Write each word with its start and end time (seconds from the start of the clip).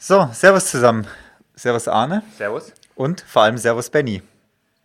So, 0.00 0.28
Servus 0.32 0.70
zusammen. 0.70 1.08
Servus 1.56 1.88
Arne. 1.88 2.22
Servus. 2.36 2.72
Und 2.94 3.20
vor 3.20 3.42
allem 3.42 3.58
Servus 3.58 3.90
Benny. 3.90 4.22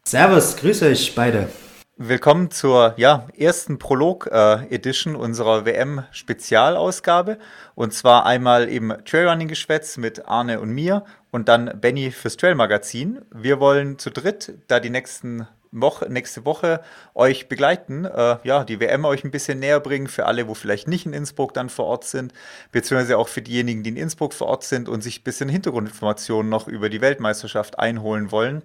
Servus, 0.05 0.55
grüße 0.55 0.88
euch 0.88 1.13
beide. 1.13 1.50
Willkommen 1.97 2.50
zur 2.50 2.96
ja, 2.98 3.28
ersten 3.38 3.78
Prolog-Edition 3.78 5.14
äh, 5.14 5.18
unserer 5.20 5.68
WM-Spezialausgabe. 5.68 7.38
Und 7.76 7.94
zwar 7.94 8.26
einmal 8.26 8.68
im 8.68 8.91
Trailrunning-Geschwätz 9.05 9.98
mit 9.98 10.28
Arne 10.28 10.59
und 10.59 10.71
mir 10.71 11.05
und 11.30 11.48
dann 11.48 11.80
Benny 11.80 12.09
fürs 12.09 12.36
Trail-Magazin. 12.36 13.21
Wir 13.32 13.59
wollen 13.59 14.00
zu 14.00 14.09
dritt, 14.09 14.55
da 14.68 14.80
die 14.80 14.89
nächsten 14.89 15.48
Woche, 15.73 16.07
nächste 16.09 16.45
Woche 16.45 16.81
euch 17.13 17.47
begleiten, 17.47 18.05
äh, 18.05 18.37
ja, 18.43 18.63
die 18.63 18.79
WM 18.79 19.05
euch 19.05 19.23
ein 19.23 19.31
bisschen 19.31 19.59
näher 19.59 19.79
bringen, 19.79 20.07
für 20.07 20.25
alle, 20.25 20.47
wo 20.47 20.53
vielleicht 20.53 20.87
nicht 20.87 21.05
in 21.05 21.13
Innsbruck 21.13 21.53
dann 21.53 21.69
vor 21.69 21.85
Ort 21.85 22.05
sind, 22.05 22.33
beziehungsweise 22.71 23.17
auch 23.17 23.27
für 23.27 23.41
diejenigen, 23.41 23.83
die 23.83 23.89
in 23.89 23.97
Innsbruck 23.97 24.33
vor 24.33 24.47
Ort 24.47 24.63
sind 24.63 24.89
und 24.89 25.01
sich 25.01 25.21
ein 25.21 25.23
bisschen 25.23 25.49
Hintergrundinformationen 25.49 26.50
noch 26.50 26.67
über 26.67 26.89
die 26.89 27.01
Weltmeisterschaft 27.01 27.79
einholen 27.79 28.31
wollen 28.31 28.61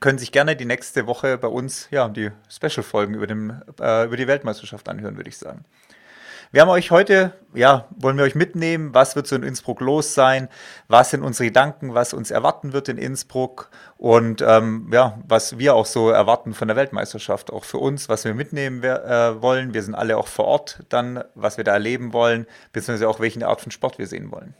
können 0.00 0.18
sich 0.18 0.32
gerne 0.32 0.56
die 0.56 0.64
nächste 0.64 1.06
Woche 1.06 1.38
bei 1.38 1.48
uns 1.48 1.88
ja 1.90 2.08
die 2.08 2.30
Special-Folgen 2.50 3.14
über, 3.14 3.26
äh, 3.80 4.04
über 4.04 4.16
die 4.16 4.26
Weltmeisterschaft 4.26 4.88
anhören, 4.88 5.16
würde 5.16 5.30
ich 5.30 5.38
sagen. 5.38 5.64
Wir 6.52 6.60
haben 6.60 6.68
euch 6.68 6.92
heute, 6.92 7.32
ja, 7.54 7.86
wollen 7.96 8.16
wir 8.16 8.24
euch 8.24 8.36
mitnehmen, 8.36 8.94
was 8.94 9.16
wird 9.16 9.26
so 9.26 9.34
in 9.34 9.42
Innsbruck 9.42 9.80
los 9.80 10.14
sein, 10.14 10.48
was 10.86 11.10
sind 11.10 11.24
unsere 11.24 11.46
Gedanken, 11.46 11.94
was 11.94 12.14
uns 12.14 12.30
erwarten 12.30 12.72
wird 12.72 12.88
in 12.88 12.98
Innsbruck? 12.98 13.68
Und 13.96 14.42
ähm, 14.46 14.88
ja, 14.92 15.18
was 15.26 15.58
wir 15.58 15.74
auch 15.74 15.86
so 15.86 16.10
erwarten 16.10 16.54
von 16.54 16.68
der 16.68 16.76
Weltmeisterschaft, 16.76 17.52
auch 17.52 17.64
für 17.64 17.78
uns, 17.78 18.08
was 18.08 18.24
wir 18.24 18.32
mitnehmen 18.32 18.84
äh, 18.84 19.42
wollen. 19.42 19.74
Wir 19.74 19.82
sind 19.82 19.96
alle 19.96 20.16
auch 20.16 20.28
vor 20.28 20.44
Ort 20.44 20.84
dann, 20.88 21.24
was 21.34 21.56
wir 21.56 21.64
da 21.64 21.72
erleben 21.72 22.12
wollen, 22.12 22.46
beziehungsweise 22.72 23.08
auch 23.08 23.18
welche 23.18 23.46
Art 23.46 23.60
von 23.60 23.72
Sport 23.72 23.98
wir 23.98 24.06
sehen 24.06 24.30
wollen. 24.30 24.54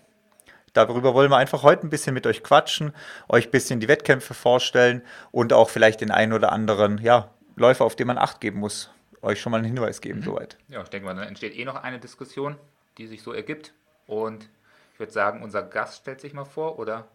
Darüber 0.72 1.14
wollen 1.14 1.30
wir 1.30 1.38
einfach 1.38 1.62
heute 1.62 1.86
ein 1.86 1.90
bisschen 1.90 2.14
mit 2.14 2.26
euch 2.26 2.42
quatschen, 2.42 2.92
euch 3.28 3.46
ein 3.46 3.50
bisschen 3.50 3.80
die 3.80 3.88
Wettkämpfe 3.88 4.34
vorstellen 4.34 5.02
und 5.30 5.52
auch 5.52 5.70
vielleicht 5.70 6.00
den 6.00 6.10
einen 6.10 6.32
oder 6.32 6.52
anderen 6.52 6.98
ja, 6.98 7.30
Läufer, 7.54 7.84
auf 7.84 7.96
den 7.96 8.08
man 8.08 8.18
Acht 8.18 8.40
geben 8.40 8.58
muss, 8.58 8.90
euch 9.26 9.40
schon 9.40 9.50
mal 9.50 9.58
einen 9.58 9.66
Hinweis 9.66 10.00
geben, 10.00 10.20
mhm. 10.20 10.24
soweit. 10.24 10.56
Ja, 10.68 10.82
ich 10.82 10.88
denke 10.88 11.06
mal, 11.06 11.14
dann 11.14 11.28
entsteht 11.28 11.56
eh 11.56 11.64
noch 11.64 11.76
eine 11.76 11.98
Diskussion, 11.98 12.56
die 12.98 13.06
sich 13.06 13.22
so 13.22 13.32
ergibt. 13.32 13.74
Und 14.06 14.48
ich 14.94 15.00
würde 15.00 15.12
sagen, 15.12 15.42
unser 15.42 15.62
Gast 15.62 15.98
stellt 15.98 16.20
sich 16.20 16.32
mal 16.32 16.44
vor, 16.44 16.78
oder 16.78 17.06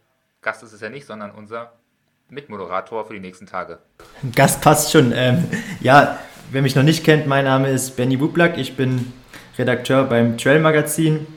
Gast 0.42 0.62
ist 0.64 0.74
es 0.74 0.82
ja 0.82 0.90
nicht, 0.90 1.06
sondern 1.06 1.32
unser 1.32 1.74
Mitmoderator 2.30 3.06
für 3.06 3.14
die 3.14 3.20
nächsten 3.20 3.46
Tage. 3.46 3.80
Gast 4.36 4.62
passt 4.62 4.92
schon. 4.92 5.12
Ähm, 5.14 5.46
ja, 5.82 6.20
wer 6.52 6.62
mich 6.62 6.76
noch 6.76 6.84
nicht 6.84 7.04
kennt, 7.04 7.28
mein 7.28 7.46
Name 7.46 7.70
ist 7.70 7.96
Benny 7.96 8.18
Bublak. 8.18 8.58
Ich 8.58 8.76
bin 8.76 9.14
Redakteur 9.58 10.06
beim 10.06 10.38
Trail 10.38 10.60
Magazin 10.60 11.28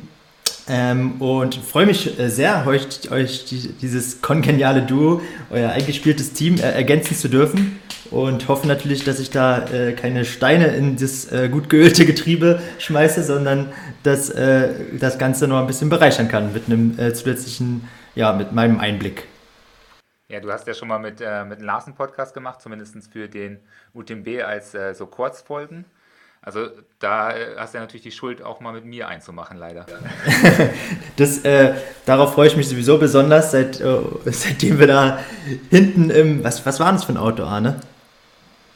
ähm, 0.68 1.20
und 1.20 1.56
freue 1.56 1.86
mich 1.86 2.18
äh, 2.18 2.30
sehr, 2.30 2.66
euch, 2.66 3.10
euch 3.10 3.44
die, 3.44 3.72
dieses 3.72 4.22
kongeniale 4.22 4.82
Duo, 4.82 5.20
euer 5.50 5.70
eingespieltes 5.70 6.32
Team 6.32 6.56
äh, 6.56 6.62
ergänzen 6.62 7.14
zu 7.14 7.28
dürfen 7.28 7.78
und 8.10 8.48
hoffe 8.48 8.66
natürlich, 8.66 9.04
dass 9.04 9.18
ich 9.18 9.30
da 9.30 9.66
äh, 9.68 9.92
keine 9.92 10.24
Steine 10.24 10.68
in 10.68 10.96
das 10.96 11.30
äh, 11.30 11.48
gut 11.50 11.68
geölte 11.68 12.06
Getriebe 12.06 12.60
schmeiße, 12.78 13.24
sondern 13.24 13.72
dass 14.04 14.30
äh, 14.30 14.96
das 14.98 15.18
Ganze 15.18 15.48
noch 15.48 15.58
ein 15.58 15.66
bisschen 15.66 15.90
bereichern 15.90 16.28
kann 16.28 16.52
mit 16.52 16.66
einem 16.66 16.98
äh, 16.98 17.12
zusätzlichen, 17.12 17.86
ja, 18.14 18.32
mit 18.32 18.52
meinem 18.52 18.80
Einblick. 18.80 19.26
Ja, 20.28 20.40
du 20.40 20.50
hast 20.50 20.66
ja 20.66 20.72
schon 20.72 20.88
mal 20.88 20.98
mit, 20.98 21.22
mit 21.48 21.60
Larsen 21.60 21.94
Podcast 21.94 22.32
gemacht, 22.32 22.62
zumindest 22.62 22.96
für 23.12 23.28
den 23.28 23.60
UTMB 23.92 24.42
als 24.42 24.74
so 24.94 25.06
Kurzfolgen. 25.06 25.84
Also 26.46 26.68
da 26.98 27.34
äh, 27.34 27.56
hast 27.56 27.72
du 27.72 27.78
ja 27.78 27.82
natürlich 27.82 28.02
die 28.02 28.12
Schuld 28.12 28.42
auch 28.42 28.60
mal 28.60 28.74
mit 28.74 28.84
mir 28.84 29.08
einzumachen, 29.08 29.56
leider. 29.56 29.86
das, 31.16 31.38
äh, 31.38 31.74
darauf 32.04 32.34
freue 32.34 32.48
ich 32.48 32.56
mich 32.56 32.68
sowieso 32.68 32.98
besonders, 32.98 33.50
seit, 33.50 33.80
äh, 33.80 33.98
seitdem 34.26 34.78
wir 34.78 34.86
da 34.86 35.18
hinten 35.70 36.10
im, 36.10 36.44
was, 36.44 36.66
was 36.66 36.80
war 36.80 36.92
das 36.92 37.04
für 37.04 37.14
ein 37.14 37.16
Auto, 37.16 37.44
Arne? 37.44 37.80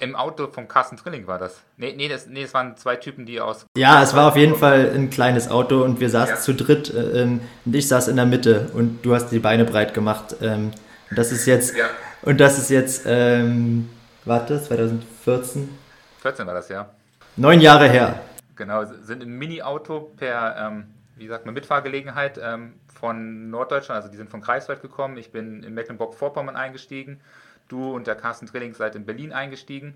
Im 0.00 0.16
Auto 0.16 0.46
vom 0.46 0.66
Carsten 0.66 0.96
Trilling 0.96 1.27
war 1.27 1.39
das. 1.39 1.61
Nee, 1.77 1.92
nee, 1.95 2.08
das, 2.08 2.27
nee, 2.27 2.42
das 2.42 2.55
waren 2.55 2.77
zwei 2.79 2.96
Typen, 2.96 3.27
die 3.27 3.40
aus... 3.40 3.67
Ja, 3.77 4.02
es 4.02 4.14
war 4.14 4.29
auf 4.29 4.36
jeden 4.36 4.55
Fall 4.55 4.90
ein 4.95 5.11
kleines 5.11 5.50
Auto 5.50 5.83
und 5.83 6.00
wir 6.00 6.08
saßen 6.08 6.36
ja. 6.36 6.40
zu 6.40 6.55
dritt 6.55 6.95
äh, 6.95 7.23
und 7.23 7.74
ich 7.74 7.86
saß 7.89 8.08
in 8.08 8.17
der 8.17 8.24
Mitte 8.24 8.70
und 8.73 9.05
du 9.05 9.14
hast 9.14 9.29
die 9.29 9.40
Beine 9.40 9.64
breit 9.67 9.92
gemacht. 9.92 10.36
Ähm, 10.40 10.70
und 11.11 11.18
das 11.18 11.33
ist 11.33 11.45
jetzt... 11.45 11.77
Ja. 11.77 11.86
Und 12.23 12.40
das 12.40 12.58
ist 12.58 12.70
jetzt, 12.70 13.02
ähm, 13.06 13.90
warte, 14.24 14.62
2014? 14.62 15.68
14 16.23 16.46
war 16.46 16.55
das, 16.55 16.68
ja. 16.68 16.89
Neun 17.38 17.60
Jahre 17.60 17.88
her. 17.88 18.20
Genau, 18.56 18.84
sind 18.84 19.22
im 19.22 19.38
Mini-Auto 19.38 20.00
per, 20.16 20.56
ähm, 20.58 20.88
wie 21.16 21.28
sagt 21.28 21.46
man, 21.46 21.54
Mitfahrgelegenheit 21.54 22.40
ähm, 22.42 22.74
von 22.92 23.48
Norddeutschland, 23.50 23.96
also 23.96 24.10
die 24.10 24.16
sind 24.16 24.28
von 24.28 24.40
Kreiswald 24.40 24.82
gekommen. 24.82 25.16
Ich 25.16 25.30
bin 25.30 25.62
in 25.62 25.72
Mecklenburg-Vorpommern 25.72 26.56
eingestiegen. 26.56 27.20
Du 27.68 27.94
und 27.94 28.08
der 28.08 28.16
Carsten 28.16 28.46
Trilling 28.46 28.74
seid 28.74 28.96
in 28.96 29.06
Berlin 29.06 29.32
eingestiegen. 29.32 29.94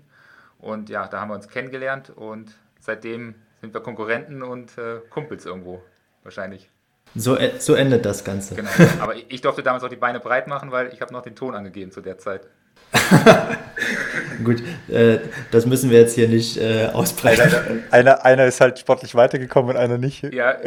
Und 0.57 0.89
ja, 0.89 1.07
da 1.07 1.19
haben 1.19 1.27
wir 1.27 1.35
uns 1.35 1.49
kennengelernt 1.49 2.11
und 2.11 2.53
seitdem 2.79 3.35
sind 3.59 3.73
wir 3.73 3.81
Konkurrenten 3.81 4.41
und 4.41 4.77
äh, 4.77 4.99
Kumpels 5.09 5.45
irgendwo, 5.45 5.83
wahrscheinlich. 6.23 6.69
So, 7.13 7.35
äh, 7.35 7.59
so 7.59 7.73
endet 7.73 8.05
das 8.05 8.23
Ganze. 8.23 8.55
Genau. 8.55 8.69
Aber 9.01 9.15
ich 9.15 9.41
durfte 9.41 9.63
damals 9.63 9.83
auch 9.83 9.89
die 9.89 9.97
Beine 9.97 10.21
breit 10.21 10.47
machen, 10.47 10.71
weil 10.71 10.93
ich 10.93 11.01
habe 11.01 11.11
noch 11.11 11.23
den 11.23 11.35
Ton 11.35 11.55
angegeben 11.55 11.91
zu 11.91 11.99
der 11.99 12.17
Zeit. 12.19 12.47
Gut, 14.43 14.63
äh, 14.89 15.19
das 15.51 15.65
müssen 15.65 15.89
wir 15.89 15.99
jetzt 15.99 16.15
hier 16.15 16.27
nicht 16.27 16.57
äh, 16.57 16.87
ausbreiten. 16.91 17.41
Einer, 17.41 17.83
einer, 17.91 18.25
einer, 18.25 18.45
ist 18.45 18.59
halt 18.61 18.79
sportlich 18.79 19.15
weitergekommen 19.15 19.71
und 19.71 19.77
einer 19.77 19.97
nicht. 19.97 20.23
Ja, 20.33 20.57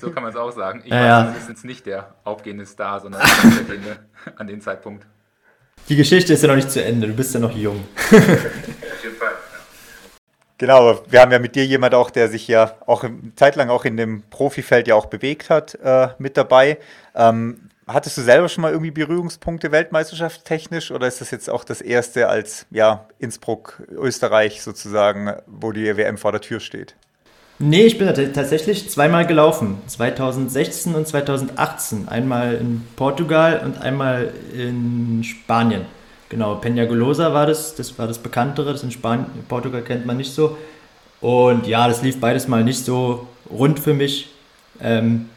so 0.00 0.10
kann 0.10 0.22
man 0.22 0.32
es 0.32 0.38
auch 0.38 0.52
sagen. 0.52 0.82
Ich 0.84 0.90
ja, 0.90 1.08
war 1.08 1.24
mindestens 1.24 1.64
nicht 1.64 1.86
der 1.86 2.14
aufgehende 2.24 2.66
Star, 2.66 3.00
sondern 3.00 3.22
der 3.22 4.34
an 4.36 4.46
dem 4.46 4.60
Zeitpunkt. 4.60 5.06
Die 5.88 5.96
Geschichte 5.96 6.32
ist 6.32 6.42
ja 6.42 6.48
noch 6.48 6.56
nicht 6.56 6.70
zu 6.70 6.82
Ende, 6.82 7.06
du 7.06 7.14
bist 7.14 7.34
ja 7.34 7.40
noch 7.40 7.56
jung. 7.56 7.84
Auf 7.96 8.12
jeden 8.12 9.16
Fall. 9.16 9.32
Genau, 10.58 11.02
wir 11.08 11.20
haben 11.22 11.32
ja 11.32 11.38
mit 11.38 11.54
dir 11.54 11.64
jemand 11.64 11.94
auch, 11.94 12.10
der 12.10 12.28
sich 12.28 12.46
ja 12.46 12.74
auch 12.86 13.04
zeitlang 13.34 13.70
auch 13.70 13.86
in 13.86 13.96
dem 13.96 14.22
Profifeld 14.28 14.88
ja 14.88 14.94
auch 14.94 15.06
bewegt 15.06 15.48
hat, 15.48 15.74
äh, 15.82 16.08
mit 16.18 16.36
dabei. 16.36 16.78
Ähm, 17.14 17.69
Hattest 17.92 18.16
du 18.18 18.22
selber 18.22 18.48
schon 18.48 18.62
mal 18.62 18.70
irgendwie 18.70 18.92
Berührungspunkte 18.92 19.72
Weltmeisterschaft 19.72 20.44
technisch 20.44 20.92
oder 20.92 21.08
ist 21.08 21.20
das 21.20 21.32
jetzt 21.32 21.50
auch 21.50 21.64
das 21.64 21.80
erste 21.80 22.28
als 22.28 22.66
ja, 22.70 23.06
Innsbruck, 23.18 23.82
Österreich 23.90 24.62
sozusagen, 24.62 25.32
wo 25.46 25.72
die 25.72 25.96
WM 25.96 26.16
vor 26.16 26.30
der 26.30 26.40
Tür 26.40 26.60
steht? 26.60 26.94
Nee, 27.58 27.82
ich 27.82 27.98
bin 27.98 28.06
tatsächlich 28.32 28.88
zweimal 28.88 29.26
gelaufen. 29.26 29.78
2016 29.86 30.94
und 30.94 31.06
2018. 31.06 32.08
Einmal 32.08 32.54
in 32.54 32.86
Portugal 32.96 33.60
und 33.64 33.82
einmal 33.82 34.32
in 34.54 35.22
Spanien. 35.24 35.84
Genau, 36.30 36.60
Peñagolosa 36.60 37.34
war 37.34 37.46
das, 37.46 37.74
das 37.74 37.98
war 37.98 38.06
das 38.06 38.18
bekanntere, 38.18 38.72
das 38.72 38.82
in 38.84 38.92
Spanien, 38.92 39.26
Portugal 39.48 39.82
kennt 39.82 40.06
man 40.06 40.16
nicht 40.16 40.32
so. 40.32 40.56
Und 41.20 41.66
ja, 41.66 41.88
das 41.88 42.02
lief 42.02 42.20
beides 42.20 42.46
mal 42.46 42.62
nicht 42.62 42.84
so 42.84 43.26
rund 43.50 43.80
für 43.80 43.94
mich. 43.94 44.30
Ähm, 44.80 45.28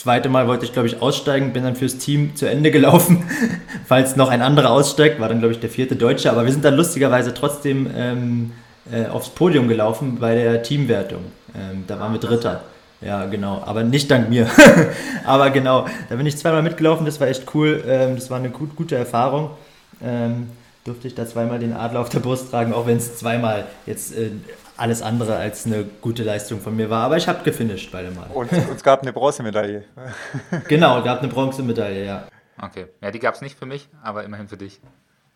zweite 0.00 0.30
Mal 0.30 0.48
wollte 0.48 0.64
ich, 0.64 0.72
glaube 0.72 0.88
ich, 0.88 1.02
aussteigen, 1.02 1.52
bin 1.52 1.62
dann 1.62 1.76
fürs 1.76 1.98
Team 1.98 2.34
zu 2.34 2.48
Ende 2.48 2.70
gelaufen, 2.76 3.24
falls 3.86 4.16
noch 4.16 4.30
ein 4.30 4.40
anderer 4.40 4.70
aussteigt, 4.70 5.20
war 5.20 5.28
dann, 5.28 5.40
glaube 5.40 5.52
ich, 5.52 5.60
der 5.60 5.70
vierte 5.70 5.96
Deutsche, 5.96 6.30
aber 6.30 6.44
wir 6.44 6.52
sind 6.52 6.64
dann 6.64 6.74
lustigerweise 6.74 7.34
trotzdem 7.34 7.90
ähm, 7.94 8.52
äh, 8.90 9.06
aufs 9.06 9.28
Podium 9.28 9.68
gelaufen 9.68 10.18
bei 10.18 10.34
der 10.34 10.62
Teamwertung. 10.62 11.20
Ähm, 11.54 11.84
da 11.86 12.00
waren 12.00 12.12
wir 12.12 12.20
Dritter. 12.20 12.62
Ja, 13.02 13.26
genau, 13.26 13.62
aber 13.64 13.82
nicht 13.82 14.10
dank 14.10 14.28
mir. 14.28 14.46
aber 15.24 15.50
genau, 15.50 15.86
da 16.08 16.16
bin 16.16 16.26
ich 16.26 16.36
zweimal 16.36 16.62
mitgelaufen, 16.62 17.06
das 17.06 17.20
war 17.20 17.28
echt 17.28 17.54
cool, 17.54 17.82
ähm, 17.86 18.16
das 18.16 18.30
war 18.30 18.38
eine 18.38 18.50
gut, 18.50 18.76
gute 18.76 18.96
Erfahrung. 18.96 19.50
Ähm, 20.02 20.48
durfte 20.84 21.08
ich 21.08 21.14
da 21.14 21.26
zweimal 21.26 21.58
den 21.58 21.74
Adler 21.74 22.00
auf 22.00 22.08
der 22.08 22.20
Brust 22.20 22.50
tragen, 22.50 22.72
auch 22.72 22.86
wenn 22.86 22.96
es 22.96 23.18
zweimal 23.18 23.66
jetzt 23.86 24.16
äh, 24.16 24.30
alles 24.80 25.02
andere 25.02 25.36
als 25.36 25.66
eine 25.66 25.84
gute 25.84 26.22
Leistung 26.22 26.60
von 26.60 26.74
mir 26.74 26.88
war. 26.88 27.04
Aber 27.04 27.16
ich 27.16 27.28
habe 27.28 27.42
gefinisht 27.44 27.92
beide 27.92 28.10
Mal. 28.10 28.28
Und 28.32 28.50
es 28.52 28.82
gab 28.82 29.02
eine 29.02 29.12
Bronzemedaille. 29.12 29.84
genau, 30.68 30.98
es 30.98 31.04
gab 31.04 31.18
eine 31.20 31.28
Bronzemedaille, 31.28 32.04
ja. 32.04 32.28
Okay, 32.60 32.86
ja, 33.00 33.10
die 33.10 33.18
gab 33.18 33.34
es 33.34 33.40
nicht 33.42 33.58
für 33.58 33.66
mich, 33.66 33.88
aber 34.02 34.24
immerhin 34.24 34.48
für 34.48 34.56
dich. 34.56 34.80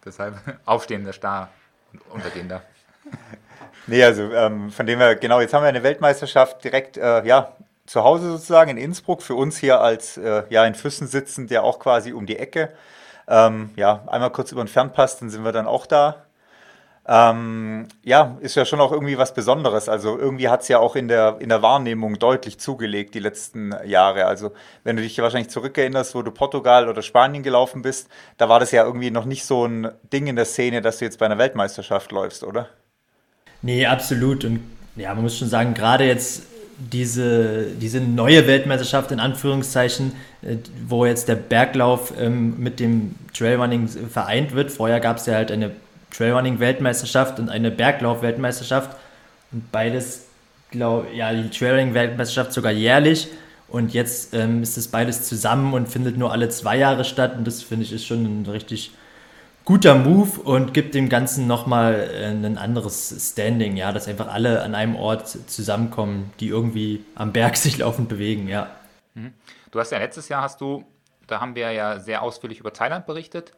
Deshalb 0.04 0.36
aufstehender 0.64 1.12
Star 1.12 1.50
und 1.92 2.00
untergehender. 2.10 2.62
Nee, 3.86 4.02
also 4.02 4.32
ähm, 4.32 4.70
von 4.70 4.86
dem 4.86 4.98
her, 4.98 5.14
genau, 5.14 5.40
jetzt 5.40 5.52
haben 5.52 5.62
wir 5.62 5.68
eine 5.68 5.82
Weltmeisterschaft 5.82 6.64
direkt, 6.64 6.96
äh, 6.96 7.22
ja, 7.26 7.52
zu 7.84 8.02
Hause 8.02 8.30
sozusagen 8.30 8.70
in 8.70 8.78
Innsbruck, 8.78 9.20
für 9.20 9.34
uns 9.34 9.58
hier 9.58 9.80
als, 9.80 10.16
äh, 10.16 10.44
ja, 10.48 10.64
in 10.64 10.74
Füssen 10.74 11.06
sitzend, 11.06 11.50
ja 11.50 11.60
auch 11.60 11.78
quasi 11.78 12.14
um 12.14 12.24
die 12.24 12.38
Ecke. 12.38 12.70
Ähm, 13.28 13.72
ja, 13.76 14.02
einmal 14.06 14.30
kurz 14.30 14.52
über 14.52 14.64
den 14.64 14.68
Fernpass, 14.68 15.18
dann 15.18 15.28
sind 15.28 15.44
wir 15.44 15.52
dann 15.52 15.66
auch 15.66 15.84
da. 15.84 16.24
Ähm, 17.06 17.86
ja, 18.02 18.38
ist 18.40 18.54
ja 18.54 18.64
schon 18.64 18.80
auch 18.80 18.90
irgendwie 18.90 19.18
was 19.18 19.34
Besonderes. 19.34 19.90
Also 19.90 20.18
irgendwie 20.18 20.48
hat 20.48 20.62
es 20.62 20.68
ja 20.68 20.78
auch 20.78 20.96
in 20.96 21.08
der, 21.08 21.36
in 21.38 21.50
der 21.50 21.60
Wahrnehmung 21.60 22.18
deutlich 22.18 22.58
zugelegt 22.58 23.14
die 23.14 23.20
letzten 23.20 23.74
Jahre. 23.84 24.24
Also 24.24 24.52
wenn 24.84 24.96
du 24.96 25.02
dich 25.02 25.18
wahrscheinlich 25.18 25.50
zurückerinnerst, 25.50 26.14
wo 26.14 26.22
du 26.22 26.30
Portugal 26.30 26.88
oder 26.88 27.02
Spanien 27.02 27.42
gelaufen 27.42 27.82
bist, 27.82 28.08
da 28.38 28.48
war 28.48 28.58
das 28.58 28.70
ja 28.70 28.84
irgendwie 28.84 29.10
noch 29.10 29.26
nicht 29.26 29.44
so 29.44 29.66
ein 29.66 29.90
Ding 30.12 30.28
in 30.28 30.36
der 30.36 30.46
Szene, 30.46 30.80
dass 30.80 30.98
du 30.98 31.04
jetzt 31.04 31.18
bei 31.18 31.26
einer 31.26 31.36
Weltmeisterschaft 31.36 32.10
läufst, 32.10 32.42
oder? 32.42 32.68
Nee, 33.60 33.84
absolut. 33.84 34.44
Und 34.46 34.60
ja, 34.96 35.12
man 35.12 35.24
muss 35.24 35.36
schon 35.36 35.48
sagen, 35.48 35.74
gerade 35.74 36.04
jetzt 36.06 36.44
diese, 36.78 37.66
diese 37.80 38.00
neue 38.00 38.46
Weltmeisterschaft 38.46 39.12
in 39.12 39.20
Anführungszeichen, 39.20 40.12
äh, 40.40 40.56
wo 40.88 41.04
jetzt 41.04 41.28
der 41.28 41.36
Berglauf 41.36 42.14
ähm, 42.18 42.58
mit 42.58 42.80
dem 42.80 43.14
Trailrunning 43.34 43.88
vereint 43.88 44.54
wird. 44.54 44.70
Vorher 44.70 45.00
gab 45.00 45.18
es 45.18 45.26
ja 45.26 45.34
halt 45.34 45.50
eine 45.50 45.70
Trailrunning-Weltmeisterschaft 46.16 47.38
und 47.38 47.48
eine 47.48 47.70
Berglauf-Weltmeisterschaft. 47.70 48.96
Und 49.52 49.70
beides, 49.72 50.26
glaube 50.70 51.08
ja, 51.12 51.32
die 51.32 51.50
Trailrunning-Weltmeisterschaft 51.50 52.52
sogar 52.52 52.72
jährlich. 52.72 53.28
Und 53.68 53.92
jetzt 53.92 54.34
ähm, 54.34 54.62
ist 54.62 54.76
es 54.76 54.88
beides 54.88 55.26
zusammen 55.26 55.74
und 55.74 55.88
findet 55.88 56.16
nur 56.16 56.32
alle 56.32 56.48
zwei 56.48 56.76
Jahre 56.76 57.04
statt. 57.04 57.36
Und 57.36 57.46
das 57.46 57.62
finde 57.62 57.84
ich 57.84 57.92
ist 57.92 58.06
schon 58.06 58.24
ein 58.24 58.46
richtig 58.46 58.92
guter 59.64 59.94
Move 59.94 60.40
und 60.40 60.74
gibt 60.74 60.94
dem 60.94 61.08
Ganzen 61.08 61.46
nochmal 61.46 62.10
äh, 62.12 62.26
ein 62.26 62.58
anderes 62.58 63.30
Standing, 63.32 63.76
ja, 63.76 63.92
dass 63.92 64.08
einfach 64.08 64.28
alle 64.28 64.62
an 64.62 64.74
einem 64.74 64.96
Ort 64.96 65.28
zusammenkommen, 65.28 66.32
die 66.40 66.48
irgendwie 66.48 67.04
am 67.14 67.32
Berg 67.32 67.56
sich 67.56 67.78
laufend 67.78 68.08
bewegen, 68.08 68.48
ja. 68.48 68.70
Mhm. 69.14 69.32
Du 69.70 69.80
hast 69.80 69.90
ja 69.90 69.98
letztes 69.98 70.28
Jahr 70.28 70.42
hast 70.42 70.60
du, 70.60 70.84
da 71.26 71.40
haben 71.40 71.54
wir 71.54 71.72
ja 71.72 71.98
sehr 71.98 72.22
ausführlich 72.22 72.60
über 72.60 72.72
Thailand 72.72 73.06
berichtet, 73.06 73.52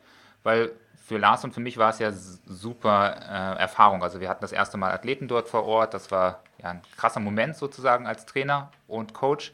weil 0.44 0.70
für 1.06 1.18
Lars 1.18 1.44
und 1.44 1.54
für 1.54 1.60
mich 1.60 1.78
war 1.78 1.90
es 1.90 2.00
ja 2.00 2.10
super 2.10 3.14
äh, 3.20 3.60
Erfahrung. 3.60 4.02
Also 4.02 4.20
wir 4.20 4.28
hatten 4.28 4.40
das 4.40 4.50
erste 4.50 4.76
Mal 4.76 4.90
Athleten 4.90 5.28
dort 5.28 5.48
vor 5.48 5.64
Ort, 5.64 5.94
das 5.94 6.10
war 6.10 6.42
ja 6.60 6.70
ein 6.70 6.82
krasser 6.96 7.20
Moment 7.20 7.54
sozusagen 7.54 8.08
als 8.08 8.26
Trainer 8.26 8.72
und 8.88 9.14
Coach. 9.14 9.52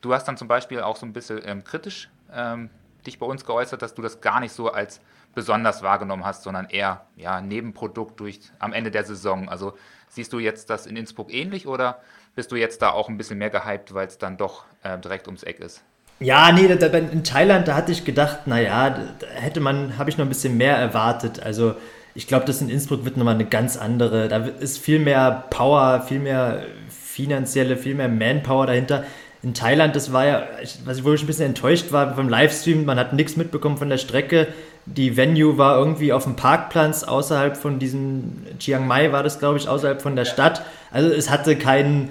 Du 0.00 0.14
hast 0.14 0.24
dann 0.26 0.38
zum 0.38 0.48
Beispiel 0.48 0.80
auch 0.80 0.96
so 0.96 1.04
ein 1.04 1.12
bisschen 1.12 1.42
ähm, 1.44 1.62
kritisch 1.62 2.08
ähm, 2.32 2.70
dich 3.06 3.18
bei 3.18 3.26
uns 3.26 3.44
geäußert, 3.44 3.82
dass 3.82 3.92
du 3.92 4.00
das 4.00 4.22
gar 4.22 4.40
nicht 4.40 4.52
so 4.52 4.70
als 4.70 5.02
besonders 5.34 5.82
wahrgenommen 5.82 6.24
hast, 6.24 6.42
sondern 6.42 6.70
eher 6.70 7.04
ja, 7.16 7.42
Nebenprodukt 7.42 8.18
durch 8.18 8.40
am 8.58 8.72
Ende 8.72 8.90
der 8.90 9.04
Saison. 9.04 9.50
Also 9.50 9.76
siehst 10.08 10.32
du 10.32 10.38
jetzt 10.38 10.70
das 10.70 10.86
in 10.86 10.96
Innsbruck 10.96 11.30
ähnlich 11.30 11.66
oder 11.66 12.00
bist 12.34 12.50
du 12.50 12.56
jetzt 12.56 12.80
da 12.80 12.92
auch 12.92 13.10
ein 13.10 13.18
bisschen 13.18 13.36
mehr 13.36 13.50
gehypt, 13.50 13.92
weil 13.92 14.06
es 14.06 14.16
dann 14.16 14.38
doch 14.38 14.64
äh, 14.82 14.98
direkt 14.98 15.26
ums 15.26 15.42
Eck 15.42 15.60
ist? 15.60 15.84
Ja, 16.20 16.52
nee, 16.52 16.68
da, 16.68 16.86
in 16.86 17.24
Thailand, 17.24 17.68
da 17.68 17.74
hatte 17.74 17.92
ich 17.92 18.04
gedacht, 18.04 18.46
naja, 18.46 18.90
da 18.90 19.26
hätte 19.34 19.60
man, 19.60 19.98
habe 19.98 20.10
ich 20.10 20.16
noch 20.16 20.24
ein 20.24 20.28
bisschen 20.28 20.56
mehr 20.56 20.76
erwartet. 20.76 21.40
Also 21.42 21.74
ich 22.14 22.26
glaube, 22.26 22.46
das 22.46 22.60
in 22.60 22.70
Innsbruck 22.70 23.04
wird 23.04 23.16
nochmal 23.16 23.34
eine 23.34 23.44
ganz 23.44 23.76
andere, 23.76 24.28
da 24.28 24.38
ist 24.38 24.78
viel 24.78 25.00
mehr 25.00 25.44
Power, 25.50 26.02
viel 26.06 26.20
mehr 26.20 26.62
finanzielle, 26.88 27.76
viel 27.76 27.94
mehr 27.94 28.08
Manpower 28.08 28.66
dahinter 28.66 29.04
in 29.44 29.52
Thailand, 29.52 29.94
das 29.94 30.12
war 30.12 30.26
ja, 30.26 30.46
was 30.86 30.98
ich 30.98 31.04
wohl 31.04 31.18
ein 31.18 31.26
bisschen 31.26 31.46
enttäuscht 31.46 31.92
war 31.92 32.14
vom 32.14 32.30
Livestream, 32.30 32.86
man 32.86 32.98
hat 32.98 33.12
nichts 33.12 33.36
mitbekommen 33.36 33.76
von 33.76 33.90
der 33.90 33.98
Strecke. 33.98 34.48
Die 34.86 35.18
Venue 35.18 35.58
war 35.58 35.78
irgendwie 35.78 36.14
auf 36.14 36.24
dem 36.24 36.34
Parkplatz 36.34 37.04
außerhalb 37.04 37.56
von 37.56 37.78
diesem 37.78 38.42
Chiang 38.58 38.86
Mai 38.86 39.12
war 39.12 39.22
das, 39.22 39.38
glaube 39.38 39.58
ich, 39.58 39.68
außerhalb 39.68 40.00
von 40.00 40.16
der 40.16 40.24
Stadt. 40.24 40.62
Also 40.90 41.10
es 41.10 41.30
hatte 41.30 41.56
kein, 41.56 42.10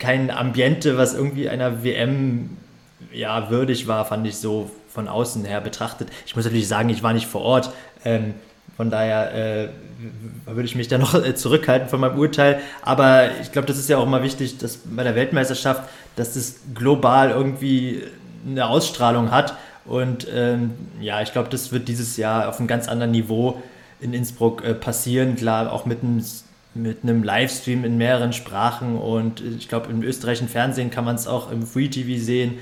kein 0.00 0.32
Ambiente, 0.32 0.98
was 0.98 1.14
irgendwie 1.14 1.48
einer 1.48 1.84
WM 1.84 2.56
ja, 3.18 3.50
würdig 3.50 3.88
war, 3.88 4.04
fand 4.04 4.24
ich 4.28 4.36
so 4.36 4.70
von 4.88 5.08
außen 5.08 5.44
her 5.44 5.60
betrachtet. 5.60 6.08
Ich 6.24 6.36
muss 6.36 6.44
natürlich 6.44 6.68
sagen, 6.68 6.88
ich 6.88 7.02
war 7.02 7.12
nicht 7.12 7.26
vor 7.26 7.42
Ort. 7.42 7.72
Ähm, 8.04 8.34
von 8.76 8.90
daher 8.90 9.34
äh, 9.34 9.68
würde 10.46 10.62
ich 10.62 10.76
mich 10.76 10.86
da 10.86 10.98
noch 10.98 11.14
äh, 11.14 11.34
zurückhalten 11.34 11.88
von 11.88 11.98
meinem 11.98 12.16
Urteil. 12.16 12.60
Aber 12.80 13.30
ich 13.42 13.50
glaube, 13.50 13.66
das 13.66 13.76
ist 13.76 13.88
ja 13.88 13.98
auch 13.98 14.04
immer 14.04 14.22
wichtig, 14.22 14.58
dass 14.58 14.76
bei 14.84 15.02
der 15.02 15.16
Weltmeisterschaft, 15.16 15.82
dass 16.14 16.34
das 16.34 16.60
global 16.74 17.30
irgendwie 17.30 18.04
eine 18.46 18.68
Ausstrahlung 18.68 19.32
hat. 19.32 19.56
Und 19.84 20.28
ähm, 20.32 20.74
ja, 21.00 21.20
ich 21.20 21.32
glaube, 21.32 21.48
das 21.48 21.72
wird 21.72 21.88
dieses 21.88 22.16
Jahr 22.18 22.48
auf 22.48 22.60
einem 22.60 22.68
ganz 22.68 22.86
anderen 22.86 23.10
Niveau 23.10 23.60
in 23.98 24.14
Innsbruck 24.14 24.62
äh, 24.62 24.74
passieren. 24.74 25.34
Klar, 25.34 25.72
auch 25.72 25.86
mit 25.86 26.04
einem, 26.04 26.24
mit 26.74 26.98
einem 27.02 27.24
Livestream 27.24 27.84
in 27.84 27.98
mehreren 27.98 28.32
Sprachen. 28.32 28.96
Und 28.96 29.40
ich 29.40 29.68
glaube, 29.68 29.90
im 29.90 30.04
österreichischen 30.04 30.48
Fernsehen 30.48 30.90
kann 30.90 31.04
man 31.04 31.16
es 31.16 31.26
auch 31.26 31.50
im 31.50 31.66
Free 31.66 31.88
TV 31.88 32.22
sehen. 32.24 32.60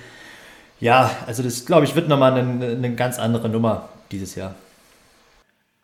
Ja, 0.81 1.11
also 1.27 1.43
das, 1.43 1.65
glaube 1.65 1.85
ich, 1.85 1.95
wird 1.95 2.09
nochmal 2.09 2.35
eine, 2.35 2.67
eine 2.67 2.95
ganz 2.95 3.19
andere 3.19 3.49
Nummer 3.49 3.89
dieses 4.11 4.35
Jahr. 4.35 4.55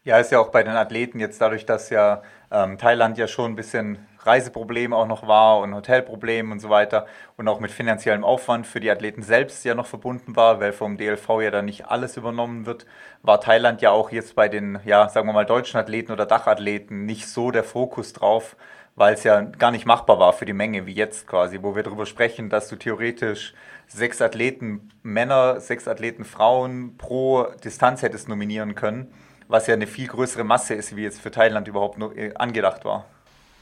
Ja, 0.05 0.19
ist 0.19 0.33
ja 0.33 0.41
auch 0.41 0.49
bei 0.49 0.63
den 0.63 0.75
Athleten 0.75 1.21
jetzt 1.21 1.41
dadurch, 1.41 1.65
dass 1.65 1.89
ja 1.89 2.23
ähm, 2.51 2.77
Thailand 2.77 3.17
ja 3.19 3.29
schon 3.29 3.53
ein 3.53 3.57
bisschen 3.57 3.99
Reiseproblem 4.25 4.93
auch 4.93 5.07
noch 5.07 5.27
war 5.27 5.59
und 5.59 5.75
Hotelproblem 5.75 6.53
und 6.53 6.61
so 6.61 6.71
weiter 6.71 7.07
und 7.37 7.49
auch 7.49 7.61
mit 7.61 7.71
finanziellem 7.71 8.25
Aufwand 8.25 8.67
für 8.67 8.81
die 8.81 8.91
Athleten 8.91 9.23
selbst 9.23 9.65
ja 9.65 9.75
noch 9.75 9.87
verbunden 9.87 10.37
war, 10.37 10.61
weil 10.61 10.73
vom 10.73 10.97
DLV 10.97 11.29
ja 11.41 11.51
dann 11.51 11.65
nicht 11.65 11.87
alles 11.87 12.17
übernommen 12.17 12.67
wird, 12.67 12.87
war 13.23 13.41
Thailand 13.41 13.81
ja 13.81 13.91
auch 13.91 14.11
jetzt 14.11 14.35
bei 14.35 14.49
den, 14.49 14.81
ja, 14.85 15.09
sagen 15.09 15.29
wir 15.29 15.33
mal, 15.33 15.47
deutschen 15.47 15.79
Athleten 15.79 16.13
oder 16.13 16.27
Dachathleten 16.27 17.05
nicht 17.07 17.29
so 17.29 17.51
der 17.51 17.65
Fokus 17.65 18.13
drauf, 18.13 18.57
weil 18.95 19.15
es 19.15 19.25
ja 19.25 19.41
gar 19.41 19.71
nicht 19.71 19.87
machbar 19.87 20.19
war 20.19 20.33
für 20.33 20.45
die 20.45 20.53
Menge 20.53 20.87
wie 20.87 20.95
jetzt 20.95 21.27
quasi, 21.27 21.63
wo 21.63 21.75
wir 21.75 21.83
darüber 21.83 22.07
sprechen, 22.07 22.51
dass 22.51 22.69
du 22.69 22.77
theoretisch 22.77 23.55
sechs 23.93 24.21
Athleten 24.21 24.91
Männer, 25.03 25.61
sechs 25.61 25.87
Athleten 25.87 26.25
Frauen 26.25 26.97
pro 26.97 27.47
Distanz 27.65 28.03
hättest 28.03 28.29
nominieren 28.29 28.75
können 28.75 29.13
was 29.53 29.67
ja 29.67 29.75
eine 29.75 29.87
viel 29.87 30.09
größere 30.09 30.43
Masse 30.45 30.75
ist, 30.75 30.97
wie 30.97 31.03
jetzt 31.03 31.21
für 31.21 31.31
Thailand 31.31 31.69
überhaupt 31.69 31.99
nur 31.99 32.17
äh, 32.17 32.35
angedacht 32.35 32.85
war. 32.85 33.05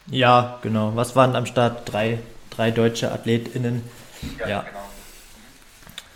Ja, 0.06 0.58
genau. 0.62 0.92
Was 0.94 1.16
waren 1.16 1.36
am 1.36 1.46
Start? 1.46 1.92
Drei, 1.92 2.20
drei 2.48 2.70
deutsche 2.70 3.12
AthletInnen. 3.12 3.82
Ja, 4.38 4.48
ja. 4.48 4.60
genau. 4.62 4.78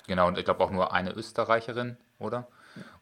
Genau, 0.06 0.28
und 0.28 0.38
ich 0.38 0.44
glaube 0.44 0.62
auch 0.62 0.70
nur 0.70 0.93
eine 0.93 1.11
Österreicherin, 1.11 1.96
oder? 2.19 2.46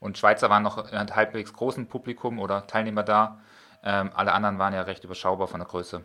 Und 0.01 0.19
Schweizer 0.19 0.51
waren 0.51 0.63
noch 0.63 0.79
in 0.91 0.97
einem 0.97 1.15
halbwegs 1.15 1.53
großen 1.53 1.87
Publikum 1.87 2.39
oder 2.39 2.67
Teilnehmer 2.67 3.03
da. 3.03 3.41
Ähm, 3.83 4.11
alle 4.15 4.33
anderen 4.33 4.59
waren 4.59 4.73
ja 4.73 4.83
recht 4.83 5.03
überschaubar 5.05 5.49
von 5.49 5.61
der 5.61 5.69
Größe. 5.69 6.03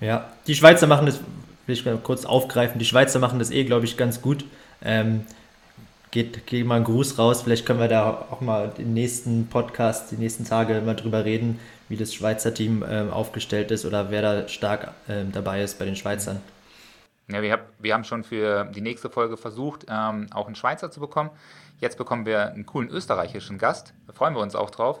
Ja, 0.00 0.26
die 0.46 0.54
Schweizer 0.54 0.86
machen 0.86 1.06
das, 1.06 1.20
will 1.66 1.74
ich 1.74 1.84
mal 1.84 1.96
kurz 1.98 2.24
aufgreifen, 2.24 2.78
die 2.78 2.84
Schweizer 2.84 3.18
machen 3.18 3.38
das 3.38 3.50
eh, 3.50 3.64
glaube 3.64 3.84
ich, 3.84 3.96
ganz 3.96 4.20
gut. 4.20 4.44
Ähm, 4.82 5.24
geht, 6.10 6.46
geht 6.46 6.66
mal 6.66 6.76
ein 6.76 6.84
Gruß 6.84 7.18
raus. 7.18 7.42
Vielleicht 7.42 7.66
können 7.66 7.80
wir 7.80 7.88
da 7.88 8.26
auch 8.30 8.40
mal 8.40 8.72
im 8.78 8.94
nächsten 8.94 9.48
Podcast, 9.48 10.12
die 10.12 10.16
nächsten 10.16 10.44
Tage 10.44 10.80
mal 10.80 10.94
drüber 10.94 11.24
reden, 11.24 11.58
wie 11.88 11.96
das 11.96 12.14
Schweizer 12.14 12.54
Team 12.54 12.84
ähm, 12.88 13.10
aufgestellt 13.10 13.70
ist 13.70 13.84
oder 13.84 14.10
wer 14.10 14.22
da 14.22 14.48
stark 14.48 14.92
ähm, 15.08 15.32
dabei 15.32 15.62
ist 15.62 15.78
bei 15.78 15.84
den 15.84 15.96
Schweizern. 15.96 16.40
Ja, 17.28 17.42
wir, 17.42 17.52
hab, 17.52 17.68
wir 17.78 17.94
haben 17.94 18.04
schon 18.04 18.22
für 18.22 18.64
die 18.66 18.82
nächste 18.82 19.10
Folge 19.10 19.36
versucht, 19.36 19.86
ähm, 19.88 20.28
auch 20.32 20.46
einen 20.46 20.56
Schweizer 20.56 20.90
zu 20.90 21.00
bekommen. 21.00 21.30
Jetzt 21.80 21.96
bekommen 21.96 22.26
wir 22.26 22.52
einen 22.52 22.66
coolen 22.66 22.90
österreichischen 22.90 23.58
Gast. 23.58 23.94
Da 24.06 24.12
freuen 24.12 24.34
wir 24.34 24.40
uns 24.40 24.54
auch 24.54 24.70
drauf. 24.70 25.00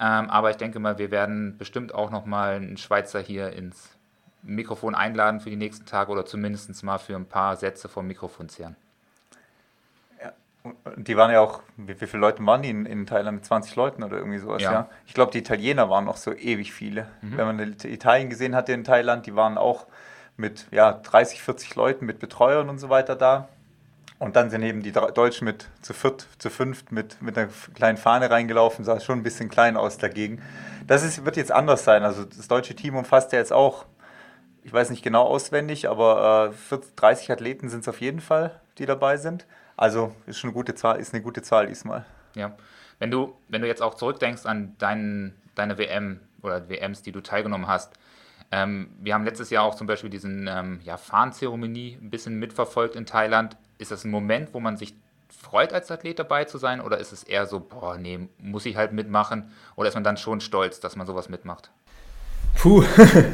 Ähm, 0.00 0.30
aber 0.30 0.50
ich 0.50 0.56
denke 0.56 0.78
mal, 0.78 0.98
wir 0.98 1.10
werden 1.10 1.56
bestimmt 1.58 1.94
auch 1.94 2.10
nochmal 2.10 2.54
einen 2.54 2.78
Schweizer 2.78 3.20
hier 3.20 3.52
ins 3.52 3.97
Mikrofon 4.42 4.94
einladen 4.94 5.40
für 5.40 5.50
die 5.50 5.56
nächsten 5.56 5.86
Tage 5.86 6.10
oder 6.12 6.24
zumindest 6.24 6.82
mal 6.82 6.98
für 6.98 7.16
ein 7.16 7.26
paar 7.26 7.56
Sätze 7.56 7.88
vom 7.88 8.06
Mikrofon 8.06 8.48
zehren. 8.48 8.76
Die 10.96 11.16
waren 11.16 11.30
ja 11.30 11.40
auch, 11.40 11.62
wie, 11.76 12.00
wie 12.00 12.06
viele 12.06 12.20
Leute 12.20 12.44
waren 12.44 12.62
die 12.62 12.70
in, 12.70 12.84
in 12.84 13.06
Thailand? 13.06 13.36
Mit 13.36 13.44
20 13.44 13.74
Leuten 13.76 14.02
oder 14.02 14.18
irgendwie 14.18 14.38
sowas, 14.38 14.62
ja. 14.62 14.72
ja? 14.72 14.88
Ich 15.06 15.14
glaube, 15.14 15.32
die 15.32 15.38
Italiener 15.38 15.88
waren 15.88 16.04
noch 16.04 16.16
so 16.16 16.32
ewig 16.32 16.72
viele. 16.72 17.06
Mhm. 17.22 17.36
Wenn 17.36 17.46
man 17.46 17.76
Italien 17.84 18.28
gesehen 18.28 18.54
hatte 18.54 18.72
in 18.72 18.84
Thailand, 18.84 19.26
die 19.26 19.34
waren 19.34 19.56
auch 19.56 19.86
mit 20.36 20.66
ja, 20.70 20.92
30, 20.92 21.42
40 21.42 21.74
Leuten, 21.74 22.06
mit 22.06 22.18
Betreuern 22.18 22.68
und 22.68 22.78
so 22.78 22.88
weiter 22.88 23.16
da. 23.16 23.48
Und 24.18 24.34
dann 24.34 24.50
sind 24.50 24.62
eben 24.62 24.82
die 24.82 24.90
Deutschen 24.92 25.44
mit 25.44 25.68
zu 25.80 25.94
viert, 25.94 26.26
zu 26.38 26.50
fünft 26.50 26.90
mit, 26.90 27.22
mit 27.22 27.38
einer 27.38 27.48
kleinen 27.74 27.98
Fahne 27.98 28.30
reingelaufen, 28.30 28.84
sah 28.84 28.98
schon 28.98 29.20
ein 29.20 29.22
bisschen 29.22 29.48
klein 29.48 29.76
aus 29.76 29.96
dagegen. 29.96 30.42
Das 30.86 31.04
ist, 31.04 31.24
wird 31.24 31.36
jetzt 31.36 31.52
anders 31.52 31.84
sein. 31.84 32.02
Also 32.02 32.24
das 32.24 32.48
deutsche 32.48 32.74
Team 32.74 32.96
umfasst 32.96 33.32
ja 33.32 33.38
jetzt 33.38 33.52
auch, 33.52 33.84
ich 34.62 34.72
weiß 34.72 34.90
nicht 34.90 35.02
genau 35.02 35.24
auswendig, 35.24 35.88
aber 35.88 36.50
äh, 36.50 36.52
40, 36.52 36.96
30 36.96 37.32
Athleten 37.32 37.68
sind 37.68 37.80
es 37.80 37.88
auf 37.88 38.00
jeden 38.00 38.20
Fall, 38.20 38.60
die 38.78 38.86
dabei 38.86 39.16
sind. 39.16 39.46
Also 39.76 40.14
ist 40.26 40.38
schon 40.38 40.48
eine 40.48 40.54
gute 40.54 40.74
Zahl, 40.74 40.98
ist 40.98 41.14
eine 41.14 41.22
gute 41.22 41.42
Zahl 41.42 41.66
diesmal. 41.66 42.04
Ja. 42.34 42.56
Wenn 42.98 43.10
du, 43.10 43.36
wenn 43.48 43.62
du 43.62 43.68
jetzt 43.68 43.82
auch 43.82 43.94
zurückdenkst 43.94 44.44
an 44.44 44.74
dein, 44.78 45.34
deine 45.54 45.78
WM 45.78 46.20
oder 46.42 46.68
WMs, 46.68 47.02
die 47.02 47.12
du 47.12 47.20
teilgenommen 47.20 47.68
hast, 47.68 47.94
ähm, 48.50 48.90
wir 49.00 49.14
haben 49.14 49.24
letztes 49.24 49.50
Jahr 49.50 49.64
auch 49.64 49.74
zum 49.74 49.86
Beispiel 49.86 50.10
diesen 50.10 50.48
ähm, 50.48 50.80
ja, 50.82 50.96
Fahnenzeremonie 50.96 51.98
ein 52.00 52.10
bisschen 52.10 52.38
mitverfolgt 52.38 52.96
in 52.96 53.06
Thailand. 53.06 53.56
Ist 53.76 53.90
das 53.90 54.04
ein 54.04 54.10
Moment, 54.10 54.54
wo 54.54 54.60
man 54.60 54.76
sich 54.76 54.94
freut, 55.28 55.72
als 55.72 55.90
Athlet 55.90 56.18
dabei 56.18 56.44
zu 56.44 56.58
sein? 56.58 56.80
Oder 56.80 56.98
ist 56.98 57.12
es 57.12 57.22
eher 57.22 57.46
so, 57.46 57.60
boah, 57.60 57.98
nee, 57.98 58.28
muss 58.38 58.66
ich 58.66 58.76
halt 58.76 58.92
mitmachen? 58.92 59.52
Oder 59.76 59.88
ist 59.88 59.94
man 59.94 60.04
dann 60.04 60.16
schon 60.16 60.40
stolz, 60.40 60.80
dass 60.80 60.96
man 60.96 61.06
sowas 61.06 61.28
mitmacht? 61.28 61.70
Puh, 62.58 62.84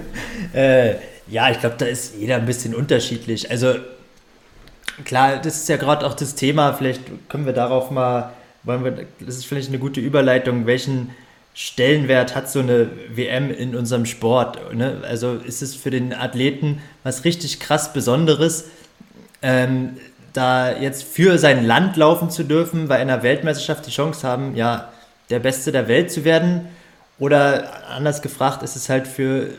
äh, 0.54 0.94
ja, 1.28 1.50
ich 1.50 1.60
glaube, 1.60 1.76
da 1.78 1.86
ist 1.86 2.14
jeder 2.16 2.36
ein 2.36 2.46
bisschen 2.46 2.74
unterschiedlich. 2.74 3.50
Also 3.50 3.74
Klar, 5.02 5.38
das 5.38 5.56
ist 5.56 5.68
ja 5.68 5.76
gerade 5.76 6.06
auch 6.06 6.14
das 6.14 6.36
Thema. 6.36 6.72
Vielleicht 6.72 7.00
können 7.28 7.46
wir 7.46 7.52
darauf 7.52 7.90
mal, 7.90 8.32
wollen 8.62 8.84
wir, 8.84 9.06
das 9.18 9.36
ist 9.36 9.46
vielleicht 9.46 9.68
eine 9.68 9.78
gute 9.78 10.00
Überleitung, 10.00 10.66
welchen 10.66 11.10
Stellenwert 11.52 12.36
hat 12.36 12.48
so 12.48 12.60
eine 12.60 12.90
WM 13.08 13.50
in 13.50 13.74
unserem 13.74 14.06
Sport? 14.06 14.72
Ne? 14.72 15.00
Also 15.02 15.34
ist 15.34 15.62
es 15.62 15.74
für 15.74 15.90
den 15.90 16.12
Athleten 16.12 16.80
was 17.02 17.24
richtig 17.24 17.58
krass 17.60 17.92
Besonderes, 17.92 18.66
ähm, 19.42 19.96
da 20.32 20.72
jetzt 20.72 21.04
für 21.04 21.38
sein 21.38 21.64
Land 21.64 21.96
laufen 21.96 22.30
zu 22.30 22.44
dürfen, 22.44 22.88
bei 22.88 22.96
einer 22.96 23.22
Weltmeisterschaft 23.22 23.86
die 23.86 23.90
Chance 23.90 24.26
haben, 24.26 24.56
ja, 24.56 24.92
der 25.30 25.38
Beste 25.38 25.72
der 25.72 25.88
Welt 25.88 26.10
zu 26.10 26.24
werden? 26.24 26.68
Oder 27.18 27.88
anders 27.90 28.22
gefragt, 28.22 28.62
ist 28.62 28.76
es 28.76 28.88
halt 28.88 29.06
für 29.06 29.50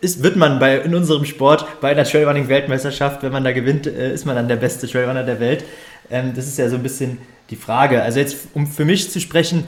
ist, 0.00 0.22
wird 0.22 0.36
man 0.36 0.58
bei, 0.58 0.78
in 0.78 0.94
unserem 0.94 1.24
Sport 1.24 1.66
bei 1.80 1.90
einer 1.90 2.04
Trailrunning-Weltmeisterschaft, 2.04 3.22
wenn 3.22 3.32
man 3.32 3.44
da 3.44 3.52
gewinnt, 3.52 3.86
äh, 3.86 4.12
ist 4.12 4.26
man 4.26 4.36
dann 4.36 4.48
der 4.48 4.56
beste 4.56 4.86
Trailrunner 4.86 5.24
der 5.24 5.40
Welt. 5.40 5.64
Ähm, 6.10 6.34
das 6.34 6.46
ist 6.46 6.58
ja 6.58 6.68
so 6.68 6.76
ein 6.76 6.82
bisschen 6.82 7.18
die 7.50 7.56
Frage. 7.56 8.02
Also 8.02 8.20
jetzt, 8.20 8.36
um 8.54 8.66
für 8.66 8.84
mich 8.84 9.10
zu 9.10 9.20
sprechen, 9.20 9.66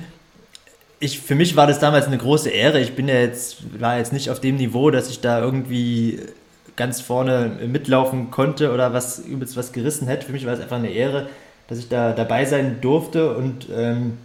ich, 1.00 1.20
für 1.20 1.34
mich 1.34 1.56
war 1.56 1.66
das 1.66 1.78
damals 1.78 2.06
eine 2.06 2.18
große 2.18 2.50
Ehre. 2.50 2.80
Ich 2.80 2.94
bin 2.94 3.08
ja 3.08 3.14
jetzt, 3.14 3.80
war 3.80 3.98
jetzt 3.98 4.12
nicht 4.12 4.30
auf 4.30 4.40
dem 4.40 4.56
Niveau, 4.56 4.90
dass 4.90 5.10
ich 5.10 5.20
da 5.20 5.40
irgendwie 5.40 6.20
ganz 6.76 7.00
vorne 7.00 7.58
mitlaufen 7.66 8.30
konnte 8.30 8.72
oder 8.72 8.92
was 8.92 9.18
übelst 9.18 9.56
was 9.56 9.72
gerissen 9.72 10.06
hätte. 10.06 10.26
Für 10.26 10.32
mich 10.32 10.46
war 10.46 10.52
es 10.52 10.60
einfach 10.60 10.76
eine 10.76 10.90
Ehre, 10.90 11.28
dass 11.68 11.78
ich 11.78 11.88
da 11.88 12.12
dabei 12.12 12.44
sein 12.44 12.80
durfte 12.80 13.34
und 13.34 13.66
ähm, 13.74 14.18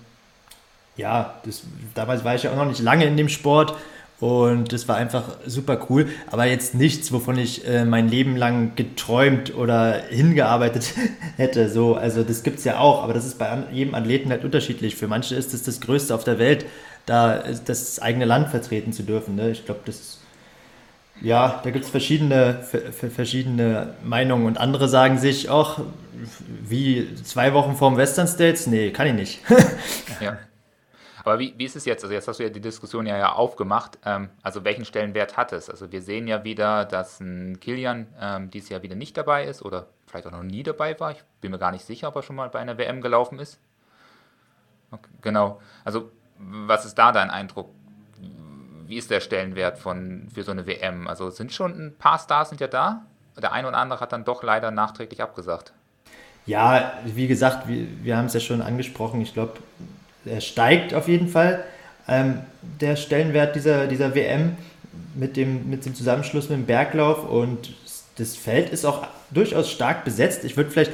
ja, 0.98 1.36
das, 1.46 1.64
damals 1.94 2.24
war 2.24 2.36
ich 2.36 2.44
ja 2.44 2.52
auch 2.52 2.56
noch 2.56 2.66
nicht 2.66 2.82
lange 2.82 3.06
in 3.06 3.18
dem 3.18 3.30
Sport 3.30 3.76
und 4.20 4.72
das 4.72 4.88
war 4.88 4.96
einfach 4.96 5.24
super 5.46 5.88
cool, 5.90 6.08
aber 6.32 6.46
jetzt 6.46 6.74
nichts, 6.74 7.12
wovon 7.12 7.38
ich 7.38 7.68
äh, 7.68 7.84
mein 7.84 8.08
Leben 8.08 8.38
lang 8.38 8.76
geträumt 8.76 9.54
oder 9.56 10.04
hingearbeitet 10.10 10.94
hätte. 11.38 11.70
So, 11.70 11.96
also 11.96 12.24
das 12.24 12.44
gibt 12.44 12.60
es 12.60 12.64
ja 12.64 12.80
auch, 12.80 13.04
aber 13.04 13.14
das 13.14 13.26
ist 13.26 13.38
bei 13.38 13.64
jedem 13.74 13.94
Athleten 13.94 14.30
halt 14.30 14.46
unterschiedlich. 14.46 14.96
Für 14.96 15.08
manche 15.08 15.36
ist 15.36 15.54
es 15.54 15.64
das, 15.64 15.76
das 15.76 15.82
Größte 15.82 16.16
auf 16.16 16.24
der 16.24 16.40
Welt, 16.40 16.66
da 17.06 17.44
das 17.66 18.00
eigene 18.00 18.26
Land 18.26 18.50
vertreten 18.50 18.94
zu 18.94 19.04
dürfen. 19.04 19.36
Ne? 19.36 19.52
Ich 19.52 19.66
glaube, 19.66 19.82
das 19.86 20.20
ja, 21.22 21.62
da 21.64 21.70
gibt 21.72 21.86
es 21.86 21.92
verschiedene, 21.92 22.64
verschiedene 23.16 23.94
Meinungen 24.04 24.46
und 24.46 24.58
andere 24.58 24.90
sagen 24.90 25.18
sich, 25.18 25.50
ach, 25.50 25.80
wie 26.68 27.08
zwei 27.24 27.54
Wochen 27.54 27.76
vorm 27.76 27.96
Western 27.96 28.28
States? 28.28 28.68
Nee, 28.68 28.92
kann 28.92 29.08
ich 29.08 29.14
nicht. 29.14 29.40
ja. 30.20 30.38
Aber 31.26 31.40
wie, 31.40 31.56
wie 31.58 31.66
ist 31.66 31.76
es 31.76 31.86
jetzt? 31.86 32.04
Also 32.04 32.14
jetzt 32.14 32.28
hast 32.28 32.40
du 32.40 32.44
ja 32.44 32.50
die 32.50 32.62
Diskussion 32.62 33.08
ja, 33.08 33.18
ja 33.18 33.34
aufgemacht. 33.34 33.98
Ähm, 34.06 34.30
also 34.44 34.64
welchen 34.64 34.86
Stellenwert 34.86 35.36
hat 35.38 35.54
es? 35.54 35.72
Also 35.72 35.92
wir 35.92 36.04
sehen 36.04 36.28
ja 36.28 36.44
wieder, 36.44 36.86
dass 36.86 37.20
ein 37.20 37.60
Kilian 37.60 38.08
ähm, 38.22 38.52
dieses 38.52 38.70
Jahr 38.70 38.84
wieder 38.84 38.96
nicht 38.96 39.18
dabei 39.18 39.46
ist 39.46 39.64
oder 39.64 39.88
vielleicht 40.06 40.28
auch 40.28 40.32
noch 40.32 40.44
nie 40.44 40.62
dabei 40.62 40.98
war. 41.00 41.12
Ich 41.12 41.24
bin 41.42 41.50
mir 41.50 41.58
gar 41.58 41.72
nicht 41.72 41.84
sicher, 41.84 42.10
ob 42.10 42.16
er 42.16 42.22
schon 42.22 42.36
mal 42.36 42.50
bei 42.50 42.60
einer 42.60 42.78
WM 42.78 43.02
gelaufen 43.02 43.40
ist. 43.40 43.60
Okay, 44.92 45.10
genau. 45.22 45.60
Also 45.84 46.12
was 46.38 46.86
ist 46.86 46.96
da 46.96 47.12
dein 47.12 47.32
Eindruck? 47.32 47.72
Wie 48.86 48.98
ist 48.98 49.10
der 49.10 49.20
Stellenwert 49.20 49.80
von, 49.80 50.30
für 50.32 50.44
so 50.44 50.52
eine 50.52 50.68
WM? 50.68 51.08
Also 51.08 51.32
sind 51.32 51.52
schon 51.52 51.88
ein 51.88 51.96
paar 51.98 52.20
Stars 52.20 52.50
sind 52.50 52.62
ja 52.62 52.68
da. 52.68 53.02
Der 53.36 53.52
eine 53.52 53.68
oder 53.68 53.78
andere 53.78 54.00
hat 54.00 54.14
dann 54.14 54.26
doch 54.26 54.44
leider 54.44 54.70
nachträglich 54.70 55.24
abgesagt. 55.24 55.74
Ja, 56.46 56.94
wie 57.04 57.28
gesagt, 57.28 57.68
wir, 57.68 57.88
wir 58.04 58.16
haben 58.16 58.28
es 58.28 58.34
ja 58.34 58.40
schon 58.40 58.62
angesprochen. 58.62 59.22
Ich 59.22 59.34
glaube, 59.34 59.54
er 60.26 60.42
steigt 60.42 60.94
auf 60.94 61.08
jeden 61.08 61.28
Fall. 61.28 61.64
Ähm, 62.08 62.40
der 62.80 62.96
Stellenwert 62.96 63.56
dieser, 63.56 63.88
dieser 63.88 64.16
WM 64.16 64.58
mit 65.16 65.38
dem, 65.38 65.70
mit 65.70 65.86
dem 65.86 65.96
Zusammenschluss 65.96 66.50
mit 66.50 66.60
dem 66.60 66.66
Berglauf 66.66 67.28
und 67.28 67.74
das 68.18 68.36
Feld 68.36 68.70
ist 68.70 68.86
auch 68.86 69.08
durchaus 69.32 69.70
stark 69.70 70.06
besetzt. 70.06 70.44
Ich 70.46 70.58
würde 70.58 70.72
vielleicht, 70.72 70.92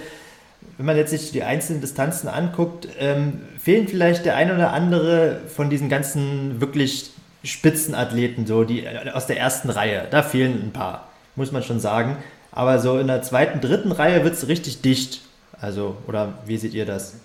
wenn 0.78 0.86
man 0.86 0.98
jetzt 0.98 1.12
sich 1.12 1.32
die 1.32 1.44
einzelnen 1.44 1.82
Distanzen 1.82 2.28
anguckt, 2.28 2.88
ähm, 3.00 3.42
fehlen 3.60 3.88
vielleicht 3.88 4.26
der 4.26 4.36
ein 4.36 4.52
oder 4.52 4.74
andere 4.74 5.42
von 5.48 5.70
diesen 5.70 5.90
ganzen 5.90 6.62
wirklich 6.62 7.12
Spitzenathleten, 7.44 8.46
so 8.46 8.64
die 8.64 8.88
aus 9.14 9.28
der 9.28 9.40
ersten 9.40 9.70
Reihe. 9.70 10.08
Da 10.10 10.24
fehlen 10.24 10.62
ein 10.64 10.72
paar, 10.72 11.10
muss 11.36 11.52
man 11.52 11.64
schon 11.64 11.80
sagen. 11.80 12.18
Aber 12.52 12.80
so 12.80 13.00
in 13.00 13.08
der 13.08 13.22
zweiten, 13.22 13.62
dritten 13.62 13.92
Reihe 13.92 14.24
wird 14.24 14.34
es 14.34 14.48
richtig 14.48 14.82
dicht. 14.82 15.22
Also, 15.60 15.98
oder 16.08 16.34
wie 16.46 16.58
seht 16.58 16.74
ihr 16.74 16.86
das? 16.86 17.16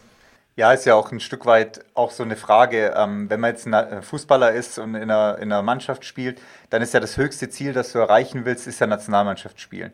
Ja, 0.58 0.72
ist 0.72 0.86
ja 0.86 0.94
auch 0.94 1.12
ein 1.12 1.20
Stück 1.20 1.44
weit 1.44 1.84
auch 1.94 2.10
so 2.10 2.22
eine 2.22 2.34
Frage. 2.36 2.94
Ähm, 2.96 3.28
wenn 3.28 3.40
man 3.40 3.50
jetzt 3.50 3.66
ein 3.66 3.74
äh, 3.74 4.00
Fußballer 4.00 4.52
ist 4.52 4.78
und 4.78 4.94
in 4.94 5.10
einer, 5.10 5.36
in 5.38 5.52
einer 5.52 5.62
Mannschaft 5.62 6.04
spielt, 6.06 6.40
dann 6.70 6.80
ist 6.80 6.94
ja 6.94 7.00
das 7.00 7.18
höchste 7.18 7.50
Ziel, 7.50 7.74
das 7.74 7.92
du 7.92 7.98
erreichen 7.98 8.46
willst, 8.46 8.66
ist 8.66 8.80
ja 8.80 8.86
Nationalmannschaft 8.86 9.60
spielen. 9.60 9.92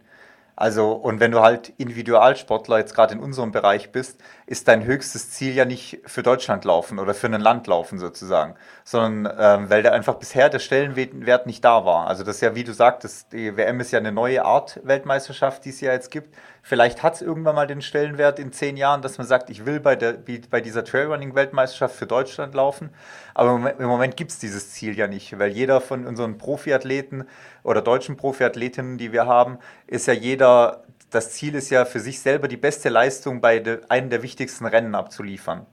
Also, 0.54 0.92
und 0.92 1.18
wenn 1.20 1.32
du 1.32 1.40
halt 1.40 1.72
Individualsportler 1.78 2.78
jetzt 2.78 2.94
gerade 2.94 3.14
in 3.14 3.20
unserem 3.20 3.50
Bereich 3.52 3.90
bist, 3.90 4.20
ist 4.46 4.68
dein 4.68 4.84
höchstes 4.84 5.30
Ziel 5.32 5.54
ja 5.54 5.64
nicht 5.64 6.00
für 6.06 6.22
Deutschland 6.22 6.64
laufen 6.64 6.98
oder 7.00 7.14
für 7.14 7.26
ein 7.26 7.40
Land 7.40 7.66
laufen 7.66 7.98
sozusagen, 7.98 8.54
sondern 8.84 9.32
ähm, 9.38 9.70
weil 9.70 9.82
da 9.82 9.90
einfach 9.90 10.14
bisher 10.14 10.48
der 10.48 10.58
Stellenwert 10.58 11.46
nicht 11.46 11.64
da 11.64 11.84
war. 11.84 12.08
Also 12.08 12.24
das 12.24 12.36
ist 12.36 12.40
ja, 12.40 12.54
wie 12.54 12.64
du 12.64 12.72
sagtest, 12.72 13.32
die 13.32 13.56
WM 13.56 13.80
ist 13.80 13.92
ja 13.92 13.98
eine 13.98 14.12
neue 14.12 14.44
Art 14.44 14.80
Weltmeisterschaft, 14.84 15.64
die 15.64 15.70
es 15.70 15.80
ja 15.80 15.92
jetzt 15.92 16.10
gibt. 16.10 16.34
Vielleicht 16.62 17.02
hat 17.02 17.14
es 17.14 17.22
irgendwann 17.22 17.54
mal 17.54 17.66
den 17.66 17.82
Stellenwert 17.82 18.38
in 18.38 18.52
zehn 18.52 18.76
Jahren, 18.76 19.02
dass 19.02 19.18
man 19.18 19.26
sagt, 19.26 19.50
ich 19.50 19.66
will 19.66 19.80
bei, 19.80 19.96
der, 19.96 20.16
bei 20.50 20.60
dieser 20.60 20.84
Trailrunning-Weltmeisterschaft 20.84 21.94
für 21.94 22.06
Deutschland 22.06 22.54
laufen. 22.54 22.90
Aber 23.34 23.72
im 23.78 23.86
Moment 23.86 24.16
gibt 24.16 24.30
es 24.30 24.38
dieses 24.38 24.70
Ziel 24.72 24.96
ja 24.96 25.06
nicht, 25.06 25.38
weil 25.38 25.50
jeder 25.50 25.80
von 25.80 26.06
unseren 26.06 26.38
Profiathleten 26.38 27.28
oder 27.62 27.82
deutschen 27.82 28.16
Profiathletinnen, 28.16 28.98
die 28.98 29.12
wir 29.12 29.26
haben, 29.26 29.58
ist 29.86 30.06
ja 30.06 30.12
jeder, 30.12 30.84
das 31.10 31.32
Ziel 31.32 31.54
ist 31.54 31.70
ja 31.70 31.84
für 31.84 32.00
sich 32.00 32.20
selber 32.20 32.48
die 32.48 32.56
beste 32.56 32.88
Leistung 32.88 33.40
bei 33.40 33.58
de, 33.58 33.80
einem 33.88 34.10
der 34.10 34.22
wichtigsten 34.22 34.66
Rennen 34.66 34.94
abzuliefern. 34.94 35.66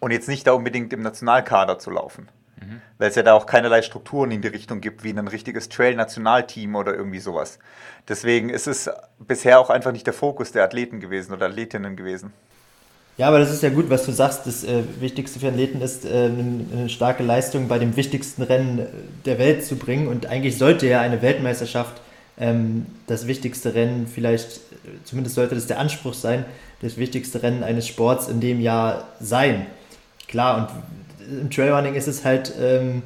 Und 0.00 0.12
jetzt 0.12 0.28
nicht 0.28 0.46
da 0.46 0.52
unbedingt 0.52 0.92
im 0.92 1.02
Nationalkader 1.02 1.78
zu 1.78 1.90
laufen. 1.90 2.28
Mhm. 2.60 2.80
Weil 2.98 3.08
es 3.10 3.14
ja 3.14 3.22
da 3.22 3.34
auch 3.34 3.46
keinerlei 3.46 3.82
Strukturen 3.82 4.30
in 4.30 4.42
die 4.42 4.48
Richtung 4.48 4.80
gibt, 4.80 5.04
wie 5.04 5.10
ein 5.10 5.28
richtiges 5.28 5.68
Trail-Nationalteam 5.68 6.74
oder 6.76 6.94
irgendwie 6.94 7.20
sowas. 7.20 7.58
Deswegen 8.08 8.50
ist 8.50 8.66
es 8.66 8.90
bisher 9.18 9.60
auch 9.60 9.70
einfach 9.70 9.92
nicht 9.92 10.06
der 10.06 10.14
Fokus 10.14 10.52
der 10.52 10.64
Athleten 10.64 11.00
gewesen 11.00 11.32
oder 11.32 11.46
Athletinnen 11.46 11.96
gewesen. 11.96 12.32
Ja, 13.18 13.26
aber 13.26 13.40
das 13.40 13.50
ist 13.50 13.64
ja 13.64 13.70
gut, 13.70 13.90
was 13.90 14.06
du 14.06 14.12
sagst. 14.12 14.46
Das 14.46 14.62
äh, 14.62 14.82
Wichtigste 15.00 15.40
für 15.40 15.48
Athleten 15.48 15.80
ist, 15.80 16.04
äh, 16.04 16.26
eine 16.26 16.88
starke 16.88 17.24
Leistung 17.24 17.66
bei 17.66 17.80
dem 17.80 17.96
wichtigsten 17.96 18.42
Rennen 18.42 18.86
der 19.24 19.40
Welt 19.40 19.64
zu 19.64 19.74
bringen. 19.74 20.06
Und 20.06 20.26
eigentlich 20.26 20.56
sollte 20.56 20.86
ja 20.86 21.00
eine 21.00 21.20
Weltmeisterschaft 21.20 22.00
ähm, 22.38 22.86
das 23.08 23.26
wichtigste 23.26 23.74
Rennen, 23.74 24.06
vielleicht, 24.06 24.60
zumindest 25.04 25.34
sollte 25.34 25.56
das 25.56 25.66
der 25.66 25.80
Anspruch 25.80 26.14
sein, 26.14 26.44
das 26.80 26.96
wichtigste 26.96 27.42
Rennen 27.42 27.64
eines 27.64 27.88
Sports 27.88 28.28
in 28.28 28.40
dem 28.40 28.60
Jahr 28.60 29.08
sein. 29.20 29.66
Klar, 30.28 30.58
und 30.58 30.68
im 31.30 31.50
Trailrunning 31.50 31.94
ist 31.94 32.08
es 32.08 32.24
halt, 32.24 32.52
ähm, 32.60 33.02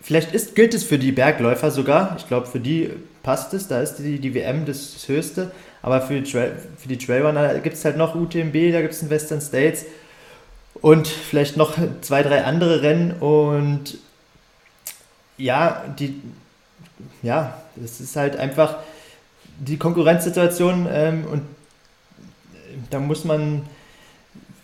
vielleicht 0.00 0.32
ist, 0.32 0.54
gilt 0.54 0.74
es 0.74 0.84
für 0.84 0.98
die 0.98 1.12
Bergläufer 1.12 1.70
sogar. 1.70 2.14
Ich 2.18 2.28
glaube, 2.28 2.46
für 2.46 2.60
die 2.60 2.90
passt 3.22 3.54
es, 3.54 3.68
da 3.68 3.80
ist 3.80 3.96
die, 3.96 4.18
die 4.18 4.34
WM 4.34 4.66
das 4.66 5.08
Höchste. 5.08 5.50
Aber 5.82 6.00
für, 6.00 6.22
Trail, 6.22 6.56
für 6.78 6.88
die 6.88 6.98
Trailrunner 6.98 7.58
gibt 7.60 7.76
es 7.76 7.84
halt 7.84 7.96
noch 7.96 8.14
UTMB, 8.14 8.72
da 8.72 8.80
gibt 8.80 8.94
es 8.94 9.00
den 9.00 9.10
Western 9.10 9.40
States 9.40 9.84
und 10.80 11.06
vielleicht 11.06 11.56
noch 11.56 11.74
zwei, 12.00 12.22
drei 12.22 12.44
andere 12.44 12.82
Rennen. 12.82 13.12
Und 13.20 13.98
ja, 15.38 15.84
die, 15.98 16.20
ja, 17.22 17.60
es 17.82 18.00
ist 18.00 18.16
halt 18.16 18.36
einfach 18.36 18.78
die 19.58 19.76
Konkurrenzsituation 19.76 20.88
ähm, 20.90 21.24
und 21.26 21.42
da 22.90 22.98
muss 22.98 23.24
man, 23.24 23.66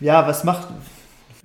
ja, 0.00 0.26
was 0.26 0.44
macht. 0.44 0.68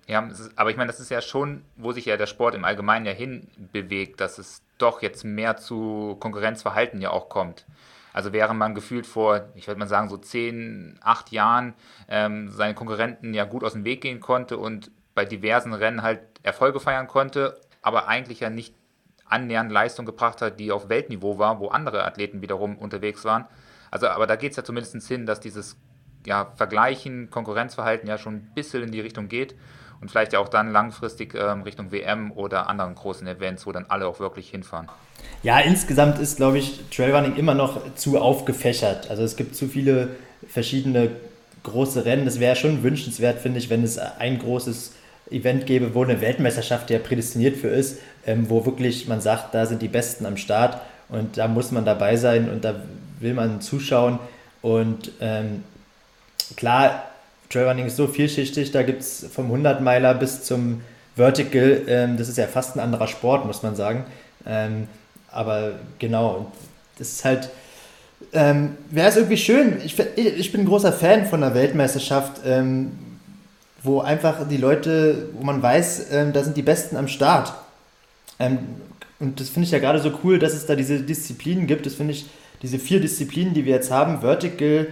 Ja, 0.07 0.25
aber 0.55 0.69
ich 0.69 0.77
meine, 0.77 0.87
das 0.87 1.01
ist 1.01 1.11
ja 1.11 1.21
schon, 1.21 1.63
wo 1.75 1.91
sich 1.91 2.05
ja 2.05 2.15
der 2.15 2.27
Sport 2.27 2.55
im 2.55 2.63
Allgemeinen 2.63 3.05
ja 3.05 3.11
hin 3.11 3.49
bewegt, 3.73 4.21
dass 4.21 4.37
es 4.37 4.61
doch 4.77 5.01
jetzt 5.01 5.25
mehr 5.25 5.57
zu 5.57 6.15
Konkurrenzverhalten 6.21 7.01
ja 7.01 7.09
auch 7.09 7.27
kommt. 7.27 7.65
Also 8.13 8.31
während 8.31 8.57
man 8.57 8.73
gefühlt 8.73 9.05
vor, 9.05 9.49
ich 9.53 9.67
würde 9.67 9.79
mal 9.79 9.87
sagen, 9.87 10.07
so 10.07 10.15
zehn, 10.15 10.97
acht 11.01 11.31
Jahren 11.31 11.73
ähm, 12.07 12.49
seine 12.49 12.73
Konkurrenten 12.73 13.33
ja 13.33 13.43
gut 13.43 13.65
aus 13.65 13.73
dem 13.73 13.83
Weg 13.83 14.01
gehen 14.01 14.21
konnte 14.21 14.57
und 14.57 14.91
bei 15.13 15.25
diversen 15.25 15.73
Rennen 15.73 16.01
halt 16.01 16.21
Erfolge 16.41 16.79
feiern 16.79 17.07
konnte, 17.07 17.59
aber 17.81 18.07
eigentlich 18.07 18.39
ja 18.39 18.49
nicht 18.49 18.73
annähernd 19.25 19.71
Leistung 19.71 20.05
gebracht 20.05 20.41
hat, 20.41 20.57
die 20.57 20.71
auf 20.71 20.87
Weltniveau 20.87 21.37
war, 21.37 21.59
wo 21.59 21.67
andere 21.67 22.05
Athleten 22.05 22.41
wiederum 22.41 22.77
unterwegs 22.77 23.25
waren. 23.25 23.45
Also, 23.91 24.07
aber 24.07 24.25
da 24.25 24.37
geht 24.37 24.51
es 24.51 24.57
ja 24.57 24.63
zumindest 24.63 24.95
hin, 25.05 25.25
dass 25.25 25.41
dieses 25.41 25.75
ja, 26.25 26.51
Vergleichen, 26.55 27.29
Konkurrenzverhalten 27.29 28.07
ja 28.07 28.17
schon 28.17 28.35
ein 28.35 28.51
bisschen 28.55 28.83
in 28.83 28.91
die 28.91 29.01
Richtung 29.01 29.27
geht 29.27 29.55
und 30.01 30.09
vielleicht 30.09 30.33
ja 30.33 30.39
auch 30.39 30.49
dann 30.49 30.71
langfristig 30.71 31.33
ähm, 31.35 31.63
Richtung 31.63 31.91
WM 31.91 32.31
oder 32.31 32.69
anderen 32.69 32.95
großen 32.95 33.27
Events, 33.27 33.65
wo 33.65 33.71
dann 33.71 33.85
alle 33.89 34.07
auch 34.07 34.19
wirklich 34.19 34.49
hinfahren. 34.49 34.87
Ja, 35.43 35.59
insgesamt 35.59 36.19
ist, 36.19 36.37
glaube 36.37 36.59
ich, 36.59 36.81
Trailrunning 36.89 37.35
immer 37.35 37.53
noch 37.53 37.95
zu 37.95 38.19
aufgefächert. 38.19 39.09
Also 39.09 39.23
es 39.23 39.35
gibt 39.35 39.55
zu 39.55 39.67
viele 39.67 40.09
verschiedene 40.47 41.11
große 41.63 42.05
Rennen. 42.05 42.27
Es 42.27 42.39
wäre 42.39 42.55
schon 42.55 42.83
wünschenswert, 42.83 43.39
finde 43.39 43.59
ich, 43.59 43.69
wenn 43.69 43.83
es 43.83 43.97
ein 43.97 44.39
großes 44.39 44.93
Event 45.31 45.65
gäbe, 45.65 45.93
wo 45.93 46.03
eine 46.03 46.21
Weltmeisterschaft 46.21 46.89
ja 46.89 46.99
prädestiniert 46.99 47.57
für 47.57 47.67
ist, 47.67 47.99
ähm, 48.25 48.49
wo 48.49 48.65
wirklich 48.65 49.07
man 49.07 49.21
sagt, 49.21 49.53
da 49.53 49.65
sind 49.65 49.81
die 49.81 49.87
Besten 49.87 50.25
am 50.25 50.37
Start 50.37 50.81
und 51.09 51.37
da 51.37 51.47
muss 51.47 51.71
man 51.71 51.85
dabei 51.85 52.15
sein 52.15 52.49
und 52.49 52.63
da 52.63 52.75
will 53.19 53.33
man 53.33 53.61
zuschauen. 53.61 54.19
Und 54.61 55.11
ähm, 55.19 55.63
klar, 56.55 57.03
Trailrunning 57.49 57.85
ist 57.85 57.95
so 57.95 58.07
vielschichtig, 58.07 58.71
da 58.71 58.83
gibt 58.83 59.01
es 59.01 59.25
vom 59.31 59.51
100-Meiler 59.51 60.13
bis 60.15 60.43
zum 60.43 60.81
Vertical, 61.15 61.81
ähm, 61.87 62.17
das 62.17 62.29
ist 62.29 62.37
ja 62.37 62.47
fast 62.47 62.75
ein 62.75 62.79
anderer 62.79 63.07
Sport, 63.07 63.45
muss 63.45 63.63
man 63.63 63.75
sagen. 63.75 64.05
Ähm, 64.45 64.87
aber 65.31 65.73
genau, 65.99 66.51
das 66.97 67.09
ist 67.09 67.25
halt, 67.25 67.49
ähm, 68.33 68.77
wäre 68.89 69.09
es 69.09 69.15
irgendwie 69.15 69.37
schön. 69.37 69.77
Ich, 69.83 69.97
ich 70.15 70.51
bin 70.51 70.61
ein 70.61 70.67
großer 70.67 70.93
Fan 70.93 71.25
von 71.25 71.41
der 71.41 71.53
Weltmeisterschaft, 71.53 72.41
ähm, 72.45 72.91
wo 73.83 73.99
einfach 74.01 74.47
die 74.47 74.57
Leute, 74.57 75.29
wo 75.33 75.43
man 75.43 75.61
weiß, 75.61 76.07
ähm, 76.11 76.33
da 76.33 76.43
sind 76.43 76.57
die 76.57 76.61
Besten 76.63 76.97
am 76.97 77.07
Start. 77.07 77.53
Ähm, 78.39 78.59
und 79.19 79.39
das 79.39 79.49
finde 79.49 79.65
ich 79.65 79.71
ja 79.71 79.79
gerade 79.79 79.99
so 79.99 80.11
cool, 80.23 80.39
dass 80.39 80.53
es 80.53 80.65
da 80.65 80.75
diese 80.75 80.99
Disziplinen 80.99 81.67
gibt. 81.67 81.85
Das 81.85 81.95
finde 81.95 82.13
ich, 82.13 82.25
diese 82.61 82.79
vier 82.79 82.99
Disziplinen, 82.99 83.53
die 83.53 83.65
wir 83.65 83.75
jetzt 83.75 83.91
haben, 83.91 84.21
Vertical, 84.21 84.87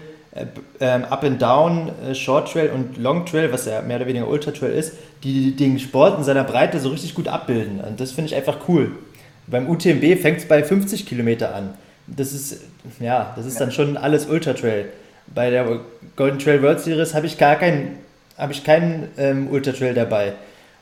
Up 0.79 1.23
and 1.23 1.41
Down, 1.41 1.91
äh, 2.05 2.13
Short 2.13 2.51
Trail 2.51 2.69
und 2.71 2.97
Long 2.97 3.25
Trail, 3.25 3.53
was 3.53 3.65
ja 3.65 3.81
mehr 3.81 3.97
oder 3.97 4.07
weniger 4.07 4.27
Ultra 4.27 4.51
Trail 4.51 4.73
ist, 4.73 4.93
die 5.23 5.55
den 5.55 5.79
Sport 5.79 6.17
in 6.17 6.23
seiner 6.25 6.43
Breite 6.43 6.79
so 6.79 6.89
richtig 6.89 7.15
gut 7.15 7.29
abbilden. 7.29 7.79
Und 7.79 7.99
das 7.99 8.11
finde 8.11 8.31
ich 8.31 8.35
einfach 8.35 8.67
cool. 8.67 8.91
Beim 9.47 9.69
UTMB 9.69 10.19
fängt 10.21 10.39
es 10.39 10.47
bei 10.47 10.63
50 10.63 11.05
Kilometer 11.05 11.55
an. 11.55 11.75
Das 12.07 12.33
ist, 12.33 12.61
ja, 12.99 13.33
das 13.35 13.45
ist 13.45 13.61
dann 13.61 13.71
schon 13.71 13.95
alles 13.95 14.25
Ultra 14.25 14.53
Trail. 14.53 14.89
Bei 15.33 15.49
der 15.49 15.79
Golden 16.15 16.37
Trail 16.37 16.61
World 16.61 16.81
Series 16.81 17.13
habe 17.13 17.25
ich 17.25 17.37
gar 17.37 17.55
keinen, 17.55 17.97
habe 18.37 18.51
ich 18.51 18.63
keinen 18.63 19.07
ähm, 19.17 19.47
Ultra 19.49 19.71
Trail 19.71 19.93
dabei. 19.93 20.33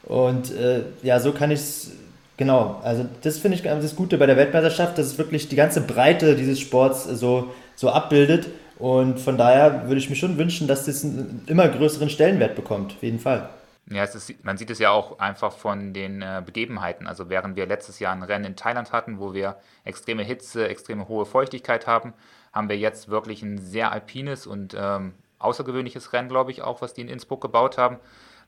Und 0.03 0.51
äh, 0.51 0.81
ja, 1.03 1.19
so 1.19 1.31
kann 1.31 1.51
ich 1.51 1.59
es 1.59 1.91
Genau, 2.35 2.81
also 2.83 3.05
das 3.21 3.37
finde 3.37 3.57
ich 3.57 3.63
das 3.63 3.95
Gute 3.95 4.17
bei 4.17 4.25
der 4.25 4.35
Weltmeisterschaft, 4.35 4.97
dass 4.97 5.05
es 5.05 5.17
wirklich 5.19 5.49
die 5.49 5.55
ganze 5.55 5.81
Breite 5.81 6.35
dieses 6.35 6.59
Sports 6.59 7.03
so, 7.03 7.53
so 7.75 7.89
abbildet. 7.89 8.47
Und 8.79 9.19
von 9.19 9.37
daher 9.37 9.87
würde 9.87 9.97
ich 9.97 10.09
mir 10.09 10.15
schon 10.15 10.37
wünschen, 10.37 10.67
dass 10.67 10.85
das 10.85 11.03
einen 11.03 11.43
immer 11.47 11.67
größeren 11.67 12.09
Stellenwert 12.09 12.55
bekommt, 12.55 12.93
auf 12.93 13.03
jeden 13.03 13.19
Fall. 13.19 13.49
Ja, 13.89 14.03
ist, 14.03 14.43
man 14.43 14.57
sieht 14.57 14.69
es 14.69 14.79
ja 14.79 14.91
auch 14.91 15.19
einfach 15.19 15.51
von 15.51 15.93
den 15.93 16.21
äh, 16.21 16.41
Begebenheiten. 16.45 17.05
Also 17.05 17.29
während 17.29 17.55
wir 17.55 17.65
letztes 17.65 17.99
Jahr 17.99 18.13
ein 18.13 18.23
Rennen 18.23 18.45
in 18.45 18.55
Thailand 18.55 18.91
hatten, 18.91 19.19
wo 19.19 19.33
wir 19.33 19.57
extreme 19.83 20.23
Hitze, 20.23 20.67
extreme 20.69 21.07
hohe 21.07 21.25
Feuchtigkeit 21.25 21.85
haben, 21.85 22.13
haben 22.53 22.69
wir 22.69 22.77
jetzt 22.77 23.09
wirklich 23.09 23.41
ein 23.41 23.57
sehr 23.57 23.91
alpines 23.91 24.47
und 24.47 24.75
ähm, 24.77 25.13
außergewöhnliches 25.39 26.13
Rennen, 26.13 26.29
glaube 26.29 26.51
ich, 26.51 26.61
auch, 26.61 26.81
was 26.81 26.93
die 26.93 27.01
in 27.01 27.09
Innsbruck 27.09 27.41
gebaut 27.41 27.77
haben, 27.77 27.97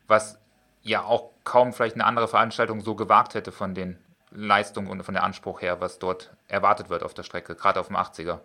was 0.08 0.40
ja 0.84 1.04
auch 1.04 1.32
kaum 1.44 1.74
vielleicht 1.74 1.96
eine 1.96 2.06
andere 2.06 2.28
Veranstaltung 2.28 2.80
so 2.80 2.96
gewagt 2.96 3.34
hätte 3.34 3.52
von 3.52 3.76
den 3.76 3.98
Leistungen 4.32 4.88
und 4.88 5.04
von 5.04 5.14
der 5.14 5.24
Anspruch 5.24 5.62
her, 5.62 5.82
was 5.82 6.00
dort 6.00 6.32
erwartet 6.48 6.90
wird 6.90 7.04
auf 7.04 7.14
der 7.14 7.24
Strecke, 7.24 7.56
gerade 7.56 7.80
auf 7.80 7.88
dem 7.88 7.98
80er. 7.98 8.40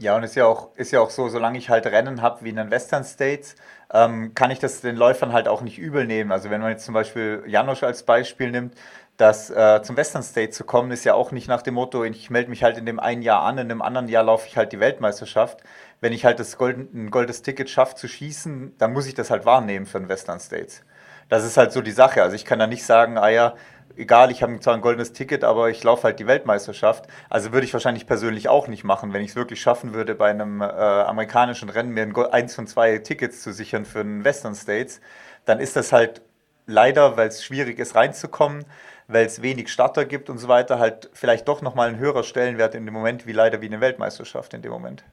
Ja, 0.00 0.16
und 0.16 0.22
ist 0.22 0.34
ja 0.34 0.46
auch, 0.46 0.74
ist 0.76 0.92
ja 0.92 1.00
auch 1.00 1.10
so, 1.10 1.28
solange 1.28 1.58
ich 1.58 1.68
halt 1.68 1.84
Rennen 1.86 2.22
habe 2.22 2.42
wie 2.42 2.48
in 2.48 2.56
den 2.56 2.70
Western 2.70 3.04
States, 3.04 3.54
ähm, 3.92 4.32
kann 4.34 4.50
ich 4.50 4.58
das 4.58 4.80
den 4.80 4.96
Läufern 4.96 5.34
halt 5.34 5.46
auch 5.46 5.60
nicht 5.60 5.78
übel 5.78 6.06
nehmen. 6.06 6.32
Also 6.32 6.48
wenn 6.48 6.62
man 6.62 6.70
jetzt 6.70 6.86
zum 6.86 6.94
Beispiel 6.94 7.42
Janosch 7.46 7.82
als 7.82 8.04
Beispiel 8.04 8.50
nimmt, 8.50 8.74
dass 9.18 9.50
äh, 9.50 9.82
zum 9.82 9.98
Western 9.98 10.22
State 10.22 10.52
zu 10.52 10.64
kommen, 10.64 10.90
ist 10.90 11.04
ja 11.04 11.12
auch 11.12 11.32
nicht 11.32 11.48
nach 11.48 11.60
dem 11.60 11.74
Motto, 11.74 12.02
ich 12.04 12.30
melde 12.30 12.48
mich 12.48 12.62
halt 12.62 12.78
in 12.78 12.86
dem 12.86 12.98
einen 12.98 13.20
Jahr 13.20 13.42
an, 13.42 13.58
in 13.58 13.68
dem 13.68 13.82
anderen 13.82 14.08
Jahr 14.08 14.24
laufe 14.24 14.48
ich 14.48 14.56
halt 14.56 14.72
die 14.72 14.80
Weltmeisterschaft. 14.80 15.60
Wenn 16.00 16.14
ich 16.14 16.24
halt 16.24 16.40
das 16.40 16.56
golden, 16.56 16.88
ein 16.94 17.10
goldes 17.10 17.42
Ticket 17.42 17.68
schaffe 17.68 17.94
zu 17.94 18.08
schießen, 18.08 18.76
dann 18.78 18.94
muss 18.94 19.06
ich 19.06 19.12
das 19.14 19.30
halt 19.30 19.44
wahrnehmen 19.44 19.84
für 19.84 19.98
den 20.00 20.08
Western 20.08 20.40
States 20.40 20.82
das 21.30 21.44
ist 21.44 21.56
halt 21.56 21.72
so 21.72 21.80
die 21.80 21.92
Sache. 21.92 22.22
Also 22.22 22.36
ich 22.36 22.44
kann 22.44 22.58
da 22.58 22.66
nicht 22.66 22.84
sagen, 22.84 23.16
ah 23.16 23.28
ja, 23.28 23.54
egal, 23.96 24.30
ich 24.30 24.42
habe 24.42 24.58
zwar 24.60 24.74
ein 24.74 24.80
goldenes 24.80 25.12
Ticket, 25.12 25.44
aber 25.44 25.70
ich 25.70 25.82
laufe 25.82 26.04
halt 26.04 26.18
die 26.18 26.26
Weltmeisterschaft. 26.26 27.06
Also 27.28 27.52
würde 27.52 27.66
ich 27.66 27.72
wahrscheinlich 27.72 28.06
persönlich 28.06 28.48
auch 28.48 28.68
nicht 28.68 28.84
machen, 28.84 29.12
wenn 29.12 29.22
ich 29.22 29.30
es 29.30 29.36
wirklich 29.36 29.60
schaffen 29.60 29.94
würde, 29.94 30.14
bei 30.14 30.30
einem 30.30 30.60
äh, 30.60 30.64
amerikanischen 30.64 31.68
Rennen 31.68 31.90
mir 31.90 32.02
ein, 32.02 32.16
eins 32.16 32.54
von 32.54 32.66
zwei 32.66 32.98
Tickets 32.98 33.42
zu 33.42 33.52
sichern 33.52 33.84
für 33.84 34.02
den 34.02 34.24
Western 34.24 34.54
States, 34.54 35.00
dann 35.44 35.60
ist 35.60 35.76
das 35.76 35.92
halt 35.92 36.22
leider, 36.66 37.16
weil 37.16 37.28
es 37.28 37.44
schwierig 37.44 37.78
ist 37.78 37.94
reinzukommen, 37.94 38.64
weil 39.08 39.26
es 39.26 39.42
wenig 39.42 39.68
Starter 39.68 40.04
gibt 40.04 40.30
und 40.30 40.38
so 40.38 40.48
weiter, 40.48 40.78
halt 40.78 41.10
vielleicht 41.12 41.48
doch 41.48 41.62
nochmal 41.62 41.88
ein 41.88 41.98
höherer 41.98 42.22
Stellenwert 42.22 42.74
in 42.74 42.84
dem 42.84 42.94
Moment, 42.94 43.26
wie 43.26 43.32
leider 43.32 43.60
wie 43.60 43.66
eine 43.66 43.80
Weltmeisterschaft 43.80 44.54
in 44.54 44.62
dem 44.62 44.70
Moment. 44.70 45.04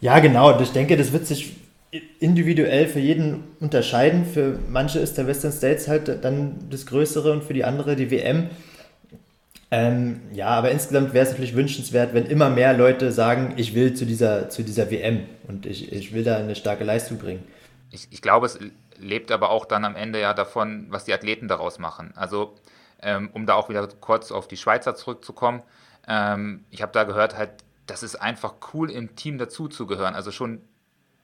Ja, 0.00 0.18
genau. 0.18 0.58
Ich 0.60 0.72
denke, 0.72 0.96
das 0.96 1.12
wird 1.12 1.26
sich 1.26 1.56
individuell 2.20 2.86
für 2.86 3.00
jeden 3.00 3.44
unterscheiden. 3.60 4.24
Für 4.24 4.58
manche 4.68 4.98
ist 4.98 5.16
der 5.18 5.26
Western 5.26 5.52
States 5.52 5.88
halt 5.88 6.24
dann 6.24 6.68
das 6.70 6.86
Größere 6.86 7.32
und 7.32 7.44
für 7.44 7.54
die 7.54 7.64
andere 7.64 7.96
die 7.96 8.10
WM. 8.10 8.48
Ähm, 9.70 10.20
ja, 10.32 10.48
aber 10.48 10.70
insgesamt 10.70 11.14
wäre 11.14 11.24
es 11.24 11.30
natürlich 11.30 11.56
wünschenswert, 11.56 12.14
wenn 12.14 12.26
immer 12.26 12.50
mehr 12.50 12.74
Leute 12.74 13.10
sagen, 13.10 13.54
ich 13.56 13.74
will 13.74 13.94
zu 13.94 14.06
dieser, 14.06 14.48
zu 14.48 14.62
dieser 14.62 14.90
WM 14.90 15.26
und 15.48 15.66
ich, 15.66 15.92
ich 15.92 16.12
will 16.12 16.22
da 16.22 16.36
eine 16.36 16.54
starke 16.54 16.84
Leistung 16.84 17.18
bringen. 17.18 17.42
Ich, 17.90 18.08
ich 18.10 18.22
glaube, 18.22 18.46
es 18.46 18.58
lebt 18.98 19.32
aber 19.32 19.50
auch 19.50 19.64
dann 19.64 19.84
am 19.84 19.96
Ende 19.96 20.20
ja 20.20 20.34
davon, 20.34 20.86
was 20.90 21.04
die 21.04 21.12
Athleten 21.12 21.48
daraus 21.48 21.78
machen. 21.78 22.12
Also, 22.14 22.54
ähm, 23.02 23.30
um 23.32 23.46
da 23.46 23.54
auch 23.54 23.68
wieder 23.68 23.88
kurz 24.00 24.30
auf 24.30 24.46
die 24.46 24.56
Schweizer 24.56 24.94
zurückzukommen, 24.94 25.62
ähm, 26.06 26.64
ich 26.70 26.82
habe 26.82 26.92
da 26.92 27.04
gehört, 27.04 27.36
halt, 27.36 27.50
das 27.86 28.02
ist 28.02 28.16
einfach 28.16 28.54
cool, 28.72 28.90
im 28.90 29.16
Team 29.16 29.38
dazuzugehören. 29.38 30.14
Also 30.14 30.30
schon 30.30 30.60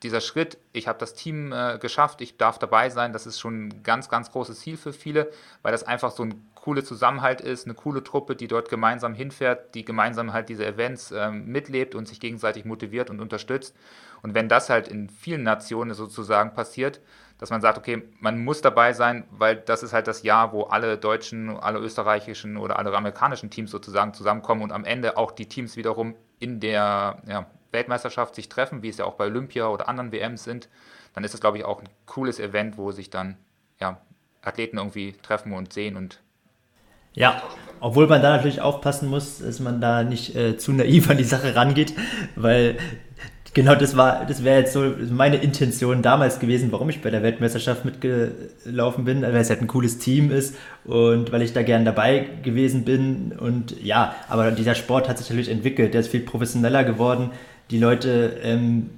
dieser 0.02 0.20
Schritt, 0.20 0.58
ich 0.72 0.88
habe 0.88 0.98
das 0.98 1.14
Team 1.14 1.52
äh, 1.52 1.78
geschafft, 1.78 2.20
ich 2.20 2.36
darf 2.36 2.58
dabei 2.58 2.88
sein, 2.88 3.12
das 3.12 3.26
ist 3.26 3.38
schon 3.38 3.68
ein 3.68 3.82
ganz, 3.82 4.08
ganz 4.08 4.32
großes 4.32 4.60
Ziel 4.60 4.76
für 4.76 4.92
viele, 4.92 5.30
weil 5.62 5.72
das 5.72 5.84
einfach 5.84 6.10
so 6.10 6.24
ein 6.24 6.50
cooler 6.54 6.84
Zusammenhalt 6.84 7.40
ist, 7.40 7.66
eine 7.66 7.74
coole 7.74 8.02
Truppe, 8.02 8.36
die 8.36 8.48
dort 8.48 8.68
gemeinsam 8.68 9.14
hinfährt, 9.14 9.74
die 9.74 9.84
gemeinsam 9.84 10.32
halt 10.32 10.48
diese 10.48 10.66
Events 10.66 11.10
ähm, 11.10 11.46
mitlebt 11.46 11.94
und 11.94 12.06
sich 12.06 12.20
gegenseitig 12.20 12.64
motiviert 12.64 13.10
und 13.10 13.20
unterstützt. 13.20 13.74
Und 14.22 14.34
wenn 14.34 14.48
das 14.48 14.68
halt 14.68 14.88
in 14.88 15.08
vielen 15.08 15.42
Nationen 15.42 15.94
sozusagen 15.94 16.54
passiert, 16.54 17.00
dass 17.38 17.48
man 17.48 17.62
sagt, 17.62 17.78
okay, 17.78 18.02
man 18.20 18.44
muss 18.44 18.60
dabei 18.60 18.92
sein, 18.92 19.24
weil 19.30 19.56
das 19.56 19.82
ist 19.82 19.94
halt 19.94 20.06
das 20.06 20.22
Jahr, 20.22 20.52
wo 20.52 20.64
alle 20.64 20.98
deutschen, 20.98 21.48
alle 21.48 21.78
österreichischen 21.78 22.58
oder 22.58 22.78
alle 22.78 22.94
amerikanischen 22.94 23.48
Teams 23.48 23.70
sozusagen 23.70 24.12
zusammenkommen 24.12 24.62
und 24.62 24.72
am 24.72 24.84
Ende 24.84 25.16
auch 25.16 25.32
die 25.32 25.46
Teams 25.46 25.76
wiederum 25.76 26.14
in 26.38 26.60
der, 26.60 27.22
ja, 27.26 27.46
Weltmeisterschaft 27.72 28.35
sich 28.35 28.48
treffen, 28.48 28.83
wie 28.83 28.88
es 28.88 28.98
ja 28.98 29.04
auch 29.04 29.14
bei 29.14 29.26
Olympia 29.26 29.68
oder 29.68 29.88
anderen 29.88 30.12
WMs 30.12 30.44
sind, 30.44 30.68
dann 31.14 31.24
ist 31.24 31.35
es, 31.35 31.40
glaube 31.40 31.59
ich, 31.59 31.64
auch 31.64 31.80
ein 31.80 31.88
cooles 32.06 32.38
Event, 32.38 32.78
wo 32.78 32.92
sich 32.92 33.11
dann 33.11 33.37
ja, 33.80 34.00
Athleten 34.42 34.78
irgendwie 34.78 35.14
treffen 35.22 35.52
und 35.52 35.72
sehen 35.72 35.96
und 35.96 36.20
ja, 37.12 37.42
obwohl 37.80 38.06
man 38.06 38.22
da 38.22 38.37
natürlich 38.37 38.61
aufpassen 38.61 39.09
muss, 39.09 39.40
dass 39.40 39.59
man 39.59 39.80
da 39.80 40.04
nicht 40.04 40.37
äh, 40.37 40.56
zu 40.56 40.72
naiv 40.72 41.11
an 41.11 41.16
die 41.16 41.24
Sache 41.24 41.56
rangeht, 41.56 41.92
weil 42.37 42.76
genau 43.52 43.74
das 43.74 43.96
war, 43.96 44.24
das 44.26 44.44
wäre 44.44 44.61
jetzt 44.61 44.72
so 44.72 44.94
meine 45.11 45.38
Intention 45.38 46.02
damals 46.02 46.38
gewesen, 46.38 46.70
warum 46.70 46.88
ich 46.88 47.02
bei 47.02 47.11
der 47.11 47.22
Weltmeisterschaft 47.22 47.85
mitgelaufen 47.85 49.04
bin, 49.04 49.22
weil 49.22 49.35
es 49.37 49.50
halt 49.50 49.61
ein 49.61 49.66
cooles 49.66 49.98
Team 49.98 50.30
ist 50.30 50.56
und 50.85 51.33
weil 51.33 51.42
ich 51.42 51.52
da 51.52 51.62
gern 51.62 51.85
dabei 51.85 52.26
gewesen 52.42 52.85
bin. 52.85 53.33
Und 53.33 53.80
ja, 53.83 54.14
aber 54.28 54.52
dieser 54.52 54.74
Sport 54.74 55.09
hat 55.09 55.18
sich 55.18 55.28
natürlich 55.28 55.50
entwickelt, 55.50 55.94
der 55.94 56.02
ist 56.02 56.09
viel 56.09 56.20
professioneller 56.20 56.85
geworden 56.85 57.30
die 57.70 57.78
Leute 57.78 58.38
ähm, 58.42 58.90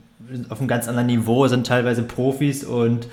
auf 0.49 0.59
einem 0.59 0.69
ganz 0.69 0.89
anderen 0.89 1.07
Niveau 1.07 1.47
sind 1.49 1.67
teilweise 1.67 2.03
Profis 2.03 2.65
und 2.65 3.07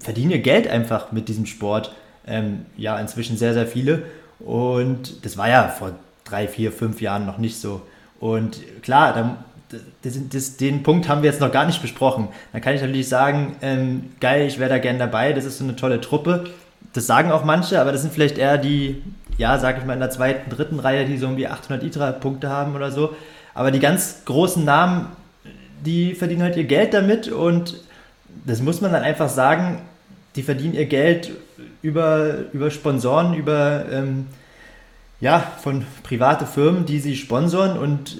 verdienen 0.00 0.32
ihr 0.32 0.40
Geld 0.40 0.68
einfach 0.68 1.12
mit 1.12 1.28
diesem 1.28 1.46
Sport. 1.46 1.94
Ähm, 2.26 2.66
ja, 2.76 2.98
inzwischen 2.98 3.36
sehr, 3.36 3.54
sehr 3.54 3.66
viele. 3.66 4.02
Und 4.40 5.24
das 5.24 5.36
war 5.36 5.48
ja 5.48 5.68
vor 5.68 5.92
drei, 6.24 6.48
vier, 6.48 6.72
fünf 6.72 7.00
Jahren 7.00 7.26
noch 7.26 7.38
nicht 7.38 7.60
so. 7.60 7.82
Und 8.18 8.58
klar, 8.82 9.14
da, 9.14 9.78
das, 10.02 10.18
das, 10.30 10.56
den 10.56 10.82
Punkt 10.82 11.08
haben 11.08 11.22
wir 11.22 11.30
jetzt 11.30 11.40
noch 11.40 11.52
gar 11.52 11.66
nicht 11.66 11.80
besprochen. 11.80 12.28
Da 12.52 12.60
kann 12.60 12.74
ich 12.74 12.80
natürlich 12.80 13.08
sagen, 13.08 13.56
ähm, 13.62 14.10
geil, 14.20 14.46
ich 14.46 14.58
wäre 14.58 14.70
da 14.70 14.78
gern 14.78 14.98
dabei, 14.98 15.32
das 15.32 15.44
ist 15.44 15.58
so 15.58 15.64
eine 15.64 15.76
tolle 15.76 16.00
Truppe. 16.00 16.44
Das 16.92 17.06
sagen 17.06 17.30
auch 17.30 17.44
manche, 17.44 17.80
aber 17.80 17.92
das 17.92 18.02
sind 18.02 18.12
vielleicht 18.12 18.36
eher 18.36 18.58
die, 18.58 19.02
ja, 19.38 19.58
sag 19.58 19.78
ich 19.78 19.84
mal, 19.84 19.94
in 19.94 20.00
der 20.00 20.10
zweiten, 20.10 20.50
dritten 20.50 20.80
Reihe, 20.80 21.06
die 21.06 21.16
so 21.16 21.26
um 21.26 21.36
die 21.36 21.48
800 21.48 21.84
ITRA-Punkte 21.84 22.48
haben 22.48 22.74
oder 22.74 22.90
so. 22.90 23.14
Aber 23.54 23.70
die 23.70 23.80
ganz 23.80 24.24
großen 24.24 24.64
Namen, 24.64 25.06
die 25.84 26.14
verdienen 26.14 26.42
halt 26.42 26.56
ihr 26.56 26.64
Geld 26.64 26.94
damit 26.94 27.28
und 27.28 27.80
das 28.46 28.60
muss 28.62 28.80
man 28.80 28.92
dann 28.92 29.02
einfach 29.02 29.28
sagen, 29.28 29.80
die 30.36 30.42
verdienen 30.42 30.74
ihr 30.74 30.86
Geld 30.86 31.32
über, 31.82 32.44
über 32.52 32.70
Sponsoren, 32.70 33.34
über 33.34 33.86
ähm, 33.90 34.26
ja, 35.20 35.40
von 35.40 35.84
private 36.02 36.46
Firmen, 36.46 36.86
die 36.86 37.00
sie 37.00 37.16
sponsoren 37.16 37.78
und 37.78 38.16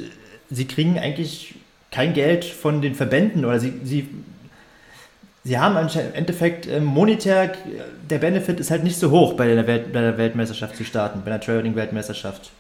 sie 0.51 0.67
kriegen 0.67 0.99
eigentlich 0.99 1.55
kein 1.91 2.13
Geld 2.13 2.45
von 2.45 2.83
den 2.83 2.95
Verbänden 2.95 3.45
oder 3.45 3.59
sie, 3.59 3.73
sie, 3.85 4.09
sie 5.45 5.59
haben 5.59 5.77
im 5.77 6.15
Endeffekt 6.15 6.67
ähm, 6.69 6.85
monetär, 6.85 7.53
der 8.09 8.19
Benefit 8.19 8.61
ist 8.61 8.71
halt 8.71 8.85
nicht 8.85 8.99
so 8.99 9.11
hoch 9.11 9.35
bei 9.35 9.55
der, 9.55 9.67
Welt, 9.67 9.93
bei 9.93 10.01
der 10.01 10.19
Weltmeisterschaft 10.19 10.77
zu 10.77 10.85
starten, 10.85 11.23
bei 11.25 11.31
der 11.31 11.41
Traveling-Weltmeisterschaft. 11.41 12.51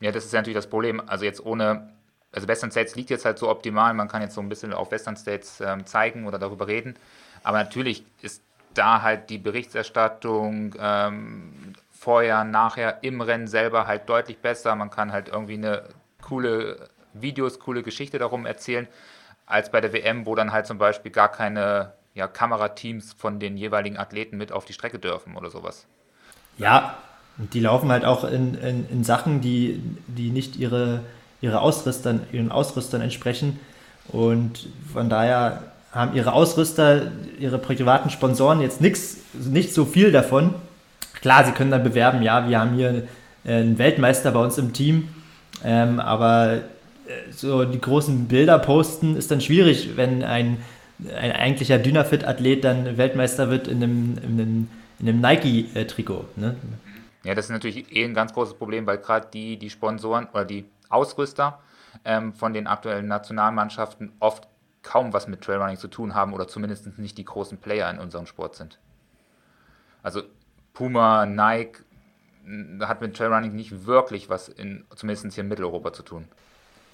Ja, 0.00 0.12
das 0.12 0.24
ist 0.24 0.32
ja 0.32 0.40
natürlich 0.40 0.56
das 0.56 0.66
Problem. 0.66 1.00
Also 1.06 1.24
jetzt 1.24 1.44
ohne 1.44 1.88
also 2.34 2.48
Western 2.48 2.70
States 2.70 2.96
liegt 2.96 3.10
jetzt 3.10 3.24
halt 3.24 3.38
so 3.38 3.48
optimal, 3.48 3.94
man 3.94 4.08
kann 4.08 4.22
jetzt 4.22 4.34
so 4.34 4.40
ein 4.40 4.48
bisschen 4.48 4.72
auf 4.72 4.90
Western 4.90 5.16
States 5.16 5.60
ähm, 5.60 5.86
zeigen 5.86 6.26
oder 6.26 6.38
darüber 6.38 6.66
reden, 6.66 6.94
aber 7.42 7.58
natürlich 7.58 8.04
ist 8.22 8.42
da 8.74 9.02
halt 9.02 9.30
die 9.30 9.38
Berichterstattung 9.38 10.74
ähm, 10.78 11.74
vorher, 11.92 12.44
nachher 12.44 12.98
im 13.02 13.20
Rennen 13.20 13.46
selber 13.46 13.86
halt 13.86 14.08
deutlich 14.08 14.38
besser, 14.38 14.74
man 14.74 14.90
kann 14.90 15.12
halt 15.12 15.28
irgendwie 15.28 15.54
eine 15.54 15.84
coole 16.20 16.88
Videos, 17.12 17.60
coole 17.60 17.82
Geschichte 17.82 18.18
darum 18.18 18.46
erzählen, 18.46 18.88
als 19.46 19.70
bei 19.70 19.80
der 19.80 19.92
WM, 19.92 20.26
wo 20.26 20.34
dann 20.34 20.52
halt 20.52 20.66
zum 20.66 20.78
Beispiel 20.78 21.12
gar 21.12 21.30
keine 21.30 21.92
ja, 22.14 22.26
Kamerateams 22.26 23.12
von 23.12 23.40
den 23.40 23.56
jeweiligen 23.56 23.96
Athleten 23.96 24.36
mit 24.36 24.52
auf 24.52 24.64
die 24.64 24.72
Strecke 24.72 24.98
dürfen 24.98 25.36
oder 25.36 25.50
sowas. 25.50 25.86
Ja, 26.56 26.96
die 27.36 27.60
laufen 27.60 27.90
halt 27.90 28.04
auch 28.04 28.24
in, 28.24 28.54
in, 28.54 28.88
in 28.88 29.04
Sachen, 29.04 29.40
die, 29.40 29.82
die 30.06 30.30
nicht 30.30 30.56
ihre 30.56 31.00
ihre 31.44 31.60
Ausrüstern, 31.60 32.22
ihren 32.32 32.50
Ausrüstern 32.50 33.02
entsprechen. 33.02 33.60
Und 34.08 34.66
von 34.92 35.10
daher 35.10 35.62
haben 35.92 36.16
ihre 36.16 36.32
Ausrüster, 36.32 37.12
ihre 37.38 37.58
privaten 37.58 38.10
Sponsoren 38.10 38.60
jetzt 38.60 38.80
nichts, 38.80 39.18
nicht 39.34 39.74
so 39.74 39.84
viel 39.84 40.10
davon. 40.10 40.54
klar, 41.20 41.44
sie 41.44 41.52
können 41.52 41.70
dann 41.70 41.84
bewerben, 41.84 42.22
ja, 42.22 42.48
wir 42.48 42.58
haben 42.58 42.74
hier 42.74 43.04
äh, 43.44 43.54
einen 43.54 43.78
Weltmeister 43.78 44.32
bei 44.32 44.40
uns 44.40 44.58
im 44.58 44.72
Team, 44.72 45.08
ähm, 45.62 46.00
aber 46.00 46.54
äh, 46.54 46.60
so 47.30 47.64
die 47.64 47.80
großen 47.80 48.26
Bilder 48.26 48.58
posten 48.58 49.16
ist 49.16 49.30
dann 49.30 49.40
schwierig, 49.40 49.96
wenn 49.96 50.22
ein, 50.24 50.58
ein 51.14 51.32
eigentlicher 51.32 51.78
Dynafit-Athlet 51.78 52.64
dann 52.64 52.96
Weltmeister 52.96 53.50
wird 53.50 53.68
in 53.68 53.82
einem, 53.82 54.18
in 54.18 54.40
einem, 54.40 54.68
in 54.98 55.08
einem 55.08 55.20
Nike-Trikot. 55.20 56.24
Ne? 56.36 56.56
Ja, 57.24 57.34
das 57.34 57.46
ist 57.46 57.52
natürlich 57.52 57.94
eh 57.94 58.04
ein 58.04 58.14
ganz 58.14 58.32
großes 58.34 58.54
Problem, 58.54 58.86
weil 58.86 58.98
gerade 58.98 59.28
die, 59.32 59.56
die 59.56 59.70
Sponsoren 59.70 60.26
oder 60.32 60.44
die 60.44 60.64
Ausrüster 60.94 61.60
ähm, 62.04 62.32
von 62.32 62.52
den 62.52 62.66
aktuellen 62.66 63.08
Nationalmannschaften 63.08 64.12
oft 64.20 64.48
kaum 64.82 65.12
was 65.12 65.26
mit 65.26 65.40
Trailrunning 65.40 65.78
zu 65.78 65.88
tun 65.88 66.14
haben 66.14 66.32
oder 66.32 66.46
zumindest 66.46 66.98
nicht 66.98 67.18
die 67.18 67.24
großen 67.24 67.58
Player 67.58 67.90
in 67.90 67.98
unserem 67.98 68.26
Sport 68.26 68.54
sind. 68.54 68.78
Also 70.02 70.22
Puma, 70.74 71.26
Nike 71.26 71.80
hat 72.80 73.00
mit 73.00 73.16
Trailrunning 73.16 73.54
nicht 73.54 73.86
wirklich 73.86 74.28
was 74.28 74.48
in, 74.48 74.84
zumindest 74.94 75.34
hier 75.34 75.42
in 75.42 75.48
Mitteleuropa 75.48 75.92
zu 75.92 76.02
tun. 76.02 76.26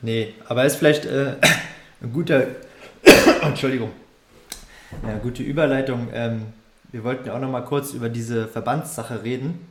Nee, 0.01 0.35
aber 0.47 0.65
ist 0.65 0.77
vielleicht 0.77 1.05
äh, 1.05 1.37
ein 2.01 2.13
guter, 2.13 2.47
Entschuldigung, 3.43 3.91
eine 5.03 5.19
gute 5.19 5.43
Überleitung. 5.43 6.09
Ähm, 6.13 6.53
wir 6.93 7.05
wollten 7.05 7.27
ja 7.27 7.35
auch 7.35 7.41
noch 7.41 7.51
mal 7.51 7.65
kurz 7.65 7.93
über 7.93 8.09
diese 8.09 8.49
Verbandssache 8.49 9.23
reden. 9.23 9.67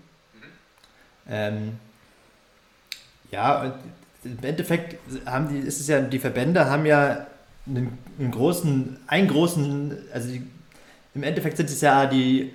Ähm, 1.28 1.80
ja, 3.32 3.74
im 4.24 4.38
Endeffekt 4.42 4.98
haben 5.26 5.50
die, 5.50 5.60
ist 5.60 5.80
es 5.80 5.88
ja, 5.88 6.02
die 6.02 6.20
Verbände 6.20 6.66
haben 6.66 6.86
ja 6.86 7.28
einen, 7.68 7.98
einen 8.18 8.32
großen, 8.32 8.98
einen 9.08 9.28
großen, 9.28 9.98
also 10.14 10.30
die, 10.30 10.46
im 11.16 11.24
Endeffekt 11.24 11.58
sind 11.58 11.70
es 11.70 11.82
ja 11.82 12.06
die, 12.06 12.54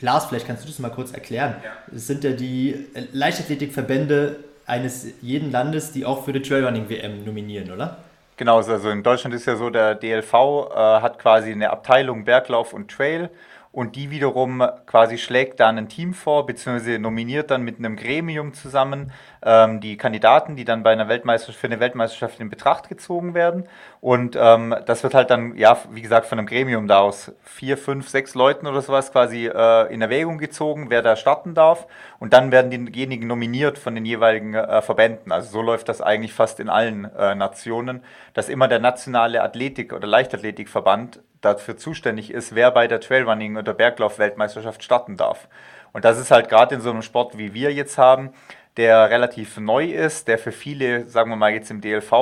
Lars, 0.00 0.26
vielleicht 0.26 0.46
kannst 0.46 0.64
du 0.64 0.68
das 0.68 0.78
mal 0.78 0.90
kurz 0.90 1.12
erklären. 1.12 1.56
Ja. 1.64 1.70
Es 1.94 2.06
sind 2.06 2.24
ja 2.24 2.32
die 2.32 2.86
Leichtathletikverbände 3.12 4.36
eines 4.66 5.06
jeden 5.20 5.52
Landes, 5.52 5.92
die 5.92 6.04
auch 6.04 6.24
für 6.24 6.32
die 6.32 6.42
Trailrunning-WM 6.42 7.24
nominieren, 7.24 7.70
oder? 7.70 7.98
Genau, 8.36 8.56
also 8.56 8.90
in 8.90 9.02
Deutschland 9.02 9.34
ist 9.34 9.46
ja 9.46 9.56
so, 9.56 9.70
der 9.70 9.94
DLV 9.94 10.34
äh, 10.34 10.76
hat 10.76 11.18
quasi 11.18 11.52
eine 11.52 11.70
Abteilung 11.70 12.24
Berglauf 12.24 12.72
und 12.72 12.90
Trail 12.90 13.30
und 13.72 13.96
die 13.96 14.10
wiederum 14.10 14.62
quasi 14.86 15.16
schlägt 15.16 15.58
dann 15.60 15.78
ein 15.78 15.88
Team 15.88 16.12
vor, 16.12 16.44
beziehungsweise 16.44 16.98
nominiert 16.98 17.50
dann 17.50 17.62
mit 17.62 17.78
einem 17.78 17.96
Gremium 17.96 18.52
zusammen 18.52 19.12
ähm, 19.42 19.80
die 19.80 19.96
Kandidaten, 19.96 20.56
die 20.56 20.66
dann 20.66 20.82
bei 20.82 20.92
einer 20.92 21.08
Weltmeisterschaft 21.08 21.58
für 21.58 21.68
eine 21.68 21.80
Weltmeisterschaft 21.80 22.38
in 22.38 22.50
Betracht 22.50 22.90
gezogen 22.90 23.32
werden. 23.32 23.64
Und 24.02 24.36
ähm, 24.38 24.74
das 24.84 25.02
wird 25.02 25.14
halt 25.14 25.30
dann, 25.30 25.56
ja, 25.56 25.78
wie 25.90 26.02
gesagt, 26.02 26.26
von 26.26 26.38
einem 26.38 26.46
Gremium 26.46 26.86
da 26.86 27.00
aus 27.00 27.32
vier, 27.42 27.78
fünf, 27.78 28.10
sechs 28.10 28.34
Leuten 28.34 28.66
oder 28.66 28.82
sowas 28.82 29.10
quasi 29.10 29.46
äh, 29.46 29.92
in 29.92 30.02
Erwägung 30.02 30.36
gezogen, 30.36 30.90
wer 30.90 31.00
da 31.00 31.16
starten 31.16 31.54
darf. 31.54 31.86
Und 32.18 32.34
dann 32.34 32.52
werden 32.52 32.70
diejenigen 32.70 33.26
nominiert 33.26 33.78
von 33.78 33.94
den 33.94 34.04
jeweiligen 34.04 34.52
äh, 34.52 34.82
Verbänden. 34.82 35.32
Also 35.32 35.50
so 35.50 35.62
läuft 35.62 35.88
das 35.88 36.02
eigentlich 36.02 36.34
fast 36.34 36.60
in 36.60 36.68
allen 36.68 37.06
äh, 37.16 37.34
Nationen, 37.34 38.02
dass 38.34 38.50
immer 38.50 38.68
der 38.68 38.80
nationale 38.80 39.42
Athletik- 39.42 39.94
oder 39.94 40.06
Leichtathletikverband 40.06 41.20
dafür 41.42 41.76
zuständig 41.76 42.30
ist, 42.30 42.54
wer 42.54 42.70
bei 42.70 42.88
der 42.88 43.00
Trailrunning- 43.00 43.58
oder 43.58 43.74
Berglauf-Weltmeisterschaft 43.74 44.82
starten 44.82 45.16
darf. 45.16 45.48
Und 45.92 46.06
das 46.06 46.18
ist 46.18 46.30
halt 46.30 46.48
gerade 46.48 46.74
in 46.74 46.80
so 46.80 46.90
einem 46.90 47.02
Sport, 47.02 47.36
wie 47.36 47.52
wir 47.52 47.72
jetzt 47.72 47.98
haben, 47.98 48.32
der 48.78 49.10
relativ 49.10 49.58
neu 49.58 49.84
ist, 49.84 50.28
der 50.28 50.38
für 50.38 50.52
viele, 50.52 51.06
sagen 51.06 51.28
wir 51.30 51.36
mal 51.36 51.52
jetzt 51.52 51.70
im 51.70 51.82
DLV, 51.82 52.10
äh, 52.12 52.14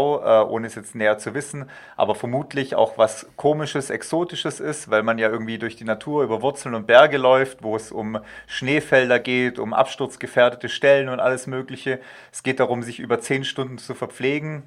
ohne 0.43 0.67
es 0.67 0.75
jetzt 0.75 0.97
näher 0.97 1.17
zu 1.17 1.33
wissen, 1.33 1.71
aber 1.97 2.17
vermutlich 2.17 2.75
auch 2.75 2.99
was 2.99 3.29
komisches, 3.37 3.89
exotisches 3.89 4.59
ist, 4.59 4.91
weil 4.91 5.05
man 5.05 5.19
ja 5.19 5.29
irgendwie 5.29 5.59
durch 5.59 5.77
die 5.77 5.85
Natur 5.85 6.25
über 6.25 6.43
Wurzeln 6.43 6.75
und 6.75 6.89
Berge 6.89 7.19
läuft, 7.19 7.63
wo 7.63 7.77
es 7.77 7.93
um 7.93 8.19
Schneefelder 8.49 9.21
geht, 9.21 9.61
um 9.61 9.73
absturzgefährdete 9.73 10.69
Stellen 10.69 11.09
und 11.09 11.21
alles 11.21 11.47
Mögliche. 11.47 12.01
Es 12.33 12.43
geht 12.43 12.59
darum, 12.59 12.83
sich 12.83 12.99
über 12.99 13.21
zehn 13.21 13.45
Stunden 13.45 13.79
zu 13.79 13.95
verpflegen, 13.95 14.65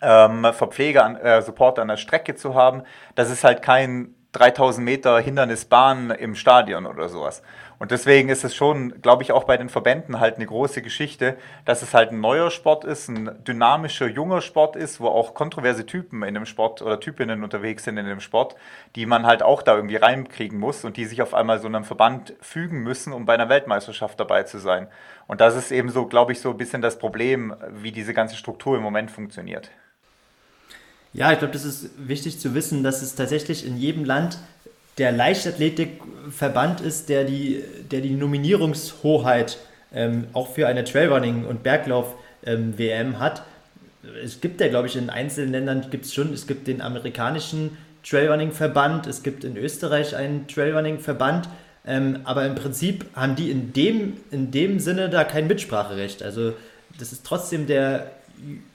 ähm, 0.00 0.46
Verpfleger, 0.52 1.04
an, 1.04 1.16
äh, 1.16 1.42
Supporter 1.42 1.82
an 1.82 1.88
der 1.88 1.96
Strecke 1.96 2.34
zu 2.34 2.54
haben. 2.54 2.82
Das 3.14 3.30
ist 3.30 3.44
halt 3.44 3.62
kein 3.62 4.14
3000 4.32 4.84
Meter 4.84 5.18
Hindernisbahn 5.18 6.10
im 6.10 6.34
Stadion 6.34 6.84
oder 6.86 7.08
sowas. 7.08 7.42
Und 7.78 7.90
deswegen 7.90 8.28
ist 8.28 8.44
es 8.44 8.54
schon, 8.54 9.00
glaube 9.02 9.22
ich, 9.22 9.32
auch 9.32 9.44
bei 9.44 9.56
den 9.56 9.68
Verbänden 9.68 10.18
halt 10.18 10.36
eine 10.36 10.46
große 10.46 10.80
Geschichte, 10.82 11.36
dass 11.64 11.82
es 11.82 11.92
halt 11.94 12.10
ein 12.10 12.20
neuer 12.20 12.50
Sport 12.50 12.84
ist, 12.84 13.08
ein 13.08 13.30
dynamischer, 13.44 14.06
junger 14.06 14.40
Sport 14.40 14.76
ist, 14.76 15.00
wo 15.00 15.08
auch 15.08 15.34
kontroverse 15.34 15.84
Typen 15.84 16.22
in 16.22 16.34
dem 16.34 16.46
Sport 16.46 16.80
oder 16.82 17.00
Typinnen 17.00 17.42
unterwegs 17.42 17.84
sind 17.84 17.98
in 17.98 18.06
dem 18.06 18.20
Sport, 18.20 18.56
die 18.94 19.06
man 19.06 19.26
halt 19.26 19.42
auch 19.42 19.62
da 19.62 19.76
irgendwie 19.76 19.96
reinkriegen 19.96 20.58
muss 20.58 20.84
und 20.84 20.96
die 20.96 21.04
sich 21.04 21.20
auf 21.20 21.34
einmal 21.34 21.58
so 21.58 21.66
einem 21.66 21.84
Verband 21.84 22.34
fügen 22.40 22.82
müssen, 22.82 23.12
um 23.12 23.26
bei 23.26 23.34
einer 23.34 23.48
Weltmeisterschaft 23.48 24.18
dabei 24.20 24.42
zu 24.44 24.58
sein. 24.58 24.88
Und 25.26 25.40
das 25.40 25.56
ist 25.56 25.70
eben 25.70 25.90
so, 25.90 26.06
glaube 26.06 26.32
ich, 26.32 26.40
so 26.40 26.50
ein 26.50 26.58
bisschen 26.58 26.82
das 26.82 26.98
Problem, 26.98 27.54
wie 27.70 27.92
diese 27.92 28.14
ganze 28.14 28.36
Struktur 28.36 28.76
im 28.76 28.82
Moment 28.82 29.10
funktioniert. 29.10 29.70
Ja, 31.16 31.32
ich 31.32 31.38
glaube, 31.38 31.54
das 31.54 31.64
ist 31.64 31.88
wichtig 31.96 32.38
zu 32.38 32.54
wissen, 32.54 32.82
dass 32.82 33.00
es 33.00 33.14
tatsächlich 33.14 33.66
in 33.66 33.78
jedem 33.78 34.04
Land 34.04 34.36
der 34.98 35.12
Leichtathletikverband 35.12 36.82
ist, 36.82 37.08
der 37.08 37.24
die, 37.24 37.64
der 37.90 38.02
die 38.02 38.10
Nominierungshoheit 38.10 39.56
ähm, 39.94 40.26
auch 40.34 40.52
für 40.52 40.66
eine 40.66 40.84
Trailrunning- 40.84 41.46
und 41.46 41.62
Berglauf-WM 41.62 43.06
ähm, 43.06 43.18
hat. 43.18 43.44
Es 44.22 44.42
gibt 44.42 44.60
ja, 44.60 44.68
glaube 44.68 44.88
ich, 44.88 44.96
in 44.96 45.08
einzelnen 45.08 45.52
Ländern 45.52 45.86
gibt 45.90 46.04
es 46.04 46.12
schon, 46.12 46.34
es 46.34 46.46
gibt 46.46 46.66
den 46.66 46.82
amerikanischen 46.82 47.78
Trailrunning-Verband, 48.04 49.06
es 49.06 49.22
gibt 49.22 49.42
in 49.42 49.56
Österreich 49.56 50.14
einen 50.14 50.46
Trailrunning-Verband, 50.48 51.48
ähm, 51.86 52.20
aber 52.24 52.44
im 52.44 52.56
Prinzip 52.56 53.06
haben 53.14 53.36
die 53.36 53.50
in 53.50 53.72
dem, 53.72 54.18
in 54.30 54.50
dem 54.50 54.80
Sinne 54.80 55.08
da 55.08 55.24
kein 55.24 55.46
Mitspracherecht. 55.46 56.22
Also 56.22 56.52
das 56.98 57.12
ist 57.12 57.24
trotzdem 57.24 57.66
der 57.66 58.10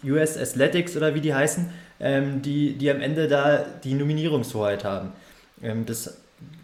US 0.03 0.37
Athletics 0.37 0.97
oder 0.97 1.13
wie 1.13 1.21
die 1.21 1.35
heißen, 1.35 1.69
ähm, 2.01 2.41
die, 2.41 2.73
die 2.73 2.89
am 2.91 2.99
Ende 2.99 3.27
da 3.27 3.63
die 3.83 3.93
Nominierungshoheit 3.93 4.83
haben. 4.83 5.13
Ähm, 5.61 5.85
das, 5.85 6.17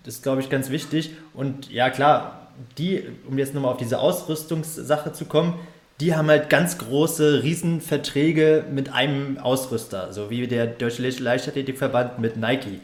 das 0.04 0.16
ist, 0.16 0.24
glaube 0.24 0.42
ich, 0.42 0.50
ganz 0.50 0.70
wichtig. 0.70 1.12
Und 1.34 1.72
ja, 1.72 1.90
klar, 1.90 2.50
die, 2.78 3.04
um 3.30 3.38
jetzt 3.38 3.54
nochmal 3.54 3.72
auf 3.72 3.78
diese 3.78 4.00
Ausrüstungssache 4.00 5.14
zu 5.14 5.26
kommen, 5.26 5.54
die 6.00 6.16
haben 6.16 6.28
halt 6.28 6.50
ganz 6.50 6.78
große 6.78 7.44
Riesenverträge 7.44 8.66
mit 8.72 8.94
einem 8.94 9.38
Ausrüster, 9.38 10.14
so 10.14 10.30
wie 10.30 10.48
der 10.48 10.68
Deutsche 10.68 11.02
Leichtathletikverband 11.02 12.20
mit 12.20 12.38
Nike. 12.38 12.80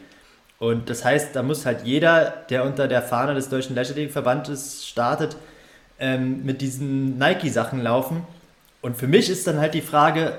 Und 0.58 0.90
das 0.90 1.04
heißt, 1.04 1.34
da 1.36 1.42
muss 1.42 1.66
halt 1.66 1.84
jeder, 1.84 2.44
der 2.50 2.64
unter 2.64 2.88
der 2.88 3.02
Fahne 3.02 3.34
des 3.34 3.48
Deutschen 3.48 3.76
Leichtathletikverbandes 3.76 4.86
startet, 4.86 5.36
ähm, 5.98 6.44
mit 6.44 6.60
diesen 6.60 7.18
Nike-Sachen 7.18 7.82
laufen. 7.82 8.26
Und 8.80 8.96
für 8.96 9.06
mich 9.06 9.30
ist 9.30 9.46
dann 9.46 9.58
halt 9.58 9.74
die 9.74 9.80
Frage, 9.80 10.36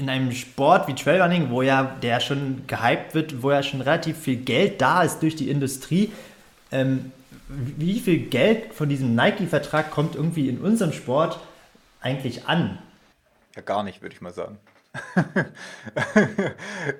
in 0.00 0.08
einem 0.08 0.32
Sport 0.32 0.88
wie 0.88 0.94
Trailrunning, 0.94 1.50
wo 1.50 1.62
ja 1.62 1.96
der 2.02 2.20
schon 2.20 2.66
gehypt 2.66 3.14
wird, 3.14 3.42
wo 3.42 3.50
ja 3.50 3.62
schon 3.62 3.80
relativ 3.80 4.18
viel 4.18 4.36
Geld 4.36 4.80
da 4.80 5.02
ist 5.02 5.20
durch 5.20 5.36
die 5.36 5.50
Industrie, 5.50 6.12
ähm, 6.72 7.12
wie 7.48 8.00
viel 8.00 8.28
Geld 8.28 8.74
von 8.74 8.88
diesem 8.88 9.14
Nike-Vertrag 9.14 9.90
kommt 9.90 10.14
irgendwie 10.14 10.48
in 10.48 10.60
unserem 10.60 10.92
Sport 10.92 11.38
eigentlich 12.00 12.46
an? 12.46 12.78
Ja, 13.54 13.62
gar 13.62 13.82
nicht, 13.82 14.02
würde 14.02 14.14
ich 14.14 14.20
mal 14.20 14.32
sagen. 14.32 14.58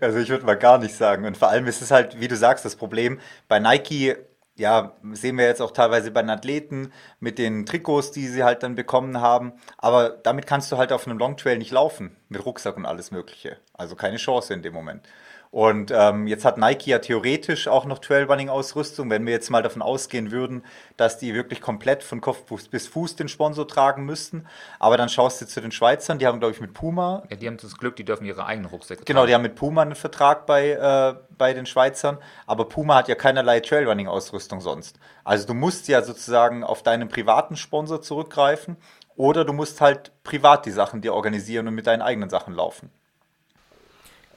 also 0.00 0.18
ich 0.18 0.28
würde 0.28 0.44
mal 0.44 0.56
gar 0.56 0.78
nicht 0.78 0.94
sagen. 0.94 1.24
Und 1.24 1.36
vor 1.36 1.48
allem 1.48 1.66
ist 1.66 1.82
es 1.82 1.90
halt, 1.90 2.20
wie 2.20 2.28
du 2.28 2.36
sagst, 2.36 2.64
das 2.64 2.76
Problem, 2.76 3.20
bei 3.48 3.58
Nike 3.58 4.16
ja, 4.60 4.92
sehen 5.12 5.38
wir 5.38 5.46
jetzt 5.46 5.62
auch 5.62 5.70
teilweise 5.70 6.10
bei 6.10 6.20
den 6.20 6.28
Athleten 6.28 6.92
mit 7.18 7.38
den 7.38 7.64
Trikots, 7.64 8.10
die 8.12 8.28
sie 8.28 8.44
halt 8.44 8.62
dann 8.62 8.74
bekommen 8.74 9.20
haben. 9.20 9.54
Aber 9.78 10.10
damit 10.10 10.46
kannst 10.46 10.70
du 10.70 10.76
halt 10.76 10.92
auf 10.92 11.06
einem 11.06 11.18
Longtrail 11.18 11.56
nicht 11.56 11.70
laufen, 11.70 12.14
mit 12.28 12.44
Rucksack 12.44 12.76
und 12.76 12.84
alles 12.84 13.10
Mögliche. 13.10 13.56
Also 13.72 13.96
keine 13.96 14.18
Chance 14.18 14.52
in 14.52 14.62
dem 14.62 14.74
Moment. 14.74 15.08
Und 15.52 15.90
ähm, 15.92 16.28
jetzt 16.28 16.44
hat 16.44 16.58
Nike 16.58 16.90
ja 16.90 17.00
theoretisch 17.00 17.66
auch 17.66 17.84
noch 17.84 17.98
Trailrunning-Ausrüstung, 17.98 19.10
wenn 19.10 19.26
wir 19.26 19.32
jetzt 19.32 19.50
mal 19.50 19.64
davon 19.64 19.82
ausgehen 19.82 20.30
würden, 20.30 20.64
dass 20.96 21.18
die 21.18 21.34
wirklich 21.34 21.60
komplett 21.60 22.04
von 22.04 22.20
Kopf 22.20 22.44
bis 22.70 22.86
Fuß 22.86 23.16
den 23.16 23.28
Sponsor 23.28 23.66
tragen 23.66 24.04
müssten. 24.04 24.46
Aber 24.78 24.96
dann 24.96 25.08
schaust 25.08 25.40
du 25.40 25.46
zu 25.46 25.60
den 25.60 25.72
Schweizern, 25.72 26.20
die 26.20 26.28
haben, 26.28 26.38
glaube 26.38 26.54
ich, 26.54 26.60
mit 26.60 26.72
Puma. 26.72 27.24
Ja, 27.30 27.36
die 27.36 27.48
haben 27.48 27.56
das 27.56 27.76
Glück, 27.76 27.96
die 27.96 28.04
dürfen 28.04 28.26
ihre 28.26 28.46
eigenen 28.46 28.70
Rucksäcke 28.70 29.02
Genau, 29.04 29.26
die 29.26 29.34
haben 29.34 29.42
mit 29.42 29.56
Puma 29.56 29.82
einen 29.82 29.96
Vertrag 29.96 30.46
bei, 30.46 30.70
äh, 30.70 31.14
bei 31.36 31.52
den 31.52 31.66
Schweizern. 31.66 32.18
Aber 32.46 32.68
Puma 32.68 32.94
hat 32.94 33.08
ja 33.08 33.16
keinerlei 33.16 33.58
Trailrunning-Ausrüstung 33.58 34.60
sonst. 34.60 35.00
Also 35.24 35.48
du 35.48 35.54
musst 35.54 35.88
ja 35.88 36.02
sozusagen 36.02 36.62
auf 36.62 36.84
deinen 36.84 37.08
privaten 37.08 37.56
Sponsor 37.56 38.00
zurückgreifen 38.02 38.76
oder 39.16 39.44
du 39.44 39.52
musst 39.52 39.80
halt 39.80 40.12
privat 40.22 40.64
die 40.64 40.70
Sachen 40.70 41.00
dir 41.00 41.12
organisieren 41.12 41.66
und 41.66 41.74
mit 41.74 41.88
deinen 41.88 42.02
eigenen 42.02 42.30
Sachen 42.30 42.54
laufen. 42.54 42.92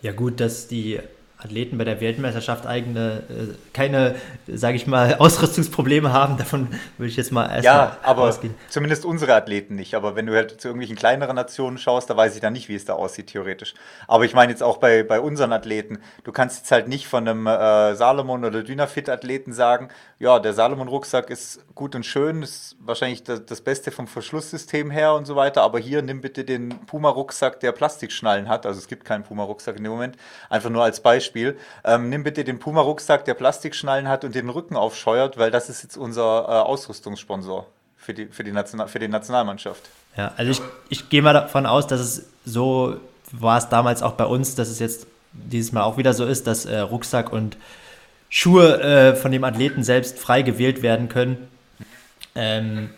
Ja 0.04 0.12
gut, 0.12 0.42
dass 0.42 0.68
die 0.68 1.00
Athleten 1.44 1.78
bei 1.78 1.84
der 1.84 2.00
Weltmeisterschaft 2.02 2.66
eigene, 2.66 3.24
äh, 3.30 3.54
keine, 3.74 4.16
sage 4.48 4.76
ich 4.76 4.88
mal, 4.88 5.16
Ausrüstungsprobleme 5.20 6.12
haben. 6.14 6.38
Davon 6.38 6.68
würde 6.98 7.10
ich 7.10 7.18
jetzt 7.18 7.32
mal 7.32 7.50
erst 7.50 7.66
Ja, 7.66 7.98
aber 8.04 8.24
ausgehen. 8.24 8.56
zumindest 8.70 9.06
unsere 9.06 9.34
Athleten 9.34 9.76
nicht. 9.76 9.96
Aber 9.96 10.16
wenn 10.16 10.26
du 10.26 10.34
halt 10.36 10.60
zu 10.62 10.68
irgendwelchen 10.68 10.96
kleineren 10.96 11.36
Nationen 11.36 11.78
schaust, 11.78 12.10
da 12.10 12.16
weiß 12.18 12.36
ich 12.36 12.42
dann 12.42 12.54
nicht, 12.54 12.70
wie 12.70 12.76
es 12.76 12.86
da 12.86 12.94
aussieht, 12.94 13.28
theoretisch. 13.28 13.74
Aber 14.08 14.26
ich 14.26 14.34
meine 14.34 14.52
jetzt 14.52 14.64
auch 14.64 14.78
bei, 14.78 15.04
bei 15.04 15.20
unseren 15.20 15.52
Athleten, 15.54 16.00
du 16.24 16.32
kannst 16.32 16.60
jetzt 16.60 16.72
halt 16.72 16.88
nicht 16.88 17.08
von 17.08 17.28
einem 17.28 17.48
äh, 17.48 17.96
Salomon 17.96 18.46
oder 18.46 18.64
Dynafit-Athleten 18.64 19.54
sagen, 19.54 19.90
ja, 20.20 20.40
der 20.40 20.54
Salomon-Rucksack 20.54 21.30
ist 21.30 21.60
gut 21.76 21.96
und 21.96 22.06
schön, 22.06 22.44
ist 22.44 22.78
wahrscheinlich 22.80 23.24
das, 23.24 23.46
das 23.46 23.62
Beste 23.62 23.92
vom 23.92 24.08
Verschlusssystem 24.08 24.90
her 24.92 25.14
und 25.16 25.26
so 25.26 25.36
weiter, 25.36 25.62
aber 25.64 25.80
hier 25.80 26.02
nimm 26.02 26.22
bitte 26.22 26.46
den 26.46 26.70
Puma-Rucksack, 26.86 27.60
der 27.60 27.74
Plastikschnallen 27.74 28.48
hat. 28.48 28.66
Also 28.66 28.80
es 28.80 28.88
gibt 28.88 29.04
keinen 29.04 29.24
Puma-Rucksack 29.24 29.76
in 29.78 29.84
dem 29.84 29.92
Moment. 29.92 30.16
Einfach 30.50 30.70
nur 30.70 30.84
als 30.84 31.02
Beispiel. 31.02 31.33
Beispiel. 31.34 31.58
Ähm, 31.84 32.10
nimm 32.10 32.24
bitte 32.24 32.44
den 32.44 32.60
Puma-Rucksack, 32.60 33.26
der 33.26 33.34
Plastikschnallen 33.34 34.08
hat 34.08 34.24
und 34.24 34.36
den 34.36 34.50
Rücken 34.50 34.76
aufscheuert, 34.76 35.38
weil 35.38 35.52
das 35.52 35.70
ist 35.70 35.84
jetzt 35.84 35.98
unser 35.98 36.46
äh, 36.48 36.52
Ausrüstungssponsor 36.62 37.68
für 37.98 38.14
die, 38.14 38.28
für, 38.28 38.44
die 38.44 38.52
National, 38.52 38.88
für 38.88 39.00
die 39.00 39.08
Nationalmannschaft. 39.08 39.90
Ja, 40.16 40.32
also 40.38 40.52
ich, 40.52 40.62
ich 40.90 41.10
gehe 41.10 41.22
mal 41.22 41.34
davon 41.34 41.66
aus, 41.66 41.88
dass 41.88 42.00
es 42.00 42.26
so 42.46 42.98
war 43.32 43.58
es 43.58 43.70
damals 43.70 44.04
auch 44.04 44.14
bei 44.14 44.26
uns, 44.26 44.54
dass 44.56 44.70
es 44.70 44.80
jetzt 44.80 45.08
dieses 45.32 45.72
Mal 45.72 45.82
auch 45.84 45.98
wieder 45.98 46.14
so 46.14 46.26
ist, 46.26 46.46
dass 46.46 46.66
äh, 46.66 46.80
Rucksack 46.80 47.32
und 47.32 47.58
Schuhe 48.30 48.80
äh, 48.82 49.16
von 49.16 49.32
dem 49.32 49.44
Athleten 49.44 49.84
selbst 49.84 50.20
frei 50.20 50.44
gewählt 50.44 50.84
werden 50.84 51.10
können. 51.10 51.48
Ähm, 52.36 52.90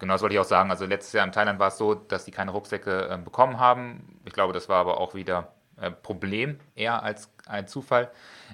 Genau, 0.00 0.14
das 0.14 0.22
wollte 0.22 0.34
ich 0.34 0.40
auch 0.40 0.44
sagen. 0.44 0.70
Also 0.70 0.84
letztes 0.84 1.14
Jahr 1.14 1.24
in 1.24 1.32
Thailand 1.32 1.58
war 1.58 1.68
es 1.68 1.78
so, 1.78 1.94
dass 1.94 2.26
die 2.26 2.30
keine 2.30 2.50
Rucksäcke 2.50 3.08
äh, 3.08 3.16
bekommen 3.16 3.58
haben. 3.58 4.18
Ich 4.26 4.34
glaube, 4.34 4.52
das 4.52 4.68
war 4.68 4.76
aber 4.78 5.00
auch 5.00 5.14
wieder 5.14 5.53
Problem 6.02 6.58
eher 6.74 7.02
als 7.02 7.30
ein 7.46 7.66
Zufall, 7.66 8.10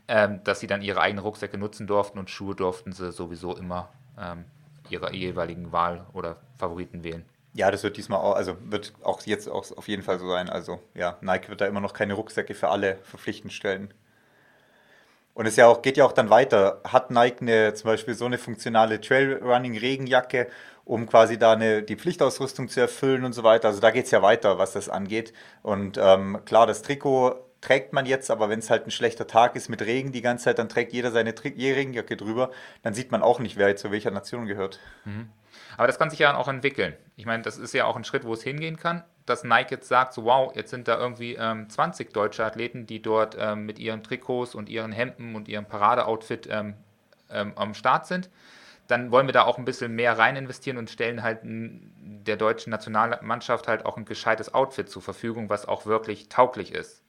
ähm, 0.08 0.42
dass 0.44 0.60
sie 0.60 0.66
dann 0.66 0.82
ihre 0.82 1.00
eigenen 1.00 1.24
Rucksäcke 1.24 1.58
nutzen 1.58 1.86
durften 1.86 2.18
und 2.18 2.30
Schuhe 2.30 2.54
durften 2.54 2.92
sie 2.92 3.12
sowieso 3.12 3.56
immer 3.56 3.90
ähm, 4.18 4.44
ihrer 4.88 5.12
jeweiligen 5.12 5.72
Wahl 5.72 6.06
oder 6.12 6.36
Favoriten 6.56 7.04
wählen. 7.04 7.24
Ja, 7.52 7.70
das 7.70 7.82
wird 7.82 7.96
diesmal 7.96 8.20
auch, 8.20 8.36
also 8.36 8.56
wird 8.64 8.92
auch 9.02 9.20
jetzt 9.22 9.48
auch 9.48 9.64
auf 9.76 9.88
jeden 9.88 10.02
Fall 10.02 10.18
so 10.18 10.28
sein. 10.28 10.48
Also 10.48 10.80
ja, 10.94 11.16
Nike 11.20 11.48
wird 11.48 11.60
da 11.60 11.66
immer 11.66 11.80
noch 11.80 11.92
keine 11.92 12.14
Rucksäcke 12.14 12.54
für 12.54 12.68
alle 12.68 12.96
verpflichtend 13.02 13.52
stellen. 13.52 13.92
Und 15.34 15.46
es 15.46 15.56
ja 15.56 15.66
auch, 15.66 15.82
geht 15.82 15.96
ja 15.96 16.04
auch 16.04 16.12
dann 16.12 16.30
weiter. 16.30 16.80
Hat 16.84 17.10
Nike 17.10 17.40
eine, 17.40 17.74
zum 17.74 17.88
Beispiel 17.88 18.14
so 18.14 18.26
eine 18.26 18.38
funktionale 18.38 19.00
Trailrunning-Regenjacke 19.00 20.48
um 20.90 21.06
quasi 21.06 21.38
da 21.38 21.52
eine, 21.52 21.84
die 21.84 21.94
Pflichtausrüstung 21.94 22.68
zu 22.68 22.80
erfüllen 22.80 23.24
und 23.24 23.32
so 23.32 23.44
weiter. 23.44 23.68
Also 23.68 23.80
da 23.80 23.92
geht 23.92 24.06
es 24.06 24.10
ja 24.10 24.22
weiter, 24.22 24.58
was 24.58 24.72
das 24.72 24.88
angeht. 24.88 25.32
Und 25.62 25.96
ähm, 26.02 26.40
klar, 26.46 26.66
das 26.66 26.82
Trikot 26.82 27.36
trägt 27.60 27.92
man 27.92 28.06
jetzt, 28.06 28.28
aber 28.28 28.48
wenn 28.48 28.58
es 28.58 28.70
halt 28.70 28.88
ein 28.88 28.90
schlechter 28.90 29.28
Tag 29.28 29.54
ist 29.54 29.68
mit 29.68 29.82
Regen 29.82 30.10
die 30.10 30.20
ganze 30.20 30.46
Zeit, 30.46 30.58
dann 30.58 30.68
trägt 30.68 30.92
jeder 30.92 31.12
seine 31.12 31.32
Tri 31.32 31.50
Regenjacke 31.50 32.16
drüber. 32.16 32.50
Dann 32.82 32.92
sieht 32.92 33.12
man 33.12 33.22
auch 33.22 33.38
nicht, 33.38 33.56
wer 33.56 33.76
zu 33.76 33.92
welcher 33.92 34.10
Nation 34.10 34.46
gehört. 34.46 34.80
Mhm. 35.04 35.28
Aber 35.76 35.86
das 35.86 35.96
kann 35.96 36.10
sich 36.10 36.18
ja 36.18 36.36
auch 36.36 36.48
entwickeln. 36.48 36.96
Ich 37.14 37.24
meine, 37.24 37.44
das 37.44 37.56
ist 37.56 37.72
ja 37.72 37.84
auch 37.84 37.94
ein 37.94 38.02
Schritt, 38.02 38.24
wo 38.24 38.32
es 38.32 38.42
hingehen 38.42 38.76
kann, 38.76 39.04
dass 39.26 39.44
Nike 39.44 39.70
jetzt 39.70 39.86
sagt, 39.86 40.12
so 40.12 40.24
wow, 40.24 40.52
jetzt 40.56 40.70
sind 40.70 40.88
da 40.88 40.98
irgendwie 40.98 41.36
ähm, 41.36 41.70
20 41.70 42.12
deutsche 42.12 42.44
Athleten, 42.44 42.88
die 42.88 43.00
dort 43.00 43.36
ähm, 43.38 43.64
mit 43.64 43.78
ihren 43.78 44.02
Trikots 44.02 44.56
und 44.56 44.68
ihren 44.68 44.90
Hemden 44.90 45.36
und 45.36 45.46
ihrem 45.46 45.66
Paradeoutfit 45.66 46.48
ähm, 46.50 46.74
ähm 47.30 47.52
am 47.54 47.74
Start 47.74 48.08
sind 48.08 48.28
dann 48.90 49.10
wollen 49.10 49.26
wir 49.26 49.32
da 49.32 49.42
auch 49.42 49.58
ein 49.58 49.64
bisschen 49.64 49.94
mehr 49.94 50.18
rein 50.18 50.36
investieren 50.36 50.76
und 50.76 50.90
stellen 50.90 51.22
halt 51.22 51.40
der 51.42 52.36
deutschen 52.36 52.70
Nationalmannschaft 52.70 53.68
halt 53.68 53.86
auch 53.86 53.96
ein 53.96 54.04
gescheites 54.04 54.52
Outfit 54.52 54.88
zur 54.88 55.02
Verfügung, 55.02 55.48
was 55.48 55.66
auch 55.66 55.86
wirklich 55.86 56.28
tauglich 56.28 56.72
ist. 56.74 57.02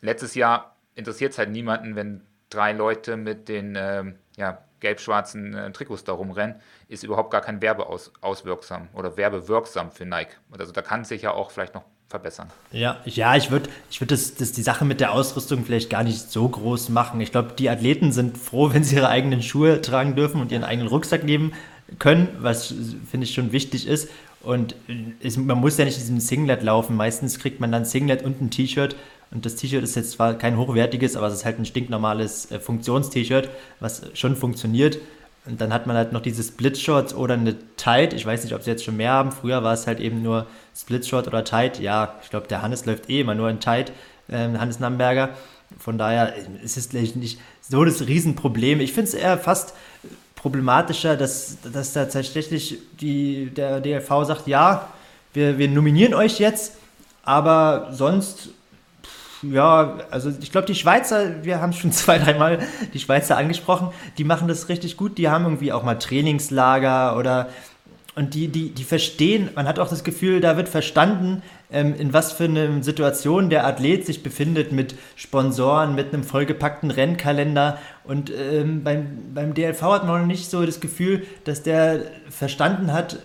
Letztes 0.00 0.34
Jahr 0.34 0.76
interessiert 0.94 1.32
es 1.32 1.38
halt 1.38 1.50
niemanden, 1.50 1.96
wenn 1.96 2.22
drei 2.50 2.72
Leute 2.72 3.16
mit 3.16 3.48
den 3.48 3.76
äh, 3.76 4.04
ja, 4.36 4.62
gelb-schwarzen 4.80 5.54
äh, 5.54 5.72
Trikots 5.72 6.04
da 6.04 6.12
rumrennen, 6.12 6.60
ist 6.88 7.02
überhaupt 7.02 7.30
gar 7.30 7.40
kein 7.40 7.60
Werbeauswirksam 7.60 8.88
oder 8.92 9.16
werbewirksam 9.16 9.90
für 9.90 10.04
Nike. 10.04 10.36
Also 10.56 10.72
da 10.72 10.82
kann 10.82 11.04
sich 11.04 11.22
ja 11.22 11.32
auch 11.32 11.50
vielleicht 11.50 11.74
noch 11.74 11.84
verbessern. 12.08 12.48
Ja, 12.72 12.98
ja 13.04 13.36
ich 13.36 13.50
würde 13.50 13.68
ich 13.90 14.00
würd 14.00 14.10
das, 14.10 14.34
das, 14.34 14.52
die 14.52 14.62
Sache 14.62 14.84
mit 14.84 15.00
der 15.00 15.12
Ausrüstung 15.12 15.64
vielleicht 15.64 15.90
gar 15.90 16.04
nicht 16.04 16.30
so 16.30 16.48
groß 16.48 16.88
machen. 16.90 17.20
Ich 17.20 17.32
glaube, 17.32 17.54
die 17.58 17.68
Athleten 17.68 18.12
sind 18.12 18.38
froh, 18.38 18.72
wenn 18.72 18.84
sie 18.84 18.96
ihre 18.96 19.08
eigenen 19.08 19.42
Schuhe 19.42 19.80
tragen 19.80 20.14
dürfen 20.14 20.40
und 20.40 20.52
ihren 20.52 20.64
eigenen 20.64 20.88
Rucksack 20.88 21.24
nehmen 21.24 21.52
können, 21.98 22.28
was 22.40 22.74
finde 23.10 23.24
ich 23.24 23.34
schon 23.34 23.52
wichtig 23.52 23.86
ist. 23.86 24.08
Und 24.42 24.76
es, 25.20 25.36
man 25.36 25.58
muss 25.58 25.76
ja 25.76 25.84
nicht 25.84 25.96
in 25.96 26.02
diesem 26.02 26.20
Singlet 26.20 26.62
laufen. 26.62 26.94
Meistens 26.94 27.40
kriegt 27.40 27.58
man 27.58 27.72
dann 27.72 27.84
Singlet 27.84 28.22
und 28.22 28.40
ein 28.40 28.50
T-Shirt. 28.50 28.94
Und 29.32 29.44
das 29.44 29.56
T-Shirt 29.56 29.82
ist 29.82 29.96
jetzt 29.96 30.12
zwar 30.12 30.34
kein 30.34 30.56
hochwertiges, 30.56 31.16
aber 31.16 31.26
es 31.26 31.34
ist 31.34 31.44
halt 31.44 31.58
ein 31.58 31.64
stinknormales 31.64 32.50
äh, 32.52 32.60
Funktions-T-Shirt, 32.60 33.50
was 33.80 34.02
schon 34.14 34.36
funktioniert. 34.36 34.98
Und 35.46 35.60
dann 35.60 35.72
hat 35.72 35.86
man 35.86 35.96
halt 35.96 36.12
noch 36.12 36.22
diese 36.22 36.42
Split-Shorts 36.42 37.14
oder 37.14 37.34
eine 37.34 37.56
Tight. 37.76 38.12
Ich 38.12 38.26
weiß 38.26 38.42
nicht, 38.42 38.54
ob 38.54 38.62
sie 38.62 38.70
jetzt 38.70 38.84
schon 38.84 38.96
mehr 38.96 39.12
haben. 39.12 39.30
Früher 39.30 39.62
war 39.62 39.72
es 39.72 39.86
halt 39.86 40.00
eben 40.00 40.22
nur 40.22 40.46
Split-Short 40.74 41.28
oder 41.28 41.44
Tight. 41.44 41.78
Ja, 41.78 42.16
ich 42.22 42.30
glaube, 42.30 42.48
der 42.48 42.62
Hannes 42.62 42.84
läuft 42.84 43.08
eh 43.08 43.20
immer 43.20 43.34
nur 43.34 43.48
in 43.48 43.60
Tight, 43.60 43.92
äh, 44.28 44.36
Hannes 44.36 44.80
Namberger. 44.80 45.30
Von 45.78 45.98
daher 45.98 46.34
ist 46.62 46.76
es 46.76 46.92
nicht 46.92 47.38
so 47.60 47.84
das 47.84 48.06
Riesenproblem. 48.06 48.80
Ich 48.80 48.92
finde 48.92 49.08
es 49.08 49.14
eher 49.14 49.38
fast 49.38 49.74
problematischer, 50.34 51.16
dass, 51.16 51.58
dass 51.72 51.92
da 51.92 52.04
tatsächlich 52.04 52.78
die, 53.00 53.50
der 53.50 53.80
DLV 53.80 54.08
sagt, 54.24 54.46
ja, 54.46 54.88
wir, 55.32 55.58
wir 55.58 55.68
nominieren 55.68 56.14
euch 56.14 56.38
jetzt, 56.38 56.74
aber 57.22 57.88
sonst 57.92 58.50
ja, 59.42 59.98
also 60.10 60.32
ich 60.40 60.52
glaube, 60.52 60.66
die 60.66 60.74
Schweizer, 60.74 61.44
wir 61.44 61.60
haben 61.60 61.72
schon 61.72 61.92
zwei, 61.92 62.18
dreimal 62.18 62.58
die 62.94 62.98
Schweizer 62.98 63.36
angesprochen, 63.36 63.90
die 64.18 64.24
machen 64.24 64.48
das 64.48 64.68
richtig 64.68 64.96
gut. 64.96 65.18
Die 65.18 65.28
haben 65.28 65.44
irgendwie 65.44 65.72
auch 65.72 65.82
mal 65.82 65.96
Trainingslager 65.96 67.16
oder 67.16 67.48
und 68.16 68.32
die, 68.32 68.48
die, 68.48 68.70
die 68.70 68.84
verstehen, 68.84 69.50
man 69.54 69.68
hat 69.68 69.78
auch 69.78 69.90
das 69.90 70.02
Gefühl, 70.02 70.40
da 70.40 70.56
wird 70.56 70.70
verstanden, 70.70 71.42
ähm, 71.70 71.94
in 71.94 72.14
was 72.14 72.32
für 72.32 72.44
einer 72.44 72.82
Situation 72.82 73.50
der 73.50 73.66
Athlet 73.66 74.06
sich 74.06 74.22
befindet 74.22 74.72
mit 74.72 74.94
Sponsoren, 75.16 75.94
mit 75.94 76.14
einem 76.14 76.24
vollgepackten 76.24 76.90
Rennkalender. 76.90 77.76
Und 78.04 78.30
ähm, 78.30 78.82
beim, 78.82 79.34
beim 79.34 79.52
DLV 79.52 79.82
hat 79.82 80.06
man 80.06 80.22
noch 80.22 80.26
nicht 80.26 80.48
so 80.48 80.64
das 80.64 80.80
Gefühl, 80.80 81.26
dass 81.44 81.62
der 81.62 82.04
verstanden 82.30 82.90
hat, 82.90 83.18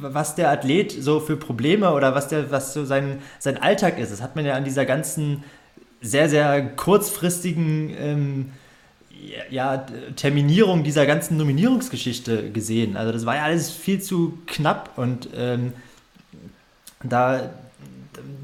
was 0.00 0.34
der 0.34 0.50
Athlet 0.50 0.92
so 0.92 1.20
für 1.20 1.36
Probleme 1.36 1.92
oder 1.92 2.14
was 2.14 2.28
der, 2.28 2.50
was 2.50 2.72
so 2.74 2.84
sein, 2.84 3.20
sein 3.38 3.60
Alltag 3.60 3.98
ist. 3.98 4.12
Das 4.12 4.22
hat 4.22 4.36
man 4.36 4.44
ja 4.44 4.54
an 4.54 4.64
dieser 4.64 4.84
ganzen 4.84 5.44
sehr, 6.00 6.28
sehr 6.28 6.62
kurzfristigen 6.76 7.94
ähm, 7.98 8.52
ja, 9.50 9.86
Terminierung 10.16 10.84
dieser 10.84 11.06
ganzen 11.06 11.36
Nominierungsgeschichte 11.36 12.50
gesehen. 12.50 12.96
Also 12.96 13.12
das 13.12 13.26
war 13.26 13.36
ja 13.36 13.44
alles 13.44 13.70
viel 13.70 14.00
zu 14.00 14.38
knapp 14.46 14.90
und 14.96 15.28
ähm, 15.34 15.72
da 17.02 17.50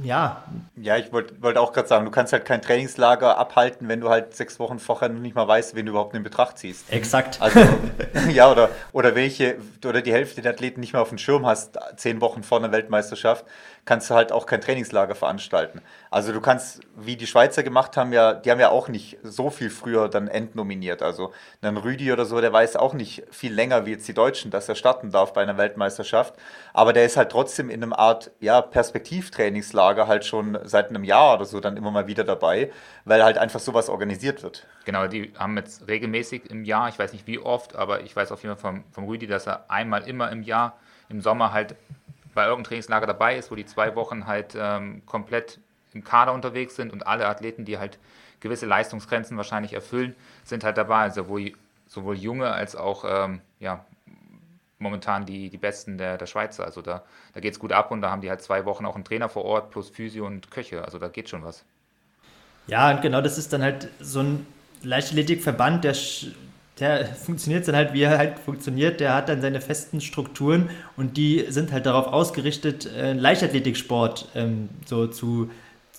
ja. 0.03 0.45
Ja, 0.77 0.97
ich 0.97 1.13
wollte 1.13 1.35
wollt 1.43 1.59
auch 1.59 1.73
gerade 1.73 1.89
sagen, 1.89 2.05
du 2.05 2.11
kannst 2.11 2.33
halt 2.33 2.45
kein 2.45 2.63
Trainingslager 2.63 3.37
abhalten, 3.39 3.89
wenn 3.89 4.01
du 4.01 4.09
halt 4.09 4.35
sechs 4.35 4.59
Wochen 4.59 4.79
vorher 4.79 5.09
noch 5.09 5.21
nicht 5.21 5.35
mal 5.35 5.47
weißt, 5.47 5.75
wen 5.75 5.87
du 5.87 5.91
überhaupt 5.91 6.15
in 6.15 6.23
Betracht 6.23 6.59
ziehst. 6.59 6.93
Exakt. 6.93 7.41
Also, 7.41 7.61
ja, 8.33 8.51
oder, 8.51 8.71
oder 8.93 9.15
welche, 9.15 9.57
oder 9.85 10.03
die 10.03 10.13
Hälfte 10.13 10.43
der 10.43 10.53
Athleten 10.53 10.81
nicht 10.81 10.93
mehr 10.93 11.03
auf 11.03 11.11
dem 11.11 11.19
Schirm 11.19 11.47
hast, 11.47 11.79
zehn 11.97 12.21
Wochen 12.21 12.43
vor 12.43 12.59
einer 12.59 12.73
Weltmeisterschaft, 12.73 13.45
kannst 13.85 14.11
du 14.11 14.15
halt 14.15 14.33
auch 14.33 14.47
kein 14.47 14.61
Trainingslager 14.61 15.15
veranstalten. 15.15 15.81
Also 16.11 16.33
du 16.33 16.41
kannst, 16.41 16.81
wie 16.97 17.17
die 17.17 17.27
Schweizer 17.27 17.63
gemacht 17.63 17.97
haben, 17.97 18.13
ja, 18.13 18.35
die 18.35 18.51
haben 18.51 18.61
ja 18.61 18.71
auch 18.71 18.89
nicht 18.89 19.19
so 19.23 19.51
viel 19.51 19.71
früher 19.71 20.09
dann 20.09 20.29
endnominiert. 20.29 21.03
Also 21.03 21.33
ein 21.63 21.77
Rüdi 21.77 22.13
oder 22.13 22.25
so, 22.25 22.41
der 22.41 22.53
weiß 22.53 22.77
auch 22.77 22.95
nicht 22.95 23.25
viel 23.31 23.53
länger 23.53 23.87
wie 23.87 23.93
jetzt 23.93 24.07
die 24.09 24.15
Deutschen, 24.15 24.51
dass 24.51 24.69
er 24.69 24.75
starten 24.75 25.11
darf 25.11 25.33
bei 25.33 25.43
einer 25.43 25.57
Weltmeisterschaft. 25.57 26.35
Aber 26.73 26.93
der 26.93 27.05
ist 27.05 27.17
halt 27.17 27.31
trotzdem 27.31 27.71
in 27.71 27.83
einem 27.83 27.93
Art, 27.93 28.31
ja, 28.41 28.61
Perspektivtrainingslager 28.61 30.07
halt 30.07 30.25
schon 30.25 30.59
seit 30.65 30.91
einem 30.91 31.05
Jahr 31.05 31.35
oder 31.35 31.45
so 31.45 31.61
dann 31.61 31.77
immer 31.77 31.91
mal 31.91 32.07
wieder 32.07 32.25
dabei, 32.25 32.71
weil 33.05 33.25
halt 33.25 33.39
einfach 33.39 33.61
sowas 33.61 33.89
organisiert 33.89 34.43
wird. 34.43 34.67
Genau, 34.85 35.07
die 35.07 35.33
haben 35.39 35.57
jetzt 35.57 35.89
regelmäßig 35.89 36.51
im 36.51 36.65
Jahr, 36.65 36.89
ich 36.89 36.99
weiß 36.99 37.13
nicht 37.13 37.27
wie 37.27 37.39
oft, 37.39 37.77
aber 37.77 38.03
ich 38.03 38.15
weiß 38.15 38.33
auf 38.33 38.43
jeden 38.43 38.57
Fall 38.57 38.73
vom, 38.73 38.85
vom 38.91 39.05
Rüdi, 39.05 39.27
dass 39.27 39.47
er 39.47 39.71
einmal 39.71 40.03
immer 40.09 40.31
im 40.31 40.43
Jahr 40.43 40.79
im 41.09 41.21
Sommer 41.21 41.53
halt 41.53 41.75
bei 42.35 42.43
irgendeinem 42.43 42.65
Trainingslager 42.65 43.07
dabei 43.07 43.37
ist, 43.37 43.51
wo 43.51 43.55
die 43.55 43.67
zwei 43.67 43.95
Wochen 43.97 44.27
halt 44.27 44.57
ähm, 44.57 45.03
komplett 45.07 45.59
im 45.93 46.05
Kader 46.05 46.33
unterwegs 46.33 46.77
sind 46.77 46.93
und 46.93 47.07
alle 47.07 47.27
Athleten, 47.27 47.65
die 47.65 47.79
halt 47.79 47.99
gewisse 48.41 48.67
Leistungsgrenzen 48.67 49.37
wahrscheinlich 49.37 49.73
erfüllen, 49.73 50.15
sind 50.45 50.65
halt 50.65 50.79
dabei. 50.79 51.03
Also 51.03 51.23
sowohl, 51.23 51.53
sowohl 51.87 52.17
junge 52.17 52.51
als 52.51 52.77
auch 52.77 53.05
ähm, 53.07 53.41
ja, 53.59 53.85
momentan 54.79 55.27
die, 55.27 55.51
die 55.51 55.59
Besten 55.59 55.99
der, 55.99 56.17
der 56.17 56.27
Schweizer. 56.27 56.65
Also 56.65 56.83
da, 56.83 57.03
da 57.35 57.41
geht 57.41 57.53
es 57.53 57.59
gut 57.59 57.73
ab 57.73 57.91
und 57.91 58.01
da 58.01 58.11
haben 58.11 58.23
die 58.23 58.31
halt 58.31 58.43
zwei 58.43 58.65
Wochen 58.65 58.87
auch 58.87 58.95
einen 58.95 59.05
Trainer 59.05 59.29
vor 59.29 59.45
Ort 59.45 59.71
plus 59.71 59.91
Physio 59.91 60.27
und 60.27 60.51
Köche. 60.51 60.85
Also 60.85 60.99
da 60.99 61.09
geht 61.09 61.29
schon 61.29 61.45
was. 61.45 61.65
Ja, 62.67 62.91
und 62.91 63.03
genau 63.03 63.21
das 63.21 63.39
ist 63.39 63.53
dann 63.53 63.63
halt 63.63 63.89
so 64.01 64.21
ein 64.21 64.47
Leichtathletikverband, 64.83 65.85
der 65.85 65.95
der 66.81 67.07
funktioniert 67.07 67.69
dann 67.69 67.77
halt, 67.77 67.93
wie 67.93 68.03
er 68.03 68.19
halt 68.19 68.39
funktioniert. 68.39 69.01
Der 69.01 69.15
hat 69.15 69.29
dann 69.29 69.43
seine 69.43 69.61
festen 69.61 70.01
Strukturen 70.01 70.71
und 70.97 71.17
die 71.17 71.45
sind 71.49 71.73
halt 71.73 71.87
darauf 71.87 72.07
ausgerichtet, 72.07 72.87
äh, 72.87 73.13
Leichtathletiksport 73.13 74.29
ähm, 74.35 74.71
so 74.87 75.07
zu, 75.07 75.51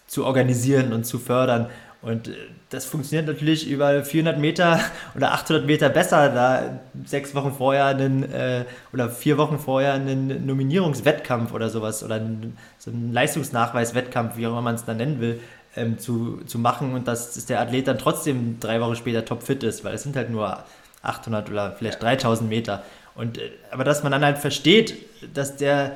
zu 0.07 0.25
organisieren 0.25 0.91
und 0.91 1.05
zu 1.05 1.19
fördern. 1.19 1.67
Und 2.01 2.29
äh, 2.29 2.31
das 2.69 2.85
funktioniert 2.85 3.27
natürlich 3.27 3.69
über 3.69 4.03
400 4.03 4.39
Meter 4.39 4.79
oder 5.15 5.33
800 5.33 5.65
Meter 5.65 5.89
besser, 5.89 6.29
da 6.29 6.79
sechs 7.05 7.35
Wochen 7.35 7.53
vorher 7.53 7.85
einen, 7.85 8.23
äh, 8.31 8.65
oder 8.91 9.09
vier 9.09 9.37
Wochen 9.37 9.59
vorher 9.59 9.93
einen 9.93 10.45
Nominierungswettkampf 10.45 11.53
oder 11.53 11.69
sowas 11.69 12.03
oder 12.03 12.15
einen, 12.15 12.57
so 12.79 12.89
einen 12.89 13.13
Leistungsnachweiswettkampf, 13.13 14.35
wie 14.37 14.47
auch 14.47 14.51
immer 14.51 14.61
man 14.61 14.75
es 14.75 14.85
dann 14.85 14.97
nennen 14.97 15.21
will, 15.21 15.39
ähm, 15.75 15.97
zu, 15.97 16.41
zu 16.45 16.59
machen 16.59 16.93
und 16.93 17.07
dass, 17.07 17.45
der 17.45 17.61
Athlet 17.61 17.87
dann 17.87 17.97
trotzdem 17.97 18.59
drei 18.59 18.81
Wochen 18.81 18.95
später 18.95 19.25
topfit 19.25 19.63
ist, 19.63 19.83
weil 19.83 19.95
es 19.95 20.03
sind 20.03 20.15
halt 20.15 20.29
nur 20.29 20.63
800 21.01 21.49
oder 21.49 21.71
vielleicht 21.71 22.01
3000 22.01 22.49
Meter. 22.49 22.83
Und, 23.15 23.37
äh, 23.37 23.51
aber 23.71 23.83
dass 23.83 24.03
man 24.03 24.11
dann 24.11 24.23
halt 24.23 24.37
versteht, 24.37 24.95
dass 25.33 25.57
der 25.57 25.93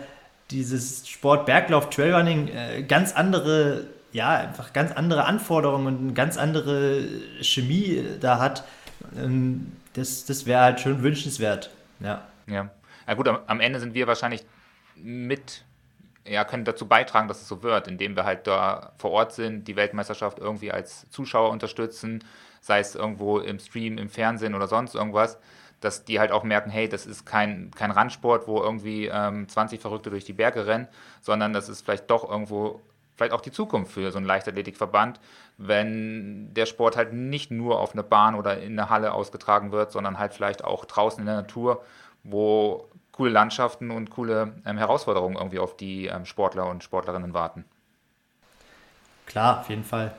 dieses 0.52 1.08
Sport 1.08 1.46
Berglauf 1.46 1.90
Trailrunning 1.90 2.48
äh, 2.50 2.84
ganz 2.84 3.14
andere 3.14 3.88
ja 4.12 4.36
einfach 4.36 4.72
ganz 4.74 4.92
andere 4.94 5.26
Anforderungen 5.26 5.88
und 5.88 6.00
eine 6.00 6.14
ganz 6.14 6.38
andere 6.38 7.04
Chemie 7.42 8.04
da 8.22 8.40
hat, 8.40 8.64
ähm, 9.18 9.74
das, 9.94 10.26
das 10.26 10.46
wäre 10.46 10.62
halt 10.62 10.80
schon 10.80 11.04
wünschenswert. 11.04 11.70
Ja. 12.00 12.24
Ja. 12.48 12.70
Ja 13.08 13.14
gut, 13.14 13.28
am, 13.28 13.40
am 13.46 13.60
Ende 13.60 13.80
sind 13.80 13.94
wir 13.94 14.08
wahrscheinlich 14.08 14.44
mit 14.96 15.64
ja, 16.28 16.44
können 16.44 16.66
dazu 16.66 16.88
beitragen, 16.88 17.28
dass 17.28 17.42
es 17.42 17.48
so 17.48 17.62
wird, 17.64 17.88
indem 17.88 18.16
wir 18.16 18.26
halt 18.26 18.48
da 18.48 18.94
vor 18.98 19.12
Ort 19.12 19.34
sind, 19.34 19.68
die 19.68 19.76
Weltmeisterschaft 19.76 20.40
irgendwie 20.40 20.72
als 20.72 21.10
Zuschauer 21.10 21.52
unterstützen, 21.52 22.24
sei 22.62 22.80
es 22.80 22.96
irgendwo 22.96 23.40
im 23.40 23.60
Stream, 23.60 23.98
im 23.98 24.10
Fernsehen 24.10 24.56
oder 24.56 24.68
sonst 24.68 24.96
irgendwas, 24.96 25.38
dass 25.82 26.04
die 26.04 26.20
halt 26.20 26.32
auch 26.32 26.44
merken, 26.44 26.72
hey, 26.72 26.90
das 26.90 27.06
ist 27.06 27.26
kein, 27.26 27.70
kein 27.76 27.92
Randsport, 27.92 28.48
wo 28.48 28.62
irgendwie 28.62 29.06
ähm, 29.06 29.48
20 29.48 29.80
Verrückte 29.80 30.10
durch 30.10 30.26
die 30.26 30.34
Berge 30.34 30.66
rennen, 30.66 30.88
sondern 31.22 31.54
das 31.54 31.70
ist 31.70 31.84
vielleicht 31.84 32.10
doch 32.10 32.28
irgendwo, 32.28 32.82
vielleicht 33.16 33.34
auch 33.34 33.42
die 33.42 33.52
Zukunft 33.52 33.92
für 33.92 34.12
so 34.12 34.18
einen 34.18 34.26
Leichtathletikverband, 34.26 35.20
wenn 35.58 36.54
der 36.56 36.66
Sport 36.66 36.98
halt 36.98 37.14
nicht 37.14 37.52
nur 37.52 37.80
auf 37.80 37.94
eine 37.94 38.04
Bahn 38.04 38.34
oder 38.34 38.60
in 38.60 38.80
eine 38.80 38.90
Halle 38.90 39.14
ausgetragen 39.14 39.72
wird, 39.72 39.92
sondern 39.92 40.18
halt 40.18 40.34
vielleicht 40.34 40.64
auch 40.64 40.86
draußen 40.86 41.20
in 41.20 41.28
der 41.28 41.36
Natur, 41.36 41.84
wo 42.24 42.90
coole 43.16 43.32
Landschaften 43.32 43.92
und 43.92 44.10
coole 44.10 44.54
ähm, 44.66 44.78
Herausforderungen 44.78 45.38
irgendwie 45.38 45.60
auf 45.60 45.78
die 45.78 46.08
ähm, 46.08 46.26
Sportler 46.26 46.68
und 46.68 46.84
Sportlerinnen 46.84 47.34
warten. 47.34 47.64
Klar, 49.26 49.62
auf 49.62 49.70
jeden 49.70 49.86
Fall. 49.86 50.14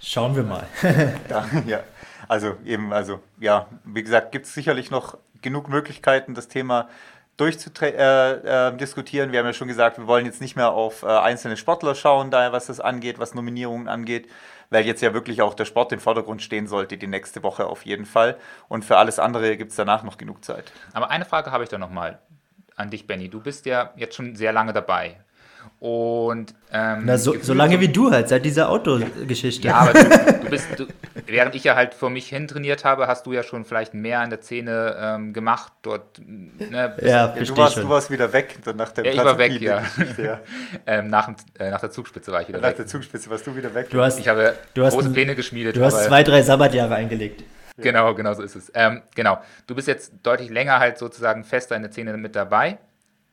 Schauen 0.00 0.34
wir 0.34 0.44
mal. 0.44 0.66
ja, 1.28 1.46
ja, 1.66 1.80
also 2.28 2.56
eben, 2.64 2.94
also 2.94 3.20
ja, 3.38 3.66
wie 3.84 4.02
gesagt, 4.02 4.32
gibt 4.32 4.46
es 4.46 4.54
sicherlich 4.54 4.90
noch 4.90 5.18
genug 5.42 5.68
Möglichkeiten, 5.68 6.34
das 6.34 6.48
Thema 6.48 6.88
durchzudiskutieren. 7.36 9.28
Äh, 9.28 9.30
äh, 9.30 9.32
wir 9.32 9.38
haben 9.38 9.46
ja 9.46 9.52
schon 9.52 9.68
gesagt, 9.68 9.98
wir 9.98 10.06
wollen 10.06 10.24
jetzt 10.24 10.40
nicht 10.40 10.56
mehr 10.56 10.70
auf 10.70 11.02
äh, 11.02 11.08
einzelne 11.08 11.58
Sportler 11.58 11.94
schauen, 11.94 12.30
daher 12.30 12.52
was 12.52 12.68
das 12.68 12.80
angeht, 12.80 13.18
was 13.18 13.34
Nominierungen 13.34 13.86
angeht 13.86 14.28
weil 14.70 14.86
jetzt 14.86 15.00
ja 15.00 15.14
wirklich 15.14 15.42
auch 15.42 15.54
der 15.54 15.64
Sport 15.64 15.92
im 15.92 16.00
Vordergrund 16.00 16.42
stehen 16.42 16.66
sollte, 16.66 16.96
die 16.96 17.06
nächste 17.06 17.42
Woche 17.42 17.66
auf 17.66 17.84
jeden 17.86 18.06
Fall. 18.06 18.36
Und 18.68 18.84
für 18.84 18.96
alles 18.96 19.18
andere 19.18 19.56
gibt 19.56 19.70
es 19.70 19.76
danach 19.76 20.02
noch 20.02 20.18
genug 20.18 20.44
Zeit. 20.44 20.72
Aber 20.92 21.10
eine 21.10 21.24
Frage 21.24 21.50
habe 21.50 21.64
ich 21.64 21.70
da 21.70 21.78
nochmal 21.78 22.18
an 22.76 22.90
dich, 22.90 23.06
Benny. 23.06 23.28
Du 23.28 23.40
bist 23.40 23.66
ja 23.66 23.92
jetzt 23.96 24.14
schon 24.14 24.36
sehr 24.36 24.52
lange 24.52 24.72
dabei. 24.72 25.16
Und 25.80 26.54
ähm, 26.72 27.02
Na, 27.04 27.18
so, 27.18 27.34
so 27.40 27.54
lange 27.54 27.80
wie 27.80 27.88
du 27.88 28.10
halt, 28.10 28.28
seit 28.28 28.44
dieser 28.44 28.68
Autogeschichte. 28.68 29.68
Ja, 29.68 29.76
aber 29.76 29.92
du, 29.92 30.08
du 30.42 30.50
bist, 30.50 30.66
du, 30.76 30.86
während 31.26 31.54
ich 31.54 31.64
ja 31.64 31.76
halt 31.76 31.94
vor 31.94 32.10
mich 32.10 32.28
hin 32.28 32.48
trainiert 32.48 32.84
habe, 32.84 33.06
hast 33.06 33.26
du 33.26 33.32
ja 33.32 33.42
schon 33.42 33.64
vielleicht 33.64 33.94
mehr 33.94 34.22
in 34.24 34.30
der 34.30 34.42
Szene 34.42 34.96
ähm, 35.00 35.32
gemacht. 35.32 35.72
Dort, 35.82 36.20
ne, 36.26 36.96
ja, 37.00 37.08
ja, 37.08 37.28
du, 37.28 37.56
warst, 37.56 37.76
du 37.76 37.88
warst 37.88 38.10
wieder 38.10 38.32
weg 38.32 38.58
nach 38.76 38.90
der 38.90 39.06
Ja, 39.06 39.12
ich 39.12 39.18
war 39.18 39.38
weg, 39.38 39.60
ja. 39.60 39.82
ja. 40.16 40.40
ähm, 40.86 41.08
nach, 41.08 41.30
äh, 41.58 41.70
nach 41.70 41.80
der 41.80 41.90
Zugspitze 41.90 42.32
war 42.32 42.42
ich 42.42 42.48
wieder 42.48 42.58
nach 42.58 42.68
weg. 42.68 42.72
Nach 42.72 42.76
der 42.78 42.86
Zugspitze 42.86 43.30
warst 43.30 43.46
du 43.46 43.54
wieder 43.54 43.72
weg. 43.74 43.90
Du 43.90 44.02
hast, 44.02 44.18
ich 44.18 44.26
habe 44.28 44.54
große 44.74 45.10
Pläne 45.10 45.36
geschmiedet. 45.36 45.76
Du 45.76 45.84
hast 45.84 46.04
zwei, 46.04 46.22
drei 46.22 46.42
Sabbatjahre 46.42 46.94
eingelegt. 46.94 47.44
Genau, 47.80 48.14
genau 48.14 48.34
so 48.34 48.42
ist 48.42 48.56
es. 48.56 48.72
Ähm, 48.74 49.02
genau. 49.14 49.40
Du 49.66 49.74
bist 49.74 49.86
jetzt 49.86 50.12
deutlich 50.24 50.50
länger 50.50 50.80
halt 50.80 50.98
sozusagen 50.98 51.44
fester 51.44 51.76
in 51.76 51.82
der 51.82 51.92
Szene 51.92 52.16
mit 52.16 52.34
dabei. 52.34 52.78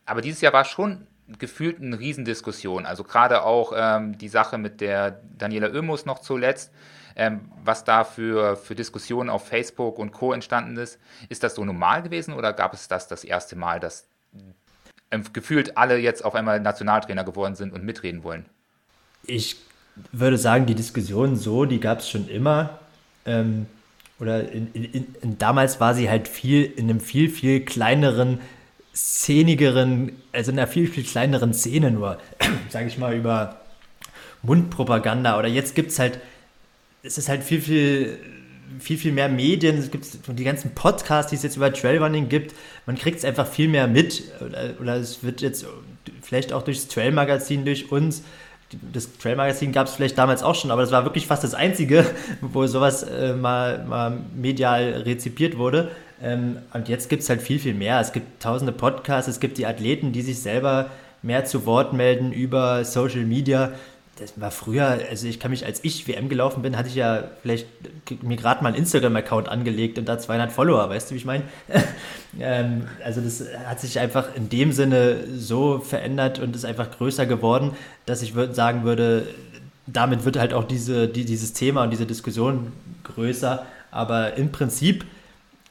Aber 0.05 0.21
dieses 0.21 0.41
Jahr 0.41 0.53
war 0.53 0.65
schon 0.65 1.07
gefühlt 1.39 1.81
eine 1.81 1.99
Riesendiskussion. 1.99 2.85
Also 2.85 3.03
gerade 3.03 3.43
auch 3.43 3.73
ähm, 3.75 4.17
die 4.17 4.27
Sache 4.29 4.57
mit 4.57 4.81
der 4.81 5.21
Daniela 5.37 5.69
Oemus 5.69 6.05
noch 6.05 6.19
zuletzt, 6.19 6.71
ähm, 7.15 7.51
was 7.63 7.83
da 7.83 8.03
für, 8.03 8.55
für 8.57 8.75
Diskussionen 8.75 9.29
auf 9.29 9.47
Facebook 9.47 9.97
und 9.97 10.11
Co. 10.11 10.33
entstanden 10.33 10.77
ist. 10.77 10.99
Ist 11.29 11.43
das 11.43 11.55
so 11.55 11.65
normal 11.65 12.03
gewesen 12.03 12.33
oder 12.33 12.53
gab 12.53 12.73
es 12.73 12.87
das 12.87 13.07
das 13.07 13.23
erste 13.23 13.55
Mal, 13.55 13.79
dass 13.79 14.07
ähm, 15.11 15.23
gefühlt 15.33 15.77
alle 15.77 15.97
jetzt 15.97 16.23
auf 16.23 16.35
einmal 16.35 16.59
Nationaltrainer 16.59 17.23
geworden 17.23 17.55
sind 17.55 17.73
und 17.73 17.83
mitreden 17.83 18.23
wollen? 18.23 18.45
Ich 19.25 19.57
würde 20.11 20.37
sagen, 20.37 20.65
die 20.65 20.75
Diskussion 20.75 21.35
so, 21.35 21.65
die 21.65 21.79
gab 21.79 21.99
es 21.99 22.09
schon 22.09 22.27
immer. 22.27 22.79
Ähm, 23.25 23.65
oder 24.19 24.49
in, 24.49 24.71
in, 24.73 25.15
in, 25.21 25.37
damals 25.37 25.79
war 25.79 25.93
sie 25.93 26.09
halt 26.09 26.27
viel 26.27 26.63
in 26.63 26.89
einem 26.89 26.99
viel, 26.99 27.29
viel 27.29 27.65
kleineren 27.65 28.39
szenigeren, 28.95 30.13
also 30.31 30.51
in 30.51 30.57
einer 30.57 30.67
viel, 30.67 30.87
viel 30.87 31.03
kleineren 31.03 31.53
Szene 31.53 31.91
nur, 31.91 32.17
sage 32.69 32.87
ich 32.87 32.97
mal, 32.97 33.15
über 33.15 33.59
Mundpropaganda. 34.41 35.37
Oder 35.37 35.47
jetzt 35.47 35.75
gibt 35.75 35.91
es 35.91 35.99
halt, 35.99 36.19
es 37.03 37.17
ist 37.17 37.27
halt 37.27 37.43
viel, 37.43 37.61
viel, 37.61 38.17
viel, 38.79 38.97
viel 38.97 39.11
mehr 39.11 39.27
Medien, 39.27 39.77
es 39.77 39.91
gibt 39.91 40.07
die 40.27 40.43
ganzen 40.43 40.71
Podcasts, 40.73 41.29
die 41.29 41.35
es 41.35 41.43
jetzt 41.43 41.57
über 41.57 41.73
Trailrunning 41.73 42.29
gibt, 42.29 42.55
man 42.85 42.95
kriegt 42.95 43.17
es 43.17 43.25
einfach 43.25 43.47
viel 43.47 43.67
mehr 43.67 43.87
mit. 43.87 44.23
Oder, 44.39 44.73
oder 44.79 44.95
es 44.95 45.23
wird 45.23 45.41
jetzt 45.41 45.65
vielleicht 46.21 46.53
auch 46.53 46.63
durchs 46.63 46.87
Trail-Magazin, 46.87 47.65
durch 47.65 47.91
uns, 47.91 48.23
das 48.93 49.17
Trail-Magazin 49.17 49.71
gab 49.71 49.87
es 49.87 49.93
vielleicht 49.93 50.17
damals 50.17 50.41
auch 50.41 50.55
schon, 50.55 50.71
aber 50.71 50.81
das 50.81 50.91
war 50.91 51.05
wirklich 51.05 51.27
fast 51.27 51.43
das 51.43 51.53
Einzige, 51.53 52.05
wo 52.41 52.65
sowas 52.67 53.03
äh, 53.03 53.33
mal, 53.33 53.83
mal 53.85 54.17
medial 54.35 55.03
rezipiert 55.05 55.57
wurde. 55.57 55.91
Ähm, 56.21 56.57
und 56.73 56.87
jetzt 56.89 57.09
gibt 57.09 57.23
es 57.23 57.29
halt 57.29 57.41
viel, 57.41 57.59
viel 57.59 57.73
mehr. 57.73 57.99
Es 57.99 58.13
gibt 58.13 58.41
tausende 58.41 58.71
Podcasts, 58.71 59.29
es 59.29 59.39
gibt 59.39 59.57
die 59.57 59.65
Athleten, 59.65 60.11
die 60.11 60.21
sich 60.21 60.39
selber 60.39 60.89
mehr 61.21 61.45
zu 61.45 61.65
Wort 61.65 61.93
melden 61.93 62.31
über 62.31 62.85
Social 62.85 63.25
Media. 63.25 63.71
Das 64.17 64.39
war 64.39 64.49
früher, 64.49 64.99
also 65.09 65.27
ich 65.27 65.41
kann 65.41 65.51
mich, 65.51 65.65
als 65.65 65.83
ich 65.83 66.07
WM 66.07 66.29
gelaufen 66.29 66.61
bin, 66.61 66.77
hatte 66.77 66.87
ich 66.87 66.95
ja 66.95 67.25
vielleicht 67.41 67.67
mir 68.21 68.37
gerade 68.37 68.63
mal 68.63 68.69
einen 68.69 68.77
Instagram-Account 68.77 69.49
angelegt 69.49 69.97
und 69.97 70.07
da 70.07 70.17
200 70.17 70.53
Follower, 70.53 70.89
weißt 70.89 71.09
du, 71.09 71.15
wie 71.15 71.17
ich 71.17 71.25
meine? 71.25 71.43
ähm, 72.39 72.87
also 73.03 73.19
das 73.19 73.43
hat 73.65 73.81
sich 73.81 73.99
einfach 73.99 74.33
in 74.33 74.47
dem 74.47 74.71
Sinne 74.71 75.17
so 75.35 75.79
verändert 75.79 76.39
und 76.39 76.55
ist 76.55 76.63
einfach 76.63 76.91
größer 76.91 77.25
geworden, 77.25 77.71
dass 78.05 78.21
ich 78.21 78.35
würd, 78.35 78.55
sagen 78.55 78.85
würde, 78.85 79.27
damit 79.85 80.23
wird 80.23 80.37
halt 80.37 80.53
auch 80.53 80.63
diese, 80.63 81.09
die, 81.09 81.25
dieses 81.25 81.51
Thema 81.51 81.83
und 81.83 81.89
diese 81.89 82.05
Diskussion 82.05 82.71
größer. 83.03 83.65
Aber 83.91 84.35
im 84.35 84.51
Prinzip 84.51 85.05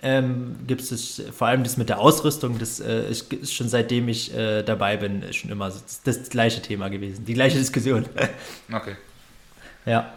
ähm, 0.05 0.57
gibt 0.67 0.83
es 0.83 1.23
vor 1.33 1.49
allem 1.49 1.65
das 1.65 1.79
mit 1.79 1.89
der 1.89 1.99
Ausrüstung, 1.99 2.59
das 2.59 2.79
äh, 2.79 3.09
ist, 3.09 3.33
ist, 3.33 3.55
schon 3.55 3.69
seitdem 3.69 4.07
ich 4.09 4.37
äh, 4.37 4.63
dabei 4.63 4.99
bin, 4.99 5.33
schon 5.33 5.51
immer 5.51 5.71
das, 5.71 6.03
das, 6.03 6.29
gleiche 6.29 6.61
Thema 6.61 6.91
gewesen, 6.91 7.25
die 7.25 7.35
gleiche 7.35 7.59
Diskussion. 7.59 8.05
Okay. 8.73 8.97
Ja. 9.87 10.13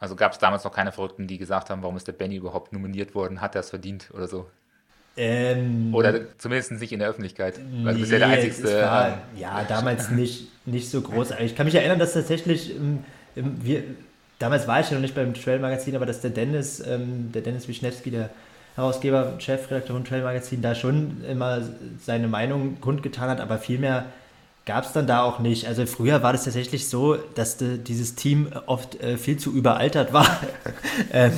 Also 0.00 0.16
gab 0.16 0.32
es 0.32 0.38
damals 0.38 0.64
noch 0.64 0.72
keine 0.72 0.90
Verrückten, 0.90 1.26
die 1.26 1.38
gesagt 1.38 1.70
haben, 1.70 1.82
warum 1.82 1.96
ist 1.96 2.08
der 2.08 2.12
Benny 2.12 2.36
überhaupt 2.36 2.72
nominiert 2.72 3.14
worden, 3.14 3.40
hat 3.40 3.54
er 3.54 3.60
es 3.60 3.70
verdient 3.70 4.08
oder 4.12 4.26
so? 4.26 4.50
Ähm, 5.16 5.94
oder 5.94 6.36
zumindest 6.38 6.72
nicht 6.72 6.92
in 6.92 6.98
der 6.98 7.10
Öffentlichkeit. 7.10 7.60
Weil 7.82 7.94
du 7.94 8.00
bist 8.00 8.12
ja 8.12 8.18
der 8.18 8.28
einzigste. 8.28 8.82
War, 8.82 9.08
ähm, 9.08 9.14
ja, 9.36 9.64
damals 9.64 10.10
nicht, 10.10 10.48
nicht 10.66 10.90
so 10.90 11.00
groß. 11.00 11.32
Ich 11.40 11.54
kann 11.54 11.66
mich 11.66 11.74
erinnern, 11.74 11.98
dass 11.98 12.14
tatsächlich 12.14 12.74
ähm, 12.74 13.04
wir, 13.34 13.82
damals 14.38 14.66
war 14.66 14.80
ich 14.80 14.88
ja 14.88 14.94
noch 14.94 15.02
nicht 15.02 15.14
beim 15.14 15.34
Trail 15.34 15.58
Magazin, 15.60 15.94
aber 15.94 16.06
dass 16.06 16.20
der 16.20 16.30
Dennis, 16.30 16.80
ähm, 16.80 17.30
der 17.32 17.42
Dennis 17.42 17.68
Wischnewski, 17.68 18.10
der 18.10 18.30
Herausgeber, 18.80 19.34
Chefredakteur 19.38 19.96
von 19.96 20.04
Trail 20.04 20.22
Magazin, 20.22 20.62
da 20.62 20.74
schon 20.74 21.22
immer 21.24 21.60
seine 22.04 22.28
Meinung 22.28 22.80
kundgetan 22.80 23.28
hat, 23.28 23.40
aber 23.40 23.58
viel 23.58 23.78
mehr 23.78 24.06
gab 24.66 24.84
es 24.84 24.92
dann 24.92 25.06
da 25.06 25.22
auch 25.22 25.38
nicht. 25.38 25.66
Also 25.66 25.86
früher 25.86 26.22
war 26.22 26.32
das 26.32 26.44
tatsächlich 26.44 26.88
so, 26.88 27.16
dass 27.34 27.56
de, 27.56 27.78
dieses 27.78 28.14
Team 28.14 28.48
oft 28.66 29.00
äh, 29.02 29.16
viel 29.16 29.36
zu 29.36 29.52
überaltert 29.52 30.12
war. 30.12 30.26
ähm, 31.12 31.32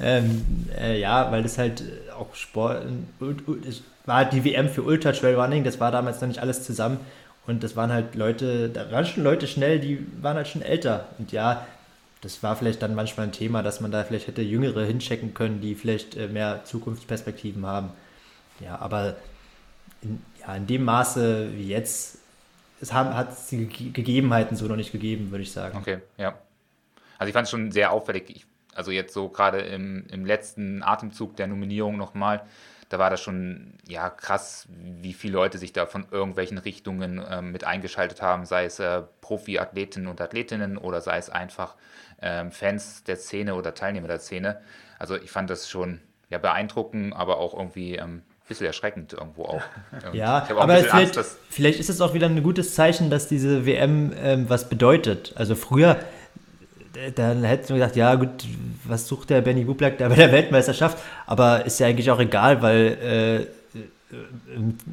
ähm, 0.00 0.44
äh, 0.80 0.98
ja, 0.98 1.30
weil 1.30 1.42
das 1.42 1.58
halt 1.58 1.82
auch 2.18 2.34
Sport, 2.34 2.82
war 4.06 4.24
die 4.24 4.44
WM 4.44 4.68
für 4.68 4.82
Ultra 4.82 5.12
Trail 5.12 5.36
Running, 5.36 5.64
das 5.64 5.80
war 5.80 5.92
damals 5.92 6.20
noch 6.20 6.28
nicht 6.28 6.40
alles 6.40 6.64
zusammen. 6.64 6.98
Und 7.46 7.64
das 7.64 7.74
waren 7.76 7.92
halt 7.92 8.14
Leute, 8.14 8.68
da 8.68 8.90
waren 8.92 9.04
schon 9.04 9.24
Leute 9.24 9.48
schnell, 9.48 9.80
die 9.80 10.06
waren 10.20 10.36
halt 10.36 10.48
schon 10.48 10.62
älter. 10.62 11.06
Und 11.18 11.32
ja, 11.32 11.66
das 12.22 12.42
war 12.42 12.56
vielleicht 12.56 12.80
dann 12.82 12.94
manchmal 12.94 13.26
ein 13.26 13.32
Thema, 13.32 13.62
dass 13.62 13.80
man 13.80 13.90
da 13.90 14.04
vielleicht 14.04 14.28
hätte 14.28 14.42
Jüngere 14.42 14.84
hinchecken 14.84 15.34
können, 15.34 15.60
die 15.60 15.74
vielleicht 15.74 16.16
äh, 16.16 16.28
mehr 16.28 16.64
Zukunftsperspektiven 16.64 17.66
haben. 17.66 17.90
Ja, 18.60 18.78
aber 18.78 19.16
in, 20.02 20.22
ja, 20.40 20.54
in 20.54 20.66
dem 20.68 20.84
Maße 20.84 21.50
wie 21.54 21.68
jetzt, 21.68 22.18
es 22.80 22.92
haben, 22.92 23.14
hat 23.14 23.32
es 23.32 23.48
die 23.48 23.66
Gegebenheiten 23.66 24.56
so 24.56 24.66
noch 24.66 24.76
nicht 24.76 24.92
gegeben, 24.92 25.32
würde 25.32 25.42
ich 25.42 25.52
sagen. 25.52 25.76
Okay, 25.76 25.98
ja. 26.16 26.38
Also 27.18 27.28
ich 27.28 27.34
fand 27.34 27.46
es 27.46 27.50
schon 27.50 27.72
sehr 27.72 27.90
auffällig. 27.90 28.30
Ich, 28.30 28.46
also 28.74 28.92
jetzt 28.92 29.12
so 29.14 29.28
gerade 29.28 29.58
im, 29.58 30.06
im 30.08 30.24
letzten 30.24 30.82
Atemzug 30.84 31.36
der 31.36 31.48
Nominierung 31.48 31.96
nochmal, 31.96 32.42
da 32.88 32.98
war 32.98 33.10
das 33.10 33.20
schon 33.20 33.74
ja 33.88 34.10
krass, 34.10 34.68
wie 34.68 35.12
viele 35.12 35.32
Leute 35.32 35.58
sich 35.58 35.72
da 35.72 35.86
von 35.86 36.06
irgendwelchen 36.10 36.58
Richtungen 36.58 37.18
äh, 37.18 37.42
mit 37.42 37.64
eingeschaltet 37.64 38.22
haben, 38.22 38.44
sei 38.44 38.66
es 38.66 38.78
äh, 38.78 39.02
Profi-Athletinnen 39.22 40.08
und 40.08 40.20
Athletinnen 40.20 40.76
oder 40.76 41.00
sei 41.00 41.16
es 41.16 41.30
einfach 41.30 41.74
äh, 42.22 42.50
Fans 42.50 43.04
der 43.04 43.16
Szene 43.16 43.54
oder 43.54 43.74
Teilnehmer 43.74 44.08
der 44.08 44.20
Szene. 44.20 44.60
Also 44.98 45.16
ich 45.16 45.30
fand 45.30 45.50
das 45.50 45.68
schon 45.68 46.00
ja, 46.30 46.38
beeindruckend, 46.38 47.14
aber 47.14 47.38
auch 47.38 47.54
irgendwie 47.54 47.96
ähm, 47.96 48.22
bisschen 48.52 48.66
erschreckend 48.66 49.12
irgendwo 49.12 49.44
auch. 49.44 49.62
ja, 50.12 50.44
auch 50.44 50.60
aber 50.62 50.76
vielleicht, 50.76 51.16
Angst, 51.16 51.38
vielleicht, 51.48 51.80
ist 51.80 51.90
es 51.90 52.00
auch 52.00 52.14
wieder 52.14 52.26
ein 52.26 52.42
gutes 52.42 52.74
Zeichen, 52.74 53.10
dass 53.10 53.28
diese 53.28 53.66
WM 53.66 54.12
ähm, 54.22 54.48
was 54.48 54.68
bedeutet. 54.68 55.32
Also 55.36 55.54
früher, 55.54 55.98
äh, 56.94 57.12
dann 57.12 57.44
hätten 57.44 57.68
wir 57.70 57.76
gesagt, 57.76 57.96
ja 57.96 58.14
gut, 58.14 58.44
was 58.84 59.06
sucht 59.06 59.30
der 59.30 59.40
Benny 59.40 59.64
Bublak 59.64 59.98
da 59.98 60.08
bei 60.08 60.16
der 60.16 60.32
Weltmeisterschaft? 60.32 60.98
Aber 61.26 61.64
ist 61.64 61.80
ja 61.80 61.86
eigentlich 61.86 62.10
auch 62.10 62.20
egal, 62.20 62.62
weil 62.62 63.46
äh, 63.48 63.61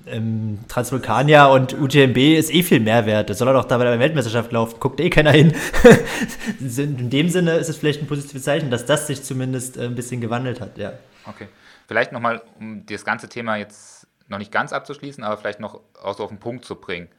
im 0.05 0.59
Transvulkania 0.67 1.47
und 1.47 1.73
UTMB 1.73 2.17
ist 2.17 2.53
eh 2.53 2.63
viel 2.63 2.79
mehr 2.79 3.05
wert. 3.05 3.29
Das 3.29 3.37
soll 3.37 3.47
er 3.47 3.53
doch 3.53 3.65
da 3.65 3.77
bei 3.77 3.83
der 3.83 3.99
Weltmeisterschaft 3.99 4.51
laufen. 4.51 4.79
Guckt 4.79 4.99
eh 4.99 5.09
keiner 5.09 5.31
hin. 5.31 5.53
In 6.59 7.09
dem 7.09 7.29
Sinne 7.29 7.55
ist 7.55 7.69
es 7.69 7.77
vielleicht 7.77 8.01
ein 8.01 8.07
positives 8.07 8.43
Zeichen, 8.43 8.71
dass 8.71 8.85
das 8.85 9.07
sich 9.07 9.23
zumindest 9.23 9.77
äh, 9.77 9.85
ein 9.85 9.95
bisschen 9.95 10.21
gewandelt 10.21 10.61
hat, 10.61 10.77
ja. 10.77 10.93
Okay. 11.25 11.47
Vielleicht 11.87 12.11
nochmal, 12.11 12.41
um 12.59 12.85
das 12.85 13.03
ganze 13.03 13.29
Thema 13.29 13.57
jetzt 13.57 14.07
noch 14.27 14.37
nicht 14.37 14.51
ganz 14.51 14.71
abzuschließen, 14.71 15.23
aber 15.23 15.37
vielleicht 15.37 15.59
noch 15.59 15.81
aus 16.01 16.19
auf 16.19 16.29
den 16.29 16.39
Punkt 16.39 16.63
zu 16.63 16.75
bringen. 16.75 17.09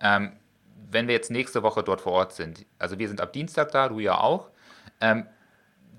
Ähm, 0.00 0.32
wenn 0.90 1.08
wir 1.08 1.14
jetzt 1.14 1.30
nächste 1.30 1.62
Woche 1.62 1.82
dort 1.82 2.00
vor 2.00 2.12
Ort 2.12 2.32
sind, 2.32 2.64
also 2.78 2.98
wir 2.98 3.08
sind 3.08 3.20
ab 3.20 3.32
Dienstag 3.32 3.72
da, 3.72 3.88
du 3.88 3.98
ja 3.98 4.18
auch, 4.18 4.50
ähm, 5.00 5.26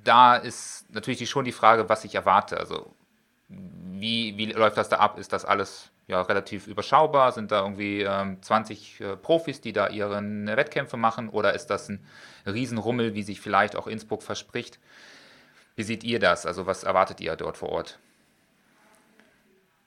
da 0.04 0.36
ist 0.36 0.86
natürlich 0.94 1.30
schon 1.30 1.46
die 1.46 1.52
Frage, 1.52 1.88
was 1.90 2.04
ich 2.06 2.16
erwarte. 2.16 2.58
Also 2.58 2.94
wie, 3.92 4.38
wie 4.38 4.46
läuft 4.48 4.78
das 4.78 4.90
da 4.90 4.98
ab? 4.98 5.18
Ist 5.18 5.34
das 5.34 5.46
alles 5.46 5.92
ja, 6.08 6.22
relativ 6.22 6.68
überschaubar? 6.68 7.32
Sind 7.32 7.52
da 7.52 7.62
irgendwie 7.62 8.02
ähm, 8.02 8.42
20 8.42 9.02
äh, 9.02 9.16
Profis, 9.16 9.62
die 9.62 9.74
da 9.74 9.88
ihre 9.88 10.22
Wettkämpfe 10.22 10.98
machen? 10.98 11.30
Oder 11.30 11.54
ist 11.54 11.68
das 11.68 11.90
ein 11.90 12.04
Riesenrummel, 12.46 13.14
wie 13.14 13.24
sich 13.24 13.40
vielleicht 13.40 13.76
auch 13.76 13.88
Innsbruck 13.88 14.24
verspricht? 14.24 14.80
Wie 15.76 15.84
seht 15.84 16.04
ihr 16.04 16.20
das? 16.20 16.46
Also 16.46 16.66
was 16.66 16.84
erwartet 16.84 17.22
ihr 17.22 17.36
dort 17.36 17.58
vor 17.58 17.70
Ort? 17.70 18.00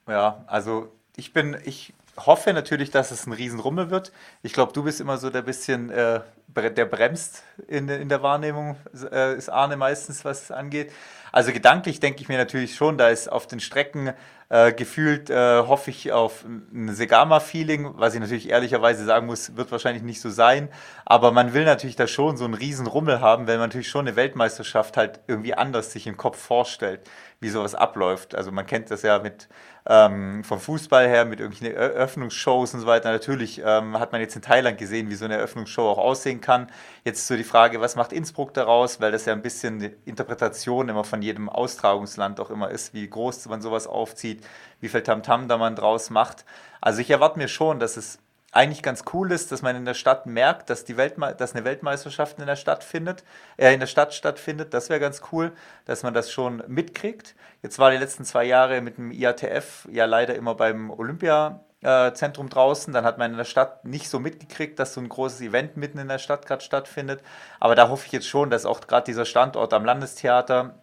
Ja, 0.07 0.43
also 0.47 0.91
ich 1.15 1.33
bin, 1.33 1.57
ich 1.63 1.93
hoffe 2.17 2.53
natürlich, 2.53 2.91
dass 2.91 3.11
es 3.11 3.27
ein 3.27 3.33
Riesenrummel 3.33 3.89
wird. 3.89 4.11
Ich 4.43 4.53
glaube, 4.53 4.73
du 4.73 4.83
bist 4.83 5.01
immer 5.01 5.17
so 5.17 5.29
der 5.29 5.41
bisschen, 5.41 5.89
äh, 5.89 6.21
der 6.55 6.85
bremst 6.85 7.43
in, 7.67 7.89
in 7.89 8.09
der 8.09 8.23
Wahrnehmung, 8.23 8.77
äh, 9.11 9.35
ist 9.35 9.49
Arne 9.49 9.77
meistens, 9.77 10.23
was 10.23 10.43
es 10.43 10.51
angeht. 10.51 10.91
Also 11.35 11.51
gedanklich 11.51 11.99
denke 11.99 12.21
ich 12.21 12.29
mir 12.29 12.37
natürlich 12.37 12.75
schon, 12.75 12.97
da 12.97 13.09
ist 13.09 13.29
auf 13.29 13.45
den 13.45 13.59
Strecken 13.59 14.13
äh, 14.47 14.71
gefühlt, 14.71 15.29
äh, 15.29 15.63
hoffe 15.67 15.89
ich 15.89 16.13
auf 16.13 16.45
ein 16.45 16.95
Segama-Feeling, 16.95 17.95
was 17.97 18.13
ich 18.13 18.21
natürlich 18.21 18.49
ehrlicherweise 18.49 19.03
sagen 19.03 19.25
muss, 19.25 19.57
wird 19.57 19.69
wahrscheinlich 19.69 20.01
nicht 20.01 20.21
so 20.21 20.29
sein. 20.29 20.69
Aber 21.03 21.33
man 21.33 21.53
will 21.53 21.65
natürlich 21.65 21.97
da 21.97 22.07
schon 22.07 22.37
so 22.37 22.45
einen 22.45 22.53
Riesenrummel 22.53 23.19
haben, 23.19 23.47
wenn 23.47 23.59
man 23.59 23.67
natürlich 23.67 23.89
schon 23.89 24.07
eine 24.07 24.15
Weltmeisterschaft 24.15 24.95
halt 24.95 25.19
irgendwie 25.27 25.55
anders 25.55 25.91
sich 25.91 26.07
im 26.07 26.15
Kopf 26.15 26.37
vorstellt, 26.37 27.01
wie 27.41 27.49
sowas 27.49 27.75
abläuft. 27.75 28.33
Also 28.33 28.53
man 28.53 28.65
kennt 28.65 28.89
das 28.89 29.01
ja 29.01 29.19
mit 29.19 29.49
ähm, 29.87 30.43
vom 30.43 30.59
Fußball 30.59 31.07
her 31.07 31.25
mit 31.25 31.39
irgendwelchen 31.39 31.75
Eröffnungsshows 31.77 32.73
und 32.73 32.79
so 32.79 32.87
weiter. 32.87 33.11
Natürlich 33.11 33.61
ähm, 33.63 33.99
hat 33.99 34.11
man 34.11 34.21
jetzt 34.21 34.35
in 34.35 34.41
Thailand 34.41 34.77
gesehen, 34.77 35.09
wie 35.09 35.15
so 35.15 35.25
eine 35.25 35.35
Eröffnungsshow 35.35 35.83
auch 35.89 35.97
aussehen 35.97 36.41
kann. 36.41 36.67
Jetzt 37.03 37.27
so 37.27 37.35
die 37.35 37.43
Frage, 37.43 37.81
was 37.81 37.95
macht 37.95 38.11
Innsbruck 38.11 38.53
daraus, 38.53 38.99
weil 38.99 39.11
das 39.11 39.25
ja 39.25 39.33
ein 39.33 39.43
bisschen 39.43 39.95
Interpretation 40.05 40.89
immer 40.89 41.03
von 41.03 41.21
jedem 41.25 41.49
Austragungsland 41.49 42.39
auch 42.39 42.49
immer 42.49 42.69
ist, 42.71 42.93
wie 42.93 43.09
groß 43.09 43.47
man 43.47 43.61
sowas 43.61 43.87
aufzieht, 43.87 44.45
wie 44.79 44.89
viel 44.89 45.03
Tamtam 45.03 45.47
da 45.47 45.57
man 45.57 45.75
draus 45.75 46.09
macht. 46.09 46.45
Also 46.81 47.01
ich 47.01 47.09
erwarte 47.09 47.37
mir 47.37 47.47
schon, 47.47 47.79
dass 47.79 47.97
es 47.97 48.19
eigentlich 48.55 48.81
ganz 48.81 49.03
cool 49.13 49.31
ist, 49.33 49.51
dass 49.51 49.61
man 49.61 49.75
in 49.75 49.83
der 49.83 49.93
Stadt 49.93 50.25
merkt, 50.25 50.69
dass, 50.69 50.85
die 50.85 50.95
Weltme 50.95 51.35
dass 51.35 51.53
eine 51.53 51.65
Weltmeisterschaft 51.65 52.39
in 52.39 52.45
der 52.45 52.55
Stadt 52.55 52.85
findet, 52.85 53.25
äh, 53.57 53.73
in 53.73 53.81
der 53.81 53.87
Stadt 53.87 54.13
stattfindet. 54.13 54.73
Das 54.73 54.89
wäre 54.89 55.01
ganz 55.01 55.21
cool, 55.31 55.51
dass 55.83 56.03
man 56.03 56.13
das 56.13 56.31
schon 56.31 56.63
mitkriegt. 56.67 57.35
Jetzt 57.61 57.79
war 57.79 57.91
die 57.91 57.97
letzten 57.97 58.23
zwei 58.23 58.45
Jahre 58.45 58.79
mit 58.79 58.97
dem 58.97 59.11
IATF 59.11 59.89
ja 59.91 60.05
leider 60.05 60.35
immer 60.35 60.55
beim 60.55 60.89
Olympiazentrum 60.89 62.47
draußen. 62.47 62.93
Dann 62.93 63.03
hat 63.03 63.17
man 63.17 63.31
in 63.31 63.37
der 63.37 63.43
Stadt 63.43 63.83
nicht 63.83 64.09
so 64.09 64.19
mitgekriegt, 64.19 64.79
dass 64.79 64.93
so 64.93 65.01
ein 65.01 65.09
großes 65.09 65.41
Event 65.41 65.75
mitten 65.75 65.97
in 65.97 66.07
der 66.07 66.19
Stadt 66.19 66.45
gerade 66.45 66.63
stattfindet. 66.63 67.21
Aber 67.59 67.75
da 67.75 67.89
hoffe 67.89 68.05
ich 68.05 68.13
jetzt 68.13 68.27
schon, 68.27 68.49
dass 68.49 68.65
auch 68.65 68.79
gerade 68.87 69.05
dieser 69.05 69.25
Standort 69.25 69.73
am 69.73 69.83
Landestheater 69.83 70.75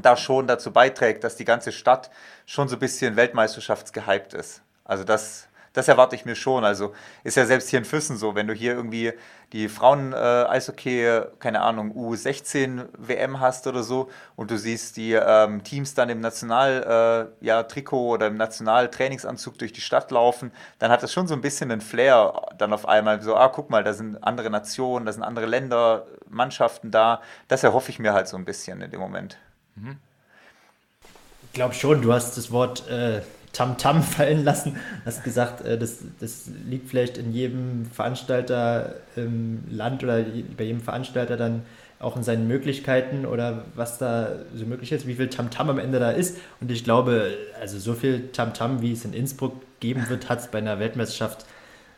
da 0.00 0.16
schon 0.16 0.46
dazu 0.46 0.72
beiträgt, 0.72 1.24
dass 1.24 1.36
die 1.36 1.44
ganze 1.44 1.72
Stadt 1.72 2.10
schon 2.46 2.68
so 2.68 2.76
ein 2.76 2.80
bisschen 2.80 3.16
weltmeisterschaftsgehypt 3.16 4.34
ist. 4.34 4.62
Also 4.84 5.04
das 5.04 5.48
das 5.72 5.86
erwarte 5.88 6.16
ich 6.16 6.24
mir 6.24 6.34
schon. 6.34 6.64
Also 6.64 6.94
ist 7.22 7.36
ja 7.36 7.46
selbst 7.46 7.68
hier 7.68 7.78
in 7.78 7.84
Füssen 7.84 8.16
so, 8.16 8.34
wenn 8.34 8.46
du 8.46 8.54
hier 8.54 8.74
irgendwie 8.74 9.12
die 9.52 9.68
Frauen-Eishockey, 9.68 11.04
äh, 11.04 11.26
keine 11.38 11.60
Ahnung, 11.62 11.92
U16-WM 11.92 13.40
hast 13.40 13.66
oder 13.66 13.82
so 13.82 14.10
und 14.36 14.50
du 14.50 14.58
siehst 14.58 14.96
die 14.96 15.12
ähm, 15.12 15.62
Teams 15.62 15.94
dann 15.94 16.08
im 16.08 16.20
National-Trikot 16.20 17.96
äh, 17.96 18.08
ja, 18.08 18.14
oder 18.14 18.26
im 18.28 18.36
National-Trainingsanzug 18.36 19.58
durch 19.58 19.72
die 19.72 19.80
Stadt 19.80 20.10
laufen, 20.10 20.52
dann 20.78 20.90
hat 20.90 21.02
das 21.02 21.12
schon 21.12 21.26
so 21.26 21.34
ein 21.34 21.40
bisschen 21.40 21.70
einen 21.70 21.80
Flair 21.80 22.48
dann 22.58 22.72
auf 22.72 22.86
einmal 22.86 23.22
so, 23.22 23.36
ah, 23.36 23.48
guck 23.48 23.70
mal, 23.70 23.84
da 23.84 23.92
sind 23.92 24.22
andere 24.22 24.50
Nationen, 24.50 25.06
da 25.06 25.12
sind 25.12 25.22
andere 25.22 25.46
Länder, 25.46 26.06
Mannschaften 26.28 26.90
da. 26.90 27.20
Das 27.48 27.64
erhoffe 27.64 27.90
ich 27.90 27.98
mir 27.98 28.12
halt 28.12 28.28
so 28.28 28.36
ein 28.36 28.44
bisschen 28.44 28.80
in 28.80 28.90
dem 28.90 29.00
Moment. 29.00 29.38
Mhm. 29.76 29.96
Ich 31.46 31.52
glaube 31.54 31.74
schon, 31.74 32.02
du 32.02 32.12
hast 32.12 32.36
das 32.36 32.52
Wort 32.52 32.88
äh, 32.88 33.22
Tamtam 33.52 34.02
fallen 34.04 34.44
lassen. 34.44 34.76
Hast 35.04 35.24
gesagt, 35.24 35.64
äh, 35.64 35.78
das, 35.78 35.98
das 36.20 36.50
liegt 36.68 36.88
vielleicht 36.88 37.18
in 37.18 37.32
jedem 37.32 37.86
Veranstalter 37.86 38.96
im 39.16 39.64
Land 39.70 40.04
oder 40.04 40.24
bei 40.56 40.64
jedem 40.64 40.80
Veranstalter 40.80 41.36
dann 41.36 41.62
auch 41.98 42.16
in 42.16 42.22
seinen 42.22 42.48
Möglichkeiten 42.48 43.26
oder 43.26 43.66
was 43.74 43.98
da 43.98 44.36
so 44.54 44.64
möglich 44.64 44.90
ist, 44.90 45.06
wie 45.06 45.14
viel 45.14 45.28
Tamtam 45.28 45.68
am 45.68 45.78
Ende 45.78 45.98
da 45.98 46.10
ist. 46.10 46.38
Und 46.60 46.70
ich 46.70 46.82
glaube, 46.82 47.36
also 47.60 47.78
so 47.78 47.92
viel 47.92 48.28
Tamtam, 48.32 48.80
wie 48.80 48.92
es 48.92 49.04
in 49.04 49.12
Innsbruck 49.12 49.60
geben 49.80 50.08
wird, 50.08 50.30
hat 50.30 50.40
es 50.40 50.48
bei 50.48 50.58
einer 50.58 50.78
Weltmeisterschaft 50.78 51.44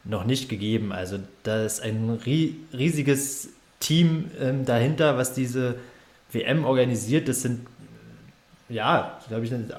noch 0.04 0.24
nicht 0.24 0.48
gegeben. 0.48 0.92
Also 0.92 1.18
da 1.44 1.64
ist 1.64 1.82
ein 1.82 2.10
riesiges 2.10 3.50
Team 3.78 4.30
ähm, 4.40 4.64
dahinter, 4.64 5.16
was 5.16 5.34
diese 5.34 5.76
WM 6.32 6.64
organisiert. 6.64 7.28
Das 7.28 7.42
sind 7.42 7.66
ja, 8.68 9.18
glaube 9.28 9.44
ich, 9.44 9.52
ein, 9.52 9.72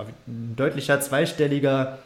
deutlicher 0.55 0.99
zweistelliger 1.01 1.97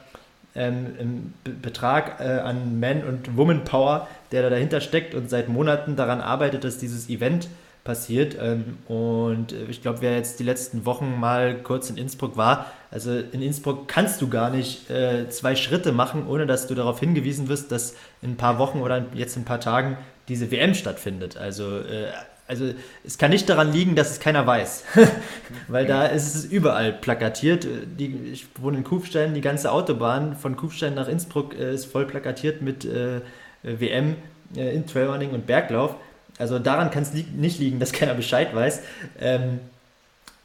ähm, 0.56 1.34
Betrag 1.62 2.20
äh, 2.20 2.40
an 2.40 2.80
Man- 2.80 3.04
und 3.04 3.38
Woman-Power, 3.38 4.08
der 4.32 4.42
da 4.44 4.50
dahinter 4.50 4.82
steckt 4.82 5.14
und 5.14 5.30
seit 5.30 5.50
Monaten 5.50 5.96
daran 5.96 6.22
arbeitet, 6.22 6.64
dass 6.64 6.78
dieses 6.78 7.10
Event 7.10 7.48
passiert. 7.84 8.36
Ähm, 8.40 8.78
und 8.88 9.54
ich 9.70 9.82
glaube, 9.82 10.02
wer 10.02 10.16
jetzt 10.16 10.40
die 10.40 10.44
letzten 10.44 10.86
Wochen 10.86 11.20
mal 11.20 11.56
kurz 11.62 11.90
in 11.90 11.98
Innsbruck 11.98 12.38
war, 12.38 12.68
also 12.92 13.12
in 13.12 13.42
Innsbruck 13.42 13.88
kannst 13.88 14.22
du 14.22 14.30
gar 14.30 14.50
nicht 14.50 14.90
äh, 14.90 15.30
zwei 15.30 15.56
Schritte 15.56 15.92
machen, 15.92 16.28
ohne 16.28 16.46
dass 16.46 16.68
du 16.68 16.76
darauf 16.76 17.00
hingewiesen 17.00 17.50
wirst, 17.50 17.72
dass 17.72 17.96
in 18.22 18.32
ein 18.32 18.38
paar 18.38 18.60
Wochen 18.60 18.82
oder 18.82 19.06
jetzt 19.14 19.36
in 19.36 19.44
ein 19.44 19.46
paar 19.46 19.60
Tagen 19.60 19.98
diese 20.28 20.52
WM 20.52 20.74
stattfindet. 20.74 21.38
Also 21.38 21.80
äh, 21.80 22.08
also 22.48 22.74
es 23.04 23.18
kann 23.18 23.32
nicht 23.32 23.50
daran 23.50 23.74
liegen, 23.74 23.96
dass 23.96 24.12
es 24.12 24.20
keiner 24.20 24.48
weiß, 24.48 24.84
weil 25.68 25.86
da 25.86 26.06
ist 26.06 26.34
es 26.34 26.46
überall 26.46 26.94
plakatiert. 26.94 27.68
Die, 28.00 28.16
ich 28.32 28.48
wohne 28.60 28.78
in 28.78 28.84
Kufstein, 28.84 29.34
die 29.34 29.42
ganze 29.42 29.72
Autobahn 29.72 30.36
von 30.36 30.56
Kufstein 30.56 30.94
nach 30.94 31.08
Innsbruck 31.08 31.54
äh, 31.56 31.74
ist 31.74 31.86
voll 31.86 32.06
plakatiert 32.06 32.62
mit 32.62 32.86
äh, 32.86 33.22
WM 33.64 34.16
äh, 34.56 34.74
in 34.74 34.88
Trailrunning 34.88 35.32
und 35.32 35.46
Berglauf. 35.46 35.96
Also 36.40 36.60
daran 36.60 36.90
kann 36.90 37.04
es 37.04 37.14
li 37.14 37.26
nicht 37.36 37.60
liegen, 37.60 37.80
dass 37.80 37.92
keiner 37.92 38.14
Bescheid 38.14 38.56
weiß. 38.56 38.82
Ähm, 39.20 39.60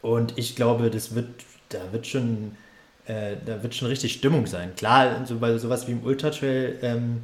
und 0.01 0.37
ich 0.37 0.57
glaube, 0.57 0.91
das 0.91 1.15
wird, 1.15 1.29
da 1.69 1.93
wird 1.93 2.07
schon, 2.09 2.57
äh, 3.07 3.37
da 3.47 3.63
wird 3.63 3.75
schon 3.75 3.89
richtig 3.89 4.15
Stimmung 4.15 4.47
sein. 4.47 4.75
Klar, 4.75 5.25
so 5.25 5.39
bei 5.39 5.57
sowas 5.59 5.87
wie 5.87 5.93
im 5.93 6.03
Ultratrail, 6.03 6.79
ähm, 6.83 7.23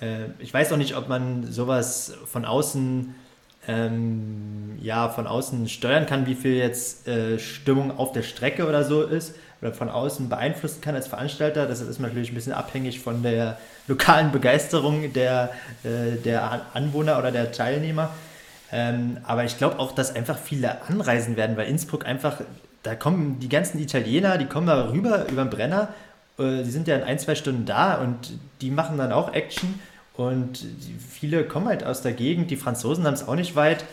äh, 0.00 0.24
ich 0.40 0.52
weiß 0.52 0.72
auch 0.72 0.76
nicht, 0.76 0.96
ob 0.96 1.08
man 1.08 1.44
sowas 1.44 2.14
von 2.26 2.44
außen 2.44 3.14
ähm, 3.68 4.78
ja, 4.80 5.08
von 5.08 5.26
außen 5.26 5.68
steuern 5.68 6.06
kann, 6.06 6.26
wie 6.26 6.34
viel 6.34 6.54
jetzt 6.54 7.06
äh, 7.06 7.38
Stimmung 7.38 7.96
auf 7.96 8.12
der 8.12 8.22
Strecke 8.22 8.66
oder 8.66 8.84
so 8.84 9.02
ist 9.02 9.34
oder 9.60 9.72
von 9.72 9.88
außen 9.88 10.28
beeinflussen 10.28 10.80
kann 10.80 10.94
als 10.94 11.06
Veranstalter. 11.06 11.66
Das 11.66 11.80
ist 11.80 12.00
natürlich 12.00 12.32
ein 12.32 12.34
bisschen 12.34 12.52
abhängig 12.52 13.00
von 13.00 13.22
der 13.22 13.58
lokalen 13.86 14.32
Begeisterung 14.32 15.12
der, 15.12 15.50
äh, 15.84 16.16
der 16.16 16.62
Anwohner 16.74 17.18
oder 17.18 17.30
der 17.30 17.52
Teilnehmer. 17.52 18.10
Ähm, 18.72 19.18
aber 19.24 19.44
ich 19.44 19.58
glaube 19.58 19.78
auch, 19.78 19.92
dass 19.92 20.14
einfach 20.16 20.38
viele 20.38 20.82
anreisen 20.88 21.36
werden, 21.36 21.56
weil 21.56 21.68
Innsbruck 21.68 22.06
einfach, 22.06 22.40
da 22.82 22.94
kommen 22.94 23.38
die 23.38 23.48
ganzen 23.48 23.78
Italiener, 23.78 24.38
die 24.38 24.46
kommen 24.46 24.66
da 24.66 24.90
rüber 24.90 25.26
über 25.28 25.44
den 25.44 25.50
Brenner. 25.50 25.88
Äh, 26.38 26.64
die 26.64 26.70
sind 26.70 26.88
ja 26.88 26.96
in 26.96 27.02
ein, 27.02 27.18
zwei 27.18 27.36
Stunden 27.36 27.64
da 27.64 27.96
und 27.96 28.38
die 28.60 28.70
machen 28.70 28.98
dann 28.98 29.12
auch 29.12 29.32
Action. 29.32 29.78
Und 30.14 30.64
viele 31.08 31.44
kommen 31.44 31.66
halt 31.66 31.84
aus 31.84 32.02
der 32.02 32.12
Gegend. 32.12 32.50
Die 32.50 32.56
Franzosen 32.56 33.06
haben 33.06 33.14
es 33.14 33.26
auch 33.26 33.34
nicht 33.34 33.56
weit. 33.56 33.84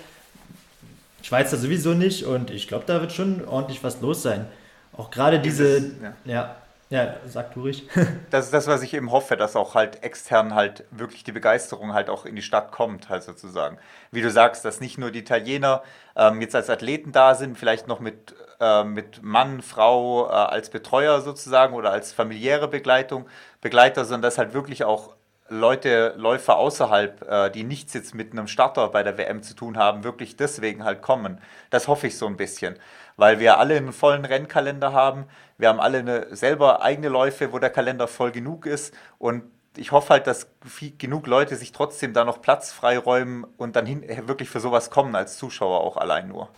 Schweizer 1.22 1.58
sowieso 1.58 1.94
nicht. 1.94 2.26
Und 2.26 2.52
ich 2.52 2.68
glaube, 2.68 2.86
da 2.86 3.02
wird 3.02 3.14
schon 3.14 3.46
ordentlich 3.48 3.84
was 3.84 4.02
los 4.02 4.22
sein. 4.22 4.46
Auch 4.94 5.12
gerade 5.12 5.40
diese. 5.40 5.80
Ja. 5.80 6.14
ja. 6.26 6.56
Ja, 6.92 7.18
sag 7.28 7.54
du 7.54 7.62
ruhig. 7.62 7.88
das 8.32 8.46
ist 8.46 8.54
das, 8.54 8.66
was 8.66 8.82
ich 8.82 8.96
eben 8.96 9.12
hoffe, 9.12 9.38
dass 9.38 9.56
auch 9.56 9.76
halt 9.76 10.02
extern 10.02 10.56
halt 10.56 10.86
wirklich 10.90 11.24
die 11.24 11.32
Begeisterung 11.32 11.94
halt 11.94 12.10
auch 12.10 12.26
in 12.26 12.36
die 12.36 12.42
Stadt 12.42 12.72
kommt, 12.72 13.10
halt 13.10 13.22
sozusagen. 13.22 13.78
Wie 14.10 14.24
du 14.24 14.32
sagst, 14.32 14.66
dass 14.66 14.82
nicht 14.82 14.98
nur 14.98 15.12
die 15.12 15.20
Italiener 15.20 15.84
ähm, 16.16 16.42
jetzt 16.42 16.56
als 16.56 16.68
Athleten 16.68 17.12
da 17.12 17.36
sind, 17.36 17.60
vielleicht 17.60 17.88
noch 17.88 18.00
mit, 18.00 18.34
äh, 18.60 18.84
mit 18.84 19.22
Mann, 19.22 19.62
Frau 19.62 20.30
äh, 20.30 20.32
als 20.32 20.72
Betreuer 20.72 21.22
sozusagen 21.22 21.76
oder 21.76 21.92
als 21.92 22.12
familiäre 22.12 22.68
Begleitung, 22.68 23.28
Begleiter, 23.62 24.04
sondern 24.04 24.24
dass 24.24 24.40
halt 24.40 24.56
wirklich 24.56 24.84
auch 24.84 25.14
Leute, 25.50 26.14
Läufer 26.18 26.58
außerhalb, 26.58 27.30
äh, 27.30 27.50
die 27.50 27.64
nichts 27.64 27.93
jetzt 27.93 28.16
mit 28.16 28.32
einem 28.32 28.47
Starter 28.47 28.88
bei 28.89 29.04
der 29.04 29.18
WM 29.18 29.43
zu 29.43 29.54
tun 29.56 29.78
haben, 29.78 30.04
wirklich 30.04 30.36
deswegen 30.36 30.84
halt 30.84 31.02
kommen. 31.02 31.39
Das 31.70 31.88
hoffe 31.88 32.08
ich 32.08 32.18
so 32.18 32.28
ein 32.28 32.38
bisschen, 32.38 32.76
weil 33.18 33.39
wir 33.39 33.58
alle 33.58 33.78
einen 33.78 33.93
vollen 33.93 34.26
Rennkalender 34.26 34.93
haben. 34.93 35.26
Wir 35.58 35.70
haben 35.70 35.80
alle 35.80 36.00
eine, 36.00 36.36
selber 36.36 36.82
eigene 36.82 37.10
Läufe, 37.10 37.52
wo 37.52 37.60
der 37.60 37.70
Kalender 37.70 38.08
voll 38.08 38.32
genug 38.32 38.66
ist 38.66 38.93
und 39.18 39.43
ich 39.78 39.91
hoffe 39.91 40.10
halt, 40.10 40.28
dass 40.28 40.47
viel, 40.66 40.93
genug 40.97 41.28
Leute 41.28 41.56
sich 41.56 41.72
trotzdem 41.72 42.14
da 42.14 42.26
noch 42.26 42.41
Platz 42.41 42.72
freiräumen 42.72 43.45
und 43.58 43.76
dann 43.76 43.86
hin, 43.86 44.04
wirklich 44.26 44.50
für 44.50 44.60
sowas 44.60 44.89
kommen 44.89 45.16
als 45.16 45.38
Zuschauer 45.38 45.82
auch 45.82 45.97
allein 45.97 46.28
nur. 46.28 46.50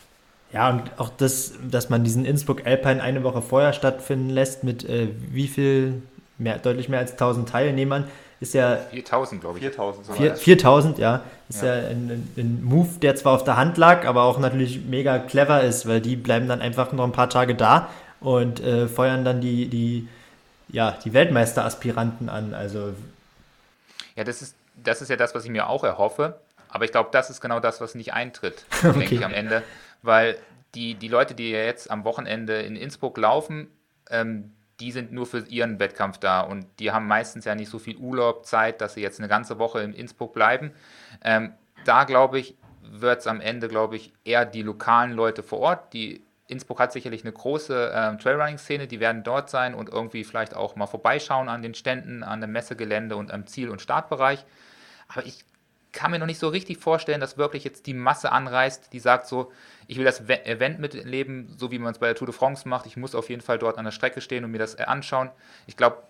Ja, 0.53 0.69
und 0.69 0.83
auch 0.97 1.09
das, 1.09 1.53
dass 1.63 1.89
man 1.89 2.03
diesen 2.03 2.25
Innsbruck 2.25 2.65
Alpine 2.65 3.01
eine 3.01 3.23
Woche 3.23 3.41
vorher 3.41 3.73
stattfinden 3.73 4.29
lässt 4.29 4.63
mit 4.63 4.83
äh, 4.83 5.09
wie 5.29 5.47
viel, 5.47 6.01
mehr, 6.37 6.57
deutlich 6.57 6.89
mehr 6.89 6.99
als 6.99 7.13
1000 7.13 7.47
Teilnehmern, 7.47 8.07
ist 8.41 8.55
ja. 8.55 8.77
4000, 8.77 9.39
glaube 9.39 9.59
ich. 9.59 9.63
4000, 9.63 10.05
so 10.05 10.13
4000, 10.13 10.97
ja. 10.97 11.23
Ist 11.47 11.61
ja, 11.61 11.75
ja 11.75 11.87
ein, 11.89 12.33
ein, 12.35 12.63
Move, 12.63 12.99
der 12.99 13.15
zwar 13.15 13.33
auf 13.35 13.43
der 13.43 13.55
Hand 13.55 13.77
lag, 13.77 14.05
aber 14.05 14.23
auch 14.23 14.39
natürlich 14.39 14.83
mega 14.83 15.19
clever 15.19 15.61
ist, 15.61 15.87
weil 15.87 16.01
die 16.01 16.15
bleiben 16.15 16.47
dann 16.47 16.59
einfach 16.59 16.91
noch 16.91 17.03
ein 17.03 17.11
paar 17.11 17.29
Tage 17.29 17.53
da 17.53 17.89
und 18.19 18.59
äh, 18.59 18.87
feuern 18.87 19.23
dann 19.23 19.41
die, 19.41 19.67
die, 19.67 20.07
ja, 20.69 20.97
die 21.05 21.13
Weltmeisteraspiranten 21.13 22.29
an. 22.29 22.55
Also. 22.55 22.95
Ja, 24.15 24.23
das 24.23 24.41
ist, 24.41 24.55
das 24.75 25.03
ist 25.03 25.09
ja 25.09 25.17
das, 25.17 25.35
was 25.35 25.45
ich 25.45 25.51
mir 25.51 25.69
auch 25.69 25.83
erhoffe. 25.83 26.39
Aber 26.67 26.85
ich 26.85 26.91
glaube, 26.91 27.09
das 27.11 27.29
ist 27.29 27.41
genau 27.41 27.59
das, 27.59 27.79
was 27.79 27.93
nicht 27.93 28.13
eintritt, 28.13 28.65
okay. 28.83 28.99
denke 28.99 29.15
ich 29.15 29.23
am 29.23 29.33
Ende. 29.33 29.61
Weil 30.01 30.35
die, 30.73 30.95
die 30.95 31.09
Leute, 31.09 31.35
die 31.35 31.51
ja 31.51 31.59
jetzt 31.59 31.91
am 31.91 32.05
Wochenende 32.05 32.59
in 32.61 32.75
Innsbruck 32.75 33.19
laufen, 33.19 33.67
ähm, 34.09 34.53
die 34.82 34.91
sind 34.91 35.11
nur 35.11 35.25
für 35.25 35.45
ihren 35.47 35.79
Wettkampf 35.79 36.17
da 36.17 36.41
und 36.41 36.65
die 36.79 36.91
haben 36.91 37.07
meistens 37.07 37.45
ja 37.45 37.55
nicht 37.55 37.69
so 37.69 37.79
viel 37.79 37.97
Urlaub, 37.97 38.45
Zeit, 38.45 38.82
dass 38.82 38.95
sie 38.95 39.01
jetzt 39.01 39.19
eine 39.19 39.29
ganze 39.29 39.59
Woche 39.59 39.82
in 39.82 39.93
Innsbruck 39.93 40.34
bleiben. 40.34 40.71
Ähm, 41.23 41.53
da 41.86 42.03
glaube 42.03 42.39
ich, 42.39 42.55
wird 42.82 43.19
es 43.19 43.27
am 43.27 43.39
Ende, 43.39 43.67
glaube 43.67 43.95
ich, 43.95 44.11
eher 44.25 44.45
die 44.45 44.63
lokalen 44.63 45.13
Leute 45.13 45.43
vor 45.43 45.59
Ort, 45.59 45.93
die 45.93 46.23
Innsbruck 46.47 46.79
hat 46.79 46.91
sicherlich 46.91 47.23
eine 47.23 47.32
große 47.32 47.93
ähm, 47.95 48.19
Trailrunning-Szene, 48.19 48.88
die 48.88 48.99
werden 48.99 49.23
dort 49.23 49.49
sein 49.49 49.73
und 49.73 49.88
irgendwie 49.88 50.23
vielleicht 50.25 50.53
auch 50.55 50.75
mal 50.75 50.88
vorbeischauen 50.88 51.47
an 51.47 51.61
den 51.61 51.73
Ständen, 51.73 52.23
an 52.23 52.41
dem 52.41 52.51
Messegelände 52.51 53.15
und 53.15 53.32
am 53.32 53.47
Ziel- 53.47 53.69
und 53.69 53.82
Startbereich. 53.82 54.43
Aber 55.07 55.25
ich 55.25 55.45
kann 55.91 56.11
mir 56.11 56.19
noch 56.19 56.25
nicht 56.25 56.39
so 56.39 56.47
richtig 56.47 56.77
vorstellen, 56.77 57.19
dass 57.19 57.37
wirklich 57.37 57.63
jetzt 57.63 57.85
die 57.85 57.93
Masse 57.93 58.31
anreist, 58.31 58.93
die 58.93 58.99
sagt 58.99 59.27
so, 59.27 59.51
ich 59.87 59.97
will 59.97 60.05
das 60.05 60.21
Event 60.21 60.79
mitleben, 60.79 61.53
so 61.57 61.71
wie 61.71 61.79
man 61.79 61.91
es 61.91 61.99
bei 61.99 62.07
der 62.07 62.15
Tour 62.15 62.27
de 62.27 62.35
France 62.35 62.67
macht. 62.67 62.85
Ich 62.85 62.97
muss 62.97 63.15
auf 63.15 63.29
jeden 63.29 63.41
Fall 63.41 63.59
dort 63.59 63.77
an 63.77 63.85
der 63.85 63.91
Strecke 63.91 64.21
stehen 64.21 64.45
und 64.45 64.51
mir 64.51 64.57
das 64.57 64.75
anschauen. 64.77 65.31
Ich 65.67 65.75
glaube, 65.75 66.03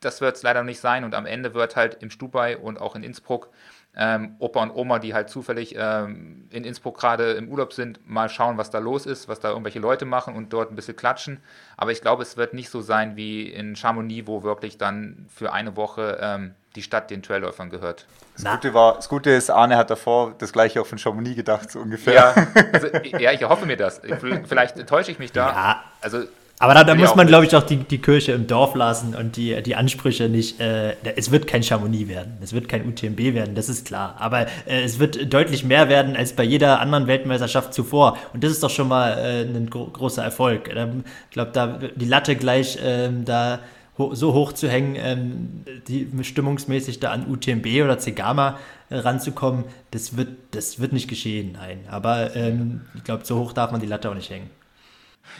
das 0.00 0.20
wird 0.20 0.36
es 0.36 0.42
leider 0.42 0.62
nicht 0.62 0.80
sein 0.80 1.04
und 1.04 1.14
am 1.14 1.26
Ende 1.26 1.54
wird 1.54 1.76
halt 1.76 2.02
im 2.02 2.10
Stubai 2.10 2.56
und 2.56 2.80
auch 2.80 2.94
in 2.94 3.02
Innsbruck 3.02 3.50
ähm, 3.94 4.36
Opa 4.38 4.62
und 4.62 4.70
Oma, 4.70 4.98
die 4.98 5.12
halt 5.12 5.28
zufällig 5.28 5.74
ähm, 5.76 6.48
in 6.50 6.64
Innsbruck 6.64 6.98
gerade 6.98 7.32
im 7.32 7.48
Urlaub 7.48 7.72
sind, 7.72 8.00
mal 8.08 8.28
schauen, 8.30 8.56
was 8.56 8.70
da 8.70 8.78
los 8.78 9.04
ist, 9.04 9.28
was 9.28 9.40
da 9.40 9.50
irgendwelche 9.50 9.80
Leute 9.80 10.06
machen 10.06 10.34
und 10.34 10.52
dort 10.52 10.70
ein 10.70 10.76
bisschen 10.76 10.96
klatschen. 10.96 11.40
Aber 11.76 11.92
ich 11.92 12.00
glaube, 12.00 12.22
es 12.22 12.36
wird 12.36 12.54
nicht 12.54 12.70
so 12.70 12.80
sein 12.80 13.16
wie 13.16 13.50
in 13.50 13.76
Chamonix, 13.76 14.26
wo 14.26 14.42
wirklich 14.42 14.78
dann 14.78 15.26
für 15.34 15.52
eine 15.52 15.76
Woche 15.76 16.18
ähm, 16.20 16.54
die 16.74 16.82
Stadt 16.82 17.10
den 17.10 17.22
Trailläufern 17.22 17.68
gehört. 17.68 18.06
Das 18.34 18.50
Gute, 18.50 18.72
war, 18.72 18.94
das 18.94 19.10
Gute 19.10 19.30
ist, 19.30 19.50
Arne 19.50 19.76
hat 19.76 19.90
davor 19.90 20.34
das 20.38 20.54
gleiche 20.54 20.80
auch 20.80 20.86
von 20.86 20.96
Chamonix 20.96 21.36
gedacht, 21.36 21.70
so 21.70 21.80
ungefähr. 21.80 22.14
Ja, 22.14 22.34
also, 22.72 22.86
ja 23.18 23.32
ich 23.32 23.44
hoffe 23.44 23.66
mir 23.66 23.76
das. 23.76 24.00
Vielleicht 24.46 24.86
täusche 24.86 25.10
ich 25.10 25.18
mich 25.18 25.32
da. 25.32 25.48
Ja. 25.48 25.84
Also 26.00 26.24
aber 26.62 26.74
da, 26.74 26.84
da 26.84 26.94
muss 26.94 27.16
man, 27.16 27.26
glaube 27.26 27.44
ich, 27.44 27.56
auch 27.56 27.64
die, 27.64 27.78
die 27.78 27.98
Kirche 27.98 28.30
im 28.30 28.46
Dorf 28.46 28.76
lassen 28.76 29.16
und 29.16 29.36
die, 29.36 29.60
die 29.64 29.74
Ansprüche 29.74 30.28
nicht. 30.28 30.60
Äh, 30.60 30.94
es 31.16 31.32
wird 31.32 31.48
kein 31.48 31.64
Chamonix 31.64 32.08
werden, 32.08 32.38
es 32.40 32.52
wird 32.52 32.68
kein 32.68 32.86
UTMB 32.86 33.18
werden, 33.34 33.56
das 33.56 33.68
ist 33.68 33.84
klar. 33.84 34.14
Aber 34.20 34.42
äh, 34.42 34.84
es 34.84 35.00
wird 35.00 35.34
deutlich 35.34 35.64
mehr 35.64 35.88
werden 35.88 36.14
als 36.14 36.34
bei 36.34 36.44
jeder 36.44 36.78
anderen 36.78 37.08
Weltmeisterschaft 37.08 37.74
zuvor. 37.74 38.16
Und 38.32 38.44
das 38.44 38.52
ist 38.52 38.62
doch 38.62 38.70
schon 38.70 38.86
mal 38.86 39.18
äh, 39.18 39.42
ein 39.42 39.70
gro 39.70 39.86
großer 39.86 40.22
Erfolg. 40.22 40.68
Ich 40.68 41.30
glaube, 41.32 41.50
da 41.52 41.80
die 41.96 42.06
Latte 42.06 42.36
gleich 42.36 42.78
ähm, 42.80 43.24
da 43.24 43.58
ho 43.98 44.14
so 44.14 44.32
hoch 44.32 44.52
zu 44.52 44.68
hängen, 44.68 44.94
ähm, 44.96 45.64
die 45.88 46.08
stimmungsmäßig 46.22 47.00
da 47.00 47.10
an 47.10 47.26
UTMB 47.28 47.66
oder 47.82 47.98
Zegama 47.98 48.56
äh, 48.88 48.98
ranzukommen, 48.98 49.64
das 49.90 50.16
wird, 50.16 50.28
das 50.52 50.78
wird 50.78 50.92
nicht 50.92 51.08
geschehen, 51.08 51.52
nein. 51.60 51.80
Aber 51.90 52.36
ähm, 52.36 52.82
ich 52.94 53.02
glaube, 53.02 53.24
so 53.24 53.40
hoch 53.40 53.52
darf 53.52 53.72
man 53.72 53.80
die 53.80 53.88
Latte 53.88 54.08
auch 54.08 54.14
nicht 54.14 54.30
hängen. 54.30 54.61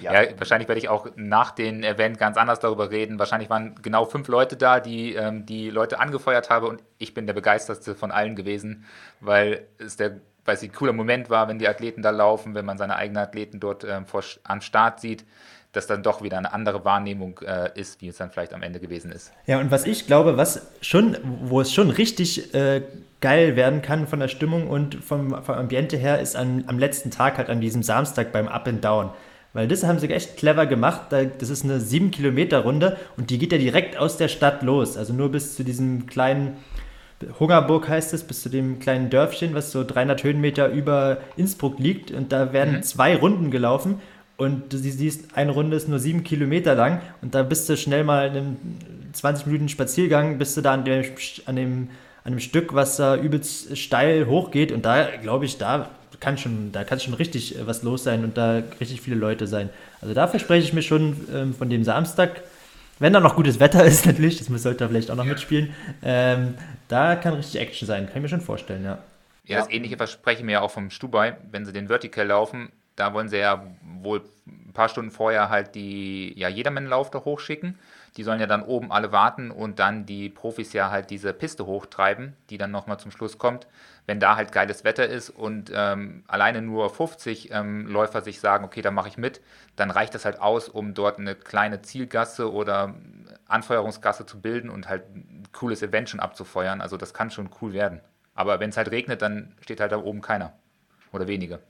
Ja. 0.01 0.23
ja. 0.23 0.31
wahrscheinlich 0.39 0.69
werde 0.69 0.79
ich 0.79 0.89
auch 0.89 1.09
nach 1.17 1.51
dem 1.51 1.83
Event 1.83 2.19
ganz 2.19 2.37
anders 2.37 2.61
darüber 2.61 2.91
reden. 2.91 3.19
Wahrscheinlich 3.19 3.51
waren 3.51 3.75
genau 3.83 4.05
fünf 4.05 4.29
Leute 4.29 4.57
da, 4.57 4.81
die 4.81 5.15
ähm, 5.15 5.47
die 5.47 5.71
Leute 5.71 6.01
angefeuert 6.01 6.51
haben 6.51 6.67
und 6.67 6.83
ich 6.99 7.15
bin 7.15 7.27
der 7.27 7.35
begeistertste 7.35 7.95
von 7.95 8.11
allen 8.11 8.37
gewesen, 8.37 8.85
weil 9.21 9.67
es 9.79 9.97
der 9.97 10.21
weil 10.45 10.57
es 10.57 10.63
ein 10.63 10.73
cooler 10.73 10.93
Moment 10.93 11.31
war, 11.31 11.49
wenn 11.49 11.59
die 11.59 11.69
Athleten 11.69 12.03
da 12.03 12.11
laufen, 12.11 12.55
wenn 12.55 12.65
man 12.65 12.79
seine 12.79 12.97
eigenen 12.97 13.23
Athleten 13.23 13.61
dort 13.61 13.85
ähm, 13.85 14.07
vor, 14.07 14.25
an 14.45 14.61
Start 14.61 15.01
sieht, 15.01 15.25
dass 15.73 15.87
dann 15.87 16.03
doch 16.03 16.23
wieder 16.23 16.37
eine 16.37 16.53
andere 16.53 16.85
Wahrnehmung 16.85 17.41
äh, 17.47 17.71
ist, 17.79 18.01
wie 18.03 18.09
es 18.09 18.19
dann 18.19 18.31
vielleicht 18.31 18.53
am 18.53 18.63
Ende 18.63 18.79
gewesen 18.79 19.11
ist. 19.11 19.33
Ja, 19.47 19.59
und 19.59 19.71
was 19.71 19.87
ich 19.87 20.07
glaube, 20.07 20.37
was 20.37 20.67
schon, 20.83 21.17
wo 21.43 21.61
es 21.61 21.73
schon 21.73 21.91
richtig 21.91 22.55
äh, 22.55 22.83
geil 23.21 23.57
werden 23.57 23.81
kann 23.81 24.07
von 24.07 24.21
der 24.21 24.29
Stimmung 24.29 24.69
und 24.69 24.97
vom, 24.97 25.43
vom 25.43 25.55
Ambiente 25.55 25.97
her, 25.97 26.21
ist 26.21 26.37
an, 26.37 26.65
am 26.67 26.79
letzten 26.79 27.11
Tag 27.11 27.39
halt 27.39 27.49
an 27.49 27.61
diesem 27.61 27.83
Samstag 27.83 28.33
beim 28.33 28.49
Up 28.49 28.69
and 28.69 28.85
Down. 28.85 29.11
Weil 29.53 29.69
das 29.69 29.85
haben 29.85 29.99
sie 29.99 30.09
echt 30.09 30.37
clever 30.37 30.67
gemacht. 30.67 31.09
Das 31.11 31.51
ist 31.51 31.65
eine 31.65 31.79
7-Kilometer-Runde 31.79 32.97
und 33.17 33.31
die 33.31 33.39
geht 33.39 33.53
ja 33.53 33.59
direkt 33.59 33.99
aus 33.99 34.17
der 34.17 34.29
Stadt 34.29 34.63
los. 34.63 34.97
Also 34.97 35.13
nur 35.13 35.31
bis 35.31 35.57
zu 35.57 35.65
diesem 35.65 36.07
kleinen 36.07 36.57
Hungerburg 37.39 37.89
heißt 37.89 38.15
es, 38.15 38.25
bis 38.25 38.43
zu 38.43 38.49
dem 38.49 38.79
kleinen 38.79 39.11
Dörfchen, 39.11 39.55
was 39.55 39.71
so 39.71 39.85
300 39.85 40.25
Höhenmeter 40.25 40.69
über 40.69 41.19
Innsbruck 41.37 41.79
liegt. 41.79 42.11
Und 42.11 42.33
da 42.33 42.53
werden 42.53 42.77
mhm. 42.77 42.83
zwei 42.83 43.17
Runden 43.17 43.51
gelaufen. 43.51 44.01
Und 44.37 44.73
du 44.73 44.79
siehst, 44.79 45.37
eine 45.37 45.53
Runde 45.53 45.77
ist 45.77 45.89
nur 45.89 45.99
sieben 45.99 46.25
Kilometer 46.25 46.75
lang. 46.75 47.01
Und 47.21 47.35
da 47.35 47.43
bist 47.43 47.69
du 47.69 47.77
schnell 47.77 48.05
mal 48.05 48.29
in 48.29 48.37
einem 48.37 48.57
20 49.13 49.47
Minuten 49.47 49.69
Spaziergang, 49.69 50.39
bist 50.39 50.57
du 50.57 50.63
da 50.63 50.73
an 50.73 50.85
dem, 50.85 51.05
an 51.47 51.57
dem, 51.57 51.89
an 52.25 52.33
dem 52.33 52.41
Stück, 52.41 52.75
was 52.75 52.97
da 52.97 53.17
übelst 53.17 53.77
steil 53.77 54.27
hochgeht. 54.27 54.73
Und 54.73 54.85
da, 54.85 55.09
glaube 55.21 55.45
ich, 55.45 55.59
da 55.59 55.91
kann 56.23 56.39
schon, 56.39 56.73
da 56.73 56.85
kann 56.85 57.01
schon 57.01 57.15
richtig 57.15 57.59
äh, 57.59 57.67
was 57.67 57.83
los 57.83 58.05
sein 58.05 58.25
und 58.25 58.39
da 58.39 58.63
richtig 58.81 59.01
viele 59.01 59.17
Leute 59.17 59.47
sein. 59.47 59.69
Also 60.01 60.15
da 60.15 60.29
verspreche 60.29 60.65
ich 60.65 60.73
mir 60.73 60.83
schon 60.83 61.29
ähm, 61.35 61.55
von 61.55 61.69
dem 61.69 61.85
Samstag, 61.85 62.43
wenn 62.99 63.13
da 63.13 63.21
noch 63.21 63.37
gutes 63.37 63.61
Wetter 63.61 63.85
ist 63.93 64.07
natürlich, 64.07 64.39
das 64.39 64.63
sollte 64.63 64.85
er 64.85 64.89
vielleicht 64.89 65.11
auch 65.11 65.17
noch 65.17 65.25
mitspielen, 65.25 65.75
ähm, 66.03 66.55
da 66.89 67.17
kann 67.17 67.35
richtig 67.35 67.61
Action 67.61 67.87
sein, 67.87 68.07
kann 68.07 68.17
ich 68.17 68.23
mir 68.23 68.29
schon 68.29 68.41
vorstellen, 68.41 68.85
ja. 68.85 68.99
Ja, 69.45 69.59
das 69.59 69.71
ähnliche 69.71 69.97
verspreche 69.97 70.39
ich 70.39 70.45
mir 70.45 70.53
ja 70.53 70.61
auch 70.61 70.71
vom 70.71 70.91
Stubai, 70.91 71.37
wenn 71.51 71.67
sie 71.67 71.73
den 71.73 71.89
Vertical 71.89 72.29
laufen, 72.29 72.71
da 72.97 73.13
wollen 73.13 73.29
sie 73.29 73.39
ja 73.39 73.67
wohl 74.01 74.23
ein 74.47 74.73
paar 74.73 74.89
Stunden 74.89 75.11
vorher 75.11 75.49
halt 75.49 75.75
die 75.75 76.39
ja, 76.39 76.49
Jedermann-Lauf 76.49 77.11
da 77.11 77.25
hochschicken. 77.25 77.79
Die 78.17 78.23
sollen 78.23 78.41
ja 78.41 78.47
dann 78.47 78.63
oben 78.63 78.93
alle 78.93 79.13
warten 79.13 79.51
und 79.51 79.79
dann 79.79 80.05
die 80.05 80.29
Profis 80.29 80.73
ja 80.73 80.91
halt 80.91 81.11
diese 81.11 81.33
Piste 81.33 81.67
hochtreiben, 81.67 82.35
die 82.51 82.59
dann 82.59 82.71
nochmal 82.71 83.01
zum 83.01 83.11
Schluss 83.11 83.39
kommt. 83.39 83.67
Wenn 84.07 84.19
da 84.19 84.37
halt 84.37 84.51
geiles 84.51 84.83
Wetter 84.83 85.07
ist 85.07 85.31
und 85.31 85.71
ähm, 85.75 86.25
alleine 86.27 86.61
nur 86.61 86.91
50 86.91 87.53
ähm, 87.53 87.87
Läufer 87.87 88.21
sich 88.21 88.41
sagen, 88.41 88.65
okay, 88.65 88.83
da 88.83 88.91
mache 88.91 89.09
ich 89.09 89.17
mit, 89.17 89.41
dann 89.77 89.91
reicht 89.91 90.15
das 90.15 90.25
halt 90.25 90.41
aus, 90.41 90.69
um 90.69 90.93
dort 90.95 91.19
eine 91.19 91.35
kleine 91.37 91.83
Zielgasse 91.83 92.53
oder 92.53 92.95
Anfeuerungsgasse 93.47 94.27
zu 94.27 94.41
bilden 94.41 94.71
und 94.71 94.89
halt 94.89 95.05
ein 95.15 95.45
cooles 95.53 95.83
Event 95.83 96.11
schon 96.11 96.21
abzufeuern. 96.21 96.81
Also 96.81 96.97
das 96.97 97.15
kann 97.15 97.31
schon 97.31 97.51
cool 97.61 97.73
werden. 97.73 98.01
Aber 98.35 98.61
wenn 98.61 98.71
es 98.71 98.77
halt 98.77 98.91
regnet, 98.91 99.23
dann 99.23 99.55
steht 99.61 99.81
halt 99.81 99.93
da 99.93 99.99
oben 99.99 100.21
keiner 100.21 100.55
oder 101.13 101.29
wenige. 101.29 101.61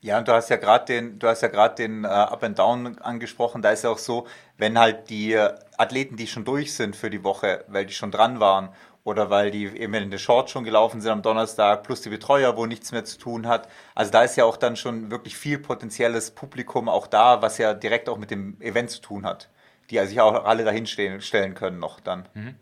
Ja, 0.00 0.18
und 0.18 0.28
du 0.28 0.32
hast 0.32 0.48
ja 0.48 0.56
gerade 0.56 0.84
den, 0.84 1.18
du 1.18 1.26
hast 1.26 1.42
ja 1.42 1.48
gerade 1.48 1.74
den 1.74 2.04
äh, 2.04 2.08
Up 2.08 2.44
and 2.44 2.58
Down 2.58 2.98
angesprochen. 2.98 3.62
Da 3.62 3.70
ist 3.70 3.82
ja 3.82 3.90
auch 3.90 3.98
so, 3.98 4.28
wenn 4.56 4.78
halt 4.78 5.10
die 5.10 5.36
Athleten, 5.76 6.16
die 6.16 6.28
schon 6.28 6.44
durch 6.44 6.74
sind 6.74 6.94
für 6.94 7.10
die 7.10 7.24
Woche, 7.24 7.64
weil 7.66 7.84
die 7.84 7.94
schon 7.94 8.12
dran 8.12 8.38
waren 8.38 8.68
oder 9.04 9.30
weil 9.30 9.50
die 9.50 9.66
eben 9.66 9.94
in 9.94 10.10
der 10.10 10.18
Short 10.18 10.50
schon 10.50 10.64
gelaufen 10.64 11.00
sind 11.00 11.10
am 11.10 11.22
Donnerstag, 11.22 11.82
plus 11.82 12.02
die 12.02 12.10
Betreuer, 12.10 12.56
wo 12.56 12.66
nichts 12.66 12.92
mehr 12.92 13.04
zu 13.04 13.18
tun 13.18 13.46
hat. 13.46 13.68
Also 13.94 14.10
da 14.10 14.22
ist 14.22 14.36
ja 14.36 14.44
auch 14.44 14.56
dann 14.56 14.76
schon 14.76 15.10
wirklich 15.10 15.36
viel 15.36 15.58
potenzielles 15.58 16.30
Publikum 16.30 16.88
auch 16.88 17.06
da, 17.06 17.40
was 17.40 17.58
ja 17.58 17.74
direkt 17.74 18.08
auch 18.08 18.18
mit 18.18 18.30
dem 18.30 18.60
Event 18.60 18.90
zu 18.90 19.00
tun 19.00 19.24
hat, 19.24 19.48
die 19.90 19.98
also 19.98 20.10
sich 20.10 20.20
auch 20.20 20.44
alle 20.44 20.64
dahin 20.64 20.86
stellen 20.86 21.54
können 21.54 21.78
noch 21.78 22.00
dann. 22.00 22.28
Mhm. 22.34 22.54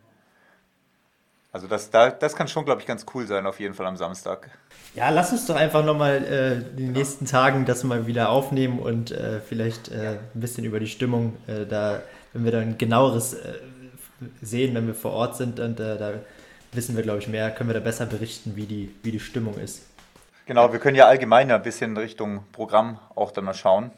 Also 1.57 1.69
das, 1.69 1.91
da, 1.91 2.11
das 2.11 2.37
kann 2.37 2.49
schon, 2.49 2.67
glaube 2.67 2.83
ich, 2.83 2.87
ganz 2.87 3.07
cool 3.15 3.27
sein, 3.27 3.47
auf 3.47 3.61
jeden 3.61 3.73
Fall 3.73 3.87
am 3.87 3.97
Samstag. 3.97 4.51
Ja, 4.95 5.09
lass 5.09 5.33
uns 5.33 5.47
doch 5.47 5.57
einfach 5.57 5.83
nochmal 5.83 6.23
äh, 6.23 6.77
die 6.77 6.89
nächsten 6.89 7.25
Tagen 7.25 7.65
das 7.65 7.83
mal 7.83 8.07
wieder 8.07 8.29
aufnehmen 8.29 8.79
und 8.79 9.11
äh, 9.11 9.41
vielleicht 9.41 9.89
äh, 9.89 10.19
ein 10.35 10.41
bisschen 10.41 10.65
über 10.65 10.81
die 10.81 10.87
Stimmung, 10.87 11.33
äh, 11.47 11.65
da, 11.65 12.03
wenn 12.35 12.45
wir 12.45 12.53
dann 12.53 12.77
genaueres 12.77 13.33
äh, 13.33 13.55
sehen, 14.43 14.75
wenn 14.75 14.87
wir 14.87 14.95
vor 14.95 15.13
Ort 15.13 15.37
sind 15.37 15.61
und 15.61 15.81
äh, 15.81 15.99
da 15.99 16.15
wissen 16.73 16.97
wir, 16.97 17.03
glaube 17.03 17.19
ich, 17.19 17.29
mehr, 17.29 17.51
können 17.51 17.71
wir 17.71 17.75
da 17.75 17.81
besser 17.81 18.07
berichten, 18.07 18.57
wie 18.57 18.67
die, 18.67 18.95
wie 19.03 19.13
die 19.13 19.21
Stimmung 19.21 19.59
ist. 19.59 19.83
Genau, 20.47 20.73
wir 20.73 20.79
können 20.79 20.97
ja 20.97 21.07
allgemein 21.07 21.51
ein 21.51 21.63
bisschen 21.63 21.97
Richtung 21.97 22.45
Programm 22.53 23.01
auch 23.15 23.33
dann 23.33 23.45
mal 23.45 23.55
schauen. 23.55 23.91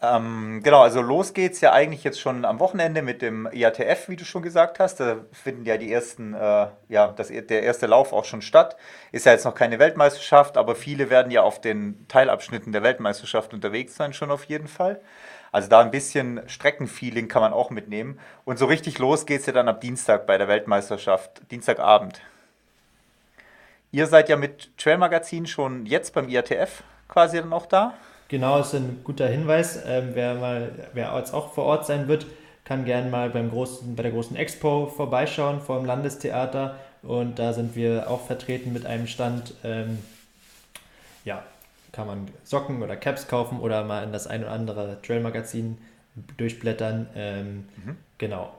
Ähm, 0.00 0.60
genau, 0.62 0.82
also 0.82 1.02
los 1.02 1.34
geht's 1.34 1.60
ja 1.60 1.72
eigentlich 1.72 2.04
jetzt 2.04 2.20
schon 2.20 2.44
am 2.44 2.60
Wochenende 2.60 3.02
mit 3.02 3.20
dem 3.20 3.48
IATF, 3.52 4.08
wie 4.08 4.14
du 4.14 4.24
schon 4.24 4.42
gesagt 4.42 4.78
hast. 4.78 5.00
Da 5.00 5.16
finden 5.32 5.64
ja 5.64 5.76
die 5.76 5.92
ersten, 5.92 6.34
äh, 6.34 6.68
ja, 6.88 7.08
das, 7.08 7.28
der 7.28 7.62
erste 7.62 7.86
Lauf 7.86 8.12
auch 8.12 8.24
schon 8.24 8.40
statt. 8.40 8.76
Ist 9.10 9.26
ja 9.26 9.32
jetzt 9.32 9.44
noch 9.44 9.56
keine 9.56 9.80
Weltmeisterschaft, 9.80 10.56
aber 10.56 10.76
viele 10.76 11.10
werden 11.10 11.32
ja 11.32 11.42
auf 11.42 11.60
den 11.60 12.06
Teilabschnitten 12.06 12.72
der 12.72 12.84
Weltmeisterschaft 12.84 13.52
unterwegs 13.52 13.96
sein, 13.96 14.12
schon 14.12 14.30
auf 14.30 14.44
jeden 14.44 14.68
Fall. 14.68 15.00
Also 15.58 15.70
da 15.70 15.80
ein 15.80 15.90
bisschen 15.90 16.40
Streckenfeeling 16.46 17.26
kann 17.26 17.42
man 17.42 17.52
auch 17.52 17.70
mitnehmen. 17.70 18.20
Und 18.44 18.60
so 18.60 18.66
richtig 18.66 19.00
los 19.00 19.26
geht's 19.26 19.46
ja 19.46 19.52
dann 19.52 19.68
ab 19.68 19.80
Dienstag 19.80 20.24
bei 20.24 20.38
der 20.38 20.46
Weltmeisterschaft, 20.46 21.50
Dienstagabend. 21.50 22.20
Ihr 23.90 24.06
seid 24.06 24.28
ja 24.28 24.36
mit 24.36 24.70
Trail 24.78 24.98
Magazin 24.98 25.48
schon 25.48 25.84
jetzt 25.84 26.14
beim 26.14 26.28
IATF 26.28 26.84
quasi 27.08 27.38
dann 27.38 27.52
auch 27.52 27.66
da. 27.66 27.94
Genau, 28.28 28.60
ist 28.60 28.72
ein 28.72 29.00
guter 29.02 29.26
Hinweis. 29.26 29.82
Ähm, 29.84 30.10
wer 30.12 30.36
mal, 30.36 30.70
wer 30.92 31.12
jetzt 31.16 31.34
auch 31.34 31.52
vor 31.52 31.64
Ort 31.64 31.86
sein 31.86 32.06
wird, 32.06 32.26
kann 32.64 32.84
gerne 32.84 33.10
mal 33.10 33.28
beim 33.28 33.50
großen, 33.50 33.96
bei 33.96 34.04
der 34.04 34.12
großen 34.12 34.36
Expo 34.36 34.86
vorbeischauen 34.86 35.60
vor 35.60 35.78
dem 35.78 35.86
Landestheater. 35.86 36.76
Und 37.02 37.40
da 37.40 37.52
sind 37.52 37.74
wir 37.74 38.08
auch 38.08 38.24
vertreten 38.24 38.72
mit 38.72 38.86
einem 38.86 39.08
Stand. 39.08 39.54
Ähm, 39.64 39.98
ja, 41.24 41.42
kann 41.98 42.06
man 42.06 42.28
Socken 42.44 42.80
oder 42.80 42.94
Caps 42.94 43.26
kaufen 43.26 43.58
oder 43.58 43.82
mal 43.82 44.04
in 44.04 44.12
das 44.12 44.28
ein 44.28 44.44
oder 44.44 44.52
andere 44.52 45.02
Trail-Magazin 45.02 45.78
durchblättern. 46.36 47.08
Ähm, 47.16 47.68
mhm. 47.74 47.96
Genau. 48.18 48.54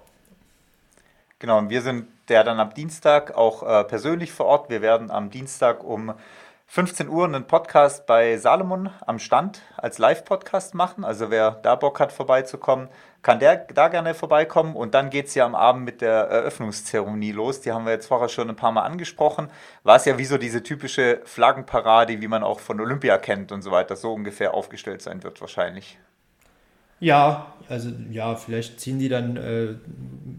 Genau, 1.40 1.58
und 1.58 1.70
wir 1.70 1.82
sind 1.82 2.08
der 2.28 2.44
dann 2.44 2.60
am 2.60 2.74
Dienstag 2.74 3.38
auch 3.38 3.64
äh, 3.64 3.86
persönlich 3.86 4.34
vor 4.34 4.46
Ort. 4.46 4.70
Wir 4.70 4.82
werden 4.82 5.10
am 5.10 5.30
Dienstag 5.30 5.86
um 5.86 6.14
15 6.72 7.10
Uhr 7.10 7.26
einen 7.26 7.46
Podcast 7.46 8.06
bei 8.06 8.38
Salomon 8.38 8.92
am 9.08 9.18
Stand 9.18 9.64
als 9.76 9.98
Live-Podcast 9.98 10.76
machen. 10.76 11.04
Also 11.04 11.32
wer 11.32 11.50
da 11.50 11.74
Bock 11.74 12.00
hat, 12.00 12.12
vorbeizukommen, 12.12 12.90
kann 13.24 13.40
der 13.40 13.56
da 13.74 13.88
gerne 13.88 14.14
vorbeikommen. 14.14 14.76
Und 14.76 14.94
dann 14.94 15.10
geht 15.10 15.26
es 15.26 15.34
ja 15.34 15.48
am 15.48 15.56
Abend 15.56 15.84
mit 15.84 16.02
der 16.02 16.12
Eröffnungszeremonie 16.12 17.32
los. 17.32 17.62
Die 17.62 17.72
haben 17.72 17.86
wir 17.86 17.94
jetzt 17.94 18.06
vorher 18.06 18.30
schon 18.30 18.52
ein 18.52 18.56
paar 18.56 18.72
Mal 18.72 18.84
angesprochen. 18.84 19.48
War 19.82 19.96
es 19.96 20.06
ja 20.06 20.20
wie 20.20 20.26
so 20.26 20.38
diese 20.38 20.62
typische 20.62 21.22
Flaggenparade, 21.26 22.22
wie 22.22 22.28
man 22.28 22.44
auch 22.44 22.60
von 22.60 22.80
Olympia 22.80 23.18
kennt 23.18 23.52
und 23.52 23.64
so 23.64 23.72
weiter, 23.72 23.96
so 23.96 24.14
ungefähr 24.14 24.54
aufgestellt 24.54 25.02
sein 25.02 25.24
wird 25.24 25.42
wahrscheinlich. 25.42 25.98
Ja, 27.00 27.52
also 27.68 27.90
ja, 28.12 28.36
vielleicht 28.36 28.80
ziehen 28.80 29.00
die 29.00 29.10
dann 29.10 29.38
äh, 29.38 29.74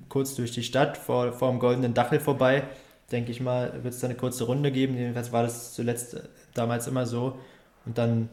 kurz 0.09 0.37
durch 0.37 0.53
die 0.53 0.63
Stadt 0.63 0.97
vor, 0.97 1.33
vor 1.33 1.51
dem 1.51 1.59
goldenen 1.59 1.93
Dachel 1.93 2.21
vorbei 2.21 2.63
denke 3.13 3.31
ich 3.31 3.41
mal, 3.41 3.73
wird 3.83 3.95
es 3.95 4.01
da 4.01 4.07
eine 4.07 4.17
kurze 4.17 4.45
Runde 4.45 4.71
geben. 4.71 4.97
Jedenfalls 4.97 5.33
war 5.33 5.43
das 5.43 5.75
zuletzt 5.75 6.15
äh, 6.15 6.21
damals 6.55 6.87
immer 6.87 7.07
so. 7.07 7.39
Und 7.87 7.99
dann 7.99 8.29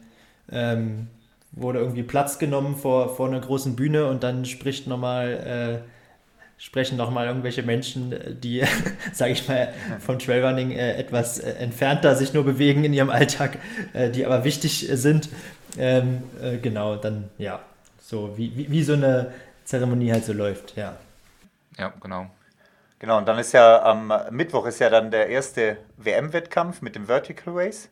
ähm, 0.50 1.08
wurde 1.52 1.80
irgendwie 1.80 2.02
Platz 2.02 2.38
genommen 2.38 2.76
vor, 2.76 3.14
vor 3.16 3.28
einer 3.28 3.40
großen 3.40 3.76
Bühne 3.76 4.06
und 4.06 4.22
dann 4.22 4.44
spricht 4.44 4.86
nochmal, 4.86 5.82
äh, 5.84 6.62
sprechen 6.62 6.96
nochmal 6.96 7.26
irgendwelche 7.26 7.62
Menschen, 7.62 8.14
die, 8.42 8.62
sage 9.12 9.32
ich 9.32 9.48
mal, 9.48 9.72
vom 10.00 10.18
Trailrunning 10.18 10.72
äh, 10.72 10.94
etwas 10.96 11.38
äh, 11.38 11.52
entfernter 11.52 12.14
sich 12.14 12.34
nur 12.34 12.44
bewegen 12.44 12.84
in 12.84 12.92
ihrem 12.92 13.10
Alltag, 13.10 13.58
äh, 13.94 14.10
die 14.10 14.26
aber 14.26 14.44
wichtig 14.44 14.88
sind. 14.92 15.28
Ähm, 15.78 16.22
äh, 16.42 16.58
genau, 16.58 16.96
dann 16.96 17.30
ja, 17.38 17.60
so 18.00 18.36
wie, 18.36 18.56
wie, 18.56 18.70
wie 18.70 18.82
so 18.82 18.94
eine 18.94 19.32
Zeremonie 19.64 20.12
halt 20.12 20.24
so 20.24 20.32
läuft, 20.32 20.76
ja. 20.76 20.96
Ja, 21.78 21.92
genau. 22.00 22.28
Genau, 22.98 23.18
und 23.18 23.26
dann 23.28 23.38
ist 23.38 23.52
ja 23.52 23.82
am 23.82 24.12
Mittwoch 24.30 24.66
ist 24.66 24.80
ja 24.80 24.90
dann 24.90 25.10
der 25.10 25.28
erste 25.28 25.78
WM-Wettkampf 25.96 26.82
mit 26.82 26.96
dem 26.96 27.06
Vertical 27.06 27.54
Race. 27.56 27.88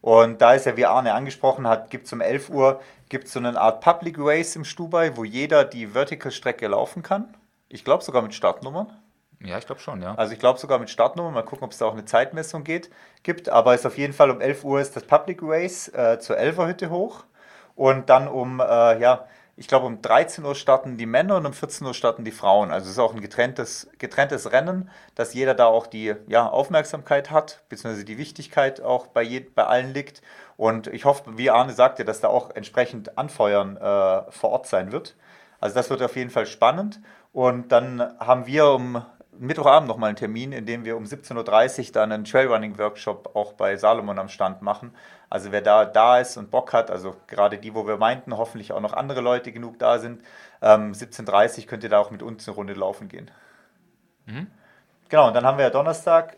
Und 0.00 0.40
da 0.40 0.54
ist 0.54 0.66
ja, 0.66 0.76
wie 0.76 0.86
Arne 0.86 1.14
angesprochen 1.14 1.66
hat, 1.66 1.90
gibt 1.90 2.06
es 2.06 2.12
um 2.12 2.20
11 2.20 2.50
Uhr 2.50 2.80
gibt's 3.08 3.32
so 3.32 3.38
eine 3.38 3.58
Art 3.58 3.80
Public 3.80 4.16
Race 4.18 4.54
im 4.56 4.64
Stubai, 4.64 5.16
wo 5.16 5.24
jeder 5.24 5.64
die 5.64 5.88
Vertical-Strecke 5.88 6.68
laufen 6.68 7.02
kann. 7.02 7.34
Ich 7.68 7.84
glaube 7.84 8.04
sogar 8.04 8.22
mit 8.22 8.34
Startnummern. 8.34 8.92
Ja, 9.40 9.56
ich 9.58 9.66
glaube 9.66 9.80
schon, 9.80 10.02
ja. 10.02 10.14
Also 10.16 10.32
ich 10.32 10.38
glaube 10.38 10.58
sogar 10.58 10.78
mit 10.78 10.90
Startnummern. 10.90 11.32
Mal 11.32 11.42
gucken, 11.42 11.64
ob 11.64 11.72
es 11.72 11.78
da 11.78 11.86
auch 11.86 11.92
eine 11.92 12.04
Zeitmessung 12.04 12.64
geht, 12.64 12.90
gibt. 13.22 13.48
Aber 13.48 13.74
es 13.74 13.80
ist 13.80 13.86
auf 13.86 13.98
jeden 13.98 14.12
Fall 14.12 14.30
um 14.30 14.40
11 14.40 14.64
Uhr 14.64 14.80
ist 14.80 14.96
das 14.96 15.04
Public 15.04 15.40
Race 15.42 15.88
äh, 15.88 16.18
zur 16.18 16.38
Elferhütte 16.38 16.90
hoch. 16.90 17.24
Und 17.74 18.10
dann 18.10 18.26
um, 18.26 18.60
äh, 18.60 18.98
ja, 19.00 19.26
ich 19.58 19.66
glaube, 19.66 19.86
um 19.86 20.00
13 20.00 20.44
Uhr 20.44 20.54
starten 20.54 20.96
die 20.96 21.06
Männer 21.06 21.36
und 21.36 21.44
um 21.44 21.52
14 21.52 21.84
Uhr 21.86 21.92
starten 21.92 22.24
die 22.24 22.30
Frauen. 22.30 22.70
Also 22.70 22.86
es 22.86 22.92
ist 22.92 22.98
auch 23.00 23.12
ein 23.12 23.20
getrenntes, 23.20 23.90
getrenntes 23.98 24.52
Rennen, 24.52 24.88
dass 25.16 25.34
jeder 25.34 25.54
da 25.54 25.66
auch 25.66 25.88
die 25.88 26.14
ja, 26.28 26.48
Aufmerksamkeit 26.48 27.32
hat, 27.32 27.62
beziehungsweise 27.68 28.04
die 28.04 28.18
Wichtigkeit 28.18 28.80
auch 28.80 29.08
bei, 29.08 29.22
je, 29.22 29.40
bei 29.40 29.64
allen 29.64 29.92
liegt. 29.92 30.22
Und 30.56 30.86
ich 30.86 31.04
hoffe, 31.04 31.36
wie 31.36 31.50
Arne 31.50 31.72
sagte, 31.72 32.04
dass 32.04 32.20
da 32.20 32.28
auch 32.28 32.54
entsprechend 32.54 33.18
Anfeuern 33.18 33.76
äh, 33.76 34.30
vor 34.30 34.50
Ort 34.50 34.68
sein 34.68 34.92
wird. 34.92 35.16
Also 35.60 35.74
das 35.74 35.90
wird 35.90 36.02
auf 36.02 36.14
jeden 36.14 36.30
Fall 36.30 36.46
spannend. 36.46 37.00
Und 37.32 37.72
dann 37.72 38.00
haben 38.20 38.46
wir 38.46 38.68
um 38.70 39.04
Mittwochabend 39.38 39.88
nochmal 39.88 40.08
einen 40.08 40.16
Termin, 40.16 40.52
in 40.52 40.66
dem 40.66 40.84
wir 40.84 40.96
um 40.96 41.04
17.30 41.04 41.86
Uhr 41.86 41.92
dann 41.92 42.12
einen 42.12 42.24
Trailrunning-Workshop 42.24 43.34
auch 43.34 43.52
bei 43.52 43.76
Salomon 43.76 44.18
am 44.18 44.28
Stand 44.28 44.62
machen. 44.62 44.94
Also 45.30 45.52
wer 45.52 45.62
da 45.62 45.84
da 45.84 46.18
ist 46.18 46.36
und 46.36 46.50
Bock 46.50 46.72
hat, 46.72 46.90
also 46.90 47.16
gerade 47.26 47.58
die, 47.58 47.74
wo 47.74 47.86
wir 47.86 47.96
meinten, 47.96 48.36
hoffentlich 48.36 48.72
auch 48.72 48.80
noch 48.80 48.92
andere 48.92 49.20
Leute 49.20 49.52
genug 49.52 49.78
da 49.78 49.98
sind, 49.98 50.22
ähm, 50.62 50.92
17.30 50.92 51.60
Uhr 51.60 51.66
könnt 51.66 51.84
ihr 51.84 51.90
da 51.90 51.98
auch 51.98 52.10
mit 52.10 52.22
uns 52.22 52.48
eine 52.48 52.54
Runde 52.54 52.72
laufen 52.74 53.08
gehen. 53.08 53.30
Mhm. 54.26 54.48
Genau, 55.08 55.28
und 55.28 55.34
dann 55.34 55.44
haben 55.44 55.58
wir 55.58 55.64
ja 55.64 55.70
Donnerstag 55.70 56.36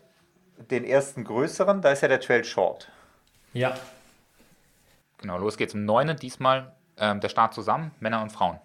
den 0.69 0.83
ersten 0.83 1.23
größeren, 1.23 1.81
da 1.81 1.91
ist 1.91 2.01
ja 2.01 2.07
der 2.07 2.19
Trail 2.19 2.43
Short. 2.43 2.89
Ja. 3.53 3.73
Genau, 5.17 5.37
los 5.37 5.57
geht's 5.57 5.73
um 5.73 5.85
9. 5.85 6.15
Diesmal 6.17 6.71
ähm, 6.97 7.19
der 7.19 7.29
Start 7.29 7.53
zusammen, 7.53 7.91
Männer 7.99 8.21
und 8.21 8.31
Frauen. 8.31 8.59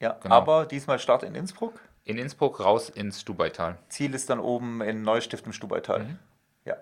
Ja, 0.00 0.16
genau. 0.20 0.34
aber 0.34 0.66
diesmal 0.66 0.98
Start 0.98 1.22
in 1.22 1.34
Innsbruck 1.34 1.80
in 2.06 2.18
Innsbruck 2.18 2.60
raus 2.60 2.88
ins 2.88 3.20
Stubaital. 3.20 3.76
Ziel 3.88 4.14
ist 4.14 4.30
dann 4.30 4.38
oben 4.38 4.80
in 4.80 5.02
Neustift 5.02 5.44
im 5.44 5.52
Stubaital. 5.52 6.04
Mhm. 6.04 6.18
Ja. 6.64 6.76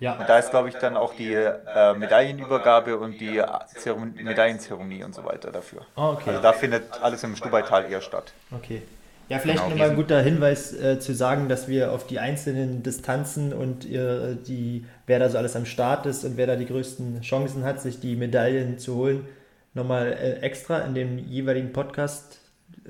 Ja. 0.00 0.18
Und 0.18 0.28
da 0.28 0.38
ist, 0.38 0.50
glaube 0.50 0.68
ich, 0.68 0.74
dann 0.74 0.96
auch 0.96 1.14
die 1.14 1.32
äh, 1.32 1.94
Medaillenübergabe 1.94 2.98
und 2.98 3.20
die 3.20 3.42
Zeremonie, 3.76 4.22
Medaillenzeremonie 4.22 5.04
und 5.04 5.14
so 5.14 5.24
weiter 5.24 5.52
dafür. 5.52 5.86
Oh, 5.96 6.14
okay. 6.14 6.30
Also 6.30 6.42
da 6.42 6.52
findet 6.52 7.02
alles 7.02 7.22
im 7.22 7.36
Stubaital 7.36 7.90
eher 7.90 8.00
statt. 8.00 8.32
Okay. 8.50 8.82
Ja, 9.28 9.38
vielleicht 9.38 9.58
genau, 9.58 9.70
nochmal 9.70 9.90
ein 9.90 9.96
guter 9.96 10.20
Hinweis 10.22 10.72
äh, 10.72 10.98
zu 10.98 11.14
sagen, 11.14 11.48
dass 11.48 11.68
wir 11.68 11.92
auf 11.92 12.06
die 12.06 12.18
einzelnen 12.18 12.82
Distanzen 12.82 13.52
und 13.52 13.84
äh, 13.84 14.36
die, 14.36 14.86
wer 15.06 15.18
da 15.18 15.28
so 15.28 15.38
alles 15.38 15.54
am 15.54 15.66
Start 15.66 16.06
ist 16.06 16.24
und 16.24 16.36
wer 16.36 16.46
da 16.46 16.56
die 16.56 16.66
größten 16.66 17.20
Chancen 17.20 17.62
hat, 17.64 17.80
sich 17.80 18.00
die 18.00 18.16
Medaillen 18.16 18.78
zu 18.78 18.96
holen, 18.96 19.28
nochmal 19.74 20.14
äh, 20.14 20.40
extra 20.40 20.78
in 20.78 20.94
dem 20.94 21.18
jeweiligen 21.18 21.72
Podcast 21.72 22.40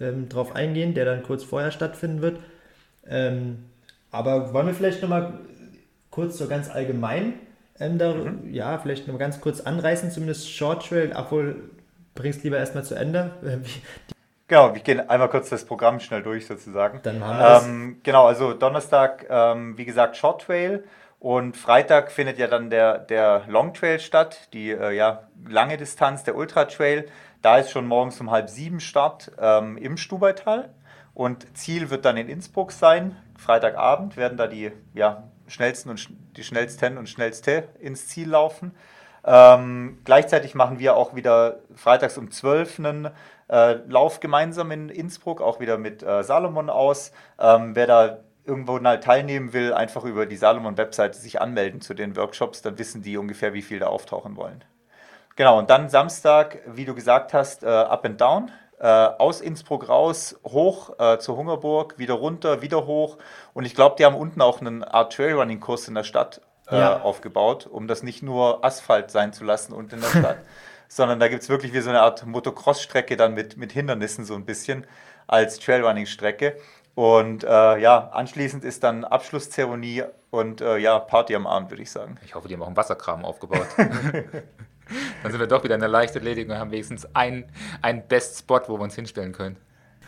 ähm, 0.00 0.28
drauf 0.28 0.54
eingehen, 0.54 0.94
der 0.94 1.04
dann 1.04 1.22
kurz 1.22 1.44
vorher 1.44 1.70
stattfinden 1.70 2.22
wird. 2.22 2.40
Ähm, 3.06 3.64
aber 4.10 4.52
wollen 4.52 4.66
wir 4.66 4.74
vielleicht 4.74 5.02
nochmal 5.02 5.40
kurz 6.10 6.38
so 6.38 6.48
ganz 6.48 6.70
allgemein 6.70 7.34
ähm, 7.80 7.98
da, 7.98 8.12
mhm. 8.12 8.52
ja, 8.52 8.78
vielleicht 8.78 9.06
noch 9.06 9.18
ganz 9.18 9.40
kurz 9.40 9.60
anreißen, 9.60 10.10
zumindest 10.10 10.50
Short 10.50 10.86
Trail, 10.88 11.12
obwohl 11.14 11.70
bringst 12.14 12.42
lieber 12.42 12.58
erstmal 12.58 12.84
zu 12.84 12.94
Ende. 12.94 13.32
Genau, 14.50 14.74
wir 14.74 14.80
gehen 14.80 15.10
einmal 15.10 15.28
kurz 15.28 15.50
das 15.50 15.66
Programm 15.66 16.00
schnell 16.00 16.22
durch 16.22 16.46
sozusagen. 16.46 17.00
Dann 17.02 17.18
machen 17.18 17.38
wir 17.38 17.62
ähm, 17.68 18.00
Genau, 18.02 18.26
also 18.26 18.54
Donnerstag, 18.54 19.26
ähm, 19.28 19.76
wie 19.76 19.84
gesagt, 19.84 20.16
Short 20.16 20.40
Trail 20.40 20.84
und 21.20 21.54
Freitag 21.54 22.10
findet 22.10 22.38
ja 22.38 22.46
dann 22.46 22.70
der, 22.70 22.96
der 22.96 23.42
Long 23.46 23.74
Trail 23.74 24.00
statt, 24.00 24.48
die 24.54 24.70
äh, 24.70 24.92
ja, 24.92 25.24
lange 25.46 25.76
Distanz, 25.76 26.24
der 26.24 26.34
Ultra 26.34 26.64
Trail. 26.64 27.04
Da 27.42 27.58
ist 27.58 27.70
schon 27.70 27.86
morgens 27.86 28.20
um 28.20 28.30
halb 28.30 28.50
sieben 28.50 28.80
Start 28.80 29.32
ähm, 29.38 29.76
im 29.76 29.96
Stubaital. 29.96 30.74
Und 31.14 31.56
Ziel 31.56 31.90
wird 31.90 32.04
dann 32.04 32.16
in 32.16 32.28
Innsbruck 32.28 32.72
sein. 32.72 33.16
Freitagabend 33.36 34.16
werden 34.16 34.38
da 34.38 34.46
die 34.46 34.72
ja, 34.94 35.24
schnellsten 35.48 35.90
und 35.90 36.08
die 36.36 36.44
schnellsten 36.44 36.98
und 36.98 37.08
schnellste 37.08 37.68
ins 37.80 38.08
Ziel 38.08 38.30
laufen. 38.30 38.72
Ähm, 39.24 39.98
gleichzeitig 40.04 40.54
machen 40.54 40.78
wir 40.78 40.96
auch 40.96 41.14
wieder 41.14 41.58
freitags 41.74 42.18
um 42.18 42.30
12 42.30 42.78
einen 42.78 43.10
äh, 43.48 43.74
Lauf 43.88 44.20
gemeinsam 44.20 44.70
in 44.70 44.88
Innsbruck, 44.88 45.40
auch 45.40 45.60
wieder 45.60 45.76
mit 45.76 46.02
äh, 46.02 46.22
Salomon 46.22 46.70
aus. 46.70 47.12
Ähm, 47.38 47.74
wer 47.74 47.86
da 47.86 48.18
irgendwo 48.44 48.78
mal 48.78 49.00
teilnehmen 49.00 49.52
will, 49.52 49.74
einfach 49.74 50.04
über 50.04 50.24
die 50.24 50.36
Salomon-Webseite 50.36 51.18
sich 51.18 51.40
anmelden 51.40 51.80
zu 51.80 51.94
den 51.94 52.16
Workshops, 52.16 52.62
dann 52.62 52.78
wissen 52.78 53.02
die 53.02 53.18
ungefähr, 53.18 53.52
wie 53.52 53.62
viel 53.62 53.78
da 53.78 53.88
auftauchen 53.88 54.36
wollen. 54.36 54.64
Genau, 55.38 55.56
und 55.56 55.70
dann 55.70 55.88
Samstag, 55.88 56.58
wie 56.66 56.84
du 56.84 56.96
gesagt 56.96 57.32
hast, 57.32 57.62
äh, 57.62 57.68
Up 57.68 58.04
and 58.04 58.20
Down. 58.20 58.50
äh, 58.80 58.86
aus 58.86 59.40
Innsbruck 59.40 59.88
raus, 59.88 60.36
hoch 60.44 60.98
äh, 60.98 61.18
zur 61.18 61.36
Hungerburg, 61.36 61.96
wieder 61.96 62.14
runter, 62.14 62.60
wieder 62.60 62.86
hoch. 62.86 63.18
Und 63.54 63.64
ich 63.64 63.76
glaube, 63.76 63.94
die 63.98 64.04
haben 64.04 64.16
unten 64.16 64.40
auch 64.40 64.60
einen 64.60 64.82
Art 64.82 65.12
Trailrunning-Kurs 65.12 65.86
in 65.86 65.94
der 65.94 66.02
Stadt 66.02 66.40
äh, 66.68 66.78
ja. 66.78 67.00
aufgebaut, 67.00 67.68
um 67.68 67.86
das 67.86 68.02
nicht 68.02 68.20
nur 68.20 68.64
Asphalt 68.64 69.12
sein 69.12 69.32
zu 69.32 69.44
lassen 69.44 69.72
und 69.72 69.92
in 69.92 70.00
der 70.00 70.08
Stadt, 70.08 70.38
sondern 70.88 71.20
da 71.20 71.28
gibt 71.28 71.42
es 71.44 71.48
wirklich 71.48 71.72
wie 71.72 71.80
so 71.80 71.90
eine 71.90 72.02
Art 72.02 72.26
Motocross-Strecke 72.26 73.16
dann 73.16 73.34
mit, 73.34 73.56
mit 73.56 73.70
Hindernissen 73.70 74.24
so 74.24 74.34
ein 74.34 74.44
bisschen 74.44 74.88
als 75.28 75.60
Trailrunning-Strecke. 75.60 76.56
Und 76.96 77.44
äh, 77.44 77.78
ja, 77.78 78.08
anschließend 78.08 78.64
ist 78.64 78.82
dann 78.82 79.04
Abschlusszeremonie 79.04 80.02
und 80.30 80.60
äh, 80.60 80.78
ja, 80.78 80.98
Party 80.98 81.36
am 81.36 81.46
Abend, 81.46 81.70
würde 81.70 81.84
ich 81.84 81.92
sagen. 81.92 82.16
Ich 82.24 82.34
hoffe, 82.34 82.48
die 82.48 82.54
haben 82.54 82.62
auch 82.62 82.66
einen 82.66 82.76
Wasserkram 82.76 83.24
aufgebaut. 83.24 83.68
dann 85.22 85.32
sind 85.32 85.40
wir 85.40 85.46
doch 85.46 85.64
wieder 85.64 85.74
in 85.74 85.80
der 85.80 85.88
Leichtathletik 85.88 86.48
und 86.48 86.56
haben 86.56 86.70
wenigstens 86.70 87.14
einen, 87.14 87.44
einen 87.82 88.02
Best-Spot, 88.06 88.60
wo 88.68 88.78
wir 88.78 88.82
uns 88.82 88.94
hinstellen 88.94 89.32
können. 89.32 89.56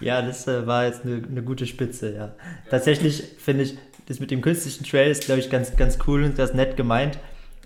Ja, 0.00 0.22
das 0.22 0.46
äh, 0.46 0.66
war 0.66 0.86
jetzt 0.86 1.04
eine, 1.04 1.22
eine, 1.22 1.42
gute 1.42 1.66
Spitze, 1.66 2.14
ja. 2.14 2.34
Tatsächlich 2.70 3.22
finde 3.38 3.64
ich, 3.64 3.78
das 4.06 4.18
mit 4.18 4.30
dem 4.30 4.40
künstlichen 4.40 4.84
Trail 4.84 5.10
ist, 5.10 5.24
glaube 5.24 5.40
ich, 5.40 5.50
ganz, 5.50 5.76
ganz 5.76 5.98
cool 6.06 6.24
und 6.24 6.38
das 6.38 6.54
nett 6.54 6.76
gemeint. 6.76 7.18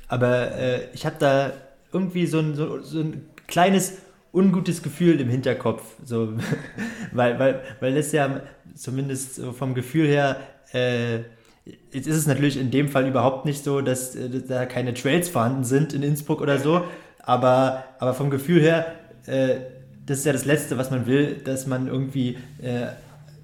Aber 0.09 0.53
äh, 0.57 0.89
ich 0.93 1.07
habe 1.07 1.17
da 1.19 1.53
irgendwie 1.93 2.27
so 2.27 2.41
ein, 2.41 2.55
so, 2.55 2.81
so 2.81 3.01
ein 3.01 3.29
kleines 3.47 3.99
ungutes 4.33 4.83
Gefühl 4.83 5.21
im 5.21 5.29
Hinterkopf. 5.29 5.83
So, 6.05 6.35
weil, 7.13 7.39
weil, 7.39 7.63
weil 7.81 7.95
das 7.95 8.13
ja 8.13 8.43
zumindest 8.75 9.41
vom 9.57 9.75
Gefühl 9.75 10.09
her, 10.09 10.41
äh, 10.73 11.21
jetzt 11.93 12.07
ist 12.07 12.17
es 12.17 12.27
natürlich 12.27 12.59
in 12.59 12.71
dem 12.71 12.89
Fall 12.89 13.07
überhaupt 13.07 13.45
nicht 13.45 13.65
so, 13.65 13.81
dass 13.81 14.17
äh, 14.17 14.43
da 14.47 14.67
keine 14.67 14.93
Trails 14.93 15.29
vorhanden 15.29 15.65
sind 15.65 15.93
in 15.93 16.03
Innsbruck 16.03 16.41
oder 16.41 16.59
so. 16.59 16.85
Aber, 17.27 17.85
aber 17.99 18.15
vom 18.15 18.31
Gefühl 18.31 18.61
her, 18.61 18.87
äh, 19.27 19.57
das 20.07 20.19
ist 20.19 20.27
ja 20.27 20.33
das 20.33 20.45
Letzte, 20.45 20.77
was 20.77 20.91
man 20.91 21.07
will, 21.07 21.41
dass 21.45 21.67
man 21.67 21.89
irgendwie 21.89 22.37
äh, 22.63 22.89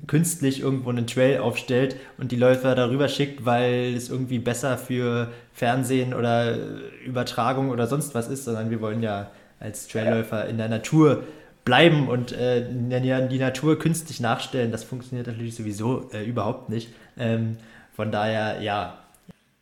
künstlich 0.06 0.60
irgendwo 0.60 0.90
einen 0.90 1.06
Trail 1.06 1.40
aufstellt 1.40 1.96
und 2.18 2.32
die 2.32 2.36
Läufer 2.36 2.74
darüber 2.74 3.08
schickt, 3.08 3.44
weil 3.44 3.94
es 3.94 4.08
irgendwie 4.08 4.38
besser 4.38 4.76
für 4.76 5.30
Fernsehen 5.52 6.14
oder 6.14 6.56
Übertragung 7.04 7.70
oder 7.70 7.86
sonst 7.86 8.14
was 8.14 8.28
ist, 8.28 8.44
sondern 8.44 8.70
wir 8.70 8.80
wollen 8.80 9.02
ja 9.02 9.30
als 9.58 9.88
Trailläufer 9.88 10.46
in 10.46 10.58
der 10.58 10.68
Natur 10.68 11.24
bleiben 11.64 12.08
und 12.08 12.32
äh, 12.32 12.66
die 12.68 13.38
Natur 13.38 13.78
künstlich 13.78 14.20
nachstellen. 14.20 14.72
Das 14.72 14.84
funktioniert 14.84 15.26
natürlich 15.26 15.54
sowieso 15.54 16.10
äh, 16.12 16.24
überhaupt 16.24 16.68
nicht. 16.70 16.92
Ähm, 17.18 17.58
von 17.94 18.10
daher, 18.10 18.60
ja. 18.62 18.98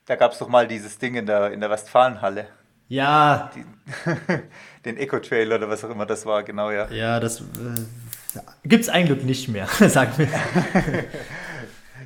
Da 0.07 0.17
gab 0.17 0.33
es 0.33 0.39
doch 0.39 0.49
mal 0.49 0.67
dieses 0.67 0.99
Ding 0.99 1.17
in 1.17 1.27
der, 1.27 1.53
in 1.53 1.61
der 1.61 1.69
Westfalenhalle. 1.69 2.47
Ja. 2.89 3.51
Die, 3.55 3.65
den 4.85 4.97
Eco-Trail 4.97 5.53
oder 5.53 5.69
was 5.69 5.85
auch 5.85 5.91
immer 5.91 6.07
das 6.07 6.27
war, 6.27 6.43
genau, 6.43 6.71
ja. 6.71 6.89
Ja, 6.91 7.21
das 7.21 7.41
äh, 7.41 7.45
gibt 8.65 8.85
es 8.85 8.89
eigentlich 8.89 9.25
nicht 9.25 9.49
mehr, 9.49 9.67
sagen 9.89 10.13
wir. 10.17 10.29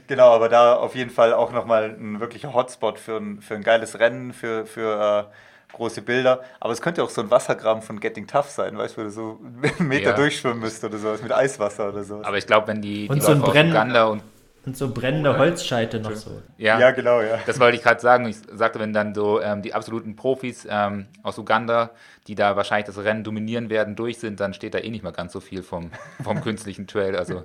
genau, 0.06 0.30
aber 0.30 0.48
da 0.48 0.74
auf 0.74 0.94
jeden 0.94 1.10
Fall 1.10 1.32
auch 1.32 1.52
nochmal 1.52 1.96
ein 1.98 2.20
wirklicher 2.20 2.52
Hotspot 2.52 2.98
für 2.98 3.16
ein, 3.16 3.40
für 3.40 3.54
ein 3.54 3.62
geiles 3.62 3.98
Rennen, 3.98 4.32
für, 4.32 4.66
für 4.66 5.28
äh, 5.30 5.74
große 5.74 6.02
Bilder. 6.02 6.40
Aber 6.60 6.72
es 6.72 6.82
könnte 6.82 7.02
auch 7.02 7.10
so 7.10 7.20
ein 7.20 7.30
Wassergraben 7.30 7.82
von 7.82 8.00
Getting 8.00 8.26
Tough 8.26 8.50
sein, 8.50 8.76
weißt 8.76 8.96
du, 8.96 9.00
wo 9.00 9.04
du 9.04 9.10
so 9.10 9.40
einen 9.42 9.88
Meter 9.88 10.10
ja. 10.10 10.16
durchschwimmen 10.16 10.60
müsst 10.60 10.82
oder 10.84 10.98
sowas 10.98 11.22
mit 11.22 11.32
Eiswasser 11.32 11.88
oder 11.88 12.04
so. 12.04 12.22
Aber 12.22 12.38
ich 12.38 12.46
glaube, 12.46 12.68
wenn 12.68 12.82
die, 12.82 13.08
und 13.08 13.16
die 13.16 13.20
so 13.20 13.32
ein 13.32 13.40
Brenn 13.40 13.74
und 13.74 14.22
und 14.64 14.76
so 14.76 14.92
brennende 14.92 15.38
Holzscheite 15.38 15.98
noch 15.98 16.14
so. 16.14 16.40
Ja, 16.56 16.78
ja 16.78 16.90
genau, 16.92 17.20
ja. 17.20 17.38
Das 17.46 17.58
wollte 17.58 17.76
ich 17.76 17.82
gerade 17.82 18.00
sagen. 18.00 18.26
Ich 18.26 18.36
sagte, 18.52 18.78
wenn 18.78 18.92
dann 18.92 19.14
so 19.14 19.40
ähm, 19.40 19.60
die 19.62 19.74
absoluten 19.74 20.14
Profis 20.14 20.66
ähm, 20.70 21.06
aus 21.22 21.36
Uganda, 21.38 21.90
die 22.28 22.36
da 22.36 22.54
wahrscheinlich 22.54 22.86
das 22.86 22.98
Rennen 22.98 23.24
dominieren 23.24 23.70
werden, 23.70 23.96
durch 23.96 24.18
sind, 24.18 24.38
dann 24.38 24.54
steht 24.54 24.74
da 24.74 24.78
eh 24.78 24.90
nicht 24.90 25.02
mehr 25.02 25.12
ganz 25.12 25.32
so 25.32 25.40
viel 25.40 25.62
vom, 25.62 25.90
vom 26.22 26.40
künstlichen 26.42 26.86
Trail. 26.86 27.16
Also 27.16 27.42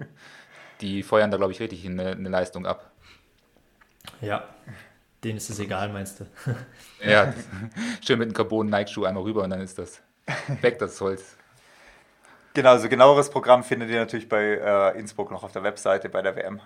die 0.82 1.02
feuern 1.02 1.32
da, 1.32 1.38
glaube 1.38 1.54
ich, 1.54 1.60
richtig 1.60 1.86
eine, 1.86 2.12
eine 2.12 2.30
Leistung 2.30 2.68
ab. 2.68 2.92
Ja, 4.22 4.44
denen 5.24 5.38
ist 5.38 5.50
es 5.50 5.60
egal, 5.60 5.90
meinst 5.90 6.20
du? 6.20 6.26
ja, 7.04 7.34
schön 8.06 8.20
mit 8.20 8.28
einem 8.28 8.34
Carbon-Nike-Schuh 8.34 9.06
einmal 9.06 9.24
rüber 9.24 9.44
und 9.44 9.50
dann 9.50 9.62
ist 9.62 9.80
das 9.80 10.02
weg, 10.62 10.78
das 10.78 11.02
Holz. 11.02 11.36
Genau, 12.54 12.72
also 12.72 12.90
genaueres 12.90 13.30
Programm 13.30 13.64
findet 13.64 13.90
ihr 13.90 14.00
natürlich 14.00 14.30
bei 14.30 14.44
äh, 14.44 15.00
Innsbruck 15.00 15.32
noch 15.32 15.44
auf 15.44 15.52
der 15.52 15.64
Webseite 15.64 16.10
bei 16.10 16.22
der 16.22 16.36
WM. 16.36 16.62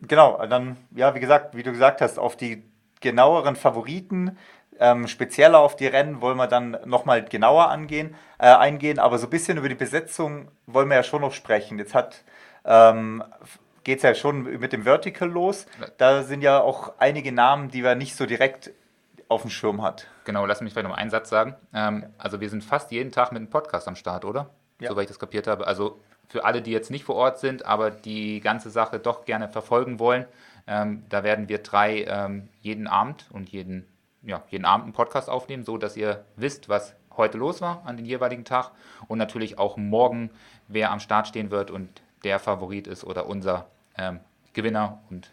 Genau, 0.00 0.44
dann, 0.46 0.76
ja, 0.94 1.14
wie 1.14 1.20
gesagt, 1.20 1.56
wie 1.56 1.62
du 1.62 1.72
gesagt 1.72 2.00
hast, 2.00 2.18
auf 2.18 2.36
die 2.36 2.62
genaueren 3.00 3.56
Favoriten, 3.56 4.36
ähm, 4.78 5.08
spezieller 5.08 5.58
auf 5.58 5.76
die 5.76 5.86
Rennen 5.86 6.20
wollen 6.20 6.36
wir 6.36 6.46
dann 6.46 6.76
nochmal 6.84 7.24
genauer 7.24 7.70
angehen, 7.70 8.14
äh, 8.38 8.46
eingehen, 8.46 8.98
aber 8.98 9.18
so 9.18 9.26
ein 9.26 9.30
bisschen 9.30 9.56
über 9.56 9.68
die 9.68 9.74
Besetzung 9.74 10.48
wollen 10.66 10.88
wir 10.88 10.96
ja 10.96 11.02
schon 11.02 11.22
noch 11.22 11.32
sprechen. 11.32 11.78
Jetzt 11.78 11.94
hat 11.94 12.24
ähm, 12.66 13.22
geht 13.84 13.98
es 13.98 14.02
ja 14.02 14.14
schon 14.14 14.42
mit 14.42 14.72
dem 14.72 14.82
Vertical 14.82 15.28
los. 15.28 15.66
Da 15.96 16.24
sind 16.24 16.42
ja 16.42 16.60
auch 16.60 16.94
einige 16.98 17.30
Namen, 17.30 17.70
die 17.70 17.84
wir 17.84 17.94
nicht 17.94 18.16
so 18.16 18.26
direkt 18.26 18.72
auf 19.28 19.42
dem 19.42 19.50
Schirm 19.50 19.80
hat. 19.80 20.08
Genau, 20.24 20.44
lass 20.44 20.60
mich 20.60 20.72
vielleicht 20.72 20.88
noch 20.88 20.96
einen 20.96 21.10
Satz 21.10 21.30
sagen. 21.30 21.54
Ähm, 21.72 22.06
also 22.18 22.40
wir 22.40 22.50
sind 22.50 22.64
fast 22.64 22.90
jeden 22.90 23.12
Tag 23.12 23.30
mit 23.30 23.40
einem 23.40 23.50
Podcast 23.50 23.86
am 23.86 23.94
Start, 23.94 24.24
oder? 24.24 24.50
Ja. 24.80 24.90
Soweit 24.90 25.04
ich 25.04 25.08
das 25.08 25.18
kapiert 25.20 25.46
habe. 25.46 25.66
Also 25.66 26.00
für 26.28 26.44
alle, 26.44 26.62
die 26.62 26.70
jetzt 26.72 26.90
nicht 26.90 27.04
vor 27.04 27.14
Ort 27.14 27.38
sind, 27.38 27.64
aber 27.64 27.90
die 27.90 28.40
ganze 28.40 28.70
Sache 28.70 28.98
doch 28.98 29.24
gerne 29.24 29.48
verfolgen 29.48 29.98
wollen, 29.98 30.26
ähm, 30.66 31.04
da 31.08 31.22
werden 31.22 31.48
wir 31.48 31.58
drei 31.58 32.04
ähm, 32.04 32.48
jeden 32.60 32.86
Abend 32.86 33.26
und 33.30 33.48
jeden, 33.48 33.86
ja, 34.22 34.42
jeden 34.50 34.64
Abend 34.64 34.84
einen 34.84 34.92
Podcast 34.92 35.30
aufnehmen, 35.30 35.64
so 35.64 35.78
dass 35.78 35.96
ihr 35.96 36.24
wisst, 36.36 36.68
was 36.68 36.96
heute 37.16 37.38
los 37.38 37.60
war 37.60 37.82
an 37.86 37.96
den 37.96 38.06
jeweiligen 38.06 38.44
Tag 38.44 38.72
und 39.08 39.18
natürlich 39.18 39.58
auch 39.58 39.76
morgen, 39.76 40.30
wer 40.68 40.90
am 40.90 41.00
Start 41.00 41.28
stehen 41.28 41.50
wird 41.50 41.70
und 41.70 41.88
der 42.24 42.38
Favorit 42.38 42.86
ist 42.86 43.04
oder 43.04 43.26
unser 43.26 43.66
ähm, 43.96 44.20
Gewinner 44.52 45.00
und 45.10 45.30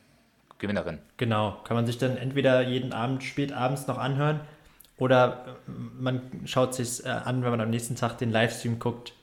Gewinnerin. 0.59 0.99
Genau, 1.17 1.57
kann 1.63 1.75
man 1.75 1.85
sich 1.85 1.97
dann 1.97 2.15
entweder 2.17 2.61
jeden 2.61 2.93
Abend 2.93 3.23
spät 3.23 3.51
abends 3.51 3.87
noch 3.87 3.97
anhören 3.97 4.39
oder 4.97 5.57
äh, 5.67 5.71
man 5.99 6.21
schaut 6.45 6.73
sich 6.73 7.05
äh, 7.05 7.09
an, 7.09 7.43
wenn 7.43 7.51
man 7.51 7.61
am 7.61 7.69
nächsten 7.69 7.95
Tag 7.95 8.17
den 8.17 8.31
Livestream 8.31 8.79
guckt. 8.79 9.13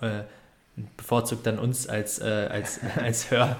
Äh, 0.00 0.22
bevorzugt 0.96 1.46
dann 1.46 1.58
uns 1.58 1.88
als, 1.88 2.18
äh, 2.20 2.48
als, 2.50 2.80
als 2.96 3.30
Hör, 3.30 3.56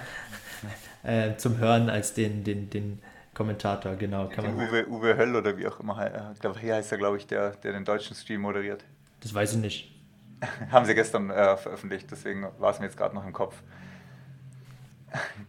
äh, 1.03 1.37
zum 1.37 1.59
Hören 1.59 1.89
als 1.89 2.15
den, 2.15 2.45
den, 2.45 2.71
den 2.71 3.01
Kommentator, 3.35 3.97
genau. 3.97 4.29
Kann 4.29 4.57
man 4.57 4.69
Uwe, 4.69 4.87
Uwe 4.89 5.17
Höll 5.17 5.37
oder 5.37 5.57
wie 5.59 5.67
auch 5.67 5.81
immer, 5.81 6.05
äh, 6.05 6.49
hier 6.61 6.75
heißt 6.75 6.93
er, 6.93 6.99
glaube 6.99 7.19
ich, 7.19 7.27
der, 7.27 7.51
der 7.51 7.73
den 7.73 7.85
deutschen 7.85 8.17
Stream 8.17 8.41
moderiert. 8.41 8.85
Das 9.21 9.35
weiß 9.35 9.55
ich 9.55 9.59
nicht. 9.59 9.93
Haben 10.71 10.87
sie 10.87 10.95
gestern 10.95 11.31
äh, 11.31 11.57
veröffentlicht, 11.57 12.11
deswegen 12.11 12.47
war 12.59 12.71
es 12.71 12.79
mir 12.79 12.87
jetzt 12.87 12.97
gerade 12.97 13.15
noch 13.15 13.27
im 13.27 13.33
Kopf. 13.33 13.55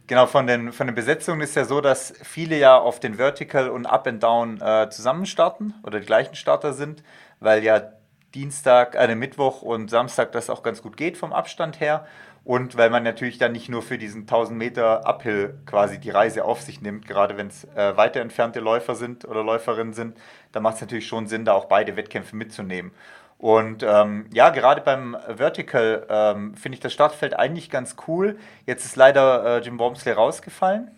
Genau, 0.06 0.28
von 0.28 0.48
den, 0.48 0.72
von 0.72 0.88
den 0.88 0.96
Besetzungen 0.96 1.42
ist 1.42 1.56
ja 1.56 1.66
so, 1.66 1.82
dass 1.82 2.14
viele 2.24 2.58
ja 2.58 2.78
auf 2.78 3.00
den 3.00 3.16
Vertical 3.16 3.70
und 3.70 3.86
Up 3.86 4.08
and 4.08 4.24
Down 4.24 4.62
äh, 4.62 4.90
zusammen 4.90 5.26
starten 5.26 5.74
oder 5.84 6.00
die 6.00 6.06
gleichen 6.06 6.36
Starter 6.36 6.74
sind, 6.74 7.04
weil 7.40 7.64
ja 7.64 7.92
Dienstag, 8.36 8.96
äh, 8.96 9.16
Mittwoch 9.16 9.62
und 9.62 9.90
Samstag 9.90 10.32
das 10.32 10.50
auch 10.50 10.64
ganz 10.64 10.82
gut 10.82 10.98
geht 10.98 11.18
vom 11.18 11.34
Abstand 11.34 11.80
her. 11.80 12.06
Und 12.44 12.78
weil 12.78 12.90
man 12.90 13.04
natürlich 13.04 13.38
dann 13.38 13.52
nicht 13.52 13.68
nur 13.68 13.82
für 13.82 13.98
diesen 13.98 14.22
1000 14.22 14.58
Meter 14.58 15.06
Uphill 15.06 15.60
quasi 15.66 16.00
die 16.00 16.12
Reise 16.12 16.46
auf 16.46 16.62
sich 16.62 16.82
nimmt, 16.82 17.06
gerade 17.06 17.36
wenn 17.36 17.48
es 17.48 17.66
äh, 17.76 17.98
weiter 17.98 18.22
entfernte 18.22 18.62
Läufer 18.62 18.96
sind 18.96 19.26
oder 19.26 19.44
Läuferinnen 19.44 19.94
sind, 19.94 20.18
dann 20.54 20.64
macht 20.64 20.76
es 20.76 20.82
natürlich 20.82 21.08
schon 21.08 21.28
Sinn, 21.28 21.44
da 21.44 21.52
auch 21.52 21.66
beide 21.66 21.98
Wettkämpfe 21.98 22.38
mitzunehmen. 22.38 22.92
Und 23.38 23.84
ähm, 23.84 24.28
ja, 24.34 24.50
gerade 24.50 24.82
beim 24.82 25.18
Vertical 25.28 26.08
ähm, 26.10 26.56
finde 26.56 26.76
ich 26.78 26.80
das 26.80 26.94
Startfeld 26.94 27.38
eigentlich 27.38 27.70
ganz 27.70 27.98
cool. 28.08 28.40
Jetzt 28.66 28.86
ist 28.86 28.96
leider 28.96 29.58
äh, 29.58 29.60
Jim 29.60 29.78
Wormsley 29.78 30.14
rausgefallen. 30.14 30.90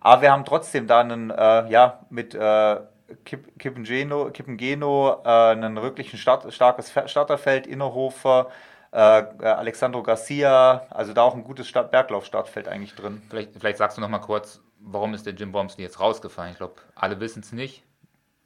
Aber 0.00 0.22
wir 0.22 0.32
haben 0.32 0.44
trotzdem 0.44 0.88
da 0.88 1.00
einen, 1.00 1.30
äh, 1.30 1.70
ja, 1.70 2.00
mit 2.10 2.34
äh, 2.34 2.76
Kip, 3.24 3.58
Kippengeno, 3.58 4.30
Kippengeno 4.30 5.22
äh, 5.24 5.28
einen 5.28 5.76
wirklichen 5.76 6.18
Start, 6.18 6.52
starkes 6.52 6.92
Starterfeld, 7.06 7.66
Innerhofer, 7.66 8.50
äh, 8.92 9.20
äh, 9.20 9.46
Alexandro 9.46 10.02
Garcia, 10.02 10.86
also 10.90 11.12
da 11.12 11.22
auch 11.22 11.34
ein 11.34 11.44
gutes 11.44 11.66
Start, 11.66 11.90
Berglauf-Startfeld 11.90 12.68
eigentlich 12.68 12.94
drin. 12.94 13.22
Vielleicht, 13.30 13.52
vielleicht 13.58 13.78
sagst 13.78 13.96
du 13.96 14.00
noch 14.00 14.08
mal 14.08 14.18
kurz, 14.18 14.60
warum 14.78 15.14
ist 15.14 15.24
der 15.24 15.32
Jim 15.32 15.52
Bomsley 15.52 15.84
jetzt 15.84 15.98
rausgefallen? 15.98 16.52
Ich 16.52 16.58
glaube, 16.58 16.74
alle 16.94 17.18
wissen 17.20 17.40
es 17.40 17.52
nicht 17.52 17.84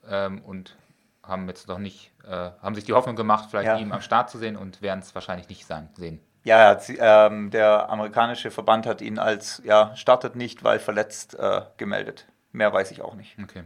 ähm, 0.08 0.42
und 0.42 0.76
haben 1.22 1.48
jetzt 1.48 1.66
noch 1.66 1.78
nicht, 1.78 2.12
äh, 2.24 2.30
haben 2.30 2.74
sich 2.74 2.84
die 2.84 2.92
Hoffnung 2.92 3.16
gemacht, 3.16 3.48
vielleicht 3.50 3.66
ja. 3.66 3.78
ihn 3.78 3.90
am 3.90 4.00
Start 4.00 4.30
zu 4.30 4.38
sehen 4.38 4.56
und 4.56 4.82
werden 4.82 5.00
es 5.00 5.14
wahrscheinlich 5.14 5.48
nicht 5.48 5.66
sein, 5.66 5.88
sehen. 5.94 6.20
Ja, 6.44 6.78
ähm, 6.98 7.50
der 7.50 7.90
amerikanische 7.90 8.52
Verband 8.52 8.86
hat 8.86 9.00
ihn 9.00 9.18
als, 9.18 9.60
ja, 9.64 9.96
startet 9.96 10.36
nicht, 10.36 10.62
weil 10.62 10.78
verletzt 10.78 11.36
äh, 11.36 11.62
gemeldet. 11.76 12.28
Mehr 12.52 12.72
weiß 12.72 12.92
ich 12.92 13.02
auch 13.02 13.14
nicht. 13.14 13.36
Okay. 13.42 13.64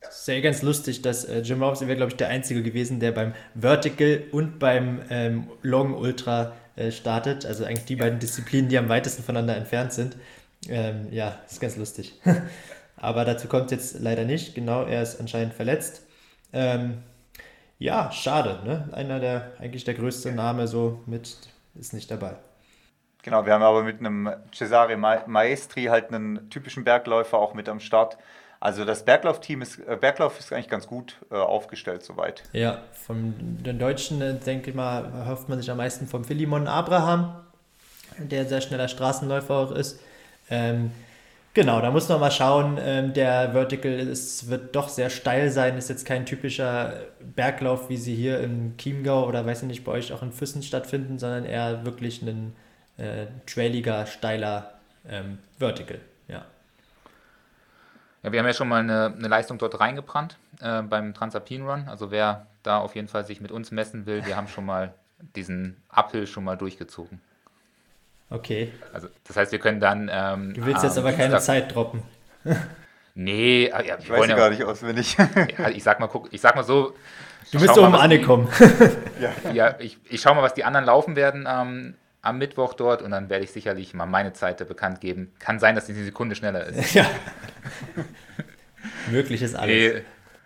Es 0.00 0.20
ist 0.20 0.28
ja 0.28 0.40
ganz 0.40 0.62
lustig, 0.62 1.02
dass 1.02 1.24
äh, 1.24 1.40
Jim 1.40 1.62
Robinson 1.62 1.88
wäre, 1.88 1.96
glaube 1.96 2.12
ich, 2.12 2.16
der 2.16 2.28
Einzige 2.28 2.62
gewesen, 2.62 3.00
der 3.00 3.12
beim 3.12 3.34
Vertical 3.54 4.24
und 4.32 4.58
beim 4.58 5.02
ähm, 5.10 5.50
Long 5.62 5.94
Ultra 5.94 6.56
äh, 6.76 6.90
startet. 6.92 7.44
Also 7.44 7.64
eigentlich 7.64 7.84
die 7.86 7.96
beiden 7.96 8.18
Disziplinen, 8.18 8.68
die 8.68 8.78
am 8.78 8.88
weitesten 8.88 9.22
voneinander 9.22 9.56
entfernt 9.56 9.92
sind. 9.92 10.16
Ähm, 10.68 11.08
ja, 11.12 11.40
ist 11.48 11.60
ganz 11.60 11.76
lustig. 11.76 12.20
Aber 12.96 13.24
dazu 13.24 13.48
kommt 13.48 13.66
es 13.66 13.72
jetzt 13.72 14.00
leider 14.02 14.24
nicht. 14.24 14.54
Genau, 14.54 14.84
er 14.84 15.02
ist 15.02 15.20
anscheinend 15.20 15.54
verletzt. 15.54 16.06
Ähm, 16.52 17.02
Ja, 17.78 18.12
schade, 18.12 18.62
ne? 18.64 18.88
Einer 18.92 19.20
der, 19.20 19.52
eigentlich 19.58 19.84
der 19.84 19.94
größte 19.94 20.32
Name 20.32 20.68
so 20.68 21.02
mit, 21.06 21.38
ist 21.74 21.92
nicht 21.94 22.10
dabei. 22.10 22.36
Genau, 23.22 23.44
wir 23.44 23.52
haben 23.52 23.62
aber 23.62 23.82
mit 23.82 23.98
einem 24.00 24.30
Cesare 24.54 24.96
Maestri 24.96 25.84
halt 25.84 26.12
einen 26.12 26.48
typischen 26.50 26.84
Bergläufer 26.84 27.38
auch 27.38 27.52
mit 27.54 27.68
am 27.68 27.80
Start. 27.80 28.16
Also 28.60 28.84
das 28.84 29.04
Berglaufteam 29.04 29.62
ist, 29.62 29.78
äh, 29.78 29.96
Berglauf 30.00 30.38
ist 30.38 30.52
eigentlich 30.52 30.68
ganz 30.68 30.86
gut 30.86 31.16
äh, 31.30 31.36
aufgestellt 31.36 32.02
soweit. 32.02 32.42
Ja, 32.52 32.82
von 32.92 33.34
den 33.38 33.78
Deutschen, 33.78 34.20
äh, 34.20 34.34
denke 34.34 34.70
ich 34.70 34.76
mal, 34.76 35.26
hofft 35.26 35.48
man 35.48 35.60
sich 35.60 35.70
am 35.70 35.76
meisten 35.76 36.06
vom 36.08 36.24
Philemon 36.24 36.66
Abraham, 36.66 37.36
der 38.18 38.46
sehr 38.46 38.60
schneller 38.60 38.88
Straßenläufer 38.88 39.54
auch 39.54 39.70
ist. 39.70 40.00
Ähm, 40.50 40.90
genau, 41.54 41.80
da 41.80 41.92
muss 41.92 42.08
man 42.08 42.18
mal 42.18 42.32
schauen. 42.32 42.78
Ähm, 42.80 43.12
der 43.12 43.52
Vertical 43.52 43.92
ist, 43.92 44.50
wird 44.50 44.74
doch 44.74 44.88
sehr 44.88 45.10
steil 45.10 45.50
sein, 45.50 45.78
ist 45.78 45.88
jetzt 45.88 46.04
kein 46.04 46.26
typischer 46.26 46.94
Berglauf, 47.20 47.88
wie 47.88 47.96
sie 47.96 48.16
hier 48.16 48.40
im 48.40 48.76
Chiemgau 48.76 49.28
oder 49.28 49.46
weiß 49.46 49.62
ich 49.62 49.68
nicht, 49.68 49.84
bei 49.84 49.92
euch 49.92 50.12
auch 50.12 50.22
in 50.22 50.32
Füssen 50.32 50.64
stattfinden, 50.64 51.20
sondern 51.20 51.44
eher 51.44 51.84
wirklich 51.84 52.22
ein 52.22 52.56
äh, 52.96 53.26
trailiger, 53.46 54.06
steiler 54.06 54.72
ähm, 55.08 55.38
Vertical. 55.58 56.00
Ja. 56.26 56.44
Ja, 58.22 58.32
wir 58.32 58.40
haben 58.40 58.46
ja 58.46 58.52
schon 58.52 58.68
mal 58.68 58.80
eine, 58.80 59.14
eine 59.16 59.28
Leistung 59.28 59.58
dort 59.58 59.78
reingebrannt 59.78 60.36
äh, 60.60 60.82
beim 60.82 61.14
Transalpine 61.14 61.64
Run. 61.64 61.88
Also 61.88 62.10
wer 62.10 62.46
da 62.62 62.78
auf 62.78 62.94
jeden 62.94 63.08
Fall 63.08 63.24
sich 63.24 63.40
mit 63.40 63.52
uns 63.52 63.70
messen 63.70 64.06
will, 64.06 64.26
wir 64.26 64.36
haben 64.36 64.48
schon 64.48 64.66
mal 64.66 64.92
diesen 65.36 65.76
Uphill 65.88 66.26
schon 66.26 66.44
mal 66.44 66.56
durchgezogen. 66.56 67.20
Okay. 68.30 68.72
Also 68.92 69.08
das 69.24 69.36
heißt, 69.36 69.52
wir 69.52 69.58
können 69.58 69.80
dann. 69.80 70.10
Ähm, 70.12 70.54
du 70.54 70.66
willst 70.66 70.82
jetzt 70.82 70.98
aber 70.98 71.12
keine 71.12 71.34
Dienstag 71.34 71.42
Zeit 71.42 71.74
droppen. 71.74 72.02
nee, 73.14 73.68
ja, 73.68 73.98
ich 73.98 74.10
weiß 74.10 74.26
ja 74.26 74.36
gar 74.36 74.50
nicht 74.50 74.64
auswendig. 74.64 75.16
ja, 75.58 75.68
ich 75.68 75.82
sag 75.82 76.00
mal, 76.00 76.08
guck, 76.08 76.32
ich 76.32 76.40
sag 76.40 76.54
mal 76.54 76.64
so. 76.64 76.94
Du 77.50 77.58
bist 77.58 77.74
doch 77.74 77.86
um 77.86 77.94
angekommen. 77.94 78.48
ja, 79.20 79.52
ja 79.52 79.74
ich, 79.78 79.96
ich 80.10 80.20
schau 80.20 80.34
mal, 80.34 80.42
was 80.42 80.52
die 80.52 80.64
anderen 80.64 80.84
laufen 80.84 81.16
werden. 81.16 81.48
Ähm, 81.50 81.94
am 82.22 82.38
Mittwoch 82.38 82.74
dort 82.74 83.02
und 83.02 83.10
dann 83.10 83.30
werde 83.30 83.44
ich 83.44 83.52
sicherlich 83.52 83.94
mal 83.94 84.06
meine 84.06 84.32
Zeit 84.32 84.66
bekannt 84.66 85.00
geben. 85.00 85.32
Kann 85.38 85.58
sein, 85.58 85.74
dass 85.74 85.86
die 85.86 85.92
Sekunde 85.92 86.34
schneller 86.34 86.66
ist. 86.66 86.94
Ja. 86.94 87.06
Möglich 89.10 89.42
ist 89.42 89.54
alles. 89.54 90.02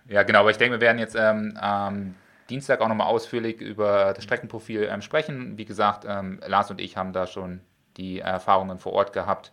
ja, 0.09 0.23
genau, 0.23 0.41
aber 0.41 0.51
ich 0.51 0.59
denke, 0.59 0.77
wir 0.77 0.81
werden 0.81 0.99
jetzt 0.99 1.17
ähm, 1.19 1.57
am 1.59 2.15
Dienstag 2.51 2.81
auch 2.81 2.89
nochmal 2.89 3.07
ausführlich 3.07 3.61
über 3.61 4.13
das 4.15 4.25
Streckenprofil 4.25 4.89
ähm, 4.91 5.03
sprechen. 5.03 5.57
Wie 5.57 5.65
gesagt, 5.65 6.05
ähm, 6.07 6.41
Lars 6.47 6.71
und 6.71 6.81
ich 6.81 6.97
haben 6.97 7.13
da 7.13 7.27
schon 7.27 7.61
die 7.97 8.21
Erfahrungen 8.21 8.79
vor 8.79 8.93
Ort 8.93 9.13
gehabt 9.13 9.53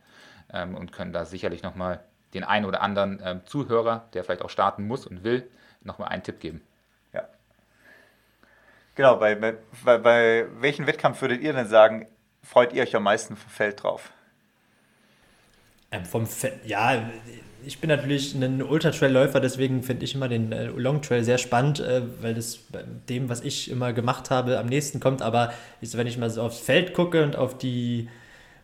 ähm, 0.51 0.76
und 0.76 0.91
können 0.91 1.13
da 1.13 1.26
sicherlich 1.26 1.63
nochmal 1.63 2.01
den 2.34 2.43
einen 2.43 2.65
oder 2.65 2.82
anderen 2.82 3.22
ähm, 3.24 3.41
Zuhörer, 3.45 4.07
der 4.13 4.24
vielleicht 4.24 4.43
auch 4.43 4.49
starten 4.49 4.86
muss 4.86 5.07
und 5.07 5.24
will, 5.24 5.49
nochmal 5.82 6.09
einen 6.09 6.24
Tipp 6.24 6.39
geben. 6.39 6.61
Genau, 9.00 9.16
bei, 9.16 9.34
bei, 9.34 9.97
bei 9.97 10.45
welchem 10.60 10.86
Wettkampf 10.86 11.22
würdet 11.22 11.41
ihr 11.41 11.54
denn 11.54 11.70
sagen, 11.70 12.06
freut 12.43 12.74
ihr 12.74 12.84
euch 12.84 12.93
am 12.97 13.04
meisten 13.04 13.38
vom 13.38 13.50
Feld 13.50 13.82
drauf? 13.82 14.12
Ähm, 15.89 16.04
vom 16.04 16.28
Feld, 16.28 16.56
ja, 16.66 17.10
ich 17.66 17.80
bin 17.80 17.88
natürlich 17.88 18.36
ein 18.36 18.62
Ultra-Trail-Läufer, 18.62 19.39
deswegen 19.39 19.84
finde 19.84 20.04
ich 20.04 20.16
immer 20.16 20.28
den 20.28 20.52
äh, 20.52 20.66
Long-Trail 20.66 21.24
sehr 21.24 21.38
spannend, 21.38 21.80
äh, 21.80 22.02
weil 22.22 22.34
das 22.34 22.58
bei 22.58 22.84
dem, 23.08 23.30
was 23.30 23.39
ich 23.39 23.72
immer 23.72 23.93
gemacht 23.93 24.32
habe, 24.32 24.60
am 24.60 24.66
nächsten 24.66 25.00
kommt. 25.00 25.22
Aber 25.22 25.54
ich, 25.80 25.95
wenn 25.95 26.06
ich 26.06 26.18
mal 26.18 26.30
so 26.30 26.41
aufs 26.41 26.60
Feld 26.60 26.93
gucke 26.93 27.24
und 27.24 27.38
auf 27.38 27.58
die, 27.58 28.10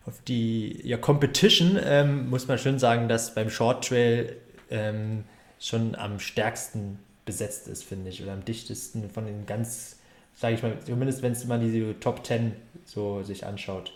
auf 0.04 0.20
die 0.28 0.86
ja, 0.86 0.98
Competition, 0.98 1.80
ähm, 1.82 2.28
muss 2.28 2.46
man 2.46 2.58
schon 2.58 2.78
sagen, 2.78 3.08
dass 3.08 3.34
beim 3.34 3.48
Short-Trail 3.48 4.36
ähm, 4.68 5.24
schon 5.58 5.94
am 5.94 6.20
stärksten 6.20 6.98
besetzt 7.24 7.68
ist, 7.68 7.84
finde 7.84 8.10
ich, 8.10 8.22
oder 8.22 8.34
am 8.34 8.44
dichtesten 8.44 9.08
von 9.08 9.24
den 9.24 9.46
ganz 9.46 9.95
sage 10.36 10.54
ich 10.54 10.62
mal, 10.62 10.78
zumindest 10.80 11.22
wenn 11.22 11.32
es 11.32 11.44
mal 11.46 11.58
diese 11.58 11.98
Top 11.98 12.24
10 12.24 12.54
so 12.84 13.22
sich 13.22 13.44
anschaut. 13.44 13.92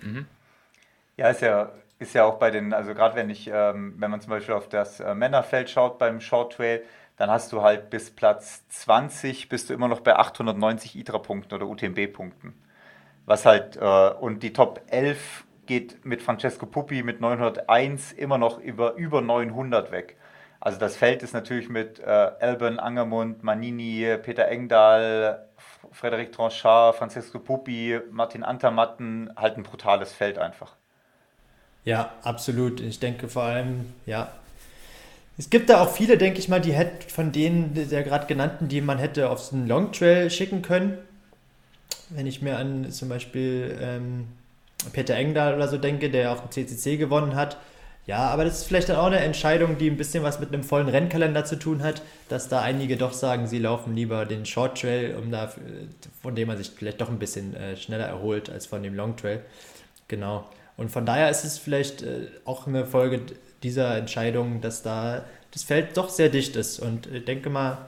Mhm. 0.00 0.26
Ja, 1.16 1.28
ist 1.28 1.42
ja, 1.42 1.72
ist 1.98 2.14
ja 2.14 2.24
auch 2.24 2.38
bei 2.38 2.50
den, 2.50 2.72
also 2.72 2.94
gerade 2.94 3.16
wenn 3.16 3.28
ich, 3.28 3.50
ähm, 3.52 3.94
wenn 3.98 4.10
man 4.10 4.20
zum 4.22 4.30
Beispiel 4.30 4.54
auf 4.54 4.68
das 4.68 5.00
äh, 5.00 5.14
Männerfeld 5.14 5.68
schaut 5.68 5.98
beim 5.98 6.20
Short 6.20 6.54
Trail, 6.54 6.82
dann 7.16 7.28
hast 7.30 7.52
du 7.52 7.60
halt 7.60 7.90
bis 7.90 8.10
Platz 8.10 8.66
20 8.68 9.50
bist 9.50 9.68
du 9.68 9.74
immer 9.74 9.88
noch 9.88 10.00
bei 10.00 10.16
890 10.16 10.96
ITRA-Punkten 10.96 11.54
oder 11.54 11.66
UTMB-Punkten. 11.66 12.54
Was 13.26 13.44
halt, 13.44 13.76
äh, 13.76 14.10
und 14.12 14.42
die 14.42 14.54
Top 14.54 14.80
11 14.86 15.44
geht 15.66 16.04
mit 16.06 16.22
Francesco 16.22 16.64
Puppi 16.64 17.02
mit 17.02 17.20
901 17.20 18.12
immer 18.12 18.38
noch 18.38 18.58
über, 18.58 18.94
über 18.94 19.20
900 19.20 19.92
weg. 19.92 20.16
Also 20.60 20.78
das 20.78 20.96
Feld 20.96 21.22
ist 21.22 21.34
natürlich 21.34 21.68
mit 21.68 22.00
äh, 22.00 22.04
Alban, 22.04 22.78
Angermund, 22.78 23.42
Manini, 23.42 24.16
Peter 24.22 24.48
Engdahl, 24.48 25.46
Frederik 25.92 26.32
Tranchard, 26.32 26.96
Francisco 26.96 27.38
Puppi, 27.38 28.00
Martin 28.10 28.42
Antermatten 28.42 29.30
halt 29.36 29.56
ein 29.56 29.62
brutales 29.62 30.12
Feld 30.12 30.38
einfach. 30.38 30.76
Ja, 31.84 32.12
absolut. 32.22 32.80
Ich 32.80 33.00
denke 33.00 33.28
vor 33.28 33.42
allem, 33.42 33.92
ja. 34.06 34.30
Es 35.38 35.48
gibt 35.48 35.70
da 35.70 35.80
auch 35.82 35.90
viele, 35.90 36.18
denke 36.18 36.38
ich 36.38 36.48
mal, 36.48 36.60
die 36.60 36.72
hätte 36.72 37.08
von 37.08 37.32
denen 37.32 37.74
der 37.74 38.02
gerade 38.02 38.26
genannten, 38.26 38.68
die 38.68 38.80
man 38.80 38.98
hätte 38.98 39.30
auf 39.30 39.40
so 39.40 39.56
einen 39.56 39.66
Long 39.66 39.90
Trail 39.92 40.30
schicken 40.30 40.60
können. 40.60 40.98
Wenn 42.10 42.26
ich 42.26 42.42
mir 42.42 42.58
an 42.58 42.90
zum 42.92 43.08
Beispiel 43.08 43.78
ähm, 43.80 44.28
Peter 44.92 45.14
Engdahl 45.14 45.54
oder 45.54 45.68
so 45.68 45.78
denke, 45.78 46.10
der 46.10 46.32
auch 46.32 46.40
den 46.40 46.50
CCC 46.50 46.98
gewonnen 46.98 47.34
hat, 47.34 47.56
ja, 48.10 48.26
aber 48.26 48.44
das 48.44 48.58
ist 48.58 48.64
vielleicht 48.64 48.88
dann 48.88 48.96
auch 48.96 49.06
eine 49.06 49.20
Entscheidung, 49.20 49.78
die 49.78 49.88
ein 49.88 49.96
bisschen 49.96 50.24
was 50.24 50.40
mit 50.40 50.52
einem 50.52 50.64
vollen 50.64 50.88
Rennkalender 50.88 51.44
zu 51.44 51.56
tun 51.56 51.84
hat, 51.84 52.02
dass 52.28 52.48
da 52.48 52.60
einige 52.60 52.96
doch 52.96 53.12
sagen, 53.12 53.46
sie 53.46 53.60
laufen 53.60 53.94
lieber 53.94 54.26
den 54.26 54.44
Short 54.44 54.80
Trail, 54.80 55.14
um 55.14 55.30
da, 55.30 55.52
von 56.20 56.34
dem 56.34 56.48
man 56.48 56.56
sich 56.56 56.72
vielleicht 56.76 57.00
doch 57.00 57.08
ein 57.08 57.20
bisschen 57.20 57.54
äh, 57.54 57.76
schneller 57.76 58.06
erholt 58.06 58.50
als 58.50 58.66
von 58.66 58.82
dem 58.82 58.96
Long 58.96 59.16
Trail. 59.16 59.44
Genau. 60.08 60.44
Und 60.76 60.90
von 60.90 61.06
daher 61.06 61.30
ist 61.30 61.44
es 61.44 61.56
vielleicht 61.56 62.02
äh, 62.02 62.26
auch 62.44 62.66
eine 62.66 62.84
Folge 62.84 63.20
dieser 63.62 63.96
Entscheidung, 63.96 64.60
dass 64.60 64.82
da 64.82 65.24
das 65.52 65.62
Feld 65.62 65.96
doch 65.96 66.08
sehr 66.08 66.30
dicht 66.30 66.56
ist. 66.56 66.80
Und 66.80 67.06
ich 67.06 67.24
denke 67.24 67.48
mal, 67.48 67.78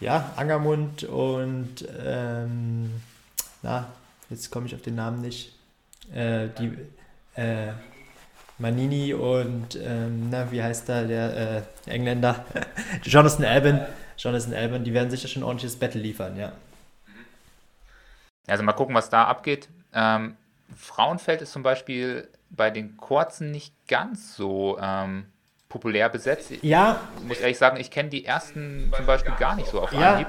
ja, 0.00 0.32
Angermund 0.34 1.04
und 1.04 1.86
ähm, 2.04 2.90
na, 3.62 3.86
jetzt 4.30 4.50
komme 4.50 4.66
ich 4.66 4.74
auf 4.74 4.82
den 4.82 4.96
Namen 4.96 5.20
nicht. 5.20 5.52
Äh, 6.12 6.48
die 6.58 6.72
äh, 7.40 7.74
Manini 8.64 9.12
und, 9.12 9.76
ähm, 9.76 10.30
na, 10.30 10.50
wie 10.50 10.62
heißt 10.62 10.88
da 10.88 11.02
der 11.02 11.64
äh, 11.86 11.90
Engländer? 11.90 12.46
Jonathan 13.02 13.44
Alban. 13.44 13.86
Jonathan 14.16 14.54
Alban, 14.54 14.84
die 14.84 14.94
werden 14.94 15.10
sicher 15.10 15.28
schon 15.28 15.42
ein 15.42 15.44
ordentliches 15.44 15.78
Battle 15.78 16.00
liefern, 16.00 16.38
ja. 16.38 16.52
Also 18.46 18.64
mal 18.64 18.72
gucken, 18.72 18.94
was 18.94 19.10
da 19.10 19.24
abgeht. 19.24 19.68
Ähm, 19.92 20.38
Frauenfeld 20.74 21.42
ist 21.42 21.52
zum 21.52 21.62
Beispiel 21.62 22.26
bei 22.48 22.70
den 22.70 22.96
Kurzen 22.96 23.50
nicht 23.50 23.74
ganz 23.86 24.34
so 24.34 24.78
ähm, 24.80 25.26
populär 25.68 26.08
besetzt. 26.08 26.50
Ja. 26.62 27.00
Ich 27.18 27.24
muss 27.24 27.40
ehrlich 27.40 27.58
sagen, 27.58 27.78
ich 27.78 27.90
kenne 27.90 28.08
die 28.08 28.24
ersten 28.24 28.90
zum 28.96 29.04
Beispiel 29.04 29.34
gar 29.38 29.56
nicht 29.56 29.68
so 29.68 29.82
auf 29.82 29.92
ja. 29.92 30.14
Anhieb. 30.14 30.28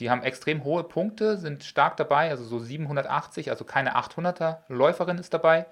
Die 0.00 0.10
haben 0.10 0.22
extrem 0.22 0.64
hohe 0.64 0.84
Punkte, 0.84 1.38
sind 1.38 1.64
stark 1.64 1.96
dabei, 1.96 2.28
also 2.28 2.44
so 2.44 2.58
780, 2.58 3.50
also 3.50 3.64
keine 3.64 3.96
800er 3.96 4.58
Läuferin 4.68 5.16
ist 5.16 5.32
dabei. 5.32 5.64